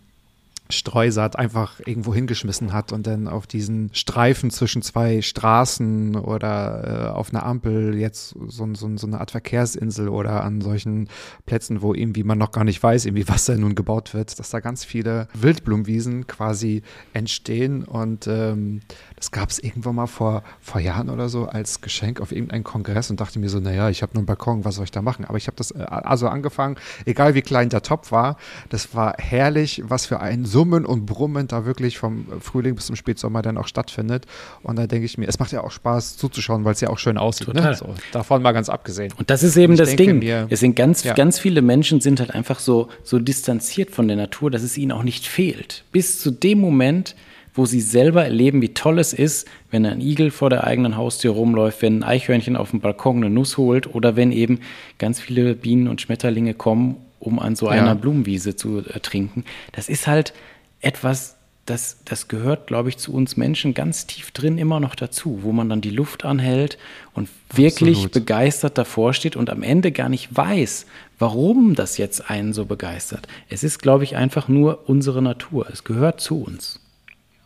Streusaat 0.70 1.36
einfach 1.36 1.80
irgendwo 1.84 2.14
hingeschmissen 2.14 2.72
hat 2.72 2.92
und 2.92 3.06
dann 3.06 3.28
auf 3.28 3.46
diesen 3.46 3.90
Streifen 3.92 4.50
zwischen 4.50 4.80
zwei 4.80 5.20
Straßen 5.20 6.16
oder 6.16 7.08
äh, 7.10 7.10
auf 7.10 7.30
einer 7.32 7.44
Ampel 7.44 7.94
jetzt 7.96 8.34
so, 8.48 8.74
so, 8.74 8.96
so, 8.96 9.06
eine 9.06 9.20
Art 9.20 9.30
Verkehrsinsel 9.30 10.08
oder 10.08 10.42
an 10.42 10.62
solchen 10.62 11.08
Plätzen, 11.44 11.82
wo 11.82 11.92
irgendwie 11.92 12.24
man 12.24 12.38
noch 12.38 12.50
gar 12.50 12.64
nicht 12.64 12.82
weiß, 12.82 13.04
irgendwie 13.04 13.28
was 13.28 13.44
da 13.44 13.56
nun 13.56 13.74
gebaut 13.74 14.14
wird, 14.14 14.38
dass 14.38 14.50
da 14.50 14.60
ganz 14.60 14.84
viele 14.84 15.28
Wildblumenwiesen 15.34 16.26
quasi 16.26 16.82
entstehen 17.12 17.84
und 17.84 18.26
ähm, 18.26 18.80
das 19.16 19.30
gab 19.30 19.50
es 19.50 19.58
irgendwann 19.58 19.96
mal 19.96 20.06
vor, 20.06 20.42
vor 20.60 20.80
Jahren 20.80 21.10
oder 21.10 21.28
so 21.28 21.44
als 21.46 21.82
Geschenk 21.82 22.22
auf 22.22 22.32
irgendeinen 22.32 22.64
Kongress 22.64 23.10
und 23.10 23.20
dachte 23.20 23.38
mir 23.38 23.50
so, 23.50 23.60
naja, 23.60 23.90
ich 23.90 24.02
habe 24.02 24.14
nur 24.14 24.20
einen 24.20 24.26
Balkon, 24.26 24.64
was 24.64 24.76
soll 24.76 24.84
ich 24.84 24.90
da 24.90 25.02
machen? 25.02 25.26
Aber 25.26 25.36
ich 25.36 25.46
habe 25.46 25.56
das 25.56 25.72
äh, 25.72 25.82
also 25.88 26.28
angefangen, 26.28 26.76
egal 27.04 27.34
wie 27.34 27.42
klein 27.42 27.68
der 27.68 27.82
Topf 27.82 28.12
war, 28.12 28.38
das 28.70 28.94
war 28.94 29.14
herrlich, 29.18 29.82
was 29.84 30.06
für 30.06 30.20
ein 30.20 30.46
Summen 30.54 30.86
und 30.86 31.04
Brummen 31.04 31.48
da 31.48 31.66
wirklich 31.66 31.98
vom 31.98 32.26
Frühling 32.40 32.76
bis 32.76 32.86
zum 32.86 32.94
Spätsommer 32.94 33.42
dann 33.42 33.58
auch 33.58 33.66
stattfindet. 33.66 34.24
Und 34.62 34.76
da 34.78 34.86
denke 34.86 35.04
ich 35.04 35.18
mir, 35.18 35.26
es 35.26 35.40
macht 35.40 35.50
ja 35.50 35.64
auch 35.64 35.72
Spaß 35.72 36.16
zuzuschauen, 36.16 36.64
weil 36.64 36.74
es 36.74 36.80
ja 36.80 36.90
auch 36.90 36.98
schön 36.98 37.18
aussieht. 37.18 37.52
Ne? 37.52 37.74
So, 37.74 37.92
davon 38.12 38.40
mal 38.40 38.52
ganz 38.52 38.68
abgesehen. 38.68 39.12
Und 39.18 39.30
das 39.30 39.42
ist 39.42 39.56
eben 39.56 39.76
das 39.76 39.96
Ding. 39.96 40.20
Mir, 40.20 40.46
es 40.50 40.60
sind 40.60 40.76
ganz, 40.76 41.02
ja. 41.02 41.14
ganz 41.14 41.40
viele 41.40 41.60
Menschen 41.60 42.00
sind 42.00 42.20
halt 42.20 42.30
einfach 42.30 42.60
so, 42.60 42.86
so 43.02 43.18
distanziert 43.18 43.90
von 43.90 44.06
der 44.06 44.16
Natur, 44.16 44.48
dass 44.48 44.62
es 44.62 44.78
ihnen 44.78 44.92
auch 44.92 45.02
nicht 45.02 45.26
fehlt. 45.26 45.82
Bis 45.90 46.20
zu 46.20 46.30
dem 46.30 46.60
Moment, 46.60 47.16
wo 47.52 47.66
sie 47.66 47.80
selber 47.80 48.22
erleben, 48.22 48.62
wie 48.62 48.74
toll 48.74 49.00
es 49.00 49.12
ist, 49.12 49.48
wenn 49.72 49.84
ein 49.84 50.00
Igel 50.00 50.30
vor 50.30 50.50
der 50.50 50.62
eigenen 50.62 50.96
Haustür 50.96 51.32
rumläuft, 51.32 51.82
wenn 51.82 51.98
ein 51.98 52.04
Eichhörnchen 52.04 52.56
auf 52.56 52.70
dem 52.70 52.78
Balkon 52.78 53.16
eine 53.16 53.30
Nuss 53.30 53.56
holt 53.56 53.92
oder 53.92 54.14
wenn 54.14 54.30
eben 54.30 54.60
ganz 54.98 55.18
viele 55.18 55.56
Bienen 55.56 55.88
und 55.88 56.00
Schmetterlinge 56.00 56.54
kommen 56.54 56.94
um 57.20 57.38
an 57.38 57.56
so 57.56 57.68
einer 57.68 57.86
ja. 57.86 57.94
Blumenwiese 57.94 58.56
zu 58.56 58.78
äh, 58.78 59.00
trinken. 59.00 59.44
Das 59.72 59.88
ist 59.88 60.06
halt 60.06 60.32
etwas, 60.80 61.36
das, 61.66 61.98
das 62.04 62.28
gehört, 62.28 62.66
glaube 62.66 62.90
ich, 62.90 62.98
zu 62.98 63.12
uns 63.14 63.36
Menschen 63.36 63.72
ganz 63.72 64.06
tief 64.06 64.30
drin 64.32 64.58
immer 64.58 64.80
noch 64.80 64.94
dazu, 64.94 65.40
wo 65.42 65.52
man 65.52 65.68
dann 65.68 65.80
die 65.80 65.90
Luft 65.90 66.24
anhält 66.24 66.78
und 67.14 67.28
wirklich 67.52 67.96
Absolut. 67.96 68.12
begeistert 68.12 68.78
davor 68.78 69.14
steht 69.14 69.36
und 69.36 69.48
am 69.48 69.62
Ende 69.62 69.90
gar 69.90 70.08
nicht 70.08 70.36
weiß, 70.36 70.86
warum 71.18 71.74
das 71.74 71.96
jetzt 71.96 72.28
einen 72.30 72.52
so 72.52 72.66
begeistert. 72.66 73.26
Es 73.48 73.64
ist, 73.64 73.78
glaube 73.78 74.04
ich, 74.04 74.16
einfach 74.16 74.48
nur 74.48 74.88
unsere 74.88 75.22
Natur. 75.22 75.66
Es 75.72 75.84
gehört 75.84 76.20
zu 76.20 76.42
uns. 76.42 76.80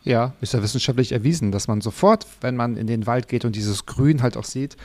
Ja, 0.03 0.33
ist 0.41 0.53
ja 0.53 0.63
wissenschaftlich 0.63 1.11
erwiesen, 1.11 1.51
dass 1.51 1.67
man 1.67 1.81
sofort, 1.81 2.25
wenn 2.41 2.55
man 2.55 2.77
in 2.77 2.87
den 2.87 3.05
Wald 3.05 3.27
geht 3.27 3.45
und 3.45 3.55
dieses 3.55 3.85
Grün 3.85 4.21
halt 4.21 4.37
auch 4.37 4.45
sieht, 4.45 4.77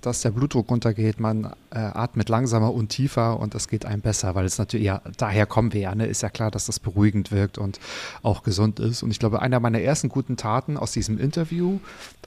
dass 0.00 0.22
der 0.22 0.30
Blutdruck 0.30 0.70
runtergeht, 0.70 1.20
man 1.20 1.44
äh, 1.70 1.78
atmet 1.78 2.28
langsamer 2.28 2.72
und 2.72 2.88
tiefer 2.88 3.38
und 3.38 3.54
das 3.54 3.68
geht 3.68 3.84
einem 3.84 4.00
besser, 4.00 4.34
weil 4.34 4.44
es 4.44 4.58
natürlich, 4.58 4.86
ja, 4.86 5.02
daher 5.16 5.46
kommen 5.46 5.72
wir 5.72 5.80
ja, 5.80 5.94
ne? 5.94 6.06
ist 6.06 6.22
ja 6.22 6.28
klar, 6.28 6.50
dass 6.50 6.66
das 6.66 6.80
beruhigend 6.80 7.32
wirkt 7.32 7.58
und 7.58 7.78
auch 8.22 8.42
gesund 8.42 8.80
ist. 8.80 9.02
Und 9.02 9.10
ich 9.10 9.18
glaube, 9.18 9.42
einer 9.42 9.60
meiner 9.60 9.80
ersten 9.80 10.08
guten 10.08 10.36
Taten 10.36 10.76
aus 10.76 10.92
diesem 10.92 11.18
Interview, 11.18 11.78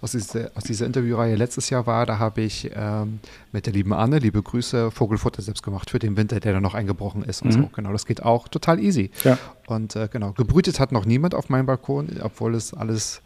aus, 0.01 0.11
diese, 0.11 0.51
aus 0.55 0.63
dieser 0.63 0.85
Interviewreihe 0.85 1.35
letztes 1.35 1.69
Jahr 1.69 1.87
war, 1.87 2.05
da 2.05 2.19
habe 2.19 2.41
ich 2.41 2.71
ähm, 2.75 3.19
mit 3.51 3.65
der 3.65 3.73
lieben 3.73 3.93
Anne, 3.93 4.19
liebe 4.19 4.41
Grüße, 4.41 4.91
Vogelfutter 4.91 5.41
selbst 5.41 5.63
gemacht 5.63 5.89
für 5.89 5.99
den 5.99 6.17
Winter, 6.17 6.39
der 6.39 6.53
da 6.53 6.59
noch 6.59 6.73
eingebrochen 6.73 7.23
ist 7.23 7.41
und 7.41 7.49
mhm. 7.49 7.61
so. 7.63 7.69
Genau, 7.73 7.91
das 7.91 8.05
geht 8.05 8.23
auch 8.23 8.47
total 8.47 8.79
easy. 8.79 9.11
Ja. 9.23 9.37
Und 9.67 9.95
äh, 9.95 10.09
genau, 10.11 10.33
gebrütet 10.33 10.79
hat 10.79 10.91
noch 10.91 11.05
niemand 11.05 11.35
auf 11.35 11.49
meinem 11.49 11.65
Balkon, 11.65 12.09
obwohl 12.21 12.55
es 12.55 12.73
alles 12.73 13.21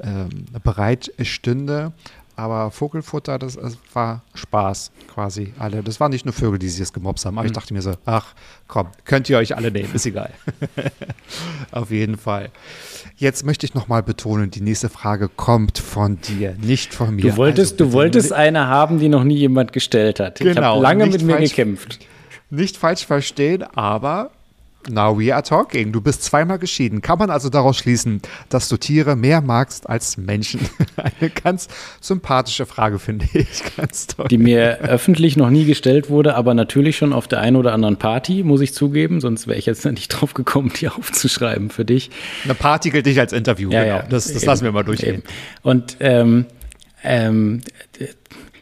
ähm, 0.00 0.46
bereit 0.62 1.12
stünde. 1.22 1.92
Aber 2.42 2.72
Vogelfutter, 2.72 3.38
das, 3.38 3.54
das, 3.54 3.78
war 3.92 4.22
Spaß 4.34 4.90
quasi. 5.14 5.54
Alle. 5.60 5.84
Das 5.84 6.00
waren 6.00 6.10
nicht 6.10 6.24
nur 6.24 6.32
Vögel, 6.32 6.58
die 6.58 6.68
sich 6.68 6.80
jetzt 6.80 6.92
gemobst 6.92 7.24
haben. 7.24 7.38
Aber 7.38 7.44
mhm. 7.44 7.52
ich 7.52 7.52
dachte 7.52 7.72
mir 7.72 7.82
so, 7.82 7.92
ach 8.04 8.34
komm, 8.66 8.88
könnt 9.04 9.30
ihr 9.30 9.38
euch 9.38 9.54
alle 9.54 9.70
nehmen, 9.70 9.94
ist 9.94 10.06
egal. 10.06 10.32
Auf 11.70 11.92
jeden 11.92 12.18
Fall. 12.18 12.50
Jetzt 13.16 13.46
möchte 13.46 13.64
ich 13.64 13.74
nochmal 13.74 14.02
betonen, 14.02 14.50
die 14.50 14.60
nächste 14.60 14.88
Frage 14.88 15.28
kommt 15.28 15.78
von 15.78 16.20
dir, 16.20 16.56
nicht 16.60 16.94
von 16.94 17.14
mir. 17.14 17.30
Du 17.30 17.36
wolltest, 17.36 17.74
also, 17.74 17.84
du 17.84 17.92
wolltest 17.92 18.32
eine 18.32 18.66
haben, 18.66 18.98
die 18.98 19.08
noch 19.08 19.22
nie 19.22 19.36
jemand 19.36 19.72
gestellt 19.72 20.18
hat. 20.18 20.40
Genau, 20.40 20.50
ich 20.50 20.58
habe 20.58 20.82
lange 20.82 21.06
mit 21.06 21.22
mir 21.22 21.36
gekämpft. 21.36 22.00
Nicht 22.50 22.76
falsch 22.76 23.06
verstehen, 23.06 23.62
aber 23.62 24.32
Now 24.88 25.18
we 25.18 25.32
are 25.32 25.42
talking. 25.42 25.92
Du 25.92 26.00
bist 26.00 26.24
zweimal 26.24 26.58
geschieden. 26.58 27.00
Kann 27.02 27.18
man 27.18 27.30
also 27.30 27.48
daraus 27.48 27.76
schließen, 27.76 28.20
dass 28.48 28.68
du 28.68 28.76
Tiere 28.76 29.16
mehr 29.16 29.40
magst 29.40 29.88
als 29.88 30.16
Menschen? 30.16 30.60
Eine 30.96 31.30
ganz 31.30 31.68
sympathische 32.00 32.66
Frage, 32.66 32.98
finde 32.98 33.26
ich. 33.32 33.62
Ganz 33.76 34.08
toll. 34.08 34.28
Die 34.28 34.38
mir 34.38 34.80
öffentlich 34.80 35.36
noch 35.36 35.50
nie 35.50 35.64
gestellt 35.64 36.10
wurde, 36.10 36.34
aber 36.34 36.54
natürlich 36.54 36.96
schon 36.96 37.12
auf 37.12 37.28
der 37.28 37.40
einen 37.40 37.56
oder 37.56 37.72
anderen 37.72 37.96
Party, 37.96 38.42
muss 38.42 38.60
ich 38.60 38.74
zugeben. 38.74 39.20
Sonst 39.20 39.46
wäre 39.46 39.58
ich 39.58 39.66
jetzt 39.66 39.84
nicht 39.92 40.08
drauf 40.08 40.34
gekommen, 40.34 40.72
die 40.80 40.88
aufzuschreiben 40.88 41.70
für 41.70 41.84
dich. 41.84 42.10
Eine 42.44 42.54
Party 42.54 42.90
gilt 42.90 43.06
dich 43.06 43.20
als 43.20 43.32
Interview, 43.32 43.70
ja, 43.70 43.84
genau. 43.84 43.96
Ja, 43.96 44.02
das, 44.02 44.32
das 44.32 44.44
lassen 44.44 44.64
wir 44.64 44.72
mal 44.72 44.84
durchgehen. 44.84 45.16
Eben. 45.16 45.22
Und 45.62 45.96
ähm, 46.00 46.46
ähm, 47.04 47.60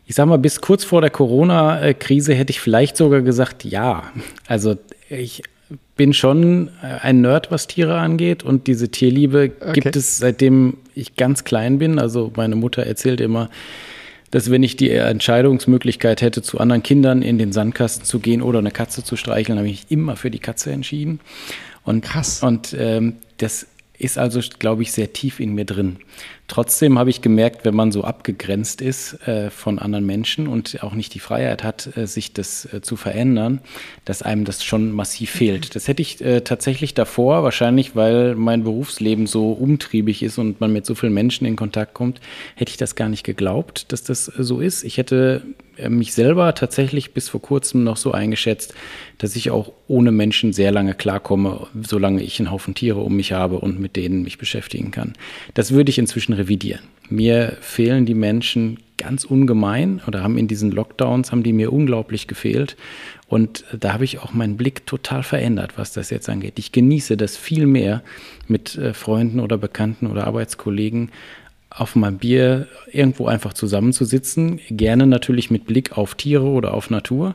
ich 0.06 0.14
sag 0.14 0.26
mal, 0.26 0.38
bis 0.38 0.60
kurz 0.60 0.84
vor 0.84 1.00
der 1.00 1.10
Corona-Krise 1.10 2.34
hätte 2.34 2.50
ich 2.50 2.60
vielleicht 2.60 2.96
sogar 2.96 3.22
gesagt, 3.22 3.64
ja. 3.64 4.12
Also 4.46 4.76
ich 5.08 5.42
bin 5.96 6.12
schon 6.12 6.68
äh, 6.82 6.86
ein 7.02 7.20
Nerd, 7.20 7.50
was 7.50 7.66
Tiere 7.66 7.98
angeht. 7.98 8.42
Und 8.42 8.66
diese 8.66 8.90
Tierliebe 8.90 9.52
okay. 9.60 9.72
gibt 9.80 9.96
es 9.96 10.18
seitdem 10.18 10.78
ich 10.94 11.16
ganz 11.16 11.44
klein 11.44 11.78
bin. 11.78 11.98
Also 11.98 12.32
meine 12.36 12.56
Mutter 12.56 12.84
erzählt 12.84 13.20
immer, 13.20 13.50
dass 14.30 14.50
wenn 14.50 14.62
ich 14.62 14.76
die 14.76 14.90
Entscheidungsmöglichkeit 14.90 16.22
hätte, 16.22 16.42
zu 16.42 16.58
anderen 16.58 16.82
Kindern 16.82 17.22
in 17.22 17.38
den 17.38 17.52
Sandkasten 17.52 18.04
zu 18.04 18.20
gehen 18.20 18.42
oder 18.42 18.60
eine 18.60 18.70
Katze 18.70 19.02
zu 19.02 19.16
streicheln, 19.16 19.58
habe 19.58 19.68
ich 19.68 19.86
immer 19.90 20.16
für 20.16 20.30
die 20.30 20.38
Katze 20.38 20.70
entschieden. 20.70 21.20
Und, 21.84 22.04
Krass. 22.04 22.42
Und 22.42 22.74
ähm, 22.78 23.16
das 23.38 23.66
ist 23.98 24.18
also, 24.18 24.40
glaube 24.58 24.82
ich, 24.82 24.92
sehr 24.92 25.12
tief 25.12 25.40
in 25.40 25.54
mir 25.54 25.64
drin. 25.64 25.96
Trotzdem 26.50 26.98
habe 26.98 27.10
ich 27.10 27.22
gemerkt, 27.22 27.64
wenn 27.64 27.76
man 27.76 27.92
so 27.92 28.02
abgegrenzt 28.02 28.80
ist 28.80 29.24
äh, 29.28 29.50
von 29.50 29.78
anderen 29.78 30.04
Menschen 30.04 30.48
und 30.48 30.82
auch 30.82 30.94
nicht 30.94 31.14
die 31.14 31.20
Freiheit 31.20 31.62
hat, 31.62 31.96
äh, 31.96 32.08
sich 32.08 32.32
das 32.32 32.64
äh, 32.74 32.80
zu 32.82 32.96
verändern, 32.96 33.60
dass 34.04 34.22
einem 34.22 34.44
das 34.44 34.64
schon 34.64 34.90
massiv 34.90 35.30
fehlt. 35.30 35.76
Das 35.76 35.86
hätte 35.86 36.02
ich 36.02 36.20
äh, 36.20 36.40
tatsächlich 36.40 36.92
davor, 36.92 37.44
wahrscheinlich 37.44 37.94
weil 37.94 38.34
mein 38.34 38.64
Berufsleben 38.64 39.28
so 39.28 39.52
umtriebig 39.52 40.24
ist 40.24 40.38
und 40.38 40.60
man 40.60 40.72
mit 40.72 40.86
so 40.86 40.96
vielen 40.96 41.14
Menschen 41.14 41.46
in 41.46 41.54
Kontakt 41.54 41.94
kommt, 41.94 42.20
hätte 42.56 42.70
ich 42.70 42.76
das 42.76 42.96
gar 42.96 43.08
nicht 43.08 43.22
geglaubt, 43.22 43.92
dass 43.92 44.02
das 44.02 44.26
äh, 44.26 44.42
so 44.42 44.58
ist. 44.58 44.82
Ich 44.82 44.98
hätte 44.98 45.44
äh, 45.80 45.88
mich 45.88 46.12
selber 46.14 46.54
tatsächlich 46.54 47.12
bis 47.12 47.28
vor 47.28 47.40
kurzem 47.40 47.84
noch 47.84 47.96
so 47.96 48.12
eingeschätzt, 48.12 48.74
dass 49.18 49.36
ich 49.36 49.50
auch 49.50 49.72
ohne 49.88 50.12
Menschen 50.12 50.52
sehr 50.52 50.72
lange 50.72 50.94
klarkomme, 50.94 51.66
solange 51.82 52.22
ich 52.22 52.38
einen 52.38 52.50
Haufen 52.50 52.74
Tiere 52.74 53.00
um 53.00 53.16
mich 53.16 53.32
habe 53.32 53.58
und 53.58 53.80
mit 53.80 53.96
denen 53.96 54.22
mich 54.22 54.38
beschäftigen 54.38 54.90
kann. 54.90 55.14
Das 55.54 55.72
würde 55.72 55.90
ich 55.90 55.98
inzwischen 55.98 56.32
revidieren. 56.40 56.82
Mir 57.08 57.56
fehlen 57.60 58.06
die 58.06 58.14
Menschen 58.14 58.78
ganz 58.96 59.24
ungemein 59.24 60.00
oder 60.06 60.22
haben 60.22 60.38
in 60.38 60.46
diesen 60.46 60.70
Lockdowns, 60.70 61.32
haben 61.32 61.42
die 61.42 61.52
mir 61.52 61.72
unglaublich 61.72 62.26
gefehlt. 62.26 62.76
Und 63.28 63.64
da 63.78 63.94
habe 63.94 64.04
ich 64.04 64.18
auch 64.18 64.32
meinen 64.32 64.56
Blick 64.56 64.86
total 64.86 65.22
verändert, 65.22 65.72
was 65.76 65.92
das 65.92 66.10
jetzt 66.10 66.28
angeht. 66.28 66.58
Ich 66.58 66.70
genieße 66.70 67.16
das 67.16 67.36
viel 67.36 67.66
mehr, 67.66 68.02
mit 68.46 68.76
äh, 68.76 68.92
Freunden 68.92 69.40
oder 69.40 69.56
Bekannten 69.56 70.06
oder 70.06 70.26
Arbeitskollegen 70.26 71.10
auf 71.70 71.94
meinem 71.94 72.18
Bier 72.18 72.66
irgendwo 72.92 73.26
einfach 73.26 73.54
zusammenzusitzen. 73.54 74.60
Gerne 74.70 75.06
natürlich 75.06 75.50
mit 75.50 75.64
Blick 75.66 75.96
auf 75.96 76.14
Tiere 76.16 76.46
oder 76.46 76.74
auf 76.74 76.90
Natur. 76.90 77.34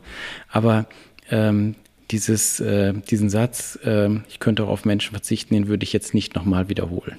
Aber 0.49 0.85
ähm, 1.31 1.75
dieses, 2.11 2.59
äh, 2.59 2.93
diesen 2.93 3.29
Satz, 3.29 3.79
äh, 3.83 4.09
ich 4.29 4.39
könnte 4.39 4.65
auch 4.65 4.69
auf 4.69 4.85
Menschen 4.85 5.11
verzichten, 5.11 5.53
den 5.53 5.67
würde 5.67 5.83
ich 5.83 5.93
jetzt 5.93 6.13
nicht 6.13 6.35
nochmal 6.35 6.69
wiederholen. 6.69 7.17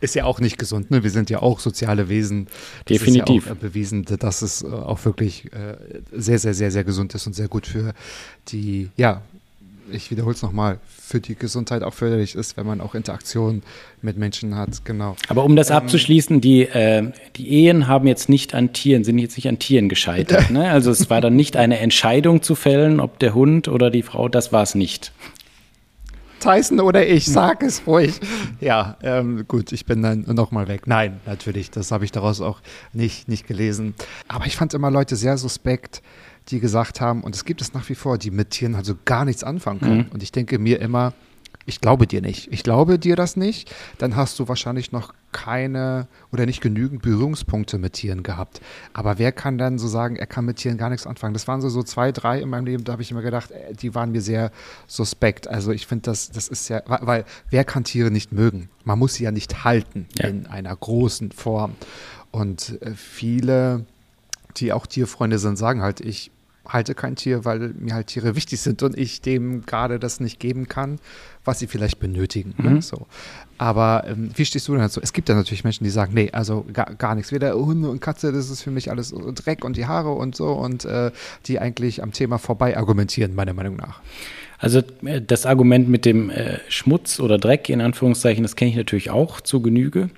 ist 0.01 0.15
ja 0.15 0.25
auch 0.25 0.41
nicht 0.41 0.59
gesund. 0.59 0.91
Ne? 0.91 1.03
Wir 1.03 1.11
sind 1.11 1.31
ja 1.31 1.43
auch 1.43 1.61
soziale 1.61 2.09
Wesen. 2.09 2.47
Das 2.87 2.99
Definitiv. 2.99 3.45
Ist 3.45 3.47
ja 3.49 3.53
auch 3.53 3.59
bewiesen, 3.59 4.05
dass 4.05 4.43
es 4.43 4.63
äh, 4.63 4.67
auch 4.67 5.05
wirklich 5.05 5.47
äh, 5.53 5.77
sehr, 6.13 6.39
sehr, 6.39 6.55
sehr, 6.55 6.71
sehr 6.71 6.85
gesund 6.85 7.15
ist 7.15 7.27
und 7.27 7.35
sehr 7.35 7.49
gut 7.49 7.67
für 7.67 7.95
die, 8.49 8.91
ja, 8.97 9.23
ich 9.93 10.11
wiederhole 10.11 10.35
es 10.35 10.43
nochmal, 10.43 10.79
für 10.87 11.21
die 11.21 11.35
Gesundheit 11.35 11.83
auch 11.83 11.95
förderlich 11.95 12.35
ist, 12.35 12.57
wenn 12.57 12.67
man 12.67 12.81
auch 12.81 12.95
Interaktion 12.95 13.63
mit 14.03 14.17
Menschen 14.17 14.55
hat, 14.55 14.85
genau. 14.85 15.17
Aber 15.29 15.45
um 15.45 15.57
das 15.57 15.71
ähm, 15.71 15.77
abzuschließen, 15.77 16.41
die, 16.41 16.63
äh, 16.63 17.11
die 17.37 17.49
Ehen 17.49 17.89
haben 17.89 18.07
jetzt 18.07 18.29
nicht 18.29 18.55
an 18.55 18.73
Tieren, 18.73 19.03
sind 19.03 19.19
jetzt 19.19 19.37
nicht 19.37 19.49
an 19.49 19.59
Tieren 19.59 19.89
gescheitert. 19.89 20.51
ne? 20.53 20.71
Also 20.71 20.91
es 20.91 21.11
war 21.11 21.21
dann 21.21 21.35
nicht 21.35 21.57
eine 21.57 21.79
Entscheidung 21.79 22.43
zu 22.43 22.55
fällen, 22.55 23.01
ob 23.01 23.19
der 23.19 23.35
Hund 23.35 23.69
oder 23.69 23.91
die 23.91 24.03
Frau, 24.03 24.29
das 24.29 24.53
war 24.53 24.63
es 24.63 24.75
nicht. 24.75 25.13
Tyson 26.41 26.81
oder 26.81 27.07
ich, 27.07 27.27
sag 27.27 27.63
es 27.63 27.87
ruhig. 27.87 28.19
Ja, 28.61 28.97
ähm, 29.03 29.45
gut, 29.47 29.73
ich 29.73 29.87
bin 29.87 30.03
dann 30.03 30.23
nochmal 30.23 30.69
weg. 30.69 30.87
Nein, 30.87 31.21
natürlich, 31.27 31.71
das 31.71 31.93
habe 31.93 32.05
ich 32.05 32.13
daraus 32.13 32.41
auch 32.41 32.61
nicht, 32.93 33.29
nicht 33.29 33.47
gelesen. 33.47 33.95
Aber 34.29 34.47
ich 34.47 34.57
fand 34.57 34.75
immer 34.75 34.91
Leute 34.91 35.17
sehr 35.17 35.39
suspekt, 35.39 36.03
die 36.49 36.61
gesagt 36.61 37.01
haben, 37.01 37.23
und 37.23 37.35
es 37.35 37.45
gibt 37.45 37.61
es 37.61 37.75
nach 37.75 37.89
wie 37.89 37.95
vor, 37.95 38.19
die 38.19 38.31
mit 38.31 38.51
Tieren 38.51 38.75
also 38.75 38.95
gar 39.05 39.25
nichts 39.25 39.45
anfangen 39.45 39.81
können. 39.81 40.07
Mhm. 40.07 40.13
Und 40.13 40.23
ich 40.23 40.33
denke 40.33 40.59
mir 40.59 40.81
immer, 40.81 41.13
ich 41.71 41.81
glaube 41.81 42.09
dir 42.09 42.21
nicht. 42.21 42.53
Ich 42.53 42.65
glaube 42.65 42.99
dir 42.99 43.15
das 43.15 43.37
nicht. 43.37 43.73
Dann 43.99 44.17
hast 44.17 44.39
du 44.41 44.49
wahrscheinlich 44.49 44.91
noch 44.91 45.15
keine 45.31 46.09
oder 46.33 46.45
nicht 46.45 46.61
genügend 46.61 47.01
Berührungspunkte 47.01 47.79
mit 47.79 47.93
Tieren 47.93 48.25
gehabt. 48.25 48.61
Aber 48.93 49.19
wer 49.19 49.31
kann 49.31 49.57
dann 49.57 49.79
so 49.79 49.87
sagen, 49.87 50.17
er 50.17 50.27
kann 50.27 50.45
mit 50.45 50.57
Tieren 50.57 50.79
gar 50.79 50.91
nichts 50.91 51.07
anfangen? 51.07 51.33
Das 51.33 51.47
waren 51.47 51.61
so, 51.61 51.69
so 51.69 51.85
zwei, 51.85 52.11
drei 52.11 52.41
in 52.41 52.49
meinem 52.49 52.67
Leben, 52.67 52.83
da 52.83 52.93
habe 52.93 53.03
ich 53.03 53.13
immer 53.13 53.23
gedacht, 53.23 53.53
äh, 53.53 53.73
die 53.73 53.95
waren 53.95 54.11
mir 54.11 54.21
sehr 54.21 54.51
suspekt. 54.89 55.47
Also 55.47 55.71
ich 55.71 55.87
finde, 55.87 56.03
das, 56.03 56.33
das 56.33 56.49
ist 56.49 56.69
ja, 56.69 56.83
weil 56.87 57.25
wer 57.51 57.65
kann 57.65 57.85
Tiere 57.85 58.11
nicht 58.11 58.33
mögen? 58.33 58.69
Man 58.85 58.99
muss 58.99 59.15
sie 59.15 59.25
ja 59.25 59.31
nicht 59.31 59.63
halten 59.63 60.09
ja. 60.19 60.27
in 60.27 60.47
einer 60.49 60.75
großen 60.75 61.31
Form. 61.31 61.77
Und 62.33 62.83
äh, 62.83 62.95
viele, 62.95 63.87
die 64.57 64.73
auch 64.73 64.87
Tierfreunde 64.87 65.39
sind, 65.39 65.57
sagen 65.57 65.83
halt, 65.83 66.01
ich 66.01 66.33
halte 66.73 66.95
kein 66.95 67.17
Tier, 67.17 67.45
weil 67.45 67.75
mir 67.79 67.95
halt 67.95 68.09
Tiere 68.09 68.37
wichtig 68.37 68.61
sind 68.61 68.83
und 68.83 68.97
ich 68.97 69.21
dem 69.21 69.67
gerade 69.67 69.99
das 69.99 70.21
nicht 70.21 70.39
geben 70.41 70.69
kann, 70.69 70.99
was 71.45 71.59
sie 71.59 71.67
vielleicht 71.67 71.99
benötigen. 71.99 72.55
Ne? 72.59 72.69
Mhm. 72.69 72.75
Ne? 72.77 72.83
So. 72.83 73.07
Aber 73.59 74.05
ähm, 74.07 74.31
wie 74.35 74.45
stehst 74.45 74.69
du 74.69 74.73
denn 74.73 74.83
dazu? 74.83 75.01
Es 75.03 75.13
gibt 75.13 75.29
ja 75.29 75.35
natürlich 75.35 75.65
Menschen, 75.65 75.85
die 75.85 75.91
sagen, 75.91 76.15
nee, 76.15 76.31
also 76.33 76.65
gar, 76.73 76.95
gar 76.95 77.15
nichts. 77.15 77.33
Weder 77.33 77.55
Hunde 77.55 77.89
und 77.89 78.01
Katze, 78.01 78.33
das 78.33 78.51
ist 78.51 78.63
für 78.63 78.71
mich 78.71 78.91
alles 78.91 79.15
Dreck 79.35 79.65
und 79.65 79.77
die 79.77 79.87
Haare 79.87 80.13
und 80.13 80.35
so 80.35 80.53
und 80.53 80.85
äh, 80.85 81.11
die 81.47 81.59
eigentlich 81.59 82.03
am 82.03 82.13
Thema 82.13 82.39
vorbei 82.39 82.77
argumentieren, 82.77 83.35
meiner 83.35 83.53
Meinung 83.53 83.77
nach. 83.77 84.01
Also 84.61 84.83
äh, 85.05 85.21
das 85.21 85.47
Argument 85.47 85.89
mit 85.89 86.05
dem 86.05 86.31
äh, 86.31 86.59
Schmutz 86.69 87.19
oder 87.19 87.39
Dreck 87.39 87.69
in 87.69 87.81
Anführungszeichen, 87.81 88.43
das 88.43 88.55
kenne 88.55 88.71
ich 88.71 88.77
natürlich 88.77 89.11
auch 89.11 89.41
zu 89.41 89.61
Genüge. 89.61 90.11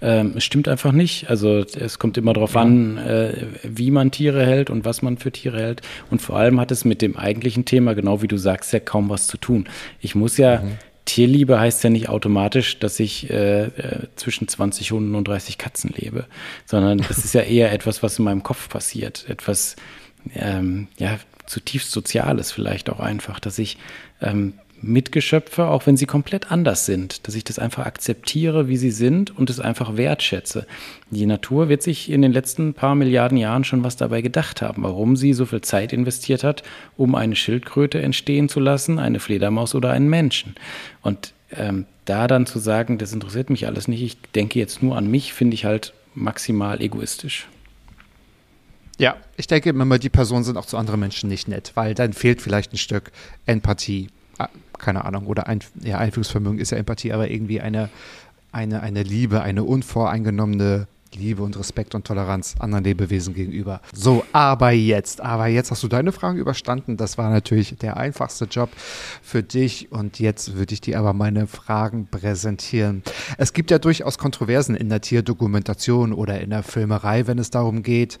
Ähm, 0.00 0.32
es 0.36 0.44
stimmt 0.44 0.66
einfach 0.66 0.92
nicht. 0.92 1.30
Also 1.30 1.58
es 1.58 1.98
kommt 1.98 2.16
immer 2.16 2.32
darauf 2.32 2.54
ja. 2.54 2.62
an, 2.62 2.98
äh, 2.98 3.46
wie 3.62 3.90
man 3.90 4.10
Tiere 4.10 4.44
hält 4.44 4.70
und 4.70 4.84
was 4.84 5.02
man 5.02 5.18
für 5.18 5.30
Tiere 5.30 5.60
hält. 5.60 5.82
Und 6.10 6.20
vor 6.20 6.36
allem 6.36 6.58
hat 6.58 6.72
es 6.72 6.84
mit 6.84 7.02
dem 7.02 7.16
eigentlichen 7.16 7.64
Thema, 7.64 7.94
genau 7.94 8.22
wie 8.22 8.28
du 8.28 8.38
sagst, 8.38 8.72
ja 8.72 8.80
kaum 8.80 9.10
was 9.10 9.26
zu 9.28 9.36
tun. 9.36 9.68
Ich 10.00 10.14
muss 10.14 10.38
ja 10.38 10.62
mhm. 10.62 10.78
Tierliebe 11.04 11.58
heißt 11.58 11.82
ja 11.84 11.90
nicht 11.90 12.08
automatisch, 12.08 12.78
dass 12.78 13.00
ich 13.00 13.28
äh, 13.28 13.64
äh 13.64 13.70
zwischen 14.16 14.46
20 14.46 14.92
Hunden 14.92 15.14
und 15.14 15.26
30 15.26 15.58
Katzen 15.58 15.92
lebe, 15.94 16.26
sondern 16.64 16.98
das 16.98 17.18
ist 17.18 17.34
ja 17.34 17.42
eher 17.42 17.72
etwas, 17.72 18.02
was 18.02 18.18
in 18.18 18.24
meinem 18.24 18.42
Kopf 18.44 18.68
passiert. 18.68 19.26
Etwas, 19.28 19.76
ähm, 20.34 20.86
ja, 20.98 21.18
zutiefst 21.46 21.90
Soziales 21.90 22.52
vielleicht 22.52 22.90
auch 22.90 23.00
einfach, 23.00 23.40
dass 23.40 23.58
ich 23.58 23.78
ähm, 24.20 24.54
Mitgeschöpfe, 24.82 25.66
auch 25.68 25.86
wenn 25.86 25.96
sie 25.96 26.06
komplett 26.06 26.50
anders 26.50 26.86
sind, 26.86 27.26
dass 27.26 27.34
ich 27.34 27.44
das 27.44 27.58
einfach 27.58 27.86
akzeptiere, 27.86 28.68
wie 28.68 28.76
sie 28.76 28.90
sind 28.90 29.36
und 29.36 29.48
es 29.48 29.60
einfach 29.60 29.96
wertschätze. 29.96 30.66
Die 31.10 31.26
Natur 31.26 31.68
wird 31.68 31.82
sich 31.82 32.10
in 32.10 32.20
den 32.20 32.32
letzten 32.32 32.74
paar 32.74 32.94
Milliarden 32.94 33.38
Jahren 33.38 33.64
schon 33.64 33.84
was 33.84 33.96
dabei 33.96 34.22
gedacht 34.22 34.60
haben, 34.60 34.82
warum 34.82 35.16
sie 35.16 35.32
so 35.34 35.46
viel 35.46 35.60
Zeit 35.60 35.92
investiert 35.92 36.42
hat, 36.42 36.62
um 36.96 37.14
eine 37.14 37.36
Schildkröte 37.36 38.02
entstehen 38.02 38.48
zu 38.48 38.58
lassen, 38.58 38.98
eine 38.98 39.20
Fledermaus 39.20 39.74
oder 39.74 39.90
einen 39.90 40.10
Menschen. 40.10 40.56
Und 41.00 41.32
ähm, 41.52 41.86
da 42.04 42.26
dann 42.26 42.46
zu 42.46 42.58
sagen, 42.58 42.98
das 42.98 43.12
interessiert 43.12 43.50
mich 43.50 43.66
alles 43.66 43.86
nicht, 43.86 44.02
ich 44.02 44.20
denke 44.34 44.58
jetzt 44.58 44.82
nur 44.82 44.96
an 44.96 45.08
mich, 45.08 45.32
finde 45.32 45.54
ich 45.54 45.64
halt 45.64 45.92
maximal 46.14 46.80
egoistisch. 46.80 47.46
Ja, 48.98 49.16
ich 49.36 49.46
denke 49.46 49.70
immer, 49.70 49.98
die 49.98 50.10
Personen 50.10 50.44
sind 50.44 50.56
auch 50.56 50.66
zu 50.66 50.76
anderen 50.76 51.00
Menschen 51.00 51.28
nicht 51.28 51.48
nett, 51.48 51.72
weil 51.74 51.94
dann 51.94 52.12
fehlt 52.12 52.42
vielleicht 52.42 52.72
ein 52.72 52.78
Stück 52.78 53.10
Empathie. 53.46 54.08
Ah, 54.38 54.48
keine 54.78 55.04
Ahnung, 55.04 55.26
oder 55.26 55.46
ein, 55.46 55.60
ja, 55.82 55.98
Einfühlungsvermögen 55.98 56.58
ist 56.58 56.70
ja 56.70 56.78
Empathie, 56.78 57.12
aber 57.12 57.30
irgendwie 57.30 57.60
eine, 57.60 57.88
eine, 58.50 58.82
eine 58.82 59.02
Liebe, 59.02 59.42
eine 59.42 59.64
unvoreingenommene 59.64 60.86
Liebe 61.14 61.42
und 61.42 61.58
Respekt 61.58 61.94
und 61.94 62.06
Toleranz 62.06 62.54
anderen 62.58 62.84
Lebewesen 62.84 63.34
gegenüber. 63.34 63.80
So, 63.92 64.24
aber 64.32 64.70
jetzt, 64.70 65.20
aber 65.20 65.46
jetzt 65.46 65.70
hast 65.70 65.82
du 65.82 65.88
deine 65.88 66.12
Fragen 66.12 66.38
überstanden. 66.38 66.96
Das 66.96 67.18
war 67.18 67.30
natürlich 67.30 67.76
der 67.76 67.96
einfachste 67.96 68.46
Job 68.46 68.70
für 69.22 69.42
dich 69.42 69.92
und 69.92 70.18
jetzt 70.18 70.54
würde 70.54 70.74
ich 70.74 70.80
dir 70.80 70.98
aber 70.98 71.12
meine 71.12 71.46
Fragen 71.46 72.06
präsentieren. 72.10 73.02
Es 73.38 73.52
gibt 73.52 73.70
ja 73.70 73.78
durchaus 73.78 74.18
Kontroversen 74.18 74.74
in 74.74 74.88
der 74.88 75.00
Tierdokumentation 75.00 76.12
oder 76.12 76.40
in 76.40 76.50
der 76.50 76.62
Filmerei, 76.62 77.26
wenn 77.26 77.38
es 77.38 77.50
darum 77.50 77.82
geht, 77.82 78.18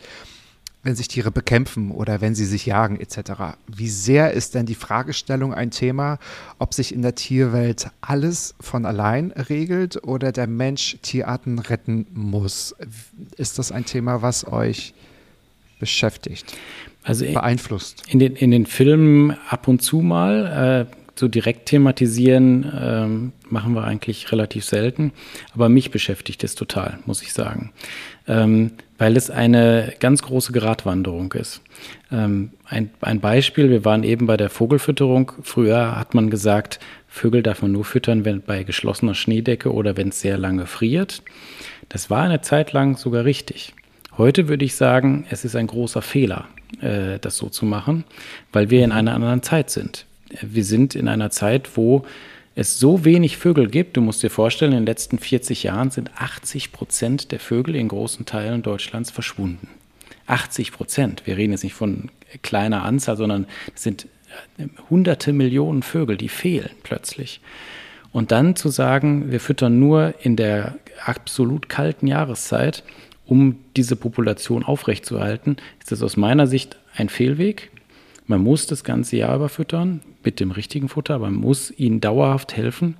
wenn 0.82 0.96
sich 0.96 1.08
Tiere 1.08 1.30
bekämpfen 1.30 1.90
oder 1.90 2.20
wenn 2.20 2.34
sie 2.34 2.44
sich 2.44 2.66
jagen 2.66 2.98
etc. 3.00 3.56
Wie 3.68 3.88
sehr 3.88 4.32
ist 4.32 4.54
denn 4.54 4.66
die 4.66 4.74
Fragestellung 4.74 5.54
ein 5.54 5.70
Thema, 5.70 6.18
ob 6.58 6.74
sich 6.74 6.94
in 6.94 7.02
der 7.02 7.14
Tierwelt 7.14 7.90
alles 8.00 8.54
von 8.60 8.84
allein 8.84 9.30
regelt 9.32 10.02
oder 10.04 10.32
der 10.32 10.46
Mensch 10.46 10.98
Tierarten 11.02 11.58
retten 11.58 12.06
muss? 12.12 12.74
Ist 13.36 13.58
das 13.58 13.70
ein 13.72 13.84
Thema, 13.84 14.22
was 14.22 14.46
euch 14.46 14.94
beschäftigt? 15.78 16.56
also 17.04 17.24
beeinflusst? 17.24 18.04
In 18.08 18.18
den, 18.18 18.36
in 18.36 18.50
den 18.50 18.66
Filmen 18.66 19.36
ab 19.48 19.68
und 19.68 19.82
zu 19.82 20.00
mal. 20.00 20.88
Äh, 20.88 20.96
so 21.14 21.28
direkt 21.28 21.66
thematisieren 21.66 22.72
ähm, 22.74 23.32
machen 23.50 23.74
wir 23.74 23.84
eigentlich 23.84 24.32
relativ 24.32 24.64
selten. 24.64 25.12
Aber 25.54 25.68
mich 25.68 25.90
beschäftigt 25.90 26.42
es 26.42 26.54
total, 26.54 26.98
muss 27.04 27.20
ich 27.20 27.34
sagen. 27.34 27.70
Ähm, 28.28 28.72
weil 28.98 29.16
es 29.16 29.30
eine 29.30 29.94
ganz 29.98 30.22
große 30.22 30.52
Gratwanderung 30.52 31.32
ist. 31.32 31.60
Ähm, 32.12 32.50
ein, 32.66 32.90
ein 33.00 33.18
Beispiel, 33.18 33.68
wir 33.68 33.84
waren 33.84 34.04
eben 34.04 34.26
bei 34.26 34.36
der 34.36 34.48
Vogelfütterung. 34.48 35.32
Früher 35.42 35.98
hat 35.98 36.14
man 36.14 36.30
gesagt, 36.30 36.78
Vögel 37.08 37.42
darf 37.42 37.62
man 37.62 37.72
nur 37.72 37.84
füttern, 37.84 38.24
wenn 38.24 38.42
bei 38.42 38.62
geschlossener 38.62 39.16
Schneedecke 39.16 39.72
oder 39.72 39.96
wenn 39.96 40.10
es 40.10 40.20
sehr 40.20 40.38
lange 40.38 40.66
friert. 40.66 41.22
Das 41.88 42.10
war 42.10 42.22
eine 42.22 42.42
Zeit 42.42 42.72
lang 42.72 42.96
sogar 42.96 43.24
richtig. 43.24 43.74
Heute 44.16 44.46
würde 44.46 44.64
ich 44.64 44.76
sagen, 44.76 45.26
es 45.30 45.44
ist 45.44 45.56
ein 45.56 45.66
großer 45.66 46.00
Fehler, 46.00 46.46
äh, 46.80 47.18
das 47.18 47.36
so 47.36 47.48
zu 47.48 47.66
machen, 47.66 48.04
weil 48.52 48.70
wir 48.70 48.84
in 48.84 48.92
einer 48.92 49.14
anderen 49.14 49.42
Zeit 49.42 49.70
sind. 49.70 50.06
Wir 50.40 50.64
sind 50.64 50.94
in 50.94 51.08
einer 51.08 51.30
Zeit, 51.30 51.76
wo 51.76 52.04
es 52.54 52.78
so 52.78 53.04
wenig 53.04 53.36
Vögel 53.36 53.68
gibt. 53.68 53.96
Du 53.96 54.00
musst 54.00 54.22
dir 54.22 54.30
vorstellen, 54.30 54.72
in 54.72 54.80
den 54.80 54.86
letzten 54.86 55.18
40 55.18 55.62
Jahren 55.62 55.90
sind 55.90 56.10
80 56.16 56.72
Prozent 56.72 57.32
der 57.32 57.40
Vögel 57.40 57.74
in 57.74 57.88
großen 57.88 58.26
Teilen 58.26 58.62
Deutschlands 58.62 59.10
verschwunden. 59.10 59.68
80 60.26 60.72
Prozent. 60.72 61.22
Wir 61.26 61.36
reden 61.36 61.52
jetzt 61.52 61.64
nicht 61.64 61.74
von 61.74 62.10
kleiner 62.42 62.84
Anzahl, 62.84 63.16
sondern 63.16 63.46
es 63.74 63.82
sind 63.82 64.06
äh, 64.58 64.66
hunderte 64.90 65.32
Millionen 65.32 65.82
Vögel, 65.82 66.16
die 66.16 66.28
fehlen 66.28 66.70
plötzlich. 66.82 67.40
Und 68.12 68.30
dann 68.30 68.56
zu 68.56 68.68
sagen, 68.68 69.30
wir 69.30 69.40
füttern 69.40 69.78
nur 69.78 70.14
in 70.22 70.36
der 70.36 70.76
absolut 71.04 71.68
kalten 71.68 72.06
Jahreszeit, 72.06 72.84
um 73.24 73.56
diese 73.76 73.96
Population 73.96 74.62
aufrechtzuerhalten, 74.62 75.56
ist 75.80 75.90
das 75.90 76.02
aus 76.02 76.16
meiner 76.16 76.46
Sicht 76.46 76.76
ein 76.94 77.08
Fehlweg. 77.08 77.70
Man 78.32 78.44
muss 78.44 78.66
das 78.66 78.82
ganze 78.82 79.18
Jahr 79.18 79.36
über 79.36 79.50
füttern 79.50 80.00
mit 80.24 80.40
dem 80.40 80.52
richtigen 80.52 80.88
Futter, 80.88 81.16
aber 81.16 81.26
man 81.26 81.38
muss 81.38 81.70
ihnen 81.70 82.00
dauerhaft 82.00 82.56
helfen, 82.56 82.96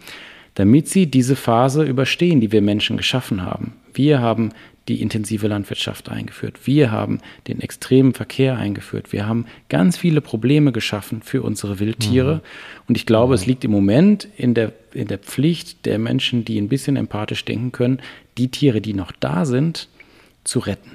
damit 0.57 0.91
sie 0.91 1.07
diese 1.07 1.37
Phase 1.37 1.85
überstehen, 1.85 2.43
die 2.43 2.53
wir 2.53 2.61
Menschen 2.61 2.99
geschaffen 2.99 3.41
haben. 3.41 3.73
Wir 3.95 4.21
haben 4.21 4.51
die 4.89 5.01
intensive 5.01 5.49
Landwirtschaft 5.49 6.11
eingeführt. 6.11 6.67
Wir 6.67 6.91
haben 6.91 7.21
den 7.49 7.63
extremen 7.63 8.13
Verkehr 8.13 8.59
eingeführt. 8.59 9.11
Wir 9.11 9.27
haben 9.27 9.47
ganz 9.71 9.97
viele 9.97 10.21
Probleme 10.21 10.71
geschaffen 10.71 11.23
für 11.23 11.41
unsere 11.41 11.81
Wildtiere. 11.81 12.35
Mhm. 12.35 12.41
Und 12.89 12.97
ich 12.99 13.07
glaube, 13.07 13.29
mhm. 13.29 13.35
es 13.37 13.47
liegt 13.47 13.65
im 13.65 13.71
Moment 13.71 14.29
in 14.37 14.53
der, 14.53 14.75
in 14.93 15.09
der 15.09 15.19
Pflicht 15.19 15.87
der 15.87 15.99
Menschen, 15.99 16.45
die 16.45 16.61
ein 16.61 16.69
bisschen 16.69 16.97
empathisch 16.97 17.47
denken 17.47 17.73
können, 17.73 18.01
die 18.37 18.49
Tiere, 18.49 18.83
die 18.83 18.93
noch 18.93 19.13
da 19.13 19.47
sind, 19.47 19.89
zu 20.45 20.59
retten. 20.59 20.91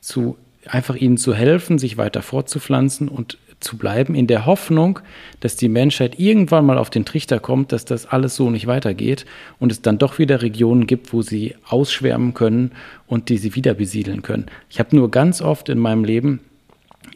Zu 0.00 0.36
einfach 0.66 0.96
ihnen 0.96 1.16
zu 1.16 1.34
helfen, 1.34 1.78
sich 1.78 1.96
weiter 1.96 2.22
fortzupflanzen 2.22 3.08
und 3.08 3.38
zu 3.64 3.76
bleiben, 3.76 4.14
in 4.14 4.26
der 4.26 4.46
Hoffnung, 4.46 5.00
dass 5.40 5.56
die 5.56 5.68
Menschheit 5.68 6.20
irgendwann 6.20 6.66
mal 6.66 6.78
auf 6.78 6.90
den 6.90 7.04
Trichter 7.04 7.40
kommt, 7.40 7.72
dass 7.72 7.84
das 7.84 8.06
alles 8.06 8.36
so 8.36 8.50
nicht 8.50 8.66
weitergeht 8.66 9.24
und 9.58 9.72
es 9.72 9.82
dann 9.82 9.98
doch 9.98 10.18
wieder 10.18 10.42
Regionen 10.42 10.86
gibt, 10.86 11.12
wo 11.12 11.22
sie 11.22 11.56
ausschwärmen 11.66 12.34
können 12.34 12.72
und 13.06 13.28
die 13.28 13.38
sie 13.38 13.54
wieder 13.54 13.74
besiedeln 13.74 14.22
können. 14.22 14.46
Ich 14.70 14.78
habe 14.78 14.94
nur 14.94 15.10
ganz 15.10 15.42
oft 15.42 15.68
in 15.68 15.78
meinem 15.78 16.04
Leben 16.04 16.40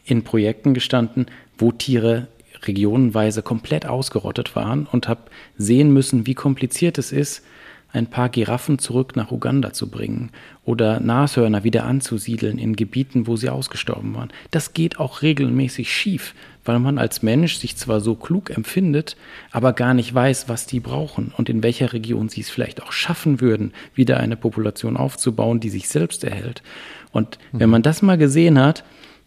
in 0.04 0.24
Projekten 0.24 0.74
gestanden, 0.74 1.26
wo 1.56 1.70
Tiere 1.70 2.26
regionenweise 2.64 3.42
komplett 3.42 3.86
ausgerottet 3.86 4.56
waren 4.56 4.86
und 4.90 5.08
habe 5.08 5.20
sehen 5.56 5.92
müssen, 5.92 6.26
wie 6.26 6.34
kompliziert 6.34 6.98
es 6.98 7.12
ist, 7.12 7.44
ein 7.92 8.06
paar 8.06 8.28
Giraffen 8.28 8.78
zurück 8.78 9.16
nach 9.16 9.32
Uganda 9.32 9.72
zu 9.72 9.88
bringen 9.88 10.30
oder 10.64 11.00
Nashörner 11.00 11.64
wieder 11.64 11.84
anzusiedeln 11.84 12.58
in 12.58 12.76
Gebieten, 12.76 13.26
wo 13.26 13.36
sie 13.36 13.48
ausgestorben 13.48 14.14
waren. 14.14 14.28
Das 14.50 14.74
geht 14.74 15.00
auch 15.00 15.22
regelmäßig 15.22 15.92
schief, 15.92 16.34
weil 16.64 16.78
man 16.78 16.98
als 16.98 17.22
Mensch 17.22 17.56
sich 17.56 17.76
zwar 17.76 18.00
so 18.00 18.14
klug 18.14 18.50
empfindet, 18.50 19.16
aber 19.50 19.72
gar 19.72 19.94
nicht 19.94 20.14
weiß, 20.14 20.48
was 20.48 20.66
die 20.66 20.80
brauchen 20.80 21.32
und 21.36 21.48
in 21.48 21.62
welcher 21.62 21.94
Region 21.94 22.28
sie 22.28 22.42
es 22.42 22.50
vielleicht 22.50 22.82
auch 22.82 22.92
schaffen 22.92 23.40
würden, 23.40 23.72
wieder 23.94 24.18
eine 24.18 24.36
Population 24.36 24.96
aufzubauen, 24.98 25.60
die 25.60 25.70
sich 25.70 25.88
selbst 25.88 26.24
erhält. 26.24 26.62
Und 27.10 27.38
mhm. 27.52 27.60
wenn 27.60 27.70
man 27.70 27.82
das 27.82 28.02
mal 28.02 28.18
gesehen 28.18 28.58
hat, 28.58 28.84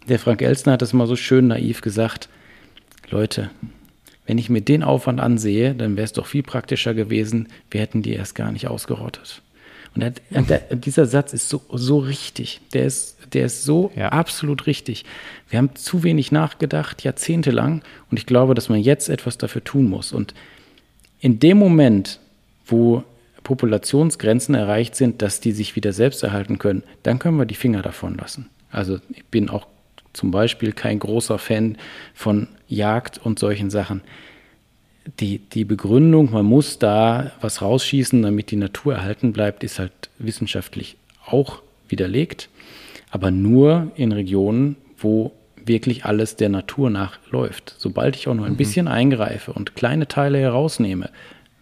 der 0.07 0.20
Frank 0.20 0.41
Elstner 0.41 0.74
hat 0.74 0.82
das 0.84 0.93
mal 0.93 1.07
so 1.07 1.16
schön 1.16 1.47
naiv 1.47 1.82
gesagt, 1.82 2.30
Leute, 3.09 3.49
wenn 4.26 4.38
ich 4.38 4.50
mir 4.50 4.62
den 4.62 4.84
Aufwand 4.84 5.20
ansehe, 5.20 5.74
dann 5.74 5.96
wäre 5.96 6.06
es 6.06 6.14
doch 6.14 6.26
viel 6.26 6.44
praktischer 6.44 6.94
gewesen, 6.94 7.48
wir 7.70 7.82
hätten 7.82 8.02
die 8.02 8.14
erst 8.14 8.36
gar 8.36 8.52
nicht 8.52 8.68
ausgerottet. 8.68 9.42
Und, 9.94 10.04
er, 10.04 10.14
und 10.32 10.50
der, 10.50 10.60
dieser 10.76 11.06
Satz 11.06 11.34
ist 11.34 11.50
so, 11.50 11.62
so 11.70 12.00
richtig. 12.00 12.62
Der 12.74 12.86
ist, 12.86 13.18
der 13.34 13.46
ist 13.46 13.64
so 13.64 13.92
ja. 13.96 14.10
absolut 14.10 14.68
richtig. 14.68 15.04
Wir 15.50 15.58
haben 15.60 15.76
zu 15.76 16.04
wenig 16.04 16.32
nachgedacht, 16.32 17.04
jahrzehntelang. 17.04 17.82
Und 18.10 18.18
ich 18.18 18.26
glaube, 18.26 18.54
dass 18.54 18.70
man 18.70 18.80
jetzt 18.80 19.10
etwas 19.10 19.38
dafür 19.38 19.64
tun 19.64 19.90
muss. 19.90 20.14
Und 20.14 20.34
in 21.20 21.40
dem 21.40 21.58
Moment, 21.58 22.20
wo 22.66 23.04
Populationsgrenzen 23.44 24.56
erreicht 24.56 24.96
sind, 24.96 25.22
dass 25.22 25.42
die 25.42 25.52
sich 25.52 25.76
wieder 25.76 25.92
selbst 25.94 26.24
erhalten 26.24 26.58
können, 26.58 26.84
dann 27.04 27.20
können 27.20 27.38
wir 27.38 27.46
die 27.46 27.56
Finger 27.56 27.82
davon 27.82 28.16
lassen. 28.16 28.50
Also 28.72 29.00
ich 29.10 29.26
bin 29.26 29.50
auch 29.50 29.68
zum 30.14 30.32
Beispiel 30.32 30.74
kein 30.74 30.99
großer 30.99 31.38
Fan 31.38 31.78
von 32.14 32.47
Jagd 32.68 33.20
und 33.24 33.39
solchen 33.39 33.70
Sachen. 33.70 34.01
Die, 35.20 35.39
die 35.39 35.66
Begründung, 35.66 36.32
man 36.32 36.45
muss 36.45 36.78
da 36.78 37.32
was 37.41 37.62
rausschießen, 37.62 38.22
damit 38.22 38.51
die 38.51 38.55
Natur 38.55 38.95
erhalten 38.95 39.34
bleibt, 39.34 39.64
ist 39.64 39.80
halt 39.80 40.09
wissenschaftlich 40.20 40.97
auch 41.26 41.62
widerlegt, 41.89 42.49
aber 43.09 43.32
nur 43.32 43.91
in 43.95 44.12
Regionen, 44.12 44.76
wo 44.97 45.32
wirklich 45.66 46.05
alles 46.05 46.36
der 46.36 46.49
Natur 46.49 46.89
nachläuft. 46.89 47.76
Sobald 47.78 48.16
ich 48.16 48.28
auch 48.28 48.34
nur 48.34 48.45
ein 48.45 48.53
mhm. 48.53 48.57
bisschen 48.57 48.88
eingreife 48.88 49.53
und 49.53 49.76
kleine 49.76 50.07
Teile 50.07 50.39
herausnehme, 50.39 51.09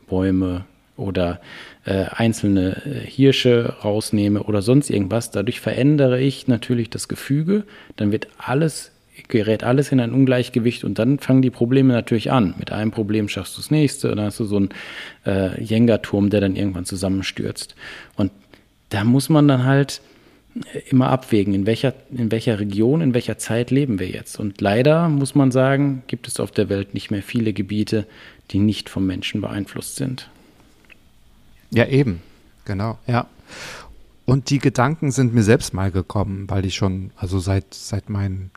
Bäume 0.07 0.65
oder 0.99 1.39
äh, 1.85 2.05
einzelne 2.09 2.81
äh, 2.85 3.05
Hirsche 3.05 3.75
rausnehme 3.83 4.43
oder 4.43 4.61
sonst 4.61 4.89
irgendwas, 4.89 5.31
dadurch 5.31 5.59
verändere 5.59 6.19
ich 6.19 6.47
natürlich 6.47 6.89
das 6.89 7.07
Gefüge, 7.07 7.63
dann 7.95 8.11
wird 8.11 8.27
alles 8.37 8.91
gerät 9.27 9.63
alles 9.63 9.91
in 9.91 9.99
ein 9.99 10.13
Ungleichgewicht 10.13 10.83
und 10.83 10.97
dann 10.97 11.19
fangen 11.19 11.41
die 11.41 11.49
Probleme 11.49 11.93
natürlich 11.93 12.31
an. 12.31 12.55
Mit 12.57 12.71
einem 12.71 12.91
Problem 12.91 13.27
schaffst 13.27 13.57
du 13.57 13.61
das 13.61 13.71
nächste 13.71 14.11
und 14.11 14.17
dann 14.17 14.27
hast 14.27 14.39
du 14.39 14.45
so 14.45 14.55
einen 14.55 14.69
äh, 15.25 15.61
Jenga-Turm, 15.61 16.29
der 16.29 16.41
dann 16.41 16.55
irgendwann 16.55 16.85
zusammenstürzt. 16.85 17.75
Und 18.15 18.31
da 18.89 19.03
muss 19.03 19.29
man 19.29 19.47
dann 19.47 19.65
halt 19.65 20.01
immer 20.89 21.09
abwägen, 21.09 21.53
in 21.53 21.65
welcher, 21.65 21.93
in 22.11 22.31
welcher 22.31 22.59
Region, 22.59 23.01
in 23.01 23.13
welcher 23.13 23.37
Zeit 23.37 23.71
leben 23.71 23.99
wir 23.99 24.07
jetzt. 24.07 24.39
Und 24.39 24.61
leider 24.61 25.07
muss 25.09 25.35
man 25.35 25.51
sagen, 25.51 26.03
gibt 26.07 26.27
es 26.27 26.39
auf 26.39 26.51
der 26.51 26.69
Welt 26.69 26.93
nicht 26.93 27.11
mehr 27.11 27.21
viele 27.21 27.53
Gebiete, 27.53 28.05
die 28.51 28.59
nicht 28.59 28.89
vom 28.89 29.05
Menschen 29.05 29.41
beeinflusst 29.41 29.95
sind. 29.95 30.29
Ja, 31.71 31.85
eben. 31.85 32.21
Genau, 32.65 32.97
ja. 33.07 33.27
Und 34.25 34.49
die 34.49 34.59
Gedanken 34.59 35.11
sind 35.11 35.33
mir 35.33 35.43
selbst 35.43 35.73
mal 35.73 35.91
gekommen, 35.91 36.49
weil 36.49 36.65
ich 36.65 36.75
schon, 36.75 37.11
also 37.15 37.39
seit, 37.39 37.73
seit 37.73 38.09
meinen 38.09 38.51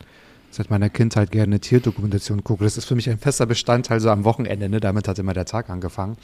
seit 0.54 0.70
meiner 0.70 0.90
Kindheit 0.90 1.30
gerne 1.30 1.60
Tierdokumentation 1.60 2.44
gucke. 2.44 2.64
Das 2.64 2.76
ist 2.76 2.84
für 2.84 2.94
mich 2.94 3.08
ein 3.08 3.18
fester 3.18 3.46
Bestandteil 3.46 4.00
so 4.00 4.10
am 4.10 4.24
Wochenende. 4.24 4.68
Ne? 4.68 4.80
Damit 4.80 5.08
hat 5.08 5.18
immer 5.18 5.32
der 5.32 5.46
Tag 5.46 5.70
angefangen. 5.70 6.16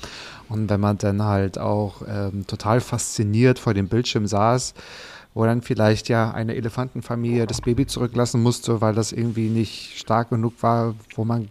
Und 0.49 0.69
wenn 0.69 0.81
man 0.81 0.99
dann 0.99 1.23
halt 1.23 1.59
auch 1.59 2.03
ähm, 2.07 2.47
total 2.47 2.81
fasziniert 2.81 3.59
vor 3.59 3.75
dem 3.75 3.89
Bildschirm 3.89 4.27
saß, 4.27 4.75
wo 5.35 5.45
dann 5.45 5.63
vielleicht 5.63 6.09
ja 6.09 6.31
eine 6.31 6.55
Elefantenfamilie 6.57 7.47
das 7.47 7.61
Baby 7.61 7.87
zurücklassen 7.87 8.43
musste, 8.43 8.81
weil 8.81 8.95
das 8.95 9.13
irgendwie 9.13 9.49
nicht 9.49 9.99
stark 9.99 10.31
genug 10.31 10.55
war, 10.63 10.95
wo 11.15 11.25
man, 11.25 11.49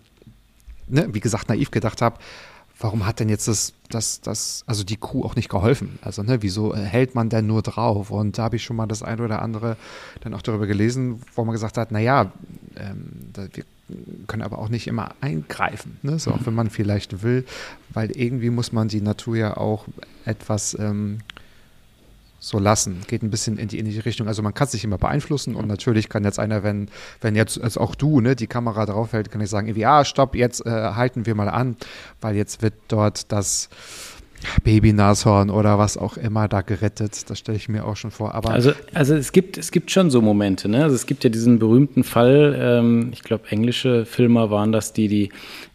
ne, 0.88 1.08
wie 1.14 1.20
gesagt, 1.20 1.50
naiv 1.50 1.72
gedacht 1.72 2.02
habe, 2.02 2.18
warum 2.80 3.06
hat 3.06 3.20
denn 3.20 3.30
jetzt 3.30 3.48
das, 3.48 3.74
das, 3.90 4.22
das, 4.22 4.64
also 4.68 4.84
die 4.84 4.98
Kuh 4.98 5.24
auch 5.24 5.36
nicht 5.36 5.50
geholfen? 5.50 6.00
Also, 6.02 6.24
ne, 6.24 6.42
wieso 6.42 6.76
hält 6.76 7.16
man 7.16 7.30
denn 7.30 7.48
nur 7.48 7.62
drauf? 7.62 8.12
Und 8.12 8.38
da 8.38 8.44
habe 8.44 8.56
ich 8.56 8.64
schon 8.64 8.76
mal 8.76 8.88
das 8.88 9.04
eine 9.04 9.24
oder 9.24 9.42
andere 9.42 9.78
dann 10.22 10.34
auch 10.34 10.42
darüber 10.42 10.68
gelesen, 10.68 11.22
wo 11.36 11.46
man 11.46 11.54
gesagt 11.54 11.78
hat, 11.78 11.92
naja, 11.92 12.32
ähm, 12.76 13.32
wir 13.34 13.64
können 14.28 14.44
aber 14.44 14.60
auch 14.60 14.70
nicht 14.70 14.88
immer 14.88 15.16
eingreifen, 15.22 15.98
ne? 16.02 16.20
so, 16.20 16.32
auch 16.32 16.46
wenn 16.46 16.54
man 16.54 16.70
vielleicht 16.70 17.24
will, 17.24 17.46
weil 17.94 18.12
irgendwie 18.12 18.50
muss 18.50 18.74
man 18.74 18.90
die 18.90 19.02
Natur 19.02 19.38
ja 19.38 19.58
auch 19.58 19.86
etwas 20.26 20.78
ähm, 20.78 21.20
so 22.40 22.60
lassen. 22.60 23.02
Geht 23.08 23.24
ein 23.24 23.30
bisschen 23.30 23.58
in 23.58 23.68
die 23.68 23.80
ähnliche 23.80 24.06
Richtung. 24.06 24.28
Also 24.28 24.42
man 24.42 24.54
kann 24.54 24.68
sich 24.68 24.84
immer 24.84 24.98
beeinflussen 24.98 25.56
und 25.56 25.68
natürlich 25.68 26.10
kann 26.10 26.24
jetzt 26.24 26.40
einer, 26.40 26.64
wenn, 26.64 26.90
wenn 27.22 27.36
jetzt 27.36 27.60
also 27.62 27.80
auch 27.82 27.96
du, 27.96 28.22
ne, 28.22 28.36
die 28.36 28.48
Kamera 28.48 28.86
drauf 28.86 29.14
hält, 29.14 29.32
kann 29.32 29.42
ich 29.42 29.50
sagen, 29.50 29.68
irgendwie, 29.68 29.86
ah, 29.86 30.06
stopp, 30.06 30.36
jetzt 30.36 30.66
äh, 30.66 30.70
halten 30.70 31.26
wir 31.26 31.36
mal 31.36 31.50
an, 31.50 31.78
weil 32.22 32.36
jetzt 32.36 32.62
wird 32.62 32.76
dort 32.88 33.32
das 33.32 33.70
Baby-Nashorn 34.64 35.50
oder 35.50 35.80
was 35.80 35.98
auch 35.98 36.18
immer 36.18 36.48
da 36.48 36.62
gerettet. 36.62 37.30
Das 37.30 37.40
stelle 37.40 37.58
ich 37.58 37.70
mir 37.70 37.86
auch 37.86 37.96
schon 37.96 38.12
vor. 38.12 38.36
Aber 38.36 38.52
also, 38.52 38.72
also 38.94 39.16
es 39.16 39.32
gibt, 39.32 39.58
es 39.58 39.72
gibt 39.72 39.90
schon 39.92 40.12
so 40.12 40.22
Momente, 40.22 40.70
ne? 40.70 40.84
Also 40.84 40.96
es 40.96 41.06
gibt 41.06 41.24
ja 41.24 41.30
diesen 41.30 41.60
berühmten 41.60 42.04
Fall, 42.04 42.56
ähm, 42.60 43.10
ich 43.14 43.24
glaube, 43.24 43.46
englische 43.50 44.06
Filmer 44.06 44.52
waren 44.52 44.72
das, 44.72 44.94
die 44.94 45.08
die 45.08 45.30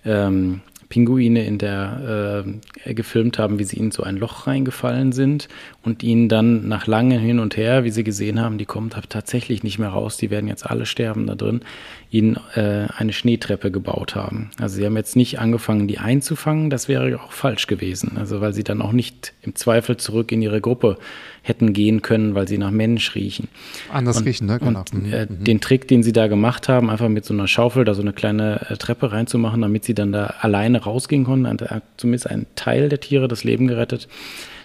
ähm, 0.04 0.60
Pinguine 0.92 1.42
in 1.46 1.56
der 1.56 2.44
äh, 2.84 2.92
gefilmt 2.92 3.38
haben, 3.38 3.58
wie 3.58 3.64
sie 3.64 3.78
in 3.78 3.92
so 3.92 4.02
ein 4.02 4.18
Loch 4.18 4.46
reingefallen 4.46 5.12
sind 5.12 5.48
und 5.82 6.02
ihnen 6.02 6.28
dann 6.28 6.68
nach 6.68 6.86
langem 6.86 7.18
Hin 7.18 7.38
und 7.38 7.56
Her, 7.56 7.82
wie 7.84 7.90
sie 7.90 8.04
gesehen 8.04 8.38
haben, 8.38 8.58
die 8.58 8.66
kommen 8.66 8.90
tatsächlich 8.90 9.62
nicht 9.62 9.78
mehr 9.78 9.88
raus, 9.88 10.18
die 10.18 10.28
werden 10.30 10.48
jetzt 10.48 10.66
alle 10.66 10.84
sterben 10.84 11.26
da 11.26 11.34
drin, 11.34 11.62
ihnen 12.10 12.36
äh, 12.56 12.88
eine 12.94 13.14
Schneetreppe 13.14 13.70
gebaut 13.70 14.14
haben. 14.14 14.50
Also 14.60 14.76
sie 14.76 14.84
haben 14.84 14.98
jetzt 14.98 15.16
nicht 15.16 15.38
angefangen, 15.38 15.88
die 15.88 15.96
einzufangen, 15.96 16.68
das 16.68 16.88
wäre 16.88 17.18
auch 17.18 17.32
falsch 17.32 17.68
gewesen. 17.68 18.18
Also 18.18 18.42
weil 18.42 18.52
sie 18.52 18.62
dann 18.62 18.82
auch 18.82 18.92
nicht 18.92 19.32
im 19.40 19.54
Zweifel 19.54 19.96
zurück 19.96 20.30
in 20.30 20.42
ihre 20.42 20.60
Gruppe 20.60 20.98
hätten 21.42 21.72
gehen 21.72 22.02
können, 22.02 22.34
weil 22.34 22.46
sie 22.46 22.56
nach 22.56 22.70
Mensch 22.70 23.14
riechen. 23.14 23.48
Anders 23.90 24.18
und, 24.18 24.26
riechen, 24.26 24.46
ne? 24.46 24.58
Genau. 24.60 24.84
Und, 24.92 25.12
äh, 25.12 25.26
mhm. 25.28 25.44
Den 25.44 25.60
Trick, 25.60 25.88
den 25.88 26.02
sie 26.02 26.12
da 26.12 26.28
gemacht 26.28 26.68
haben, 26.68 26.88
einfach 26.88 27.08
mit 27.08 27.24
so 27.24 27.34
einer 27.34 27.48
Schaufel 27.48 27.84
da 27.84 27.94
so 27.94 28.02
eine 28.02 28.12
kleine 28.12 28.66
äh, 28.68 28.76
Treppe 28.76 29.12
reinzumachen, 29.12 29.60
damit 29.60 29.84
sie 29.84 29.94
dann 29.94 30.12
da 30.12 30.34
alleine 30.40 30.82
rausgehen 30.82 31.24
konnten, 31.24 31.46
hat 31.46 31.82
zumindest 31.96 32.28
ein 32.28 32.46
Teil 32.54 32.88
der 32.88 33.00
Tiere 33.00 33.26
das 33.26 33.42
Leben 33.42 33.66
gerettet. 33.66 34.08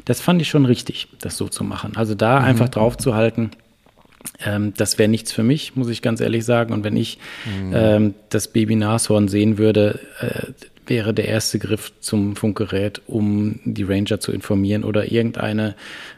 Das 0.05 0.21
fand 0.21 0.41
ich 0.41 0.49
schon 0.49 0.65
richtig, 0.65 1.07
das 1.19 1.35
so 1.35 1.47
zu 1.47 1.63
machen. 1.63 1.93
Also 1.95 2.13
da 2.13 2.39
mhm. 2.39 2.45
einfach 2.45 2.69
drauf 2.69 2.97
zu 2.97 3.15
halten, 3.15 3.51
ähm, 4.45 4.73
das 4.77 4.97
wäre 4.97 5.09
nichts 5.09 5.31
für 5.31 5.43
mich, 5.43 5.75
muss 5.75 5.89
ich 5.89 6.01
ganz 6.01 6.21
ehrlich 6.21 6.45
sagen. 6.45 6.73
Und 6.73 6.83
wenn 6.83 6.95
ich 6.95 7.17
mhm. 7.45 7.71
ähm, 7.73 8.13
das 8.29 8.49
Baby 8.49 8.75
Nashorn 8.75 9.27
sehen 9.27 9.57
würde, 9.57 9.99
äh, 10.19 10.51
wäre 10.87 11.13
der 11.13 11.27
erste 11.27 11.59
Griff 11.59 11.91
zum 11.99 12.35
Funkgerät, 12.35 13.01
um 13.07 13.59
die 13.65 13.83
Ranger 13.83 14.19
zu 14.19 14.31
informieren 14.31 14.83
oder 14.83 15.11
irgendeine 15.11 15.75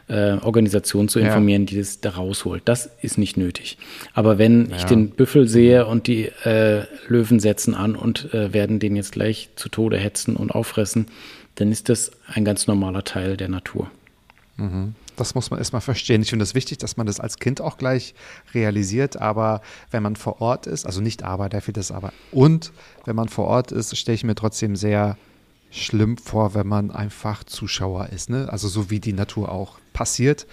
äh, 0.08 0.32
Organisation 0.32 1.08
zu 1.08 1.18
informieren, 1.18 1.62
ja. 1.62 1.66
die 1.66 1.78
das 1.78 2.00
da 2.00 2.10
rausholt. 2.10 2.62
Das 2.64 2.90
ist 3.00 3.18
nicht 3.18 3.36
nötig. 3.36 3.78
Aber 4.14 4.38
wenn 4.38 4.70
ja. 4.70 4.76
ich 4.76 4.84
den 4.84 5.10
Büffel 5.10 5.48
sehe 5.48 5.86
und 5.86 6.06
die 6.06 6.26
äh, 6.44 6.84
Löwen 7.08 7.40
setzen 7.40 7.74
an 7.74 7.96
und 7.96 8.32
äh, 8.34 8.52
werden 8.52 8.78
den 8.78 8.96
jetzt 8.96 9.12
gleich 9.12 9.50
zu 9.56 9.68
Tode 9.68 9.98
hetzen 9.98 10.36
und 10.36 10.50
auffressen, 10.50 11.06
dann 11.56 11.72
ist 11.72 11.88
das 11.88 12.12
ein 12.26 12.44
ganz 12.44 12.66
normaler 12.66 13.04
Teil 13.04 13.36
der 13.36 13.48
Natur. 13.48 13.90
Mhm. 14.56 14.94
Das 15.20 15.34
muss 15.34 15.50
man 15.50 15.58
erstmal 15.58 15.82
verstehen. 15.82 16.22
Ich 16.22 16.30
finde 16.30 16.44
es 16.44 16.54
wichtig, 16.54 16.78
dass 16.78 16.96
man 16.96 17.06
das 17.06 17.20
als 17.20 17.38
Kind 17.38 17.60
auch 17.60 17.76
gleich 17.76 18.14
realisiert. 18.54 19.18
Aber 19.18 19.60
wenn 19.90 20.02
man 20.02 20.16
vor 20.16 20.40
Ort 20.40 20.66
ist, 20.66 20.86
also 20.86 21.02
nicht 21.02 21.22
aber, 21.22 21.50
der 21.50 21.60
das 21.60 21.92
aber. 21.92 22.12
Und 22.32 22.72
wenn 23.04 23.16
man 23.16 23.28
vor 23.28 23.46
Ort 23.46 23.70
ist, 23.70 23.94
stelle 23.98 24.14
ich 24.14 24.24
mir 24.24 24.34
trotzdem 24.34 24.76
sehr 24.76 25.18
schlimm 25.70 26.16
vor, 26.16 26.54
wenn 26.54 26.66
man 26.66 26.90
einfach 26.90 27.44
Zuschauer 27.44 28.08
ist. 28.08 28.30
Ne? 28.30 28.48
Also 28.50 28.66
so 28.68 28.90
wie 28.90 28.98
die 28.98 29.12
Natur 29.12 29.52
auch 29.52 29.78
passiert. 29.92 30.46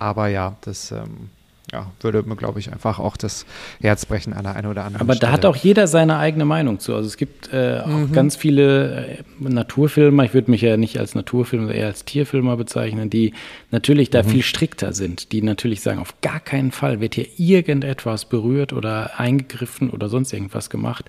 Aber 0.00 0.26
ja, 0.26 0.56
das 0.62 0.90
ähm, 0.90 1.30
ja, 1.72 1.90
würde 2.00 2.22
mir, 2.22 2.36
glaube 2.36 2.60
ich, 2.60 2.72
einfach 2.72 2.98
auch 2.98 3.16
das 3.16 3.44
Herz 3.80 4.06
brechen 4.06 4.32
an 4.32 4.44
der 4.44 4.56
einen 4.56 4.68
oder 4.68 4.84
anderen 4.84 5.02
Aber 5.02 5.14
Stelle. 5.14 5.30
da 5.30 5.32
hat 5.32 5.44
auch 5.44 5.56
jeder 5.56 5.86
seine 5.86 6.16
eigene 6.16 6.46
Meinung 6.46 6.78
zu. 6.78 6.94
Also 6.94 7.06
es 7.06 7.16
gibt 7.18 7.52
äh, 7.52 7.80
auch 7.84 7.88
mhm. 7.88 8.12
ganz 8.12 8.36
viele 8.36 9.06
äh, 9.06 9.22
Naturfilmer, 9.38 10.24
ich 10.24 10.32
würde 10.32 10.50
mich 10.50 10.62
ja 10.62 10.78
nicht 10.78 10.98
als 10.98 11.14
Naturfilmer, 11.14 11.72
eher 11.72 11.88
als 11.88 12.06
Tierfilmer 12.06 12.56
bezeichnen, 12.56 13.10
die 13.10 13.34
natürlich 13.70 14.08
da 14.08 14.22
mhm. 14.22 14.28
viel 14.28 14.42
strikter 14.42 14.94
sind, 14.94 15.32
die 15.32 15.42
natürlich 15.42 15.82
sagen, 15.82 15.98
auf 15.98 16.20
gar 16.22 16.40
keinen 16.40 16.72
Fall 16.72 17.00
wird 17.00 17.16
hier 17.16 17.26
irgendetwas 17.36 18.24
berührt 18.24 18.72
oder 18.72 19.20
eingegriffen 19.20 19.90
oder 19.90 20.08
sonst 20.08 20.32
irgendwas 20.32 20.70
gemacht. 20.70 21.04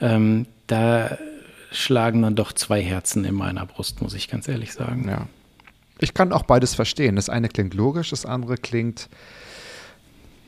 Ähm, 0.00 0.46
da 0.68 1.18
schlagen 1.72 2.22
dann 2.22 2.36
doch 2.36 2.52
zwei 2.52 2.82
Herzen 2.82 3.24
in 3.24 3.34
meiner 3.34 3.66
Brust, 3.66 4.00
muss 4.00 4.14
ich 4.14 4.28
ganz 4.28 4.46
ehrlich 4.48 4.72
sagen. 4.72 5.08
Ja. 5.08 5.26
Ich 6.00 6.14
kann 6.14 6.32
auch 6.32 6.44
beides 6.44 6.74
verstehen. 6.74 7.16
Das 7.16 7.28
eine 7.28 7.48
klingt 7.48 7.74
logisch, 7.74 8.10
das 8.10 8.24
andere 8.24 8.56
klingt 8.56 9.08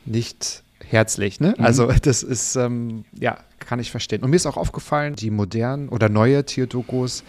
nicht 0.05 0.63
herzlich. 0.83 1.39
Ne? 1.39 1.55
Mhm. 1.57 1.63
Also 1.63 1.91
das 2.01 2.23
ist, 2.23 2.55
ähm, 2.55 3.05
ja, 3.17 3.37
kann 3.59 3.79
ich 3.79 3.91
verstehen. 3.91 4.23
Und 4.23 4.29
mir 4.29 4.35
ist 4.35 4.45
auch 4.45 4.57
aufgefallen, 4.57 5.15
die 5.15 5.31
modernen 5.31 5.89
oder 5.89 6.09
neue 6.09 6.45
Tierdokus 6.45 7.23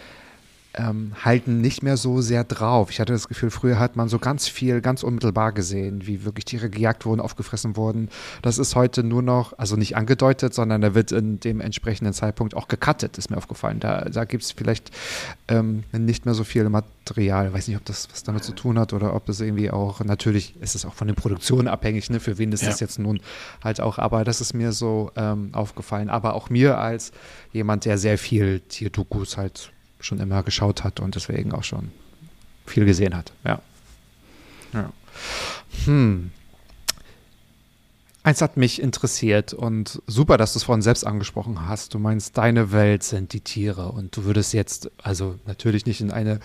ähm, 0.75 1.13
halten 1.23 1.61
nicht 1.61 1.83
mehr 1.83 1.97
so 1.97 2.21
sehr 2.21 2.45
drauf. 2.45 2.91
Ich 2.91 3.01
hatte 3.01 3.13
das 3.13 3.29
Gefühl, 3.29 3.51
früher 3.51 3.79
hat 3.79 3.97
man 3.97 4.09
so 4.09 4.19
ganz 4.19 4.49
viel, 4.49 4.81
ganz 4.81 5.03
unmittelbar 5.03 5.53
gesehen, 5.53 6.07
wie 6.07 6.25
wirklich 6.25 6.47
Tiere 6.47 6.71
gejagt 6.71 7.05
wurden, 7.05 7.21
aufgefressen 7.21 7.77
wurden. 7.77 8.09
Das 8.41 8.59
ist 8.59 8.75
heute 8.75 9.03
nur 9.03 9.23
noch, 9.23 9.59
also 9.59 9.77
nicht 9.77 9.97
angedeutet, 9.97 10.55
sondern 10.55 10.81
da 10.81 10.95
wird 10.95 11.13
in 11.13 11.41
dem 11.41 11.61
entsprechenden 11.61 12.15
Zeitpunkt 12.15 12.55
auch 12.55 12.69
gecuttet, 12.69 13.19
ist 13.19 13.31
mir 13.31 13.37
aufgefallen. 13.37 13.81
Da, 13.81 14.07
da 14.07 14.25
gibt 14.25 14.45
es 14.45 14.53
vielleicht 14.53 14.91
ähm, 15.49 15.85
nicht 15.93 16.25
mehr 16.25 16.35
so 16.35 16.45
viel 16.45 16.67
Material. 16.69 17.49
Ich 17.49 17.53
weiß 17.53 17.69
nicht, 17.69 17.77
ob 17.77 17.85
das 17.85 18.09
was 18.11 18.23
damit 18.23 18.45
zu 18.45 18.53
tun 18.53 18.79
hat 18.79 18.95
oder 18.95 19.15
ob 19.15 19.29
es 19.29 19.41
irgendwie 19.41 19.71
auch, 19.71 20.03
natürlich 20.03 20.55
ist 20.61 20.75
es 20.75 20.87
auch 20.87 20.95
von 20.95 21.07
den 21.07 21.17
Produktionen 21.17 21.69
abhängig, 21.69 22.09
ne? 22.09 22.19
für 22.19 22.39
wen 22.39 22.53
ist 22.53 22.63
ja. 22.63 22.69
das 22.69 22.81
jetzt 22.81 22.99
nun 22.99 23.21
halt 23.63 23.81
auch, 23.81 23.99
aber 23.99 24.25
das 24.25 24.41
ist 24.41 24.55
mir 24.55 24.73
so 24.73 25.11
ähm, 25.17 25.51
aufgefallen. 25.53 26.09
Aber 26.09 26.35
auch 26.35 26.49
mir 26.49 26.79
als 26.79 27.13
jemand, 27.53 27.85
der 27.85 27.99
sehr 27.99 28.17
viel 28.17 28.61
Tierdokus 28.61 29.37
halt 29.37 29.71
schon 30.03 30.21
immer 30.21 30.43
geschaut 30.43 30.85
hat 30.85 31.01
und 31.01 31.15
deswegen 31.15 31.53
auch 31.53 31.65
schon 31.65 31.91
viel 32.67 32.85
gesehen 32.85 33.17
hat. 33.17 33.33
Ja. 33.45 33.61
ja. 34.73 34.93
Hm. 35.85 36.31
Eins 38.25 38.41
hat 38.41 38.57
mich 38.57 38.81
interessiert 38.81 39.53
und 39.53 40.01
super, 40.07 40.37
dass 40.37 40.53
du 40.53 40.59
es 40.59 40.63
vorhin 40.63 40.83
selbst 40.83 41.05
angesprochen 41.05 41.67
hast. 41.67 41.93
Du 41.93 41.99
meinst, 41.99 42.39
deine 42.39 42.71
Welt 42.71 43.03
sind 43.03 43.33
die 43.33 43.41
Tiere 43.41 43.89
und 43.91 44.17
du 44.17 44.25
würdest 44.25 44.53
jetzt, 44.53 44.91
also 45.03 45.41
natürlich 45.45 45.87
nicht 45.87 46.01
in 46.01 46.13
eine 46.13 46.39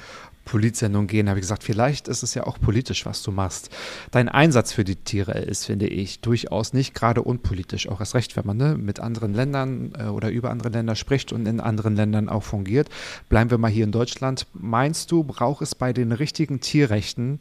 Politsendung 0.48 1.08
gehen, 1.08 1.28
habe 1.30 1.40
ich 1.40 1.44
gesagt, 1.44 1.64
vielleicht 1.64 2.08
ist 2.08 2.24
es 2.24 2.34
ja 2.34 2.48
auch 2.48 2.58
politisch, 2.60 3.06
was 3.06 3.22
du 3.22 3.32
machst. 3.32 3.70
Dein 4.12 4.30
Einsatz 4.30 4.72
für 4.72 4.86
die 4.86 4.96
Tiere 4.96 5.34
ist, 5.34 5.66
finde 5.66 5.88
ich, 5.88 6.22
durchaus 6.22 6.72
nicht 6.74 6.96
gerade 6.96 7.22
unpolitisch. 7.22 7.90
Auch 7.90 8.00
erst 8.00 8.16
recht, 8.16 8.38
wenn 8.38 8.46
man 8.46 8.58
ne, 8.58 8.78
mit 8.78 9.00
anderen 9.02 9.34
Ländern 9.34 9.92
äh, 10.00 10.06
oder 10.06 10.30
über 10.30 10.50
andere 10.50 10.70
Länder 10.70 10.96
spricht 10.96 11.34
und 11.34 11.46
in 11.48 11.60
anderen 11.60 11.96
Ländern 11.96 12.30
auch 12.30 12.44
fungiert. 12.44 12.90
Bleiben 13.28 13.52
wir 13.52 13.58
mal 13.58 13.70
hier 13.70 13.84
in 13.84 13.92
Deutschland. 13.92 14.48
Meinst 14.54 15.12
du, 15.12 15.24
braucht 15.24 15.62
es 15.62 15.76
bei 15.76 15.92
den 15.92 16.14
richtigen 16.14 16.62
Tierrechten 16.62 17.40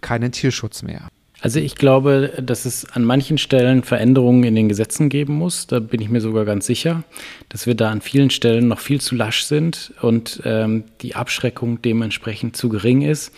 keinen 0.00 0.32
Tierschutz 0.32 0.82
mehr? 0.82 1.08
Also 1.42 1.58
ich 1.58 1.74
glaube, 1.74 2.32
dass 2.40 2.64
es 2.64 2.84
an 2.92 3.02
manchen 3.02 3.36
Stellen 3.36 3.82
Veränderungen 3.82 4.44
in 4.44 4.54
den 4.54 4.68
Gesetzen 4.68 5.08
geben 5.08 5.34
muss. 5.34 5.66
Da 5.66 5.80
bin 5.80 6.00
ich 6.00 6.08
mir 6.08 6.20
sogar 6.20 6.44
ganz 6.44 6.66
sicher, 6.66 7.02
dass 7.48 7.66
wir 7.66 7.74
da 7.74 7.90
an 7.90 8.00
vielen 8.00 8.30
Stellen 8.30 8.68
noch 8.68 8.78
viel 8.78 9.00
zu 9.00 9.16
lasch 9.16 9.42
sind 9.42 9.92
und 10.00 10.40
ähm, 10.44 10.84
die 11.00 11.16
Abschreckung 11.16 11.82
dementsprechend 11.82 12.56
zu 12.56 12.68
gering 12.68 13.02
ist. 13.02 13.34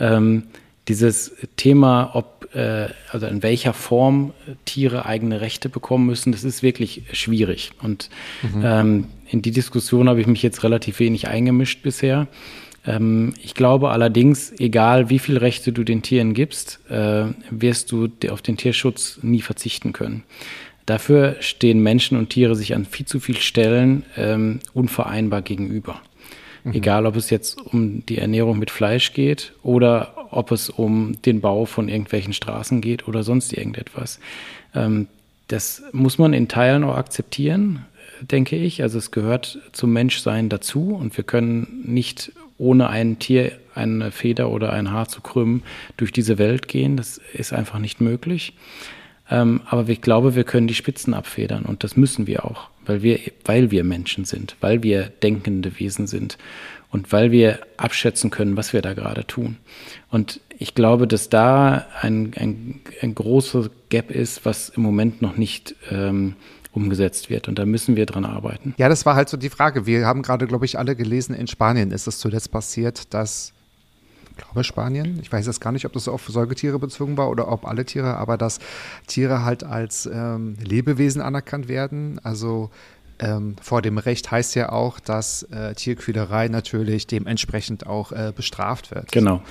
Ähm, 0.00 0.48
dieses 0.88 1.36
Thema, 1.56 2.10
ob, 2.14 2.52
äh, 2.52 2.88
also 3.12 3.26
in 3.26 3.44
welcher 3.44 3.72
Form 3.72 4.32
Tiere 4.64 5.06
eigene 5.06 5.40
Rechte 5.40 5.68
bekommen 5.68 6.06
müssen, 6.06 6.32
das 6.32 6.42
ist 6.42 6.64
wirklich 6.64 7.02
schwierig. 7.12 7.70
Und 7.80 8.10
mhm. 8.42 8.62
ähm, 8.64 9.06
in 9.30 9.42
die 9.42 9.52
Diskussion 9.52 10.08
habe 10.08 10.20
ich 10.20 10.26
mich 10.26 10.42
jetzt 10.42 10.64
relativ 10.64 10.98
wenig 10.98 11.28
eingemischt 11.28 11.82
bisher. 11.82 12.26
Ähm, 12.86 13.34
ich 13.42 13.54
glaube 13.54 13.90
allerdings, 13.90 14.52
egal 14.58 15.10
wie 15.10 15.18
viele 15.18 15.40
Rechte 15.40 15.72
du 15.72 15.84
den 15.84 16.02
Tieren 16.02 16.34
gibst, 16.34 16.80
äh, 16.88 17.26
wirst 17.50 17.92
du 17.92 18.08
auf 18.30 18.42
den 18.42 18.56
Tierschutz 18.56 19.18
nie 19.22 19.42
verzichten 19.42 19.92
können. 19.92 20.22
Dafür 20.86 21.36
stehen 21.40 21.82
Menschen 21.82 22.16
und 22.16 22.30
Tiere 22.30 22.54
sich 22.54 22.74
an 22.74 22.84
viel 22.84 23.06
zu 23.06 23.18
vielen 23.18 23.40
Stellen 23.40 24.04
ähm, 24.16 24.60
unvereinbar 24.72 25.42
gegenüber. 25.42 26.00
Mhm. 26.62 26.74
Egal, 26.74 27.06
ob 27.06 27.16
es 27.16 27.30
jetzt 27.30 27.60
um 27.60 28.06
die 28.06 28.18
Ernährung 28.18 28.58
mit 28.58 28.70
Fleisch 28.70 29.12
geht 29.12 29.52
oder 29.64 30.28
ob 30.30 30.52
es 30.52 30.70
um 30.70 31.20
den 31.22 31.40
Bau 31.40 31.64
von 31.64 31.88
irgendwelchen 31.88 32.32
Straßen 32.32 32.80
geht 32.80 33.08
oder 33.08 33.24
sonst 33.24 33.52
irgendetwas. 33.52 34.20
Ähm, 34.74 35.08
das 35.48 35.82
muss 35.92 36.18
man 36.18 36.32
in 36.32 36.48
Teilen 36.48 36.84
auch 36.84 36.96
akzeptieren, 36.96 37.84
denke 38.20 38.56
ich. 38.56 38.82
Also 38.82 38.98
es 38.98 39.10
gehört 39.10 39.58
zum 39.72 39.92
Menschsein 39.92 40.48
dazu 40.48 40.94
und 40.94 41.16
wir 41.16 41.24
können 41.24 41.82
nicht 41.84 42.32
ohne 42.58 42.88
ein 42.88 43.18
Tier 43.18 43.52
eine 43.74 44.10
Feder 44.10 44.50
oder 44.50 44.72
ein 44.72 44.90
Haar 44.90 45.08
zu 45.08 45.20
krümmen 45.20 45.62
durch 45.96 46.12
diese 46.12 46.38
Welt 46.38 46.68
gehen. 46.68 46.96
Das 46.96 47.20
ist 47.34 47.52
einfach 47.52 47.78
nicht 47.78 48.00
möglich. 48.00 48.54
Ähm, 49.30 49.60
aber 49.66 49.88
ich 49.88 50.00
glaube, 50.00 50.34
wir 50.34 50.44
können 50.44 50.68
die 50.68 50.74
Spitzen 50.74 51.12
abfedern 51.12 51.64
und 51.64 51.82
das 51.82 51.96
müssen 51.96 52.26
wir 52.26 52.44
auch, 52.44 52.68
weil 52.84 53.02
wir, 53.02 53.18
weil 53.44 53.70
wir 53.70 53.82
Menschen 53.82 54.24
sind, 54.24 54.56
weil 54.60 54.82
wir 54.82 55.10
denkende 55.22 55.78
Wesen 55.80 56.06
sind 56.06 56.38
und 56.90 57.10
weil 57.12 57.32
wir 57.32 57.58
abschätzen 57.76 58.30
können, 58.30 58.56
was 58.56 58.72
wir 58.72 58.82
da 58.82 58.94
gerade 58.94 59.26
tun. 59.26 59.56
Und 60.10 60.40
ich 60.58 60.74
glaube, 60.74 61.08
dass 61.08 61.28
da 61.28 61.86
ein, 62.00 62.32
ein, 62.36 62.80
ein 63.02 63.14
großer 63.14 63.68
Gap 63.88 64.10
ist, 64.12 64.44
was 64.44 64.68
im 64.68 64.82
Moment 64.82 65.22
noch 65.22 65.36
nicht 65.36 65.74
ähm, 65.90 66.36
umgesetzt 66.76 67.30
wird. 67.30 67.48
Und 67.48 67.58
da 67.58 67.64
müssen 67.64 67.96
wir 67.96 68.06
dran 68.06 68.24
arbeiten. 68.24 68.74
Ja, 68.76 68.88
das 68.88 69.06
war 69.06 69.16
halt 69.16 69.30
so 69.30 69.36
die 69.36 69.48
Frage. 69.48 69.86
Wir 69.86 70.06
haben 70.06 70.22
gerade, 70.22 70.46
glaube 70.46 70.66
ich, 70.66 70.78
alle 70.78 70.94
gelesen, 70.94 71.34
in 71.34 71.46
Spanien 71.46 71.90
ist 71.90 72.06
es 72.06 72.18
zuletzt 72.18 72.52
passiert, 72.52 73.14
dass 73.14 73.52
ich 74.30 74.44
glaube 74.44 74.64
Spanien, 74.64 75.18
ich 75.22 75.32
weiß 75.32 75.46
jetzt 75.46 75.62
gar 75.62 75.72
nicht, 75.72 75.86
ob 75.86 75.94
das 75.94 76.08
auf 76.08 76.28
Säugetiere 76.28 76.78
bezogen 76.78 77.16
war 77.16 77.30
oder 77.30 77.50
ob 77.50 77.66
alle 77.66 77.86
Tiere, 77.86 78.18
aber 78.18 78.36
dass 78.36 78.58
Tiere 79.06 79.46
halt 79.46 79.64
als 79.64 80.04
ähm, 80.12 80.58
Lebewesen 80.62 81.22
anerkannt 81.22 81.68
werden. 81.68 82.20
Also 82.22 82.68
ähm, 83.18 83.56
vor 83.62 83.80
dem 83.80 83.96
Recht 83.96 84.30
heißt 84.30 84.54
ja 84.54 84.70
auch, 84.72 85.00
dass 85.00 85.44
äh, 85.44 85.74
Tierquälerei 85.74 86.48
natürlich 86.48 87.06
dementsprechend 87.06 87.86
auch 87.86 88.12
äh, 88.12 88.34
bestraft 88.36 88.94
wird. 88.94 89.10
Genau. 89.10 89.42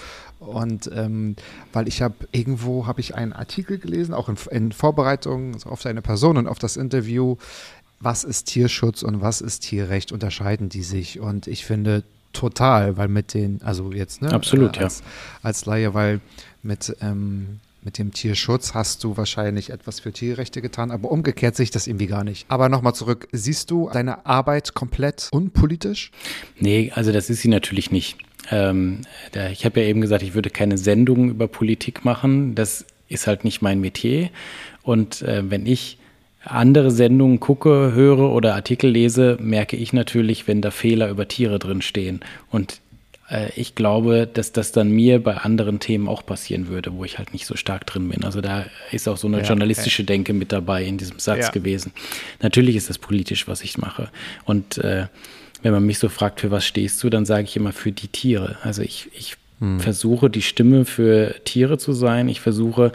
Und 0.48 0.90
ähm, 0.94 1.36
weil 1.74 1.88
ich 1.88 2.02
habe 2.02 2.16
irgendwo 2.32 2.88
habe 2.88 3.02
ich 3.02 3.16
einen 3.16 3.34
Artikel 3.34 3.78
gelesen, 3.78 4.14
auch 4.14 4.30
in, 4.30 4.38
in 4.52 4.72
Vorbereitung 4.72 5.56
auf 5.66 5.82
seine 5.82 6.02
Person 6.02 6.38
und 6.38 6.48
auf 6.48 6.60
das 6.60 6.78
Interview, 6.78 7.38
was 8.00 8.24
ist 8.24 8.46
Tierschutz 8.46 9.04
und 9.04 9.22
was 9.22 9.42
ist 9.42 9.62
Tierrecht, 9.62 10.12
unterscheiden 10.12 10.70
die 10.70 10.84
sich. 10.84 11.20
Und 11.20 11.48
ich 11.48 11.66
finde 11.66 12.04
total, 12.34 12.98
weil 12.98 13.08
mit 13.08 13.34
den, 13.34 13.62
also 13.64 13.92
jetzt, 13.92 14.22
ne? 14.22 14.32
Absolut, 14.32 14.78
äh, 14.78 14.84
als, 14.84 15.00
ja. 15.00 15.06
Als 15.42 15.66
Laie, 15.66 15.94
weil 15.94 16.20
mit, 16.62 16.96
ähm, 17.02 17.60
mit 17.84 17.98
dem 17.98 18.12
Tierschutz 18.12 18.74
hast 18.74 19.04
du 19.04 19.16
wahrscheinlich 19.16 19.70
etwas 19.70 20.00
für 20.00 20.12
Tierrechte 20.12 20.62
getan, 20.62 20.92
aber 20.92 21.12
umgekehrt 21.12 21.56
sehe 21.56 21.66
ich 21.66 21.72
das 21.72 21.88
irgendwie 21.88 22.08
gar 22.08 22.24
nicht. 22.24 22.46
Aber 22.50 22.68
nochmal 22.68 22.96
zurück, 22.96 23.28
siehst 23.32 23.72
du 23.72 23.90
deine 23.92 24.26
Arbeit 24.26 24.74
komplett 24.74 25.30
unpolitisch? 25.32 26.12
Nee, 26.60 26.92
also 26.94 27.12
das 27.12 27.30
ist 27.30 27.42
sie 27.42 27.48
natürlich 27.48 27.92
nicht. 27.92 28.18
Ähm, 28.52 29.02
ich 29.52 29.66
habe 29.66 29.82
ja 29.82 29.88
eben 29.88 30.02
gesagt, 30.02 30.24
ich 30.24 30.34
würde 30.34 30.50
keine 30.50 30.78
Sendung 30.78 31.30
über 31.30 31.48
Politik 31.48 32.06
machen. 32.06 32.56
Das 32.56 32.86
ist 33.08 33.28
halt 33.28 33.44
nicht 33.44 33.62
mein 33.62 33.80
Metier. 33.80 34.30
Und 34.84 35.22
äh, 35.22 35.50
wenn 35.50 35.66
ich 35.66 35.98
andere 36.44 36.92
Sendungen 36.92 37.40
gucke, 37.40 37.94
höre 37.94 38.32
oder 38.32 38.56
Artikel 38.56 38.90
lese, 38.90 39.38
merke 39.42 39.76
ich 39.76 39.94
natürlich, 39.94 40.48
wenn 40.48 40.62
da 40.62 40.72
Fehler 40.72 41.10
über 41.10 41.28
Tiere 41.28 41.60
drin 41.60 41.82
stehen. 41.82 42.20
Und 42.52 42.82
äh, 43.30 43.50
ich 43.56 43.76
glaube, 43.76 44.28
dass 44.32 44.52
das 44.52 44.72
dann 44.72 44.92
mir 44.92 45.24
bei 45.24 45.38
anderen 45.38 45.80
Themen 45.80 46.08
auch 46.08 46.26
passieren 46.26 46.68
würde, 46.68 46.94
wo 46.94 47.04
ich 47.04 47.18
halt 47.18 47.34
nicht 47.34 47.46
so 47.46 47.56
stark 47.56 47.86
drin 47.88 48.10
bin. 48.10 48.24
Also 48.24 48.42
da 48.42 48.66
ist 48.92 49.08
auch 49.08 49.18
so 49.18 49.28
eine 49.28 49.40
ja, 49.40 49.44
journalistische 49.44 50.04
okay. 50.04 50.08
Denke 50.08 50.34
mit 50.34 50.52
dabei 50.52 50.84
in 50.84 50.98
diesem 50.98 51.20
Satz 51.20 51.46
ja. 51.46 51.50
gewesen. 51.50 51.92
Natürlich 52.42 52.76
ist 52.76 52.90
das 52.90 53.00
politisch, 53.00 53.48
was 53.48 53.62
ich 53.62 53.78
mache. 53.78 54.10
Und 54.46 54.78
äh, 54.78 55.08
wenn 55.66 55.74
man 55.74 55.84
mich 55.84 55.98
so 55.98 56.10
fragt, 56.10 56.42
für 56.42 56.52
was 56.52 56.64
stehst 56.64 57.04
du, 57.04 57.10
dann 57.10 57.26
sage 57.26 57.46
ich 57.46 57.56
immer 57.56 57.72
für 57.72 57.92
die 57.92 58.08
Tiere. 58.08 58.60
Also 58.62 58.84
ich, 58.84 59.10
ich 59.18 59.36
hm. 59.60 59.80
versuche 59.80 60.30
die 60.30 60.44
Stimme 60.44 60.86
für 60.86 61.34
Tiere 61.44 61.80
zu 61.80 61.92
sein. 61.92 62.30
Ich 62.30 62.40
versuche 62.40 62.92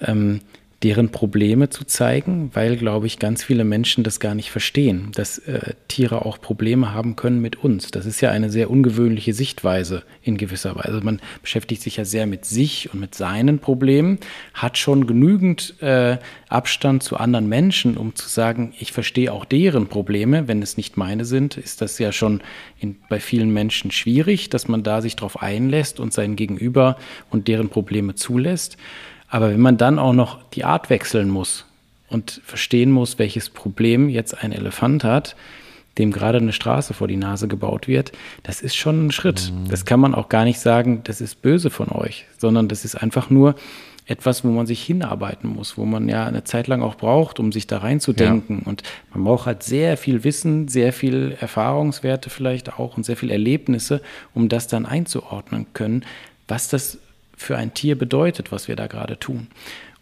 ähm, 0.00 0.40
deren 0.84 1.10
Probleme 1.10 1.70
zu 1.70 1.84
zeigen, 1.84 2.50
weil, 2.54 2.76
glaube 2.76 3.08
ich, 3.08 3.18
ganz 3.18 3.42
viele 3.42 3.64
Menschen 3.64 4.04
das 4.04 4.20
gar 4.20 4.36
nicht 4.36 4.52
verstehen, 4.52 5.10
dass 5.12 5.38
äh, 5.38 5.74
Tiere 5.88 6.24
auch 6.24 6.40
Probleme 6.40 6.94
haben 6.94 7.16
können 7.16 7.40
mit 7.40 7.56
uns. 7.64 7.90
Das 7.90 8.06
ist 8.06 8.20
ja 8.20 8.30
eine 8.30 8.48
sehr 8.48 8.70
ungewöhnliche 8.70 9.34
Sichtweise 9.34 10.04
in 10.22 10.36
gewisser 10.36 10.76
Weise. 10.76 10.88
Also 10.88 11.00
man 11.00 11.20
beschäftigt 11.42 11.82
sich 11.82 11.96
ja 11.96 12.04
sehr 12.04 12.26
mit 12.26 12.44
sich 12.44 12.92
und 12.92 13.00
mit 13.00 13.16
seinen 13.16 13.58
Problemen, 13.58 14.18
hat 14.54 14.78
schon 14.78 15.08
genügend 15.08 15.74
äh, 15.82 16.18
Abstand 16.48 17.02
zu 17.02 17.16
anderen 17.16 17.48
Menschen, 17.48 17.96
um 17.96 18.14
zu 18.14 18.28
sagen, 18.28 18.72
ich 18.78 18.92
verstehe 18.92 19.32
auch 19.32 19.44
deren 19.44 19.88
Probleme. 19.88 20.46
Wenn 20.46 20.62
es 20.62 20.76
nicht 20.76 20.96
meine 20.96 21.24
sind, 21.24 21.56
ist 21.56 21.82
das 21.82 21.98
ja 21.98 22.12
schon 22.12 22.40
in, 22.78 22.96
bei 23.08 23.18
vielen 23.18 23.50
Menschen 23.50 23.90
schwierig, 23.90 24.48
dass 24.48 24.68
man 24.68 24.84
da 24.84 25.02
sich 25.02 25.16
darauf 25.16 25.42
einlässt 25.42 25.98
und 25.98 26.12
sein 26.12 26.36
Gegenüber 26.36 26.98
und 27.30 27.48
deren 27.48 27.68
Probleme 27.68 28.14
zulässt. 28.14 28.76
Aber 29.28 29.50
wenn 29.50 29.60
man 29.60 29.76
dann 29.76 29.98
auch 29.98 30.12
noch 30.12 30.42
die 30.50 30.64
Art 30.64 30.90
wechseln 30.90 31.28
muss 31.28 31.66
und 32.08 32.40
verstehen 32.44 32.90
muss, 32.90 33.18
welches 33.18 33.50
Problem 33.50 34.08
jetzt 34.08 34.42
ein 34.42 34.52
Elefant 34.52 35.04
hat, 35.04 35.36
dem 35.98 36.12
gerade 36.12 36.38
eine 36.38 36.52
Straße 36.52 36.94
vor 36.94 37.08
die 37.08 37.16
Nase 37.16 37.48
gebaut 37.48 37.88
wird, 37.88 38.12
das 38.42 38.60
ist 38.60 38.76
schon 38.76 39.06
ein 39.06 39.12
Schritt. 39.12 39.52
Mhm. 39.52 39.68
Das 39.68 39.84
kann 39.84 40.00
man 40.00 40.14
auch 40.14 40.28
gar 40.28 40.44
nicht 40.44 40.60
sagen, 40.60 41.02
das 41.04 41.20
ist 41.20 41.42
böse 41.42 41.70
von 41.70 41.88
euch, 41.90 42.24
sondern 42.38 42.68
das 42.68 42.84
ist 42.84 42.94
einfach 42.94 43.30
nur 43.30 43.54
etwas, 44.06 44.42
wo 44.42 44.48
man 44.48 44.66
sich 44.66 44.82
hinarbeiten 44.82 45.50
muss, 45.50 45.76
wo 45.76 45.84
man 45.84 46.08
ja 46.08 46.24
eine 46.24 46.42
Zeit 46.42 46.66
lang 46.66 46.80
auch 46.80 46.94
braucht, 46.94 47.38
um 47.38 47.52
sich 47.52 47.66
da 47.66 47.78
reinzudenken. 47.78 48.60
Ja. 48.60 48.66
Und 48.66 48.82
man 49.12 49.24
braucht 49.24 49.44
halt 49.44 49.62
sehr 49.62 49.98
viel 49.98 50.24
Wissen, 50.24 50.66
sehr 50.68 50.94
viel 50.94 51.36
Erfahrungswerte 51.38 52.30
vielleicht 52.30 52.78
auch 52.78 52.96
und 52.96 53.04
sehr 53.04 53.18
viel 53.18 53.30
Erlebnisse, 53.30 54.00
um 54.32 54.48
das 54.48 54.66
dann 54.66 54.86
einzuordnen 54.86 55.66
können, 55.74 56.06
was 56.46 56.68
das 56.68 56.98
für 57.38 57.56
ein 57.56 57.72
Tier 57.72 57.96
bedeutet, 57.96 58.52
was 58.52 58.68
wir 58.68 58.76
da 58.76 58.86
gerade 58.86 59.18
tun. 59.18 59.46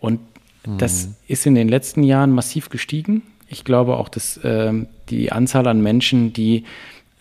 Und 0.00 0.20
mhm. 0.66 0.78
das 0.78 1.10
ist 1.28 1.46
in 1.46 1.54
den 1.54 1.68
letzten 1.68 2.02
Jahren 2.02 2.32
massiv 2.32 2.70
gestiegen. 2.70 3.22
Ich 3.48 3.62
glaube 3.62 3.96
auch, 3.96 4.08
dass 4.08 4.40
ähm, 4.42 4.86
die 5.10 5.30
Anzahl 5.30 5.68
an 5.68 5.82
Menschen, 5.82 6.32
die 6.32 6.64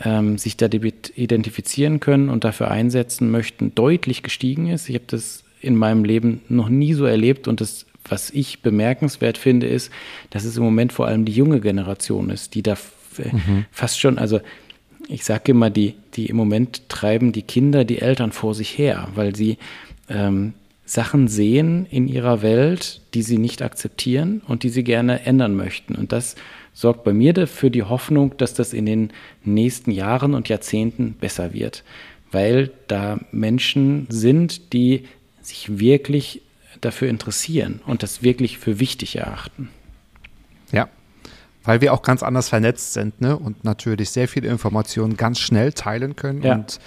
ähm, 0.03 0.37
sich 0.37 0.57
da 0.57 0.67
identifizieren 0.67 1.99
können 1.99 2.29
und 2.29 2.43
dafür 2.43 2.71
einsetzen 2.71 3.29
möchten, 3.29 3.75
deutlich 3.75 4.23
gestiegen 4.23 4.67
ist. 4.67 4.89
Ich 4.89 4.95
habe 4.95 5.05
das 5.07 5.43
in 5.61 5.75
meinem 5.75 6.03
Leben 6.03 6.41
noch 6.49 6.69
nie 6.69 6.93
so 6.93 7.05
erlebt 7.05 7.47
und 7.47 7.61
das, 7.61 7.85
was 8.07 8.29
ich 8.29 8.61
bemerkenswert 8.61 9.37
finde, 9.37 9.67
ist, 9.67 9.91
dass 10.29 10.45
es 10.45 10.57
im 10.57 10.63
Moment 10.63 10.93
vor 10.93 11.07
allem 11.07 11.25
die 11.25 11.31
junge 11.31 11.59
Generation 11.59 12.29
ist, 12.29 12.55
die 12.55 12.63
da 12.63 12.75
mhm. 13.17 13.65
fast 13.71 13.99
schon, 13.99 14.17
also 14.17 14.41
ich 15.07 15.23
sage 15.23 15.51
immer, 15.51 15.69
die, 15.69 15.95
die 16.15 16.27
im 16.27 16.35
Moment 16.35 16.89
treiben 16.89 17.31
die 17.31 17.43
Kinder 17.43 17.83
die 17.85 17.99
Eltern 17.99 18.31
vor 18.31 18.53
sich 18.53 18.77
her, 18.77 19.07
weil 19.15 19.35
sie 19.35 19.57
ähm, 20.09 20.53
Sachen 20.85 21.27
sehen 21.27 21.87
in 21.89 22.07
ihrer 22.07 22.41
Welt, 22.41 23.01
die 23.13 23.23
sie 23.23 23.39
nicht 23.39 23.61
akzeptieren 23.63 24.41
und 24.47 24.63
die 24.63 24.69
sie 24.69 24.83
gerne 24.83 25.25
ändern 25.25 25.55
möchten. 25.55 25.95
Und 25.95 26.11
das 26.11 26.35
sorgt 26.73 27.03
bei 27.03 27.13
mir 27.13 27.33
dafür 27.33 27.71
die 27.71 27.83
Hoffnung, 27.83 28.37
dass 28.37 28.53
das 28.53 28.73
in 28.73 28.85
den 28.85 29.11
nächsten 29.43 29.89
Jahren 29.89 30.35
und 30.35 30.47
Jahrzehnten 30.47 31.13
besser 31.13 31.53
wird, 31.53 31.83
weil 32.31 32.71
da 32.87 33.19
Menschen 33.31 34.05
sind, 34.09 34.73
die 34.73 35.05
sich 35.41 35.79
wirklich 35.79 36.41
dafür 36.81 37.07
interessieren 37.07 37.81
und 37.87 38.03
das 38.03 38.21
wirklich 38.21 38.57
für 38.59 38.79
wichtig 38.79 39.15
erachten. 39.15 39.69
Weil 41.65 41.81
wir 41.81 41.93
auch 41.93 42.01
ganz 42.01 42.23
anders 42.23 42.49
vernetzt 42.49 42.93
sind 42.93 43.21
ne? 43.21 43.37
und 43.37 43.63
natürlich 43.63 44.11
sehr 44.11 44.27
viele 44.27 44.47
Informationen 44.47 45.17
ganz 45.17 45.39
schnell 45.39 45.73
teilen 45.73 46.15
können 46.15 46.43
ja. 46.43 46.53
und 46.53 46.79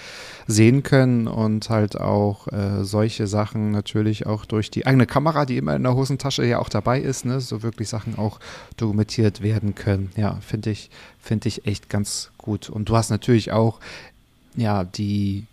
sehen 0.46 0.82
können 0.82 1.28
und 1.28 1.68
halt 1.68 2.00
auch 2.00 2.48
äh, 2.48 2.82
solche 2.82 3.26
Sachen 3.26 3.70
natürlich 3.70 4.26
auch 4.26 4.46
durch 4.46 4.70
die 4.70 4.86
eigene 4.86 5.06
Kamera, 5.06 5.44
die 5.44 5.58
immer 5.58 5.76
in 5.76 5.82
der 5.82 5.94
Hosentasche 5.94 6.44
ja 6.44 6.58
auch 6.58 6.70
dabei 6.70 7.00
ist, 7.00 7.26
ne, 7.26 7.40
so 7.40 7.62
wirklich 7.62 7.88
Sachen 7.88 8.16
auch 8.16 8.40
dokumentiert 8.78 9.42
werden 9.42 9.74
können. 9.74 10.10
Ja, 10.16 10.38
finde 10.40 10.70
ich, 10.70 10.90
finde 11.20 11.48
ich 11.48 11.66
echt 11.66 11.90
ganz 11.90 12.30
gut. 12.38 12.70
Und 12.70 12.88
du 12.88 12.96
hast 12.96 13.10
natürlich 13.10 13.52
auch 13.52 13.78
ja 14.56 14.84
die, 14.84 15.46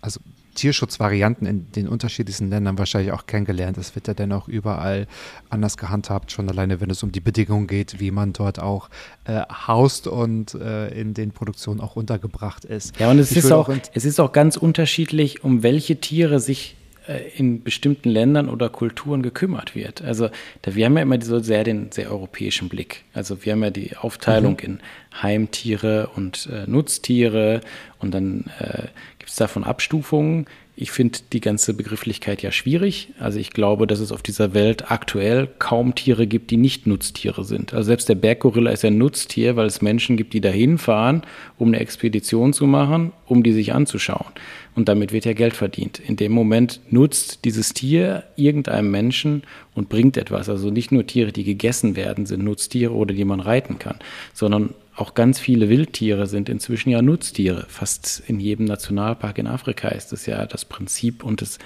also 0.00 0.20
Tierschutzvarianten 0.54 1.46
in 1.46 1.72
den 1.72 1.88
unterschiedlichsten 1.88 2.50
Ländern 2.50 2.78
wahrscheinlich 2.78 3.12
auch 3.12 3.26
kennengelernt. 3.26 3.76
Das 3.76 3.94
wird 3.94 4.08
ja 4.08 4.14
dennoch 4.14 4.48
überall 4.48 5.06
anders 5.50 5.76
gehandhabt, 5.76 6.32
schon 6.32 6.48
alleine, 6.48 6.80
wenn 6.80 6.90
es 6.90 7.02
um 7.02 7.12
die 7.12 7.20
Bedingungen 7.20 7.66
geht, 7.66 8.00
wie 8.00 8.10
man 8.10 8.32
dort 8.32 8.60
auch 8.60 8.90
äh, 9.24 9.42
haust 9.66 10.06
und 10.06 10.54
äh, 10.54 10.88
in 10.88 11.14
den 11.14 11.32
Produktionen 11.32 11.80
auch 11.80 11.96
untergebracht 11.96 12.64
ist. 12.64 12.98
Ja, 12.98 13.10
und 13.10 13.18
es 13.18 13.32
ist, 13.32 13.50
auch, 13.52 13.70
es 13.94 14.04
ist 14.04 14.20
auch 14.20 14.32
ganz 14.32 14.56
unterschiedlich, 14.56 15.44
um 15.44 15.62
welche 15.62 15.96
Tiere 15.96 16.40
sich 16.40 16.76
äh, 17.08 17.36
in 17.36 17.64
bestimmten 17.64 18.10
Ländern 18.10 18.48
oder 18.48 18.68
Kulturen 18.68 19.22
gekümmert 19.22 19.74
wird. 19.74 20.02
Also 20.02 20.28
da, 20.62 20.76
wir 20.76 20.84
haben 20.84 20.96
ja 20.96 21.02
immer 21.02 21.20
so 21.20 21.40
sehr 21.40 21.64
den 21.64 21.90
sehr 21.90 22.12
europäischen 22.12 22.68
Blick. 22.68 23.02
Also 23.12 23.44
wir 23.44 23.54
haben 23.54 23.64
ja 23.64 23.70
die 23.70 23.96
Aufteilung 23.96 24.52
mhm. 24.52 24.64
in 24.64 24.80
Heimtiere 25.20 26.10
und 26.14 26.48
äh, 26.52 26.64
Nutztiere 26.70 27.60
und 27.98 28.12
dann 28.14 28.44
äh, 28.60 28.84
es 29.32 29.36
davon 29.36 29.64
Abstufungen. 29.64 30.46
Ich 30.74 30.90
finde 30.90 31.18
die 31.32 31.40
ganze 31.40 31.74
Begrifflichkeit 31.74 32.42
ja 32.42 32.50
schwierig. 32.50 33.08
Also 33.18 33.38
ich 33.38 33.50
glaube, 33.50 33.86
dass 33.86 34.00
es 34.00 34.12
auf 34.12 34.22
dieser 34.22 34.54
Welt 34.54 34.90
aktuell 34.90 35.48
kaum 35.58 35.94
Tiere 35.94 36.26
gibt, 36.26 36.50
die 36.50 36.56
nicht 36.56 36.86
Nutztiere 36.86 37.44
sind. 37.44 37.74
Also 37.74 37.88
selbst 37.88 38.08
der 38.08 38.14
Berggorilla 38.14 38.70
ist 38.70 38.82
ja 38.82 38.90
ein 38.90 38.98
Nutztier, 38.98 39.56
weil 39.56 39.66
es 39.66 39.82
Menschen 39.82 40.16
gibt, 40.16 40.32
die 40.32 40.40
dahin 40.40 40.78
fahren, 40.78 41.22
um 41.58 41.68
eine 41.68 41.80
Expedition 41.80 42.52
zu 42.52 42.66
machen, 42.66 43.12
um 43.26 43.42
die 43.42 43.52
sich 43.52 43.74
anzuschauen. 43.74 44.32
Und 44.74 44.88
damit 44.88 45.12
wird 45.12 45.24
ja 45.24 45.34
Geld 45.34 45.54
verdient. 45.54 45.98
In 45.98 46.16
dem 46.16 46.32
Moment 46.32 46.80
nutzt 46.90 47.44
dieses 47.44 47.74
Tier 47.74 48.24
irgendeinem 48.36 48.90
Menschen 48.90 49.42
und 49.74 49.88
bringt 49.88 50.16
etwas. 50.16 50.48
Also 50.48 50.70
nicht 50.70 50.92
nur 50.92 51.06
Tiere, 51.06 51.32
die 51.32 51.44
gegessen 51.44 51.96
werden, 51.96 52.24
sind 52.24 52.44
Nutztiere 52.44 52.92
oder 52.92 53.14
die 53.14 53.26
man 53.26 53.40
reiten 53.40 53.78
kann, 53.78 53.98
sondern 54.32 54.74
auch 54.94 55.14
ganz 55.14 55.40
viele 55.40 55.68
Wildtiere 55.68 56.26
sind 56.26 56.48
inzwischen 56.48 56.90
ja 56.90 57.00
Nutztiere. 57.00 57.66
Fast 57.68 58.22
in 58.26 58.40
jedem 58.40 58.66
Nationalpark 58.66 59.38
in 59.38 59.46
Afrika 59.46 59.88
ist 59.88 60.12
das 60.12 60.26
ja 60.26 60.44
das 60.46 60.64
Prinzip 60.64 61.24
und 61.24 61.40
das 61.40 61.58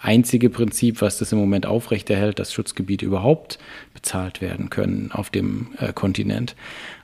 einzige 0.00 0.50
Prinzip, 0.50 1.00
was 1.00 1.18
das 1.18 1.32
im 1.32 1.38
Moment 1.38 1.66
aufrechterhält, 1.66 2.38
dass 2.38 2.52
Schutzgebiete 2.52 3.06
überhaupt 3.06 3.58
bezahlt 3.94 4.40
werden 4.40 4.68
können 4.68 5.10
auf 5.10 5.30
dem 5.30 5.68
äh, 5.78 5.92
Kontinent. 5.92 6.54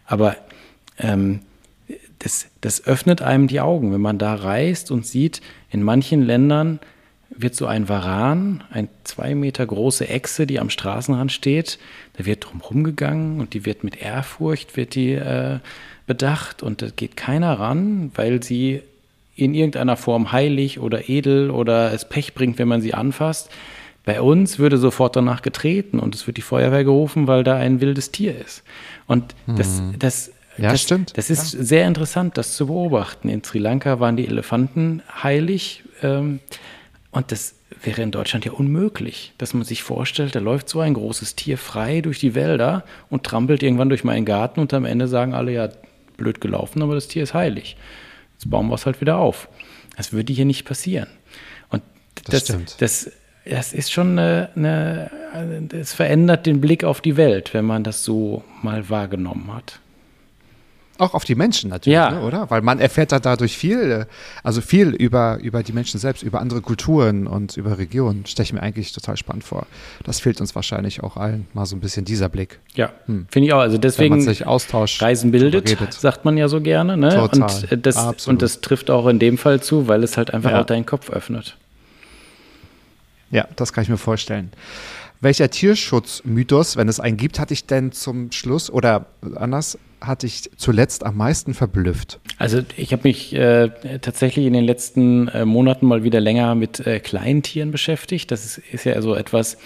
Aber 0.05 0.37
ähm, 0.99 1.41
das, 2.19 2.47
das 2.61 2.87
öffnet 2.87 3.23
einem 3.23 3.49
die 3.49 3.61
Augen, 3.61 3.93
wenn 3.93 4.01
man 4.01 4.19
da 4.19 4.35
reist 4.35 4.91
und 4.91 5.07
sieht, 5.07 5.41
in 5.71 5.83
manchen 5.83 6.23
Ländern 6.23 6.81
wird 7.37 7.55
so 7.55 7.67
ein 7.67 7.89
Varan, 7.89 8.65
ein 8.71 8.89
zwei 9.05 9.35
Meter 9.35 9.67
große 9.67 10.09
Echse, 10.09 10.47
die 10.47 10.61
am 10.61 10.71
Straßenrand 10.71 11.33
steht, 11.33 11.79
da 12.15 12.27
wird 12.27 12.45
drumherum 12.45 12.85
gegangen 12.85 13.41
und 13.41 13.55
die 13.55 13.65
wird 13.65 13.85
mit 13.85 14.01
Ehrfurcht 14.01 14.77
wird 14.77 14.95
die 14.95 15.13
äh, 15.13 15.59
bedacht 16.07 16.63
und 16.63 16.83
da 16.83 16.89
geht 16.95 17.17
keiner 17.17 17.59
ran, 17.59 18.11
weil 18.15 18.43
sie 18.43 18.83
in 19.35 19.55
irgendeiner 19.55 19.97
Form 19.97 20.33
heilig 20.33 20.79
oder 20.79 21.09
edel 21.09 21.51
oder 21.51 21.93
es 21.93 22.09
Pech 22.09 22.35
bringt, 22.35 22.59
wenn 22.59 22.69
man 22.69 22.83
sie 22.83 22.95
anfasst. 22.95 23.51
Bei 24.05 24.21
uns 24.21 24.59
würde 24.59 24.79
sofort 24.79 25.17
danach 25.17 25.43
getreten 25.43 25.99
und 26.01 26.15
es 26.15 26.27
wird 26.27 26.37
die 26.37 26.43
Feuerwehr 26.43 26.85
gerufen, 26.85 27.29
weil 27.29 27.45
da 27.45 27.57
ein 27.57 27.81
wildes 27.81 28.11
Tier 28.11 28.37
ist. 28.37 28.63
Und 29.07 29.35
das, 29.47 29.79
hm. 29.79 29.99
das 29.99 30.33
ja, 30.59 30.71
das, 30.71 30.83
stimmt. 30.83 31.17
Das 31.17 31.31
ist 31.31 31.55
ja. 31.55 31.63
sehr 31.63 31.87
interessant, 31.87 32.37
das 32.37 32.57
zu 32.57 32.67
beobachten. 32.67 33.29
In 33.29 33.43
Sri 33.43 33.59
Lanka 33.59 34.01
waren 34.01 34.17
die 34.17 34.27
Elefanten 34.27 35.03
heilig. 35.23 35.83
Ähm, 36.03 36.41
Und 37.13 37.31
das 37.31 37.55
wäre 37.83 38.03
in 38.03 38.11
Deutschland 38.11 38.47
ja 38.47 38.53
unmöglich, 38.53 39.35
dass 39.39 39.53
man 39.55 39.65
sich 39.65 39.83
vorstellt, 39.83 40.35
da 40.35 40.41
läuft 40.41 40.69
so 40.69 40.81
ein 40.81 40.95
großes 40.95 41.37
Tier 41.37 41.59
frei 41.59 42.01
durch 42.01 42.19
die 42.19 42.35
Wälder 42.35 42.85
und 43.11 43.23
trampelt 43.23 43.63
irgendwann 43.63 43.91
durch 43.91 44.03
meinen 44.03 44.25
Garten 44.25 44.61
und 44.61 44.73
am 44.73 44.87
Ende 44.87 45.07
sagen 45.09 45.35
alle, 45.35 45.53
ja, 45.53 45.69
blöd 46.17 46.41
gelaufen, 46.41 46.83
aber 46.83 46.95
das 46.95 47.09
Tier 47.09 47.23
ist 47.23 47.35
heilig. 47.35 47.77
Jetzt 48.35 48.51
bauen 48.51 48.69
wir 48.69 48.75
es 48.75 48.87
halt 48.87 49.01
wieder 49.01 49.19
auf. 49.19 49.49
Das 49.97 50.13
würde 50.13 50.33
hier 50.33 50.47
nicht 50.47 50.65
passieren. 50.65 51.09
Und 51.69 51.83
Das 52.25 52.33
das, 52.33 52.43
stimmt. 52.45 52.77
das, 52.81 53.11
das 53.45 53.73
ist 53.75 53.93
schon 53.93 54.19
eine, 54.19 54.49
eine, 54.57 55.11
es 55.73 55.93
verändert 55.93 56.47
den 56.47 56.61
Blick 56.63 56.83
auf 56.83 57.03
die 57.03 57.19
Welt, 57.19 57.53
wenn 57.53 57.67
man 57.67 57.85
das 57.85 58.05
so 58.05 58.43
mal 58.63 58.89
wahrgenommen 58.89 59.53
hat. 59.53 59.81
Auch 61.03 61.15
auf 61.15 61.25
die 61.25 61.35
Menschen 61.35 61.71
natürlich, 61.71 61.95
Ja. 61.97 62.11
ne, 62.13 62.21
oder? 62.21 62.49
Weil 62.49 62.63
man 62.63 62.79
erfährt 62.79 63.11
da 63.11 63.19
dadurch 63.19 63.57
viel, 63.59 63.91
äh, 63.91 64.07
also 64.45 64.61
viel 64.61 64.91
über, 64.91 65.39
über 65.43 65.65
die 65.65 65.73
Menschen 65.73 65.99
selbst, 65.99 66.23
über 66.23 66.41
andere 66.41 66.61
Kulturen 66.61 67.27
und 67.27 67.57
über 67.57 67.77
Regionen. 67.79 68.25
Stelle 68.25 68.45
ich 68.45 68.53
mir 68.53 68.63
eigentlich 68.63 68.93
total 68.93 69.17
spannend 69.17 69.43
vor. 69.43 69.67
Das 70.05 70.21
fehlt 70.21 70.41
uns 70.41 70.55
wahrscheinlich 70.55 71.03
auch 71.03 71.17
allen, 71.17 71.49
mal 71.55 71.67
so 71.67 71.75
ein 71.75 71.81
bisschen 71.81 72.05
dieser 72.05 72.29
Blick. 72.29 72.61
Ja, 72.75 72.93
finde 73.07 73.47
ich 73.49 73.53
auch. 73.53 73.59
Also 73.59 73.79
deswegen 73.79 74.15
man 74.15 74.21
sich 74.25 74.47
austauscht. 74.47 75.03
Reisen 75.03 75.33
bildet, 75.33 75.69
sagt 75.93 76.25
man 76.25 76.37
ja 76.37 76.47
so 76.47 76.61
gerne. 76.61 76.97
Ne? 76.97 77.09
Total. 77.09 77.51
Und, 77.73 77.85
das, 77.87 77.97
Absolut. 77.97 78.35
und 78.35 78.43
das 78.43 78.61
trifft 78.61 78.89
auch 78.89 79.09
in 79.09 79.19
dem 79.19 79.39
Fall 79.39 79.61
zu, 79.61 79.89
weil 79.89 80.05
es 80.05 80.17
halt 80.17 80.33
einfach 80.33 80.53
Ja. 80.53 80.61
auch 80.61 80.67
deinen 80.67 80.87
Kopf 80.87 81.11
öffnet. 81.11 81.57
Ja, 83.33 83.49
das 83.57 83.73
kann 83.73 83.83
ich 83.83 83.89
mir 83.91 83.97
vorstellen. 83.99 84.53
Welcher 85.21 85.51
Tierschutzmythos, 85.51 86.77
wenn 86.77 86.89
es 86.89 87.01
einen 87.01 87.17
gibt, 87.17 87.39
hatte 87.39 87.55
ich 87.55 87.67
denn 87.67 87.93
zum 87.93 88.31
Schluss 88.33 88.71
oder 88.71 89.07
anders, 89.37 89.79
hatte 90.03 90.27
ich 90.27 90.51
zuletzt 90.57 91.05
am 91.05 91.17
meisten 91.17 91.55
verblüfft? 91.55 92.21
Also 92.39 92.63
ich 92.77 92.93
habe 92.93 93.05
mich 93.05 93.35
äh, 93.35 93.71
tatsächlich 94.01 94.47
in 94.47 94.53
den 94.53 94.65
letzten 94.65 95.29
äh, 95.29 95.45
Monaten 95.45 95.87
mal 95.87 96.03
wieder 96.03 96.21
länger 96.21 96.55
mit 96.55 96.87
äh, 96.87 97.01
Kleintieren 97.01 97.71
beschäftigt. 97.71 98.31
Das 98.31 98.45
ist, 98.45 98.59
ist 98.73 98.85
ja 98.85 99.01
so 99.01 99.15
etwas, 99.15 99.59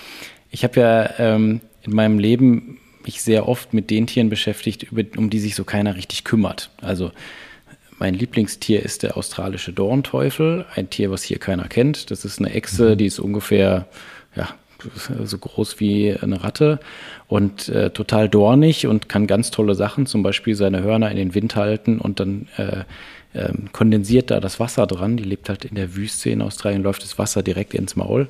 ich 0.51 0.65
habe 0.65 0.81
ja 0.81 1.11
ähm, 1.19 1.61
in 1.83 1.95
meinem 1.95 2.19
Leben 2.19 2.79
mich 3.05 3.23
sehr 3.23 3.49
oft 3.49 3.73
mit 3.73 3.91
den 3.91 4.07
Tieren 4.07 4.29
beschäftigt, 4.29 4.85
über, 4.85 5.03
um 5.17 5.31
die 5.31 5.39
sich 5.39 5.55
so 5.55 5.65
keiner 5.65 5.97
richtig 5.97 6.25
kümmert. 6.25 6.71
Also 6.81 7.13
mein 7.99 8.15
Lieblingstier 8.15 8.83
ist 8.83 9.03
der 9.03 9.17
australische 9.17 9.73
Dornteufel, 9.73 10.67
ein 10.75 10.91
Tier, 10.91 11.11
was 11.11 11.23
hier 11.23 11.39
keiner 11.39 11.69
kennt. 11.69 12.11
Das 12.11 12.25
ist 12.25 12.39
eine 12.39 12.53
Echse, 12.53 12.97
die 12.97 13.07
ist 13.07 13.19
ungefähr 13.19 13.89
ja, 14.35 14.49
so 15.25 15.39
groß 15.39 15.81
wie 15.81 16.15
eine 16.15 16.43
Ratte 16.43 16.81
und 17.29 17.69
äh, 17.69 17.91
total 17.91 18.29
dornig 18.29 18.87
und 18.87 19.09
kann 19.09 19.27
ganz 19.27 19.51
tolle 19.51 19.75
Sachen, 19.75 20.07
zum 20.07 20.23
Beispiel 20.23 20.55
seine 20.55 20.83
Hörner 20.83 21.11
in 21.11 21.17
den 21.17 21.35
Wind 21.35 21.57
halten 21.57 21.99
und 21.99 22.21
dann 22.21 22.49
äh, 22.57 22.85
ähm, 23.35 23.69
kondensiert 23.73 24.31
da 24.31 24.41
das 24.41 24.61
Wasser 24.61 24.87
dran. 24.87 25.17
Die 25.17 25.25
lebt 25.25 25.49
halt 25.49 25.65
in 25.65 25.75
der 25.75 25.95
Wüste 25.95 26.31
in 26.31 26.43
Australien, 26.43 26.83
läuft 26.83 27.03
das 27.03 27.19
Wasser 27.19 27.43
direkt 27.43 27.75
ins 27.75 27.97
Maul. 27.97 28.29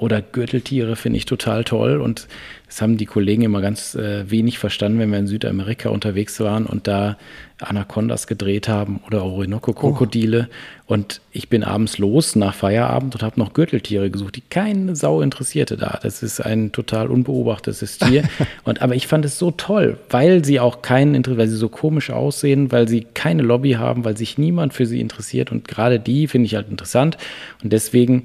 Oder 0.00 0.22
Gürteltiere 0.22 0.96
finde 0.96 1.18
ich 1.18 1.26
total 1.26 1.62
toll. 1.62 2.00
Und 2.00 2.26
das 2.66 2.80
haben 2.80 2.96
die 2.96 3.04
Kollegen 3.04 3.42
immer 3.42 3.60
ganz 3.60 3.94
äh, 3.94 4.30
wenig 4.30 4.58
verstanden, 4.58 4.98
wenn 4.98 5.10
wir 5.12 5.18
in 5.18 5.26
Südamerika 5.26 5.90
unterwegs 5.90 6.40
waren 6.40 6.64
und 6.64 6.86
da 6.88 7.18
Anacondas 7.58 8.26
gedreht 8.26 8.66
haben 8.66 9.00
oder 9.06 9.22
Orinoco-Krokodile. 9.24 10.48
Und 10.86 11.20
ich 11.32 11.50
bin 11.50 11.62
abends 11.62 11.98
los 11.98 12.34
nach 12.34 12.54
Feierabend 12.54 13.14
und 13.14 13.22
habe 13.22 13.38
noch 13.38 13.52
Gürteltiere 13.52 14.10
gesucht, 14.10 14.36
die 14.36 14.42
keine 14.48 14.96
Sau 14.96 15.20
interessierte 15.20 15.76
da. 15.76 16.00
Das 16.02 16.22
ist 16.22 16.40
ein 16.40 16.72
total 16.72 17.08
unbeobachtetes 17.08 17.98
Tier. 17.98 18.22
und, 18.64 18.80
aber 18.80 18.94
ich 18.94 19.06
fand 19.06 19.26
es 19.26 19.38
so 19.38 19.50
toll, 19.50 19.98
weil 20.08 20.42
sie 20.46 20.60
auch 20.60 20.80
keinen, 20.80 21.14
Inter- 21.14 21.36
weil 21.36 21.48
sie 21.48 21.56
so 21.56 21.68
komisch 21.68 22.08
aussehen, 22.08 22.72
weil 22.72 22.88
sie 22.88 23.06
keine 23.12 23.42
Lobby 23.42 23.72
haben, 23.72 24.06
weil 24.06 24.16
sich 24.16 24.38
niemand 24.38 24.72
für 24.72 24.86
sie 24.86 24.98
interessiert. 25.00 25.52
Und 25.52 25.68
gerade 25.68 26.00
die 26.00 26.26
finde 26.26 26.46
ich 26.46 26.54
halt 26.54 26.70
interessant. 26.70 27.18
Und 27.62 27.74
deswegen 27.74 28.24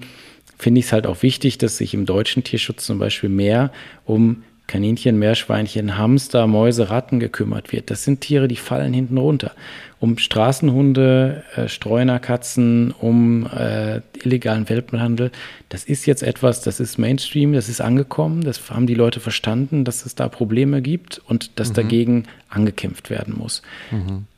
finde 0.57 0.79
ich 0.79 0.85
es 0.85 0.93
halt 0.93 1.07
auch 1.07 1.21
wichtig, 1.21 1.57
dass 1.57 1.77
sich 1.77 1.93
im 1.93 2.05
deutschen 2.05 2.43
Tierschutz 2.43 2.85
zum 2.85 2.99
Beispiel 2.99 3.29
mehr 3.29 3.71
um 4.05 4.43
Kaninchen, 4.67 5.19
Meerschweinchen, 5.19 5.97
Hamster, 5.97 6.47
Mäuse, 6.47 6.89
Ratten 6.89 7.19
gekümmert 7.19 7.71
wird. 7.71 7.91
Das 7.91 8.03
sind 8.03 8.21
Tiere, 8.21 8.47
die 8.47 8.55
fallen 8.55 8.93
hinten 8.93 9.17
runter. 9.17 9.51
Um 9.99 10.17
Straßenhunde, 10.17 11.43
äh, 11.55 11.67
Streunerkatzen, 11.67 12.91
um 12.91 13.47
äh, 13.47 14.01
illegalen 14.23 14.67
Welpenhandel. 14.67 15.31
Das 15.69 15.83
ist 15.83 16.05
jetzt 16.05 16.23
etwas, 16.23 16.61
das 16.61 16.79
ist 16.79 16.97
Mainstream, 16.97 17.53
das 17.53 17.69
ist 17.69 17.79
angekommen, 17.79 18.41
das 18.41 18.69
haben 18.69 18.87
die 18.87 18.95
Leute 18.95 19.19
verstanden, 19.19 19.83
dass 19.83 20.05
es 20.05 20.15
da 20.15 20.29
Probleme 20.29 20.81
gibt 20.81 21.21
und 21.27 21.59
dass 21.59 21.73
dagegen 21.73 22.23
angekämpft 22.49 23.09
werden 23.09 23.35
muss. 23.37 23.61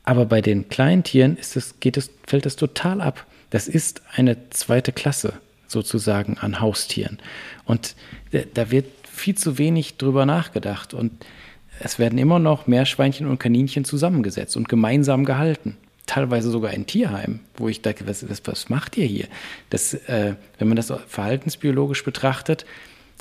Aber 0.04 0.26
bei 0.26 0.42
den 0.42 0.68
Kleintieren 0.68 1.36
ist 1.36 1.56
es, 1.56 1.80
geht 1.80 1.96
es, 1.96 2.10
fällt 2.26 2.46
es 2.46 2.56
total 2.56 3.00
ab. 3.00 3.26
Das 3.50 3.66
ist 3.66 4.02
eine 4.14 4.36
zweite 4.50 4.92
Klasse 4.92 5.32
sozusagen 5.68 6.36
an 6.38 6.60
Haustieren. 6.60 7.18
Und 7.64 7.94
da- 8.54 8.70
wird 8.70 8.86
viel 9.12 9.36
zu 9.36 9.58
wenig 9.58 9.96
drüber 9.96 10.26
nachgedacht. 10.26 10.94
Und 10.94 11.12
es 11.80 11.98
werden 11.98 12.18
immer 12.18 12.38
noch 12.38 12.66
Meerschweinchen 12.66 13.26
und 13.26 13.38
Kaninchen 13.38 13.84
zusammengesetzt 13.84 14.56
und 14.56 14.68
gemeinsam 14.68 15.24
gehalten. 15.24 15.76
Teilweise 16.06 16.50
sogar 16.50 16.72
in 16.72 16.86
Tierheimen, 16.86 17.40
wo 17.56 17.68
ich 17.68 17.82
denke, 17.82 18.06
was, 18.06 18.28
was, 18.28 18.40
was 18.46 18.68
macht 18.70 18.96
ihr 18.96 19.06
hier? 19.06 19.28
Das, 19.70 19.92
äh, 19.94 20.34
wenn 20.58 20.68
man 20.68 20.76
das 20.76 20.92
verhaltensbiologisch 21.06 22.02
betrachtet, 22.02 22.64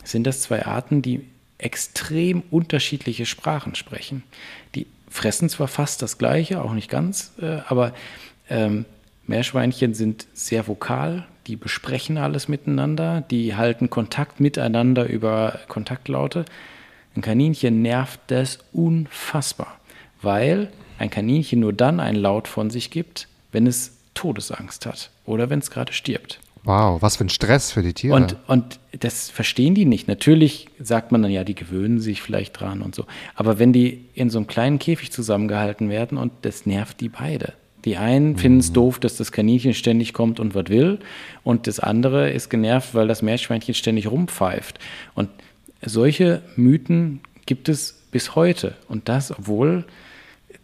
sind 0.04 0.26
das 0.26 0.42
zwei 0.42 0.66
Arten, 0.66 1.02
die 1.02 1.26
extrem 1.58 2.44
unterschiedliche 2.50 3.26
Sprachen 3.26 3.76
sprechen. 3.76 4.24
Die 4.76 4.88
fressen 5.10 5.50
zwar 5.50 5.68
fast 5.68 6.02
das 6.02 6.18
Gleiche, 6.18 6.62
auch 6.62 6.74
nicht 6.74 6.90
ganz, 6.90 7.34
äh, 7.42 7.60
aber 7.68 7.94
ähm, 8.50 8.86
Meerschweinchen 9.28 9.94
sind 9.94 10.26
sehr 10.34 10.68
vokal, 10.68 11.26
die 11.48 11.56
besprechen 11.56 12.18
alles 12.18 12.48
miteinander, 12.48 13.22
die 13.22 13.56
halten 13.56 13.90
Kontakt 13.90 14.40
miteinander 14.40 15.08
über 15.08 15.60
Kontaktlaute. 15.68 16.46
Ein 17.16 17.22
Kaninchen 17.22 17.82
nervt 17.82 18.20
das 18.28 18.60
unfassbar, 18.74 19.80
weil 20.22 20.70
ein 20.98 21.10
Kaninchen 21.10 21.60
nur 21.60 21.74
dann 21.74 22.00
einen 22.00 22.18
Laut 22.18 22.48
von 22.48 22.70
sich 22.70 22.90
gibt, 22.90 23.28
wenn 23.52 23.68
es 23.68 23.98
Todesangst 24.14 24.86
hat 24.86 25.12
oder 25.26 25.50
wenn 25.50 25.60
es 25.60 25.72
gerade 25.72 25.94
stirbt. 25.94 26.40
Wow, 26.64 27.02
was 27.02 27.16
für 27.16 27.24
ein 27.24 27.30
Stress 27.30 27.72
für 27.72 27.82
die 27.82 27.94
Tiere. 27.94 28.16
Und, 28.16 28.36
und 28.48 28.80
das 29.00 29.30
verstehen 29.30 29.74
die 29.74 29.86
nicht. 29.86 30.10
Natürlich 30.10 30.68
sagt 30.80 31.14
man 31.14 31.22
dann, 31.22 31.32
ja, 31.32 31.46
die 31.46 31.56
gewöhnen 31.56 32.00
sich 32.02 32.22
vielleicht 32.22 32.60
dran 32.60 32.82
und 32.82 32.94
so. 32.94 33.06
Aber 33.36 33.58
wenn 33.58 33.72
die 33.72 34.06
in 34.14 34.30
so 34.30 34.38
einem 34.38 34.48
kleinen 34.48 34.78
Käfig 34.78 35.12
zusammengehalten 35.14 35.90
werden 35.90 36.18
und 36.18 36.34
das 36.42 36.66
nervt 36.66 37.00
die 37.00 37.08
beide. 37.08 37.54
Die 37.88 37.96
einen 37.96 38.36
finden 38.36 38.60
es 38.60 38.74
doof, 38.74 39.00
dass 39.00 39.16
das 39.16 39.32
Kaninchen 39.32 39.74
ständig 39.74 40.12
kommt 40.12 40.42
und 40.42 40.54
was 40.56 40.68
will. 40.68 41.00
Und 41.46 41.68
das 41.68 41.80
andere 41.80 42.30
ist 42.30 42.50
genervt, 42.50 42.94
weil 42.94 43.08
das 43.08 43.22
Meerschweinchen 43.22 43.74
ständig 43.74 44.12
rumpfeift. 44.12 44.78
Und 45.16 45.30
solche 45.82 46.42
Mythen 46.58 47.22
gibt 47.46 47.70
es 47.70 48.04
bis 48.12 48.36
heute. 48.36 48.76
Und 48.90 49.08
das, 49.08 49.32
obwohl 49.32 49.86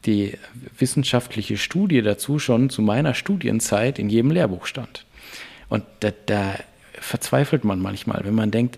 die 0.06 0.38
wissenschaftliche 0.78 1.56
Studie 1.56 2.02
dazu 2.02 2.40
schon 2.40 2.70
zu 2.70 2.82
meiner 2.82 3.14
Studienzeit 3.14 4.00
in 4.00 4.10
jedem 4.10 4.32
Lehrbuch 4.32 4.66
stand. 4.66 5.06
Und 5.70 5.86
da, 6.02 6.12
da 6.26 6.56
verzweifelt 7.00 7.64
man 7.64 7.80
manchmal, 7.80 8.26
wenn 8.26 8.36
man 8.36 8.52
denkt, 8.52 8.78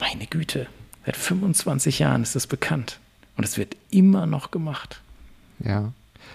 meine 0.00 0.26
Güte, 0.26 0.66
seit 1.06 1.16
25 1.16 2.00
Jahren 2.00 2.24
ist 2.24 2.34
das 2.34 2.48
bekannt. 2.48 2.98
Und 3.36 3.44
es 3.44 3.56
wird 3.56 3.76
immer 3.92 4.26
noch 4.26 4.50
gemacht. 4.50 5.00
Ja. 5.60 5.92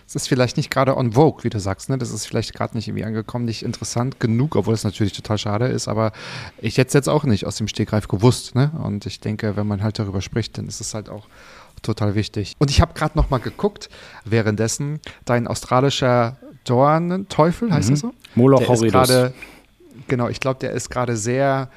Es 0.09 0.15
ist 0.15 0.27
vielleicht 0.27 0.57
nicht 0.57 0.71
gerade 0.71 0.97
on 0.97 1.11
vogue, 1.11 1.43
wie 1.43 1.51
du 1.51 1.59
sagst, 1.59 1.87
ne? 1.87 1.99
Das 1.99 2.09
ist 2.09 2.25
vielleicht 2.25 2.55
gerade 2.55 2.75
nicht 2.75 2.87
irgendwie 2.87 3.05
angekommen, 3.05 3.45
nicht 3.45 3.61
interessant 3.61 4.19
genug, 4.19 4.55
obwohl 4.55 4.73
es 4.73 4.83
natürlich 4.83 5.13
total 5.13 5.37
schade 5.37 5.67
ist, 5.67 5.87
aber 5.87 6.13
ich 6.57 6.79
hätte 6.79 6.87
es 6.87 6.93
jetzt 6.95 7.07
auch 7.07 7.25
nicht 7.25 7.45
aus 7.45 7.57
dem 7.57 7.67
Stegreif 7.67 8.07
gewusst, 8.07 8.55
ne? 8.55 8.71
Und 8.83 9.05
ich 9.05 9.19
denke, 9.19 9.55
wenn 9.55 9.67
man 9.67 9.83
halt 9.83 9.99
darüber 9.99 10.21
spricht, 10.21 10.57
dann 10.57 10.67
ist 10.67 10.81
es 10.81 10.95
halt 10.95 11.09
auch 11.09 11.27
total 11.83 12.15
wichtig. 12.15 12.55
Und 12.57 12.71
ich 12.71 12.81
habe 12.81 12.95
gerade 12.95 13.15
noch 13.19 13.29
mal 13.29 13.37
geguckt, 13.37 13.87
währenddessen 14.25 14.99
dein 15.25 15.45
australischer 15.45 16.37
Dornenteufel, 16.63 17.71
heißt 17.71 17.91
das 17.91 17.99
so? 17.99 18.11
Moloch 18.33 18.67
horridus. 18.67 19.31
genau, 20.07 20.27
ich 20.27 20.39
glaube, 20.39 20.59
der 20.59 20.71
ist 20.71 20.89
gerade 20.89 21.17
sehr 21.17 21.69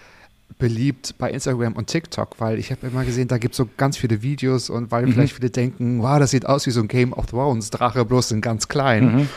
beliebt 0.59 1.15
bei 1.19 1.31
Instagram 1.31 1.75
und 1.75 1.87
TikTok, 1.87 2.37
weil 2.39 2.59
ich 2.59 2.71
habe 2.71 2.87
immer 2.87 3.05
gesehen, 3.05 3.29
da 3.29 3.39
gibt 3.39 3.55
es 3.55 3.59
so 3.59 3.69
ganz 3.77 3.97
viele 3.97 4.23
Videos 4.23 4.71
und 4.71 4.91
weil 4.91 5.07
vielleicht 5.09 5.35
viele 5.35 5.51
denken, 5.51 6.03
wow, 6.03 6.19
das 6.19 6.31
sieht 6.31 6.47
aus 6.47 6.67
wie 6.67 6.71
so 6.71 6.81
ein 6.81 6.89
Game 6.89 7.13
of 7.13 7.27
Thrones, 7.27 7.71
Drache 7.71 8.05
bloß 8.05 8.33
in 8.33 8.41
ganz 8.41 8.69
klein. 8.69 9.29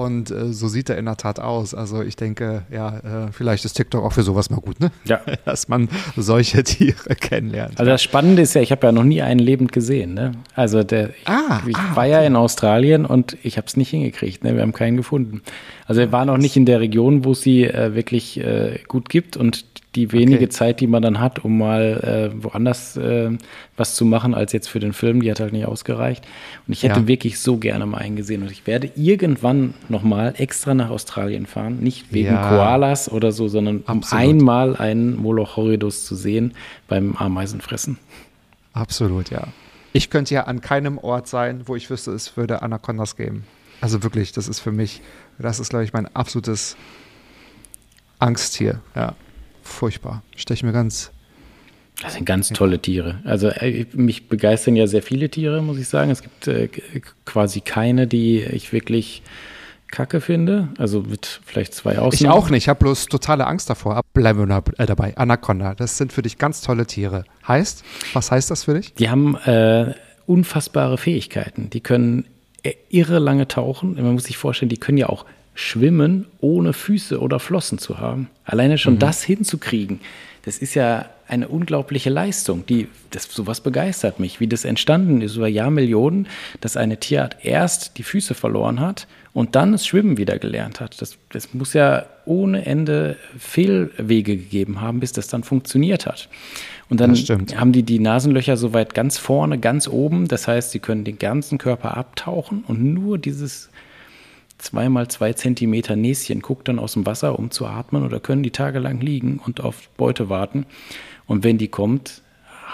Und 0.00 0.30
äh, 0.30 0.52
so 0.52 0.68
sieht 0.68 0.88
er 0.88 0.96
in 0.98 1.04
der 1.04 1.16
Tat 1.16 1.40
aus. 1.40 1.74
Also 1.74 2.02
ich 2.02 2.16
denke, 2.16 2.62
ja, 2.72 2.98
äh, 2.98 3.32
vielleicht 3.32 3.64
ist 3.64 3.74
TikTok 3.74 4.02
auch 4.02 4.12
für 4.12 4.22
sowas 4.22 4.48
mal 4.48 4.60
gut, 4.60 4.80
ne? 4.80 4.90
Ja. 5.04 5.20
Dass 5.44 5.68
man 5.68 5.88
solche 6.16 6.62
Tiere 6.64 7.14
kennenlernt. 7.16 7.78
Also 7.78 7.90
das 7.90 8.02
Spannende 8.02 8.40
ist 8.42 8.54
ja, 8.54 8.62
ich 8.62 8.70
habe 8.70 8.86
ja 8.86 8.92
noch 8.92 9.04
nie 9.04 9.20
einen 9.20 9.40
lebend 9.40 9.72
gesehen. 9.72 10.14
Ne? 10.14 10.32
Also 10.54 10.84
der, 10.84 11.10
Ah, 11.26 11.60
ich 11.66 11.76
ah, 11.76 11.96
war 11.96 12.06
ja 12.06 12.22
in 12.22 12.36
Australien 12.36 13.04
und 13.04 13.36
ich 13.42 13.58
habe 13.58 13.66
es 13.66 13.76
nicht 13.76 13.90
hingekriegt. 13.90 14.44
Ne? 14.44 14.54
Wir 14.54 14.62
haben 14.62 14.72
keinen 14.72 14.96
gefunden. 14.96 15.42
Also 15.86 16.00
wir 16.00 16.12
waren 16.12 16.30
auch 16.30 16.38
nicht 16.38 16.56
in 16.56 16.66
der 16.66 16.80
Region, 16.80 17.24
wo 17.24 17.32
es 17.32 17.42
sie 17.42 17.64
äh, 17.64 17.94
wirklich 17.94 18.38
äh, 18.40 18.78
gut 18.86 19.08
gibt 19.08 19.36
und 19.36 19.66
die 19.96 20.12
wenige 20.12 20.36
Okay. 20.44 20.48
Zeit, 20.50 20.80
die 20.80 20.86
man 20.86 21.02
dann 21.02 21.18
hat, 21.18 21.44
um 21.44 21.58
mal 21.58 22.30
äh, 22.32 22.44
woanders 22.44 22.96
äh, 22.96 23.30
was 23.76 23.96
zu 23.96 24.04
machen, 24.04 24.34
als 24.34 24.52
jetzt 24.52 24.68
für 24.68 24.78
den 24.78 24.92
Film, 24.92 25.20
die 25.20 25.30
hat 25.30 25.40
halt 25.40 25.52
nicht 25.52 25.66
ausgereicht. 25.66 26.24
Und 26.66 26.72
ich 26.74 26.84
hätte 26.84 27.00
Ja. 27.00 27.08
wirklich 27.08 27.40
so 27.40 27.56
gerne 27.56 27.86
mal 27.86 27.98
einen 27.98 28.14
gesehen. 28.14 28.42
Und 28.42 28.52
ich 28.52 28.66
werde 28.68 28.90
irgendwann 28.94 29.74
nochmal 29.88 30.34
extra 30.38 30.74
nach 30.74 30.90
Australien 30.90 31.46
fahren. 31.46 31.80
Nicht 31.80 32.12
wegen 32.12 32.28
Ja. 32.28 32.48
Koalas 32.48 33.10
oder 33.10 33.32
so, 33.32 33.48
sondern 33.48 33.78
um 33.78 33.98
Absolut. 33.98 34.24
einmal 34.24 34.76
einen 34.76 35.16
Moloch 35.16 35.56
horridus 35.56 36.04
zu 36.04 36.14
sehen 36.14 36.54
beim 36.86 37.16
Ameisenfressen. 37.16 37.98
Absolut, 38.72 39.30
ja. 39.30 39.48
Ich 39.92 40.08
könnte 40.08 40.32
ja 40.34 40.44
an 40.44 40.60
keinem 40.60 40.98
Ort 40.98 41.26
sein, 41.26 41.62
wo 41.66 41.74
ich 41.74 41.90
wüsste, 41.90 42.12
es 42.12 42.36
würde 42.36 42.62
Anacondas 42.62 43.16
geben. 43.16 43.42
Also 43.80 44.04
wirklich, 44.04 44.30
das 44.30 44.46
ist 44.46 44.60
für 44.60 44.70
mich, 44.70 45.00
das 45.40 45.58
ist, 45.58 45.70
glaube 45.70 45.84
ich, 45.84 45.92
mein 45.92 46.06
absolutes 46.14 46.76
Angsttier. 48.18 48.80
Ja, 48.94 49.14
furchtbar. 49.72 50.22
Stelle 50.36 50.56
ich 50.56 50.62
mir 50.62 50.72
ganz. 50.72 51.10
Das 52.02 52.14
sind 52.14 52.24
ganz 52.24 52.48
tolle 52.48 52.80
Tiere. 52.80 53.20
Also 53.24 53.48
äh, 53.48 53.86
mich 53.92 54.28
begeistern 54.28 54.74
ja 54.74 54.86
sehr 54.86 55.02
viele 55.02 55.28
Tiere, 55.28 55.60
muss 55.62 55.78
ich 55.78 55.86
sagen. 55.88 56.10
Es 56.10 56.22
gibt 56.22 56.48
äh, 56.48 56.68
quasi 57.26 57.60
keine, 57.60 58.06
die 58.06 58.40
ich 58.40 58.72
wirklich 58.72 59.22
kacke 59.90 60.20
finde. 60.20 60.68
Also 60.78 61.02
mit 61.02 61.40
vielleicht 61.44 61.74
zwei 61.74 61.92
Ich 61.92 61.98
Ausnahmen. 61.98 62.32
auch 62.34 62.48
nicht, 62.48 62.64
ich 62.64 62.68
habe 62.68 62.78
bloß 62.78 63.06
totale 63.06 63.46
Angst 63.46 63.68
davor. 63.68 64.00
Bleiben 64.14 64.48
wir 64.48 64.62
äh, 64.78 64.86
dabei. 64.86 65.16
Anaconda, 65.16 65.74
das 65.74 65.98
sind 65.98 66.12
für 66.12 66.22
dich 66.22 66.38
ganz 66.38 66.62
tolle 66.62 66.86
Tiere. 66.86 67.24
Heißt, 67.46 67.84
was 68.14 68.30
heißt 68.30 68.50
das 68.50 68.64
für 68.64 68.74
dich? 68.74 68.94
Die 68.94 69.10
haben 69.10 69.36
äh, 69.36 69.92
unfassbare 70.26 70.96
Fähigkeiten. 70.96 71.68
Die 71.68 71.80
können 71.80 72.24
äh, 72.62 72.72
irre 72.88 73.18
lange 73.18 73.46
tauchen. 73.46 73.94
Man 73.94 74.14
muss 74.14 74.24
sich 74.24 74.38
vorstellen, 74.38 74.70
die 74.70 74.78
können 74.78 74.96
ja 74.96 75.08
auch 75.10 75.26
schwimmen, 75.54 76.26
ohne 76.40 76.72
Füße 76.72 77.20
oder 77.20 77.38
Flossen 77.38 77.78
zu 77.78 77.98
haben. 77.98 78.28
Alleine 78.44 78.78
schon 78.78 78.98
das 78.98 79.22
hinzukriegen, 79.22 80.00
das 80.42 80.58
ist 80.58 80.74
ja 80.74 81.06
eine 81.28 81.48
unglaubliche 81.48 82.10
Leistung. 82.10 82.64
Die, 82.66 82.88
das, 83.10 83.24
sowas 83.24 83.60
begeistert 83.60 84.18
mich, 84.18 84.40
wie 84.40 84.48
das 84.48 84.64
entstanden 84.64 85.20
ist 85.20 85.36
über 85.36 85.48
Jahrmillionen, 85.48 86.26
dass 86.60 86.76
eine 86.76 86.98
Tierart 86.98 87.44
erst 87.44 87.98
die 87.98 88.02
Füße 88.02 88.34
verloren 88.34 88.80
hat 88.80 89.06
und 89.32 89.54
dann 89.54 89.72
das 89.72 89.86
Schwimmen 89.86 90.16
wieder 90.16 90.38
gelernt 90.38 90.80
hat. 90.80 91.00
Das, 91.00 91.18
das 91.30 91.54
muss 91.54 91.72
ja 91.74 92.06
ohne 92.24 92.66
Ende 92.66 93.16
Fehlwege 93.38 94.36
gegeben 94.36 94.80
haben, 94.80 94.98
bis 94.98 95.12
das 95.12 95.28
dann 95.28 95.44
funktioniert 95.44 96.06
hat. 96.06 96.28
Und 96.88 97.00
dann 97.00 97.14
haben 97.14 97.70
die 97.70 97.84
die 97.84 98.00
Nasenlöcher 98.00 98.56
so 98.56 98.72
weit 98.72 98.94
ganz 98.94 99.16
vorne, 99.16 99.58
ganz 99.58 99.86
oben. 99.86 100.26
Das 100.26 100.48
heißt, 100.48 100.72
sie 100.72 100.80
können 100.80 101.04
den 101.04 101.18
ganzen 101.18 101.58
Körper 101.58 101.96
abtauchen 101.96 102.64
und 102.66 102.82
nur 102.82 103.18
dieses 103.18 103.69
zweimal 104.60 105.08
zwei 105.08 105.32
Zentimeter 105.32 105.96
Näschen 105.96 106.40
guckt 106.40 106.68
dann 106.68 106.78
aus 106.78 106.92
dem 106.92 107.06
Wasser, 107.06 107.38
um 107.38 107.50
zu 107.50 107.66
atmen 107.66 108.04
oder 108.04 108.20
können 108.20 108.42
die 108.42 108.50
tagelang 108.50 109.00
liegen 109.00 109.40
und 109.44 109.60
auf 109.60 109.88
Beute 109.96 110.28
warten. 110.28 110.66
Und 111.26 111.44
wenn 111.44 111.58
die 111.58 111.68
kommt, 111.68 112.22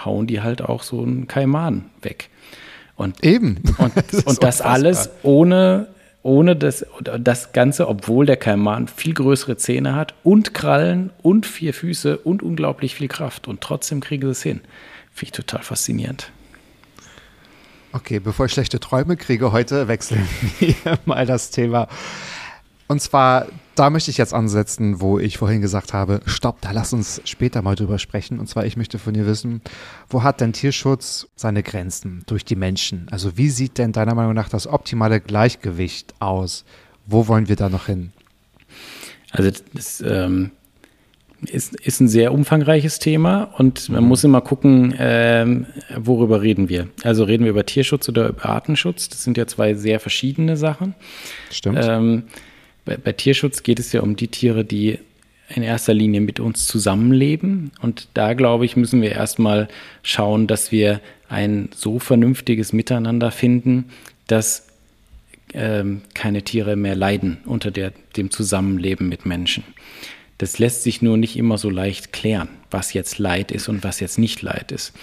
hauen 0.05 0.27
die 0.27 0.41
halt 0.41 0.61
auch 0.61 0.83
so 0.83 1.01
einen 1.01 1.27
Kaiman 1.27 1.85
weg. 2.01 2.29
Und 2.95 3.23
Eben. 3.23 3.61
und, 3.77 3.93
Das 4.11 4.23
und 4.23 4.43
das 4.43 4.61
alles 4.61 5.09
ohne, 5.23 5.87
ohne 6.23 6.55
das, 6.55 6.85
das 7.19 7.53
Ganze, 7.53 7.87
obwohl 7.87 8.25
der 8.25 8.37
Kaiman 8.37 8.87
viel 8.87 9.13
größere 9.13 9.57
Zähne 9.57 9.95
hat 9.95 10.13
und 10.23 10.53
Krallen 10.53 11.11
und 11.21 11.45
vier 11.45 11.73
Füße 11.73 12.17
und 12.17 12.43
unglaublich 12.43 12.95
viel 12.95 13.07
Kraft. 13.07 13.47
Und 13.47 13.61
trotzdem 13.61 14.01
kriegen 14.01 14.23
sie 14.23 14.31
es 14.31 14.43
hin. 14.43 14.61
Finde 15.11 15.25
ich 15.25 15.31
total 15.31 15.63
faszinierend. 15.63 16.31
Okay, 17.97 18.19
bevor 18.19 18.45
ich 18.45 18.51
schlechte 18.51 18.79
Träume 18.79 19.17
kriege 19.17 19.51
heute, 19.51 19.87
wechseln 19.87 20.27
wir 20.59 20.75
mal 21.05 21.25
das 21.25 21.49
Thema. 21.49 21.87
Und 22.85 23.01
zwar, 23.01 23.47
da 23.73 23.89
möchte 23.89 24.11
ich 24.11 24.19
jetzt 24.19 24.35
ansetzen, 24.35 25.01
wo 25.01 25.17
ich 25.17 25.39
vorhin 25.39 25.61
gesagt 25.61 25.93
habe, 25.93 26.21
stopp, 26.27 26.61
da 26.61 26.69
lass 26.73 26.93
uns 26.93 27.23
später 27.25 27.63
mal 27.63 27.73
drüber 27.73 27.97
sprechen. 27.97 28.39
Und 28.39 28.47
zwar, 28.47 28.67
ich 28.67 28.77
möchte 28.77 28.99
von 28.99 29.15
dir 29.15 29.25
wissen, 29.25 29.61
wo 30.09 30.21
hat 30.21 30.41
denn 30.41 30.53
Tierschutz 30.53 31.27
seine 31.35 31.63
Grenzen 31.63 32.21
durch 32.27 32.45
die 32.45 32.55
Menschen? 32.55 33.07
Also 33.09 33.35
wie 33.35 33.49
sieht 33.49 33.79
denn 33.79 33.93
deiner 33.93 34.13
Meinung 34.13 34.35
nach 34.35 34.49
das 34.49 34.67
optimale 34.67 35.19
Gleichgewicht 35.19 36.13
aus? 36.19 36.65
Wo 37.07 37.27
wollen 37.27 37.49
wir 37.49 37.55
da 37.55 37.67
noch 37.67 37.87
hin? 37.87 38.13
Also 39.31 39.59
das 39.73 40.01
ähm, 40.01 40.51
ist, 41.45 41.75
ist 41.79 41.99
ein 41.99 42.07
sehr 42.07 42.33
umfangreiches 42.33 42.99
Thema 42.99 43.43
und 43.57 43.89
man 43.89 44.03
muss 44.03 44.23
immer 44.23 44.41
gucken, 44.41 44.95
ähm, 44.97 45.67
worüber 45.95 46.41
reden 46.41 46.69
wir. 46.69 46.87
Also 47.03 47.23
reden 47.23 47.43
wir 47.43 47.51
über 47.51 47.65
Tierschutz 47.65 48.09
oder 48.09 48.29
über 48.29 48.45
Artenschutz. 48.45 49.09
Das 49.09 49.23
sind 49.23 49.37
ja 49.37 49.45
zwei 49.45 49.75
sehr 49.75 49.99
verschiedene 49.99 50.57
Sachen. 50.57 50.95
Stimmt? 51.51 51.79
Ähm, 51.81 52.23
bei, 52.85 52.97
bei 52.97 53.11
Tierschutz 53.11 53.63
geht 53.63 53.79
es 53.79 53.91
ja 53.91 54.01
um 54.01 54.15
die 54.15 54.29
Tiere, 54.29 54.65
die 54.65 54.99
in 55.49 55.63
erster 55.63 55.93
Linie 55.93 56.21
mit 56.21 56.39
uns 56.39 56.65
zusammenleben. 56.65 57.71
Und 57.81 58.09
da, 58.13 58.33
glaube 58.33 58.65
ich, 58.65 58.75
müssen 58.75 59.01
wir 59.01 59.11
erstmal 59.11 59.67
schauen, 60.03 60.47
dass 60.47 60.71
wir 60.71 60.99
ein 61.29 61.69
so 61.73 61.99
vernünftiges 61.99 62.73
Miteinander 62.73 63.31
finden, 63.31 63.85
dass 64.27 64.67
ähm, 65.53 66.01
keine 66.13 66.41
Tiere 66.41 66.75
mehr 66.75 66.95
leiden 66.95 67.37
unter 67.45 67.71
der, 67.71 67.93
dem 68.17 68.31
Zusammenleben 68.31 69.07
mit 69.07 69.25
Menschen. 69.25 69.63
Das 70.37 70.59
lässt 70.59 70.83
sich 70.83 71.01
nur 71.01 71.17
nicht 71.17 71.35
immer 71.35 71.57
so 71.57 71.69
leicht 71.69 72.13
klären, 72.13 72.49
was 72.69 72.93
jetzt 72.93 73.17
Leid 73.17 73.51
ist 73.51 73.69
und 73.69 73.83
was 73.83 73.99
jetzt 73.99 74.19
nicht 74.19 74.41
Leid 74.41 74.71
ist. 74.71 74.93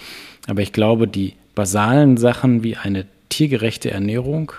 Aber 0.47 0.61
ich 0.61 0.71
glaube, 0.71 1.07
die 1.07 1.33
basalen 1.55 2.17
Sachen 2.17 2.63
wie 2.63 2.77
eine 2.77 3.05
tiergerechte 3.29 3.91
Ernährung, 3.91 4.51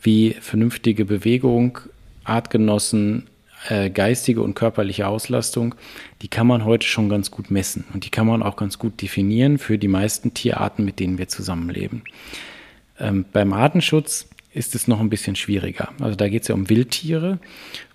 wie 0.00 0.36
vernünftige 0.40 1.04
Bewegung, 1.04 1.78
Artgenossen, 2.24 3.26
äh, 3.68 3.90
geistige 3.90 4.42
und 4.42 4.54
körperliche 4.54 5.06
Auslastung, 5.06 5.74
die 6.22 6.28
kann 6.28 6.46
man 6.46 6.64
heute 6.64 6.86
schon 6.86 7.08
ganz 7.08 7.30
gut 7.30 7.50
messen 7.50 7.84
und 7.92 8.04
die 8.04 8.10
kann 8.10 8.26
man 8.26 8.42
auch 8.42 8.56
ganz 8.56 8.78
gut 8.78 9.00
definieren 9.00 9.58
für 9.58 9.78
die 9.78 9.88
meisten 9.88 10.34
Tierarten, 10.34 10.84
mit 10.84 11.00
denen 11.00 11.18
wir 11.18 11.28
zusammenleben. 11.28 12.02
Ähm, 12.98 13.24
beim 13.32 13.52
Artenschutz 13.52 14.28
ist 14.52 14.74
es 14.74 14.86
noch 14.86 15.00
ein 15.00 15.10
bisschen 15.10 15.36
schwieriger. 15.36 15.88
Also 16.00 16.16
da 16.16 16.28
geht 16.28 16.42
es 16.42 16.48
ja 16.48 16.54
um 16.54 16.68
Wildtiere 16.68 17.38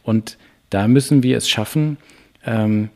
und 0.04 0.38
da 0.70 0.88
müssen 0.88 1.24
wir 1.24 1.38
es 1.38 1.50
schaffen, 1.50 1.98
ähm, 2.46 2.90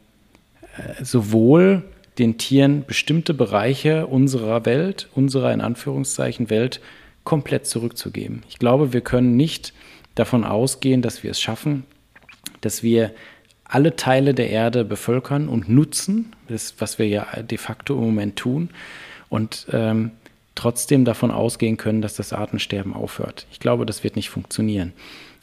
äh, 0.77 1.03
sowohl 1.03 1.83
den 2.17 2.37
Tieren 2.37 2.85
bestimmte 2.85 3.33
Bereiche 3.33 4.07
unserer 4.07 4.65
Welt, 4.65 5.09
unserer 5.15 5.53
in 5.53 5.61
Anführungszeichen 5.61 6.49
Welt, 6.49 6.79
komplett 7.23 7.65
zurückzugeben. 7.65 8.43
Ich 8.49 8.59
glaube, 8.59 8.93
wir 8.93 9.01
können 9.01 9.35
nicht 9.35 9.73
davon 10.15 10.43
ausgehen, 10.43 11.01
dass 11.01 11.23
wir 11.23 11.31
es 11.31 11.41
schaffen, 11.41 11.83
dass 12.61 12.83
wir 12.83 13.11
alle 13.63 13.95
Teile 13.95 14.33
der 14.33 14.49
Erde 14.49 14.85
bevölkern 14.85 15.47
und 15.47 15.69
nutzen, 15.69 16.35
das, 16.47 16.75
was 16.79 16.99
wir 16.99 17.07
ja 17.07 17.25
de 17.41 17.57
facto 17.57 17.95
im 17.95 18.01
Moment 18.01 18.35
tun, 18.35 18.69
und 19.29 19.65
ähm, 19.71 20.11
trotzdem 20.53 21.05
davon 21.05 21.31
ausgehen 21.31 21.77
können, 21.77 22.01
dass 22.03 22.15
das 22.15 22.33
Artensterben 22.33 22.93
aufhört. 22.93 23.47
Ich 23.51 23.59
glaube, 23.59 23.87
das 23.87 24.03
wird 24.03 24.15
nicht 24.15 24.29
funktionieren. 24.29 24.93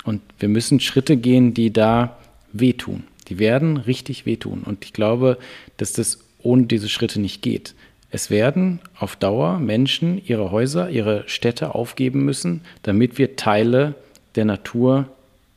Und 0.04 0.22
wir 0.38 0.48
müssen 0.48 0.78
Schritte 0.78 1.16
gehen, 1.16 1.54
die 1.54 1.72
da 1.72 2.16
wehtun. 2.52 3.04
Die 3.30 3.38
werden 3.38 3.76
richtig 3.78 4.26
wehtun. 4.26 4.62
Und 4.64 4.84
ich 4.84 4.92
glaube, 4.92 5.38
dass 5.78 5.92
das 5.92 6.18
ohne 6.42 6.64
diese 6.64 6.88
Schritte 6.88 7.20
nicht 7.20 7.42
geht. 7.42 7.74
Es 8.10 8.28
werden 8.28 8.80
auf 8.98 9.16
Dauer 9.16 9.58
Menschen 9.58 10.20
ihre 10.24 10.50
Häuser, 10.50 10.90
ihre 10.90 11.24
Städte 11.28 11.74
aufgeben 11.74 12.24
müssen, 12.24 12.62
damit 12.82 13.18
wir 13.18 13.36
Teile 13.36 13.94
der 14.34 14.44
Natur 14.44 15.08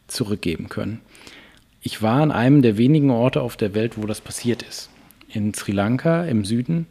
zurückgeben 0.08 0.70
können. 0.70 1.02
Ich 1.82 2.02
war 2.02 2.22
an 2.22 2.32
einem 2.32 2.62
der 2.62 2.78
wenigen 2.78 3.10
Orte 3.10 3.42
auf 3.42 3.58
der 3.58 3.74
Welt, 3.74 3.98
wo 3.98 4.06
das 4.06 4.22
passiert 4.22 4.62
ist. 4.62 4.90
In 5.28 5.54
Sri 5.54 5.72
Lanka 5.72 6.26
im 6.26 6.46
Süden, 6.46 6.86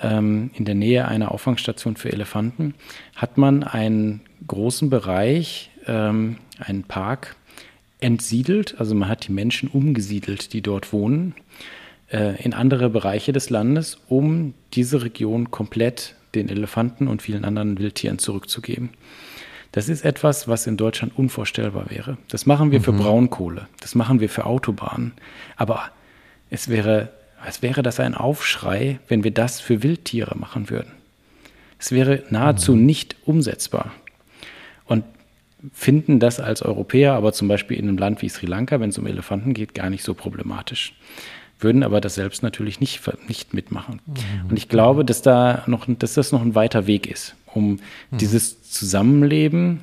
ähm, 0.00 0.50
in 0.54 0.66
der 0.66 0.74
Nähe 0.74 1.08
einer 1.08 1.32
Auffangstation 1.32 1.96
für 1.96 2.12
Elefanten, 2.12 2.74
hat 3.16 3.38
man 3.38 3.64
einen 3.64 4.20
großen 4.46 4.90
Bereich, 4.90 5.70
ähm, 5.86 6.36
einen 6.58 6.84
Park, 6.84 7.36
entsiedelt. 8.00 8.76
Also 8.78 8.94
man 8.94 9.08
hat 9.08 9.28
die 9.28 9.32
Menschen 9.32 9.68
umgesiedelt, 9.68 10.52
die 10.52 10.62
dort 10.62 10.92
wohnen, 10.92 11.34
äh, 12.10 12.42
in 12.42 12.54
andere 12.54 12.90
Bereiche 12.90 13.32
des 13.32 13.50
Landes, 13.50 13.98
um 14.08 14.54
diese 14.74 15.02
Region 15.02 15.50
komplett 15.50 16.16
den 16.34 16.48
Elefanten 16.48 17.08
und 17.08 17.22
vielen 17.22 17.44
anderen 17.44 17.78
Wildtieren 17.78 18.18
zurückzugeben. 18.18 18.90
Das 19.72 19.88
ist 19.88 20.04
etwas, 20.04 20.48
was 20.48 20.66
in 20.66 20.76
Deutschland 20.76 21.16
unvorstellbar 21.16 21.90
wäre. 21.90 22.18
Das 22.28 22.44
machen 22.44 22.72
wir 22.72 22.80
für 22.80 22.92
Braunkohle, 22.92 23.68
das 23.80 23.94
machen 23.94 24.20
wir 24.20 24.28
für 24.28 24.46
Autobahnen. 24.46 25.12
Aber 25.56 25.90
es 26.50 26.68
wäre, 26.68 27.10
es 27.46 27.62
wäre 27.62 27.82
das 27.82 28.00
ein 28.00 28.14
Aufschrei, 28.14 28.98
wenn 29.08 29.22
wir 29.22 29.30
das 29.30 29.60
für 29.60 29.82
Wildtiere 29.82 30.36
machen 30.36 30.70
würden. 30.70 30.92
Es 31.78 31.92
wäre 31.92 32.24
nahezu 32.30 32.74
nicht 32.76 33.16
umsetzbar. 33.24 33.92
Finden 35.72 36.20
das 36.20 36.40
als 36.40 36.62
Europäer, 36.62 37.14
aber 37.14 37.32
zum 37.32 37.48
Beispiel 37.48 37.78
in 37.78 37.88
einem 37.88 37.98
Land 37.98 38.22
wie 38.22 38.28
Sri 38.28 38.46
Lanka, 38.46 38.80
wenn 38.80 38.90
es 38.90 38.98
um 38.98 39.06
Elefanten 39.06 39.54
geht, 39.54 39.74
gar 39.74 39.90
nicht 39.90 40.04
so 40.04 40.14
problematisch. 40.14 40.94
Würden 41.58 41.82
aber 41.82 42.00
das 42.00 42.14
selbst 42.14 42.42
natürlich 42.42 42.80
nicht, 42.80 43.02
nicht 43.28 43.52
mitmachen. 43.52 44.00
Und 44.48 44.56
ich 44.56 44.68
glaube, 44.68 45.04
dass, 45.04 45.20
da 45.20 45.64
noch, 45.66 45.86
dass 45.86 46.14
das 46.14 46.32
noch 46.32 46.40
ein 46.40 46.54
weiter 46.54 46.86
Weg 46.86 47.06
ist, 47.06 47.36
um 47.46 47.80
dieses 48.10 48.62
Zusammenleben 48.62 49.82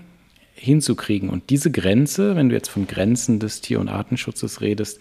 hinzukriegen. 0.55 1.29
Und 1.29 1.51
diese 1.51 1.69
Grenze, 1.69 2.35
wenn 2.35 2.49
du 2.49 2.55
jetzt 2.55 2.69
von 2.69 2.87
Grenzen 2.87 3.39
des 3.39 3.61
Tier- 3.61 3.79
und 3.79 3.89
Artenschutzes 3.89 4.61
redest, 4.61 4.99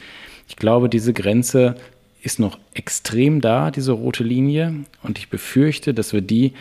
ich 0.48 0.56
glaube, 0.56 0.90
diese 0.90 1.14
Grenze 1.14 1.76
ist 2.22 2.38
noch 2.38 2.58
extrem 2.74 3.40
da, 3.40 3.70
diese 3.70 3.92
rote 3.92 4.24
Linie. 4.24 4.74
Und 5.02 5.18
ich 5.18 5.30
befürchte, 5.30 5.94
dass 5.94 6.12
wir 6.12 6.20
die 6.20 6.52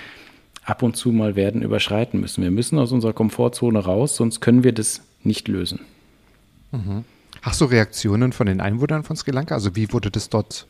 ab 0.66 0.84
und 0.84 0.98
zu 0.98 1.12
mal 1.12 1.36
werden 1.36 1.62
überschreiten 1.62 2.20
müssen. 2.20 2.44
Wir 2.44 2.52
müssen 2.52 2.78
aus 2.80 2.92
unserer 2.92 3.14
Komfortzone 3.14 3.80
raus, 3.80 4.16
sonst 4.16 4.42
können 4.42 4.64
wir 4.64 4.74
das 4.74 5.02
nicht 5.24 5.48
lösen. 5.48 5.80
Mhm. 6.72 7.06
Hast 7.42 7.62
du 7.62 7.66
Reaktionen 7.66 8.34
von 8.34 8.48
den 8.48 8.60
Einwohnern 8.60 9.04
von 9.04 9.16
Sri 9.16 9.32
Lanka? 9.32 9.54
Also 9.54 9.76
wie 9.76 9.94
wurde 9.94 10.10
das 10.10 10.30
dort 10.30 10.68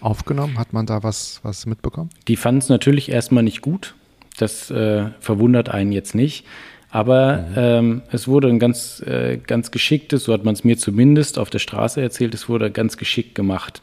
aufgenommen? 0.00 0.58
Hat 0.58 0.72
man 0.72 0.86
da 0.86 1.02
was, 1.02 1.40
was 1.42 1.66
mitbekommen? 1.66 2.10
Die 2.28 2.36
fanden 2.36 2.60
es 2.60 2.68
natürlich 2.68 3.10
erstmal 3.10 3.42
nicht 3.42 3.60
gut. 3.60 3.94
Das 4.38 4.70
äh, 4.70 5.06
verwundert 5.18 5.68
einen 5.68 5.90
jetzt 5.90 6.14
nicht. 6.14 6.46
Aber 6.90 7.36
mhm. 7.36 7.54
ähm, 7.56 8.02
es 8.10 8.28
wurde 8.28 8.48
ein 8.48 8.58
ganz, 8.58 9.00
äh, 9.00 9.38
ganz 9.46 9.70
geschicktes, 9.70 10.24
so 10.24 10.32
hat 10.32 10.44
man 10.44 10.54
es 10.54 10.64
mir 10.64 10.78
zumindest 10.78 11.38
auf 11.38 11.50
der 11.50 11.58
Straße 11.58 12.00
erzählt, 12.00 12.32
es 12.34 12.48
wurde 12.48 12.70
ganz 12.70 12.96
geschickt 12.96 13.34
gemacht. 13.34 13.82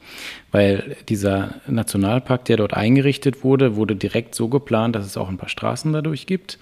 Weil 0.52 0.98
dieser 1.08 1.56
Nationalpark, 1.68 2.46
der 2.46 2.58
dort 2.58 2.74
eingerichtet 2.74 3.44
wurde, 3.44 3.76
wurde 3.76 3.96
direkt 3.96 4.34
so 4.34 4.48
geplant, 4.48 4.96
dass 4.96 5.06
es 5.06 5.18
auch 5.18 5.30
ein 5.30 5.38
paar 5.38 5.50
Straßen 5.50 5.94
dadurch 5.94 6.26
gibt, 6.26 6.58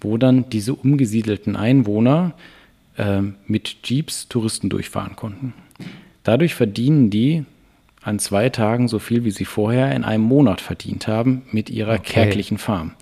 wo 0.00 0.18
dann 0.18 0.50
diese 0.50 0.74
umgesiedelten 0.74 1.56
Einwohner 1.56 2.34
äh, 2.98 3.22
mit 3.46 3.76
Jeeps 3.84 4.28
Touristen 4.28 4.68
durchfahren 4.68 5.16
konnten. 5.16 5.54
Dadurch 6.22 6.54
verdienen 6.54 7.08
die 7.08 7.44
an 8.02 8.18
zwei 8.18 8.48
Tagen 8.48 8.88
so 8.88 8.98
viel, 8.98 9.24
wie 9.24 9.30
sie 9.30 9.44
vorher 9.44 9.94
in 9.94 10.04
einem 10.04 10.24
Monat 10.24 10.60
verdient 10.60 11.08
haben 11.08 11.42
mit 11.50 11.70
ihrer 11.70 11.94
okay. 11.94 12.12
kärglichen 12.12 12.58
Farm. 12.58 12.92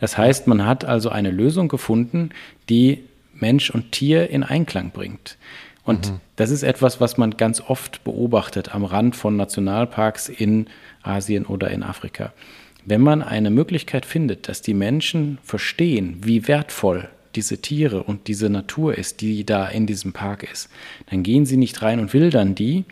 Das 0.00 0.18
heißt, 0.18 0.46
man 0.46 0.66
hat 0.66 0.84
also 0.84 1.08
eine 1.08 1.30
Lösung 1.30 1.68
gefunden, 1.68 2.30
die 2.68 3.04
Mensch 3.34 3.70
und 3.70 3.92
Tier 3.92 4.30
in 4.30 4.42
Einklang 4.42 4.90
bringt. 4.90 5.36
Und 5.84 6.10
mhm. 6.10 6.20
das 6.36 6.50
ist 6.50 6.62
etwas, 6.62 7.00
was 7.00 7.16
man 7.16 7.36
ganz 7.36 7.60
oft 7.60 8.02
beobachtet 8.04 8.74
am 8.74 8.84
Rand 8.84 9.14
von 9.16 9.36
Nationalparks 9.36 10.28
in 10.28 10.66
Asien 11.02 11.46
oder 11.46 11.70
in 11.70 11.82
Afrika. 11.82 12.32
Wenn 12.84 13.00
man 13.00 13.22
eine 13.22 13.50
Möglichkeit 13.50 14.06
findet, 14.06 14.48
dass 14.48 14.62
die 14.62 14.74
Menschen 14.74 15.38
verstehen, 15.42 16.18
wie 16.22 16.48
wertvoll 16.48 17.08
diese 17.34 17.58
Tiere 17.58 18.02
und 18.02 18.28
diese 18.28 18.48
Natur 18.48 18.96
ist, 18.96 19.20
die 19.20 19.44
da 19.44 19.68
in 19.68 19.86
diesem 19.86 20.12
Park 20.12 20.48
ist, 20.50 20.70
dann 21.10 21.22
gehen 21.22 21.46
sie 21.46 21.56
nicht 21.56 21.82
rein 21.82 22.00
und 22.00 22.12
wildern 22.14 22.54
die, 22.54 22.84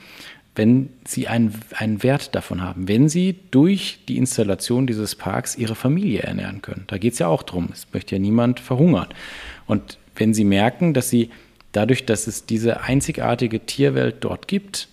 wenn 0.54 0.90
sie 1.04 1.26
einen, 1.26 1.60
einen 1.76 2.02
Wert 2.02 2.34
davon 2.34 2.62
haben, 2.62 2.86
wenn 2.86 3.08
sie 3.08 3.36
durch 3.50 3.98
die 4.08 4.18
Installation 4.18 4.86
dieses 4.86 5.16
Parks 5.16 5.56
ihre 5.56 5.74
Familie 5.74 6.20
ernähren 6.20 6.62
können. 6.62 6.84
Da 6.86 6.98
geht 6.98 7.14
es 7.14 7.18
ja 7.18 7.26
auch 7.26 7.42
drum. 7.42 7.70
Es 7.72 7.88
möchte 7.92 8.14
ja 8.14 8.20
niemand 8.20 8.60
verhungern. 8.60 9.08
Und 9.66 9.98
wenn 10.14 10.32
sie 10.32 10.44
merken, 10.44 10.94
dass 10.94 11.10
sie 11.10 11.30
dadurch, 11.72 12.06
dass 12.06 12.28
es 12.28 12.46
diese 12.46 12.82
einzigartige 12.82 13.66
Tierwelt 13.66 14.16
dort 14.20 14.46
gibt, 14.46 14.88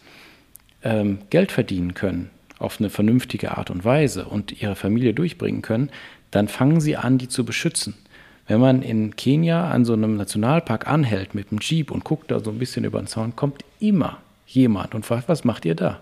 ähm, 0.84 1.20
Geld 1.30 1.52
verdienen 1.52 1.94
können 1.94 2.32
auf 2.58 2.80
eine 2.80 2.90
vernünftige 2.90 3.58
Art 3.58 3.70
und 3.70 3.86
Weise 3.86 4.26
und 4.26 4.62
ihre 4.62 4.76
Familie 4.76 5.14
durchbringen 5.14 5.62
können, 5.62 5.90
dann 6.32 6.48
fangen 6.48 6.80
sie 6.80 6.96
an, 6.96 7.18
die 7.18 7.28
zu 7.28 7.44
beschützen. 7.44 7.96
Wenn 8.48 8.60
man 8.60 8.82
in 8.82 9.16
Kenia 9.16 9.70
an 9.70 9.86
so 9.86 9.94
einem 9.94 10.18
Nationalpark 10.18 10.88
anhält 10.88 11.36
mit 11.36 11.52
dem 11.52 11.60
Jeep 11.60 11.92
und 11.92 12.04
guckt 12.04 12.32
da 12.32 12.40
so 12.40 12.52
ein 12.52 12.60
bisschen 12.60 12.84
über 12.84 13.00
den 13.00 13.08
Zaun, 13.08 13.36
kommt 13.36 13.64
immer 13.80 14.18
jemand 14.54 14.96
und 14.96 15.06
fragt, 15.06 15.30
was 15.30 15.44
macht 15.44 15.66
ihr 15.66 15.76
da? 15.76 16.02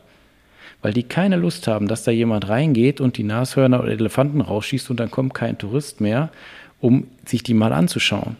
Weil 0.81 0.93
die 0.93 1.03
keine 1.03 1.35
Lust 1.35 1.67
haben, 1.67 1.87
dass 1.87 2.03
da 2.03 2.11
jemand 2.11 2.47
reingeht 2.47 3.01
und 3.01 3.17
die 3.17 3.23
Nashörner 3.23 3.81
oder 3.81 3.91
Elefanten 3.91 4.41
rausschießt 4.41 4.89
und 4.89 4.99
dann 4.99 5.11
kommt 5.11 5.33
kein 5.33 5.57
Tourist 5.57 5.99
mehr, 5.99 6.31
um 6.79 7.07
sich 7.25 7.43
die 7.43 7.53
mal 7.53 7.73
anzuschauen. 7.73 8.37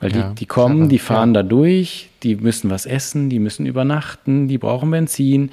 Weil 0.00 0.16
ja, 0.16 0.30
die, 0.30 0.34
die 0.36 0.46
kommen, 0.46 0.88
die 0.88 0.98
fahren 0.98 1.34
ja. 1.34 1.42
da 1.42 1.48
durch, 1.48 2.08
die 2.22 2.36
müssen 2.36 2.70
was 2.70 2.86
essen, 2.86 3.28
die 3.28 3.38
müssen 3.38 3.66
übernachten, 3.66 4.48
die 4.48 4.58
brauchen 4.58 4.90
Benzin. 4.90 5.50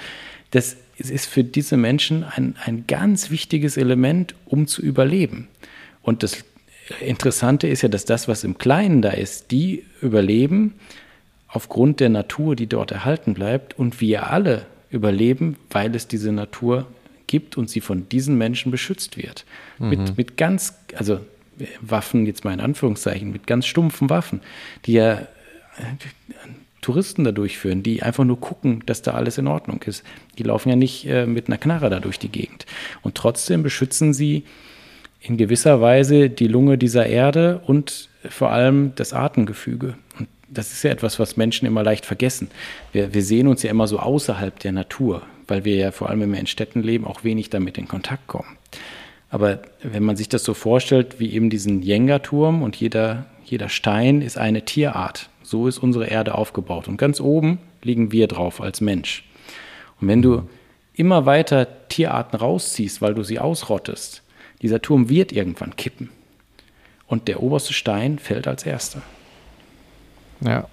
Das 0.52 0.78
ist 0.98 1.28
für 1.28 1.44
diese 1.44 1.78
Menschen 1.78 2.24
ein, 2.24 2.56
ein 2.64 2.86
ganz 2.88 3.30
wichtiges 3.30 3.78
Element, 3.78 4.34
um 4.46 4.66
zu 4.68 4.82
überleben. 4.82 5.48
Und 6.02 6.24
das 6.24 6.46
Interessante 7.02 7.68
ist 7.68 7.82
ja, 7.82 7.90
dass 7.90 8.06
das, 8.06 8.28
was 8.28 8.44
im 8.46 8.58
Kleinen 8.58 9.02
da 9.02 9.10
ist, 9.10 9.52
die 9.52 9.84
überleben 10.02 10.76
aufgrund 11.58 12.00
der 12.02 12.10
Natur, 12.10 12.56
die 12.56 12.68
dort 12.68 12.92
erhalten 12.92 13.34
bleibt 13.34 13.80
und 13.80 14.00
wir 14.00 14.30
alle 14.30 14.68
überleben, 14.92 15.58
weil 15.72 15.96
es 15.96 16.08
diese 16.08 16.32
Natur 16.32 16.86
gibt 17.26 17.58
und 17.58 17.68
sie 17.68 17.82
von 17.82 18.08
diesen 18.10 18.38
Menschen 18.38 18.72
beschützt 18.72 19.18
wird. 19.18 19.44
Mhm. 19.80 19.90
Mit, 19.90 20.18
mit 20.18 20.38
ganz, 20.38 20.78
also 20.96 21.20
Waffen, 21.82 22.28
jetzt 22.28 22.46
mal 22.46 22.54
in 22.54 22.60
Anführungszeichen, 22.60 23.32
mit 23.32 23.48
ganz 23.48 23.66
stumpfen 23.66 24.08
Waffen, 24.12 24.42
die 24.86 24.94
ja 24.94 25.14
äh, 25.14 25.26
Touristen 26.82 27.24
da 27.24 27.32
durchführen, 27.32 27.82
die 27.82 28.04
einfach 28.04 28.24
nur 28.24 28.40
gucken, 28.40 28.84
dass 28.86 29.02
da 29.02 29.16
alles 29.16 29.40
in 29.40 29.48
Ordnung 29.48 29.82
ist. 29.88 30.04
Die 30.38 30.44
laufen 30.44 30.70
ja 30.70 30.76
nicht 30.76 31.08
äh, 31.08 31.26
mit 31.26 31.48
einer 31.48 31.58
Knarre 31.58 31.90
da 31.90 32.00
durch 32.00 32.20
die 32.20 32.30
Gegend. 32.30 32.68
Und 33.02 33.16
trotzdem 33.16 33.64
beschützen 33.64 34.14
sie 34.14 34.44
in 35.20 35.38
gewisser 35.38 35.82
Weise 35.82 36.30
die 36.30 36.48
Lunge 36.48 36.78
dieser 36.78 37.08
Erde 37.08 37.64
und 37.66 38.10
vor 38.30 38.52
allem 38.52 38.92
das 38.94 39.12
Atemgefüge. 39.12 39.96
Das 40.50 40.72
ist 40.72 40.84
ja 40.84 40.92
etwas, 40.92 41.20
was 41.20 41.38
Menschen 41.38 41.66
immer 41.66 41.84
leicht 41.84 42.06
vergessen. 42.06 42.50
Wir, 42.94 43.14
wir 43.14 43.24
sehen 43.24 43.48
uns 43.48 43.64
ja 43.64 43.70
immer 43.70 43.88
so 43.88 44.00
außerhalb 44.00 44.60
der 44.60 44.72
Natur, 44.72 45.24
weil 45.48 45.66
wir 45.66 45.76
ja 45.76 45.92
vor 45.92 46.10
allem, 46.10 46.22
wenn 46.22 46.32
wir 46.32 46.40
in 46.40 46.48
Städten 46.48 46.82
leben, 46.82 47.06
auch 47.06 47.24
wenig 47.24 47.50
damit 47.50 47.78
in 47.78 47.88
Kontakt 47.88 48.28
kommen. 48.28 48.58
Aber 49.30 49.60
wenn 49.84 50.04
man 50.04 50.16
sich 50.16 50.30
das 50.30 50.44
so 50.44 50.54
vorstellt, 50.54 51.20
wie 51.20 51.34
eben 51.34 51.50
diesen 51.50 51.82
Jenga-Turm 51.82 52.64
und 52.64 52.76
jeder, 52.78 53.26
jeder 53.44 53.70
Stein 53.70 54.22
ist 54.22 54.38
eine 54.38 54.64
Tierart. 54.64 55.30
So 55.44 55.68
ist 55.68 55.80
unsere 55.80 56.08
Erde 56.08 56.36
aufgebaut. 56.36 56.88
Und 56.88 56.98
ganz 56.98 57.20
oben 57.20 57.60
liegen 57.82 58.12
wir 58.12 58.28
drauf 58.28 58.62
als 58.62 58.80
Mensch. 58.80 59.26
Und 60.00 60.08
wenn 60.08 60.22
du 60.22 60.44
immer 60.94 61.26
weiter 61.26 61.68
Tierarten 61.90 62.38
rausziehst, 62.38 63.02
weil 63.02 63.14
du 63.14 63.24
sie 63.24 63.40
ausrottest, 63.40 64.24
dieser 64.62 64.82
Turm 64.82 65.10
wird 65.10 65.32
irgendwann 65.32 65.76
kippen. 65.76 66.10
Und 67.06 67.28
der 67.28 67.42
oberste 67.42 67.74
Stein 67.74 68.20
fällt 68.20 68.48
als 68.48 68.66
erster. 68.66 69.02
Ja. 70.42 70.68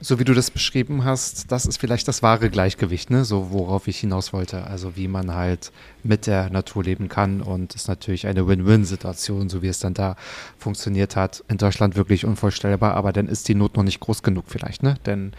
So 0.00 0.20
wie 0.20 0.24
du 0.24 0.32
das 0.32 0.52
beschrieben 0.52 1.04
hast, 1.04 1.50
das 1.50 1.66
ist 1.66 1.78
vielleicht 1.78 2.06
das 2.06 2.22
wahre 2.22 2.50
Gleichgewicht, 2.50 3.10
ne? 3.10 3.24
So 3.24 3.50
worauf 3.50 3.88
ich 3.88 3.98
hinaus 3.98 4.32
wollte. 4.32 4.64
Also 4.64 4.96
wie 4.96 5.08
man 5.08 5.34
halt 5.34 5.72
mit 6.04 6.28
der 6.28 6.50
Natur 6.50 6.84
leben 6.84 7.08
kann 7.08 7.42
und 7.42 7.74
ist 7.74 7.88
natürlich 7.88 8.28
eine 8.28 8.46
Win-Win-Situation, 8.46 9.48
so 9.48 9.60
wie 9.60 9.66
es 9.66 9.80
dann 9.80 9.94
da 9.94 10.14
funktioniert 10.56 11.16
hat. 11.16 11.42
In 11.48 11.58
Deutschland 11.58 11.96
wirklich 11.96 12.24
unvorstellbar, 12.24 12.94
aber 12.94 13.12
dann 13.12 13.26
ist 13.26 13.48
die 13.48 13.56
Not 13.56 13.76
noch 13.76 13.82
nicht 13.82 13.98
groß 13.98 14.22
genug 14.22 14.44
vielleicht, 14.46 14.84
ne? 14.84 14.98
Denn 15.04 15.32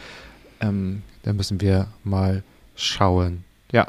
ähm, 0.59 1.03
da 1.23 1.31
müssen 1.31 1.61
wir 1.61 1.87
mal 2.03 2.43
schauen, 2.75 3.45
ja, 3.71 3.87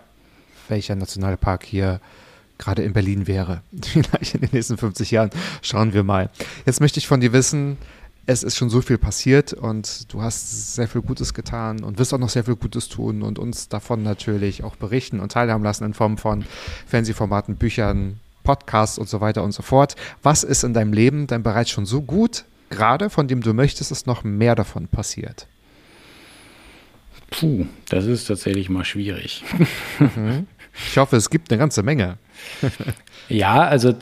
welcher 0.69 0.95
Nationalpark 0.95 1.65
hier 1.65 2.01
gerade 2.59 2.83
in 2.83 2.93
Berlin 2.93 3.27
wäre. 3.27 3.63
Vielleicht 3.83 4.35
in 4.35 4.43
den 4.43 4.51
nächsten 4.53 4.77
50 4.77 5.11
Jahren. 5.11 5.31
Schauen 5.63 5.93
wir 5.93 6.05
mal. 6.05 6.31
Jetzt 6.67 6.81
möchte 6.81 6.99
ich 6.99 7.09
von 7.09 7.21
dir 7.21 7.33
wissen, 7.33 7.79
es 8.31 8.45
ist 8.45 8.57
schon 8.57 8.71
so 8.71 8.81
viel 8.81 8.97
passiert 8.97 9.53
und 9.53 10.13
du 10.13 10.23
hast 10.23 10.75
sehr 10.77 10.87
viel 10.87 11.03
Gutes 11.03 11.35
getan 11.35 11.83
und 11.83 11.99
wirst 11.99 12.15
auch 12.15 12.19
noch 12.19 12.29
sehr 12.29 12.45
viel 12.45 12.55
Gutes 12.55 12.89
tun 12.89 13.23
und 13.23 13.41
uns 13.41 13.69
davon 13.69 14.05
natürlich 14.05 14.63
auch 14.63 14.77
berichten 14.77 15.19
und 15.19 15.33
teilhaben 15.33 15.65
lassen 15.65 15.85
in 15.85 15.95
Form 15.95 16.17
von 16.17 16.45
Fernsehformaten, 16.87 17.57
Büchern, 17.57 18.21
Podcasts 18.45 18.99
und 18.99 19.09
so 19.09 19.21
weiter 19.21 19.43
und 19.43 19.51
so 19.51 19.63
fort. 19.63 19.97
Was 20.23 20.45
ist 20.45 20.63
in 20.63 20.75
deinem 20.75 20.93
Leben 20.93 21.27
denn 21.27 21.43
bereits 21.43 21.71
schon 21.71 21.87
so 21.87 22.03
gut, 22.03 22.45
gerade 22.71 23.11
von 23.11 23.27
dem 23.27 23.43
du 23.43 23.53
möchtest, 23.53 23.91
dass 23.91 24.07
noch 24.07 24.23
mehr 24.23 24.55
davon 24.55 24.87
passiert? 24.87 25.49
Puh, 27.31 27.67
das 27.89 28.07
ist 28.07 28.27
tatsächlich 28.27 28.71
mal 28.71 28.85
schwierig. 28.85 29.43
Mhm. 29.99 30.47
Ich 30.87 30.97
hoffe, 30.99 31.17
es 31.17 31.31
gibt 31.31 31.51
eine 31.51 31.59
ganze 31.59 31.83
Menge. 31.83 32.17
ja, 33.29 33.65
also 33.65 33.93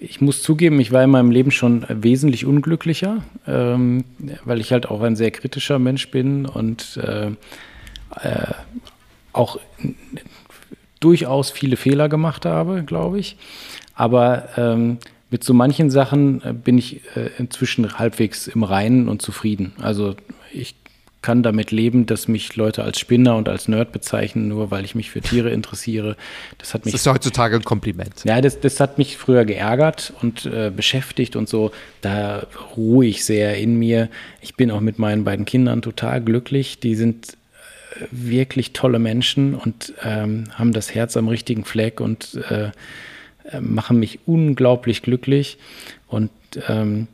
ich 0.00 0.20
muss 0.22 0.42
zugeben, 0.42 0.80
ich 0.80 0.92
war 0.92 1.04
in 1.04 1.10
meinem 1.10 1.30
Leben 1.30 1.50
schon 1.50 1.84
wesentlich 1.88 2.46
unglücklicher, 2.46 3.22
ähm, 3.46 4.04
weil 4.44 4.58
ich 4.58 4.72
halt 4.72 4.88
auch 4.88 5.02
ein 5.02 5.14
sehr 5.14 5.30
kritischer 5.30 5.78
Mensch 5.78 6.10
bin 6.10 6.46
und 6.46 6.96
äh, 6.96 7.26
äh, 7.26 8.54
auch 9.32 9.60
durchaus 11.00 11.50
viele 11.50 11.76
Fehler 11.76 12.08
gemacht 12.08 12.46
habe, 12.46 12.82
glaube 12.82 13.18
ich. 13.18 13.36
Aber 13.94 14.48
ähm, 14.56 14.98
mit 15.30 15.44
so 15.44 15.52
manchen 15.52 15.90
Sachen 15.90 16.40
bin 16.64 16.78
ich 16.78 17.02
äh, 17.14 17.30
inzwischen 17.38 17.98
halbwegs 17.98 18.46
im 18.48 18.62
Reinen 18.62 19.06
und 19.08 19.20
zufrieden. 19.20 19.72
Also 19.80 20.16
ich 20.52 20.74
kann 21.22 21.42
damit 21.42 21.70
leben, 21.70 22.06
dass 22.06 22.28
mich 22.28 22.56
Leute 22.56 22.82
als 22.82 22.98
Spinner 22.98 23.36
und 23.36 23.48
als 23.48 23.68
Nerd 23.68 23.92
bezeichnen, 23.92 24.48
nur 24.48 24.70
weil 24.70 24.84
ich 24.84 24.94
mich 24.94 25.10
für 25.10 25.20
Tiere 25.20 25.50
interessiere. 25.52 26.16
Das 26.58 26.72
hat 26.72 26.84
mich. 26.84 26.92
Das 26.92 27.02
ist 27.02 27.06
heutzutage 27.06 27.56
ein 27.56 27.64
Kompliment. 27.64 28.24
Ja, 28.24 28.40
das, 28.40 28.60
das 28.60 28.80
hat 28.80 28.98
mich 28.98 29.16
früher 29.16 29.44
geärgert 29.44 30.12
und 30.22 30.46
äh, 30.46 30.72
beschäftigt 30.74 31.36
und 31.36 31.48
so. 31.48 31.72
Da 32.00 32.46
ruhe 32.76 33.06
ich 33.06 33.24
sehr 33.24 33.56
in 33.58 33.78
mir. 33.78 34.08
Ich 34.40 34.54
bin 34.54 34.70
auch 34.70 34.80
mit 34.80 34.98
meinen 34.98 35.24
beiden 35.24 35.44
Kindern 35.44 35.82
total 35.82 36.22
glücklich. 36.22 36.80
Die 36.80 36.94
sind 36.94 37.34
äh, 37.98 38.06
wirklich 38.10 38.72
tolle 38.72 38.98
Menschen 38.98 39.54
und 39.54 39.92
ähm, 40.02 40.44
haben 40.54 40.72
das 40.72 40.94
Herz 40.94 41.16
am 41.16 41.28
richtigen 41.28 41.64
Fleck 41.64 42.00
und 42.00 42.40
äh, 42.48 42.70
äh 43.50 43.60
machen 43.60 43.98
mich 43.98 44.20
unglaublich 44.26 45.02
glücklich. 45.02 45.58
Und 46.06 46.30
ähm, 46.66 47.08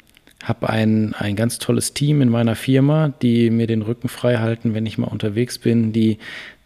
habe 0.47 0.71
ein, 0.71 1.13
ein 1.15 1.35
ganz 1.35 1.59
tolles 1.59 1.93
Team 1.93 2.23
in 2.23 2.29
meiner 2.29 2.55
Firma, 2.55 3.13
die 3.21 3.51
mir 3.51 3.67
den 3.67 3.83
Rücken 3.83 4.09
frei 4.09 4.37
halten, 4.37 4.75
wenn 4.75 4.87
ich 4.87 4.97
mal 4.97 5.09
unterwegs 5.09 5.59
bin, 5.59 5.93
die 5.93 6.19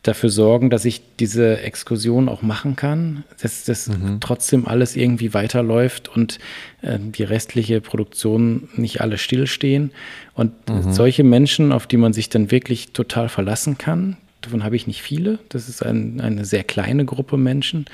dafür 0.02 0.30
sorgen, 0.30 0.70
dass 0.70 0.84
ich 0.84 1.02
diese 1.18 1.60
Exkursion 1.60 2.28
auch 2.28 2.42
machen 2.42 2.76
kann, 2.76 3.24
dass 3.40 3.64
das 3.64 3.88
mhm. 3.88 4.18
trotzdem 4.20 4.66
alles 4.66 4.96
irgendwie 4.96 5.34
weiterläuft 5.34 6.08
und 6.08 6.38
äh, 6.82 6.98
die 6.98 7.22
restliche 7.22 7.80
Produktion 7.80 8.68
nicht 8.76 9.00
alle 9.00 9.18
stillstehen. 9.18 9.92
Und 10.34 10.52
mhm. 10.68 10.92
solche 10.92 11.24
Menschen, 11.24 11.72
auf 11.72 11.86
die 11.86 11.98
man 11.98 12.12
sich 12.12 12.28
dann 12.28 12.50
wirklich 12.50 12.92
total 12.92 13.28
verlassen 13.28 13.78
kann, 13.78 14.16
davon 14.42 14.64
habe 14.64 14.76
ich 14.76 14.86
nicht 14.86 15.02
viele, 15.02 15.38
das 15.48 15.68
ist 15.68 15.84
ein, 15.84 16.20
eine 16.20 16.44
sehr 16.44 16.64
kleine 16.64 17.04
Gruppe 17.04 17.36
Menschen, 17.36 17.86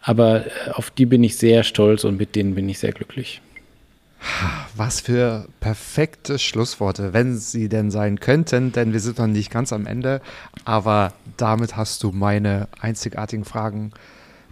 aber 0.00 0.46
äh, 0.46 0.70
auf 0.72 0.90
die 0.90 1.06
bin 1.06 1.22
ich 1.24 1.36
sehr 1.36 1.62
stolz 1.64 2.04
und 2.04 2.16
mit 2.16 2.36
denen 2.36 2.54
bin 2.54 2.68
ich 2.68 2.78
sehr 2.78 2.92
glücklich. 2.92 3.40
Was 4.76 5.00
für 5.00 5.48
perfekte 5.60 6.38
Schlussworte, 6.38 7.12
wenn 7.12 7.36
sie 7.36 7.68
denn 7.68 7.90
sein 7.90 8.20
könnten, 8.20 8.72
denn 8.72 8.92
wir 8.92 9.00
sind 9.00 9.18
noch 9.18 9.26
nicht 9.26 9.50
ganz 9.50 9.72
am 9.72 9.86
Ende. 9.86 10.20
Aber 10.64 11.12
damit 11.36 11.76
hast 11.76 12.02
du 12.02 12.12
meine 12.12 12.68
einzigartigen 12.80 13.44
Fragen 13.44 13.92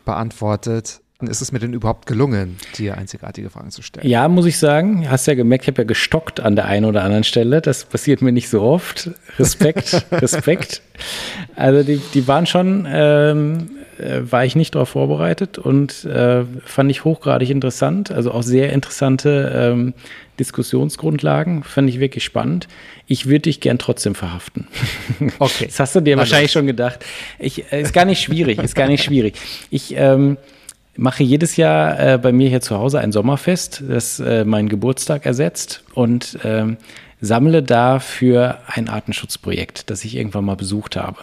beantwortet. 0.05 1.01
Ist 1.29 1.41
es 1.43 1.53
mir 1.53 1.59
denn 1.59 1.73
überhaupt 1.73 2.07
gelungen, 2.07 2.57
dir 2.77 2.97
einzigartige 2.97 3.51
Fragen 3.51 3.71
zu 3.71 3.83
stellen? 3.83 4.07
Ja, 4.07 4.29
muss 4.29 4.47
ich 4.47 4.59
sagen. 4.59 5.11
Hast 5.11 5.27
ja 5.27 5.35
gemerkt, 5.35 5.65
ich 5.65 5.69
habe 5.69 5.83
ja 5.83 5.87
gestockt 5.87 6.41
an 6.41 6.57
der 6.57 6.67
einen 6.67 6.85
oder 6.85 7.03
anderen 7.03 7.25
Stelle. 7.25 7.61
Das 7.61 7.85
passiert 7.85 8.23
mir 8.23 8.33
nicht 8.33 8.49
so 8.49 8.63
oft. 8.63 9.11
Respekt, 9.39 10.07
Respekt. 10.13 10.83
Also 11.57 11.83
die, 11.83 12.01
die 12.15 12.27
waren 12.29 12.47
schon 12.47 12.87
ähm, 12.91 13.71
äh, 14.01 14.31
war 14.31 14.45
ich 14.45 14.57
nicht 14.57 14.75
darauf 14.75 14.91
vorbereitet 14.91 15.59
und 15.59 16.05
äh, 16.05 16.45
fand 16.65 16.91
ich 16.91 17.05
hochgradig 17.05 17.51
interessant. 17.51 18.11
Also 18.11 18.33
auch 18.33 18.43
sehr 18.43 18.73
interessante 18.73 19.53
ähm, 19.55 19.95
Diskussionsgrundlagen. 20.39 21.63
Fand 21.65 21.89
ich 21.89 22.01
wirklich 22.01 22.25
spannend. 22.25 22.67
Ich 23.07 23.27
würde 23.27 23.41
dich 23.41 23.61
gern 23.61 23.79
trotzdem 23.79 24.15
verhaften. 24.15 24.67
Okay. 25.39 25.67
Das 25.67 25.81
hast 25.81 25.95
du 25.95 26.01
dir 26.01 26.17
wahrscheinlich 26.17 26.53
schon 26.53 26.67
gedacht. 26.67 27.05
Ich, 27.39 27.71
äh, 27.73 27.83
ist 27.83 27.93
gar 27.93 28.05
nicht 28.05 28.23
schwierig, 28.23 28.59
ist 28.59 28.75
gar 28.75 28.89
nicht 28.89 29.05
schwierig. 29.05 29.35
Ich 29.71 29.95
ähm, 29.97 30.39
mache 30.97 31.23
jedes 31.23 31.57
Jahr 31.57 31.99
äh, 31.99 32.19
bei 32.19 32.33
mir 32.33 32.49
hier 32.49 32.61
zu 32.61 32.77
Hause 32.77 33.01
ein 33.01 33.13
Sommerfest, 33.13 33.83
das 33.89 34.21
äh, 34.21 34.45
meinen 34.45 34.69
Geburtstag 34.69 35.27
ersetzt. 35.27 35.85
Und 35.95 36.39
ähm, 36.45 36.77
sammle 37.21 37.63
dafür 37.63 38.59
ein 38.67 38.89
Artenschutzprojekt, 38.89 39.91
das 39.91 40.05
ich 40.05 40.17
irgendwann 40.17 40.45
mal 40.45 40.57
besucht 40.57 40.97
habe. 40.97 41.19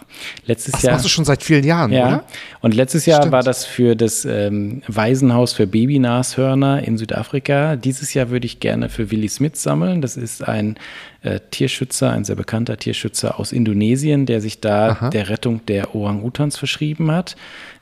Letztes 0.45 0.73
das 0.73 0.81
Jahr. 0.83 0.91
Das 0.91 0.97
machst 0.97 1.05
du 1.05 1.09
schon 1.09 1.25
seit 1.25 1.43
vielen 1.43 1.63
Jahren, 1.63 1.91
ja, 1.91 2.07
oder? 2.07 2.23
Und 2.61 2.75
letztes 2.75 3.05
Jahr 3.05 3.21
Stimmt. 3.21 3.31
war 3.31 3.43
das 3.43 3.65
für 3.65 3.95
das 3.95 4.23
ähm, 4.25 4.83
Waisenhaus 4.87 5.53
für 5.53 5.65
Babynashörner 5.65 6.83
in 6.83 6.97
Südafrika. 6.97 7.75
Dieses 7.75 8.13
Jahr 8.13 8.29
würde 8.29 8.45
ich 8.45 8.59
gerne 8.59 8.89
für 8.89 9.09
Willy 9.09 9.27
Smith 9.27 9.61
sammeln. 9.61 10.01
Das 10.01 10.17
ist 10.17 10.47
ein 10.47 10.75
äh, 11.23 11.39
Tierschützer, 11.51 12.11
ein 12.11 12.23
sehr 12.23 12.35
bekannter 12.35 12.77
Tierschützer 12.77 13.39
aus 13.39 13.51
Indonesien, 13.51 14.25
der 14.25 14.39
sich 14.41 14.61
da 14.61 14.89
Aha. 14.89 15.09
der 15.09 15.29
Rettung 15.29 15.65
der 15.65 15.95
Orang-Utans 15.95 16.57
verschrieben 16.57 17.11
hat. 17.11 17.35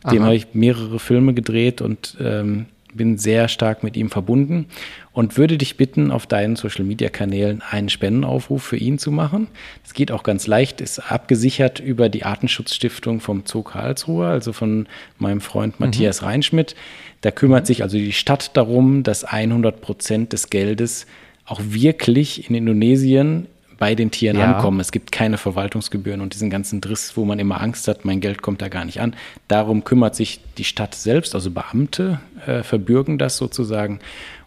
Dem 0.10 0.24
habe 0.24 0.36
ich 0.36 0.48
mehrere 0.54 1.00
Filme 1.00 1.34
gedreht 1.34 1.82
und 1.82 2.16
ähm, 2.20 2.68
bin 2.94 3.18
sehr 3.18 3.48
stark 3.48 3.84
mit 3.84 3.98
ihm 3.98 4.10
verbunden 4.10 4.68
und 5.16 5.38
würde 5.38 5.58
dich 5.58 5.78
bitten, 5.78 6.12
auf 6.12 6.28
deinen 6.28 6.58
Social-Media-Kanälen 6.58 7.64
einen 7.68 7.88
Spendenaufruf 7.88 8.62
für 8.62 8.76
ihn 8.76 9.00
zu 9.00 9.12
machen. 9.12 9.48
Das 9.82 9.94
geht 9.94 10.12
auch 10.12 10.24
ganz 10.24 10.46
leicht, 10.46 10.82
ist 10.82 11.00
abgesichert 11.00 11.80
über 11.80 12.10
die 12.10 12.26
Artenschutzstiftung 12.26 13.22
vom 13.22 13.44
Zoo 13.46 13.64
Karlsruhe, 13.64 14.28
also 14.28 14.52
von 14.52 14.88
meinem 15.18 15.40
Freund 15.40 15.80
mhm. 15.80 15.86
Matthias 15.86 16.22
mhm. 16.22 16.28
Reinschmidt. 16.28 16.76
Da 17.22 17.32
kümmert 17.32 17.66
sich 17.66 17.82
also 17.82 17.98
die 17.98 18.12
Stadt 18.12 18.58
darum, 18.58 19.04
dass 19.04 19.24
100 19.24 19.80
Prozent 19.80 20.34
des 20.34 20.50
Geldes 20.50 21.08
auch 21.46 21.62
wirklich 21.64 22.50
in 22.50 22.56
Indonesien 22.56 23.48
bei 23.78 23.96
den 23.96 24.12
Tieren 24.12 24.38
ja. 24.38 24.54
ankommen. 24.54 24.80
Es 24.80 24.92
gibt 24.92 25.12
keine 25.12 25.38
Verwaltungsgebühren 25.38 26.22
und 26.22 26.34
diesen 26.34 26.50
ganzen 26.50 26.82
Driss, 26.82 27.16
wo 27.16 27.26
man 27.26 27.40
immer 27.40 27.62
Angst 27.62 27.88
hat, 27.88 28.06
mein 28.06 28.20
Geld 28.20 28.42
kommt 28.42 28.62
da 28.62 28.68
gar 28.68 28.86
nicht 28.86 29.02
an. 29.02 29.16
Darum 29.48 29.84
kümmert 29.84 30.16
sich 30.16 30.42
die 30.58 30.64
Stadt 30.64 30.96
selbst, 30.96 31.36
also 31.36 31.52
Beamte 31.52 32.20
äh, 32.46 32.64
verbürgen 32.64 33.18
das 33.18 33.38
sozusagen. 33.38 34.00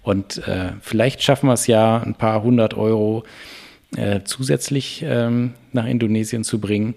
Und 0.08 0.38
äh, 0.48 0.72
vielleicht 0.80 1.22
schaffen 1.22 1.48
wir 1.48 1.52
es 1.52 1.66
ja, 1.66 1.98
ein 1.98 2.14
paar 2.14 2.42
hundert 2.42 2.72
Euro 2.72 3.24
äh, 3.94 4.20
zusätzlich 4.24 5.04
ähm, 5.06 5.52
nach 5.74 5.84
Indonesien 5.84 6.44
zu 6.44 6.62
bringen. 6.62 6.94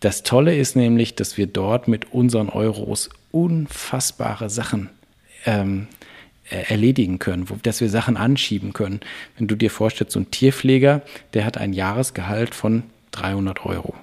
Das 0.00 0.24
Tolle 0.24 0.54
ist 0.54 0.76
nämlich, 0.76 1.14
dass 1.14 1.38
wir 1.38 1.46
dort 1.46 1.88
mit 1.88 2.12
unseren 2.12 2.50
Euros 2.50 3.08
unfassbare 3.32 4.50
Sachen 4.50 4.90
ähm, 5.46 5.86
äh, 6.50 6.70
erledigen 6.70 7.18
können, 7.18 7.46
dass 7.62 7.80
wir 7.80 7.88
Sachen 7.88 8.18
anschieben 8.18 8.74
können. 8.74 9.00
Wenn 9.38 9.48
du 9.48 9.54
dir 9.54 9.70
vorstellst, 9.70 10.12
so 10.12 10.20
ein 10.20 10.30
Tierpfleger, 10.30 11.00
der 11.32 11.46
hat 11.46 11.56
ein 11.56 11.72
Jahresgehalt 11.72 12.54
von 12.54 12.82
300 13.12 13.64
Euro. 13.64 13.94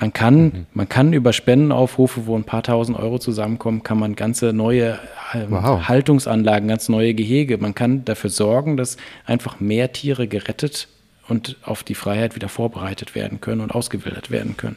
Man 0.00 0.14
kann, 0.14 0.42
mhm. 0.42 0.66
man 0.72 0.88
kann 0.88 1.12
über 1.12 1.32
Spendenaufrufe, 1.34 2.26
wo 2.26 2.34
ein 2.34 2.44
paar 2.44 2.62
tausend 2.62 2.98
Euro 2.98 3.18
zusammenkommen, 3.18 3.82
kann 3.82 3.98
man 3.98 4.16
ganze 4.16 4.54
neue 4.54 4.98
ähm, 5.34 5.50
wow. 5.50 5.88
Haltungsanlagen, 5.88 6.68
ganz 6.68 6.88
neue 6.88 7.12
Gehege, 7.12 7.58
man 7.58 7.74
kann 7.74 8.04
dafür 8.06 8.30
sorgen, 8.30 8.78
dass 8.78 8.96
einfach 9.26 9.60
mehr 9.60 9.92
Tiere 9.92 10.26
gerettet 10.26 10.88
und 11.28 11.56
auf 11.62 11.82
die 11.82 11.94
Freiheit 11.94 12.34
wieder 12.34 12.48
vorbereitet 12.48 13.14
werden 13.14 13.42
können 13.42 13.60
und 13.60 13.72
ausgewildert 13.72 14.30
werden 14.30 14.56
können. 14.56 14.76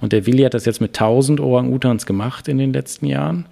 Und 0.00 0.12
der 0.12 0.26
Willi 0.26 0.42
hat 0.42 0.54
das 0.54 0.64
jetzt 0.64 0.80
mit 0.80 0.90
1000 0.90 1.40
Orang-Utans 1.40 2.04
gemacht 2.04 2.48
in 2.48 2.58
den 2.58 2.72
letzten 2.72 3.06
Jahren 3.06 3.46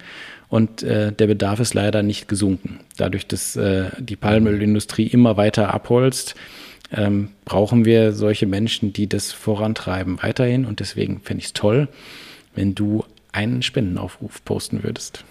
und 0.49 0.83
äh, 0.83 1.13
der 1.13 1.27
Bedarf 1.27 1.61
ist 1.61 1.73
leider 1.73 2.03
nicht 2.03 2.27
gesunken. 2.27 2.81
Dadurch, 2.97 3.27
dass 3.27 3.55
äh, 3.55 3.85
die 3.97 4.15
Palmölindustrie 4.17 5.07
immer 5.07 5.37
weiter 5.37 5.73
abholzt, 5.73 6.35
ähm, 6.91 7.29
brauchen 7.45 7.85
wir 7.85 8.13
solche 8.13 8.45
Menschen, 8.45 8.93
die 8.93 9.07
das 9.07 9.31
vorantreiben, 9.31 10.21
weiterhin. 10.21 10.65
Und 10.65 10.79
deswegen 10.79 11.21
fände 11.21 11.39
ich 11.41 11.47
es 11.47 11.53
toll, 11.53 11.87
wenn 12.55 12.75
du 12.75 13.03
einen 13.31 13.61
Spendenaufruf 13.61 14.43
posten 14.43 14.83
würdest. 14.83 15.23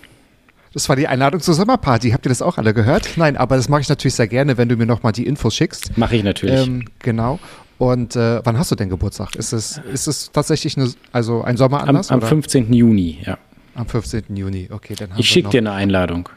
Das 0.72 0.88
war 0.90 0.96
die 0.96 1.08
Einladung 1.08 1.40
zur 1.40 1.54
Sommerparty. 1.54 2.10
Habt 2.10 2.26
ihr 2.26 2.28
das 2.28 2.42
auch 2.42 2.58
alle 2.58 2.74
gehört? 2.74 3.16
Nein, 3.16 3.36
aber 3.38 3.56
das 3.56 3.68
mache 3.70 3.80
ich 3.80 3.88
natürlich 3.88 4.14
sehr 4.14 4.28
gerne, 4.28 4.58
wenn 4.58 4.68
du 4.68 4.76
mir 4.76 4.84
nochmal 4.84 5.12
die 5.12 5.26
Infos 5.26 5.54
schickst. 5.54 5.96
Mache 5.96 6.16
ich 6.16 6.22
natürlich. 6.22 6.66
Ähm, 6.66 6.84
genau. 6.98 7.38
Und 7.78 8.16
äh, 8.16 8.44
wann 8.44 8.58
hast 8.58 8.70
du 8.70 8.74
denn 8.74 8.90
Geburtstag? 8.90 9.34
Ist 9.36 9.52
es, 9.52 9.80
ist 9.92 10.06
es 10.06 10.30
tatsächlich 10.32 10.76
eine, 10.76 10.90
also 11.12 11.42
ein 11.42 11.56
Sommeranlass? 11.56 12.10
Am, 12.10 12.20
am 12.20 12.28
15. 12.28 12.72
Juni, 12.72 13.18
ja. 13.24 13.38
Am 13.74 13.86
15. 13.86 14.36
Juni, 14.36 14.68
okay. 14.70 14.94
Dann 14.98 15.12
haben 15.12 15.20
ich 15.20 15.28
schicke 15.28 15.50
dir 15.50 15.58
eine 15.58 15.72
Einladung. 15.72 16.28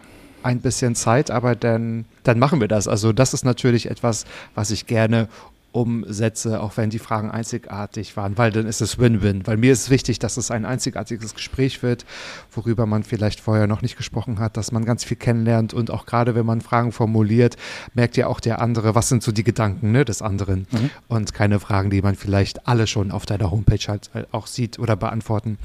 Ein 0.44 0.62
bisschen 0.62 0.96
Zeit, 0.96 1.32
aber 1.32 1.56
dann, 1.56 2.06
dann 2.24 2.40
machen 2.40 2.62
wir 2.62 2.68
das. 2.68 2.88
Also 2.88 3.14
das 3.14 3.34
ist 3.34 3.44
natürlich 3.44 3.90
etwas, 3.90 4.26
was 4.56 4.72
ich 4.72 4.86
gerne 4.88 5.28
umsetze, 5.72 6.62
auch 6.62 6.78
wenn 6.78 6.90
die 6.90 7.00
Fragen 7.00 7.30
einzigartig 7.30 8.18
waren, 8.18 8.38
weil 8.38 8.52
dann 8.52 8.66
ist 8.66 8.82
es 8.82 8.98
Win-Win. 8.98 9.46
Weil 9.46 9.58
mir 9.58 9.72
ist 9.72 9.90
wichtig, 9.90 10.18
dass 10.20 10.38
es 10.38 10.50
ein 10.50 10.66
einzigartiges 10.66 11.36
Gespräch 11.36 11.84
wird, 11.84 12.06
worüber 12.52 12.86
man 12.86 13.04
vielleicht 13.04 13.40
vorher 13.40 13.68
noch 13.68 13.82
nicht 13.82 13.96
gesprochen 13.96 14.40
hat, 14.40 14.58
dass 14.58 14.72
man 14.72 14.84
ganz 14.84 15.04
viel 15.04 15.18
kennenlernt 15.18 15.74
und 15.74 15.92
auch 15.92 16.06
gerade 16.06 16.34
wenn 16.34 16.46
man 16.46 16.62
Fragen 16.62 16.92
formuliert, 16.92 17.56
merkt 17.94 18.18
ja 18.18 18.28
auch 18.28 18.40
der 18.40 18.62
andere, 18.62 18.96
was 18.96 19.10
sind 19.10 19.22
so 19.22 19.32
die 19.32 19.44
Gedanken 19.44 19.92
ne, 19.92 20.06
des 20.06 20.22
anderen 20.22 20.66
mhm. 20.72 20.90
und 21.08 21.34
keine 21.34 21.60
Fragen, 21.60 21.90
die 21.92 22.02
man 22.02 22.16
vielleicht 22.16 22.68
alle 22.68 22.88
schon 22.88 23.12
auf 23.12 23.26
deiner 23.26 23.52
Homepage 23.52 23.86
halt 23.88 24.10
auch 24.32 24.48
sieht 24.48 24.80
oder 24.80 24.96
beantworten 24.96 25.60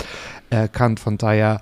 äh, 0.51 0.69
kann. 0.69 0.99
Von 0.99 1.17
daher 1.17 1.61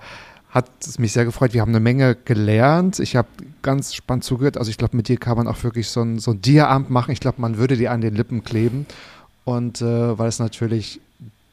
hat 0.53 0.69
es 0.81 0.99
mich 0.99 1.13
sehr 1.13 1.25
gefreut. 1.25 1.53
Wir 1.53 1.61
haben 1.61 1.71
eine 1.71 1.79
Menge 1.79 2.15
gelernt. 2.15 2.99
Ich 2.99 3.15
habe 3.15 3.27
ganz 3.63 3.95
spannend 3.95 4.23
zugehört. 4.23 4.57
Also 4.57 4.69
ich 4.69 4.77
glaube, 4.77 4.95
mit 4.95 5.07
dir 5.07 5.17
kann 5.17 5.35
man 5.35 5.47
auch 5.47 5.63
wirklich 5.63 5.89
so 5.89 6.01
ein, 6.01 6.19
so 6.19 6.31
ein 6.31 6.41
Diaramt 6.41 6.91
machen. 6.91 7.11
Ich 7.11 7.19
glaube, 7.19 7.41
man 7.41 7.57
würde 7.57 7.75
dir 7.75 7.91
an 7.91 8.01
den 8.01 8.15
Lippen 8.15 8.43
kleben. 8.43 8.85
Und 9.45 9.81
äh, 9.81 10.17
weil 10.17 10.29
es 10.29 10.37
natürlich, 10.37 11.01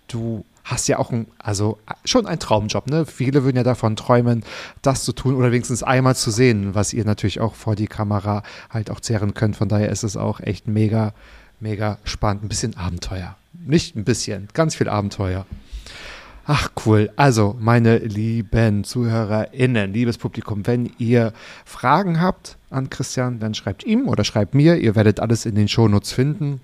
du 0.06 0.44
hast 0.64 0.86
ja 0.86 0.98
auch 0.98 1.10
ein, 1.10 1.26
also 1.38 1.78
schon 2.04 2.26
ein 2.26 2.38
Traumjob, 2.38 2.88
ne? 2.88 3.06
Viele 3.06 3.42
würden 3.42 3.56
ja 3.56 3.62
davon 3.62 3.96
träumen, 3.96 4.44
das 4.82 5.04
zu 5.04 5.12
tun 5.12 5.34
oder 5.34 5.50
wenigstens 5.50 5.82
einmal 5.82 6.14
zu 6.14 6.30
sehen, 6.30 6.74
was 6.74 6.92
ihr 6.92 7.06
natürlich 7.06 7.40
auch 7.40 7.54
vor 7.54 7.76
die 7.76 7.86
Kamera 7.86 8.42
halt 8.68 8.90
auch 8.90 9.00
zehren 9.00 9.32
könnt. 9.32 9.56
Von 9.56 9.70
daher 9.70 9.88
ist 9.88 10.02
es 10.02 10.18
auch 10.18 10.40
echt 10.40 10.68
mega, 10.68 11.14
mega 11.58 11.98
spannend. 12.04 12.44
Ein 12.44 12.48
bisschen 12.48 12.76
Abenteuer. 12.76 13.34
Nicht 13.54 13.96
ein 13.96 14.04
bisschen, 14.04 14.48
ganz 14.52 14.74
viel 14.74 14.90
Abenteuer. 14.90 15.46
Ach 16.52 16.68
cool. 16.84 17.10
Also, 17.14 17.54
meine 17.60 17.98
lieben 17.98 18.82
ZuhörerInnen, 18.82 19.92
liebes 19.92 20.18
Publikum, 20.18 20.66
wenn 20.66 20.90
ihr 20.98 21.32
Fragen 21.64 22.20
habt 22.20 22.58
an 22.70 22.90
Christian, 22.90 23.38
dann 23.38 23.54
schreibt 23.54 23.84
ihm 23.84 24.08
oder 24.08 24.24
schreibt 24.24 24.52
mir. 24.52 24.74
Ihr 24.74 24.96
werdet 24.96 25.20
alles 25.20 25.46
in 25.46 25.54
den 25.54 25.68
Shownotes 25.68 26.10
finden. 26.10 26.60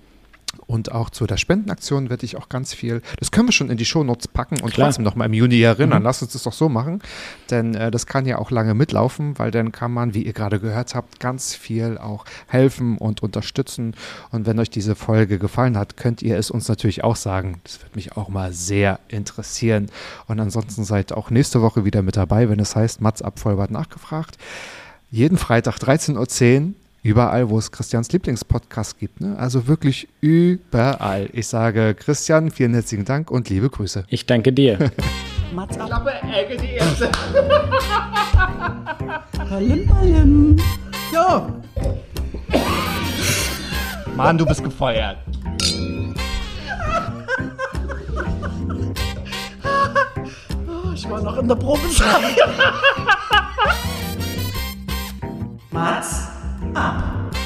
Und 0.65 0.91
auch 0.91 1.09
zu 1.09 1.27
der 1.27 1.37
Spendenaktion 1.37 2.09
werde 2.09 2.25
ich 2.25 2.37
auch 2.37 2.49
ganz 2.49 2.73
viel, 2.73 3.01
das 3.19 3.31
können 3.31 3.47
wir 3.47 3.53
schon 3.53 3.69
in 3.69 3.77
die 3.77 3.85
Shownotes 3.85 4.27
packen 4.27 4.59
und 4.61 4.73
Klar. 4.73 4.87
trotzdem 4.87 5.03
nochmal 5.03 5.27
im 5.27 5.33
Juni 5.33 5.61
erinnern. 5.61 5.99
Mhm. 5.99 6.05
Lass 6.05 6.21
uns 6.21 6.33
das 6.33 6.43
doch 6.43 6.53
so 6.53 6.69
machen, 6.69 7.01
denn 7.49 7.75
äh, 7.75 7.91
das 7.91 8.05
kann 8.05 8.25
ja 8.25 8.37
auch 8.37 8.51
lange 8.51 8.73
mitlaufen, 8.73 9.37
weil 9.37 9.51
dann 9.51 9.71
kann 9.71 9.91
man, 9.91 10.13
wie 10.13 10.23
ihr 10.23 10.33
gerade 10.33 10.59
gehört 10.59 10.95
habt, 10.95 11.19
ganz 11.19 11.55
viel 11.55 11.97
auch 11.97 12.25
helfen 12.47 12.97
und 12.97 13.23
unterstützen. 13.23 13.95
Und 14.31 14.45
wenn 14.45 14.59
euch 14.59 14.69
diese 14.69 14.95
Folge 14.95 15.39
gefallen 15.39 15.77
hat, 15.77 15.97
könnt 15.97 16.21
ihr 16.21 16.37
es 16.37 16.51
uns 16.51 16.67
natürlich 16.67 17.03
auch 17.03 17.15
sagen. 17.15 17.59
Das 17.63 17.81
würde 17.81 17.95
mich 17.95 18.17
auch 18.17 18.29
mal 18.29 18.53
sehr 18.53 18.99
interessieren. 19.07 19.89
Und 20.27 20.39
ansonsten 20.39 20.83
seid 20.83 21.13
auch 21.13 21.29
nächste 21.29 21.61
Woche 21.61 21.85
wieder 21.85 22.01
mit 22.01 22.17
dabei, 22.17 22.49
wenn 22.49 22.59
es 22.59 22.75
heißt, 22.75 23.01
Mats 23.01 23.21
ab 23.21 23.39
Vollbart 23.39 23.71
nachgefragt. 23.71 24.37
Jeden 25.09 25.37
Freitag 25.37 25.77
13.10 25.77 26.15
Uhr 26.67 26.73
überall, 27.07 27.49
wo 27.49 27.57
es 27.57 27.71
Christians 27.71 28.11
Lieblingspodcast 28.11 28.99
gibt. 28.99 29.21
Ne? 29.21 29.37
Also 29.39 29.67
wirklich 29.67 30.09
überall. 30.19 31.29
Ich 31.31 31.47
sage 31.47 31.95
Christian, 31.95 32.51
vielen 32.51 32.73
herzlichen 32.73 33.05
Dank 33.05 33.31
und 33.31 33.49
liebe 33.49 33.69
Grüße. 33.69 34.03
Ich 34.09 34.25
danke 34.25 34.51
dir. 34.51 34.91
Mats 35.55 35.77
ab. 35.77 35.87
Klappe, 35.87 36.11
Ecke, 36.35 36.57
die 36.57 36.73
erste. 36.73 37.09
ballim, 39.49 39.87
ballim. 39.87 40.57
So. 41.13 41.47
Mann, 44.15 44.37
du 44.37 44.45
bist 44.45 44.61
gefeuert. 44.63 45.17
Ich 50.93 51.09
war 51.09 51.21
noch 51.21 51.37
in 51.37 51.47
der 51.47 51.55
Probezeit. 51.55 52.35
Mats 55.71 56.36
up. 56.77 57.36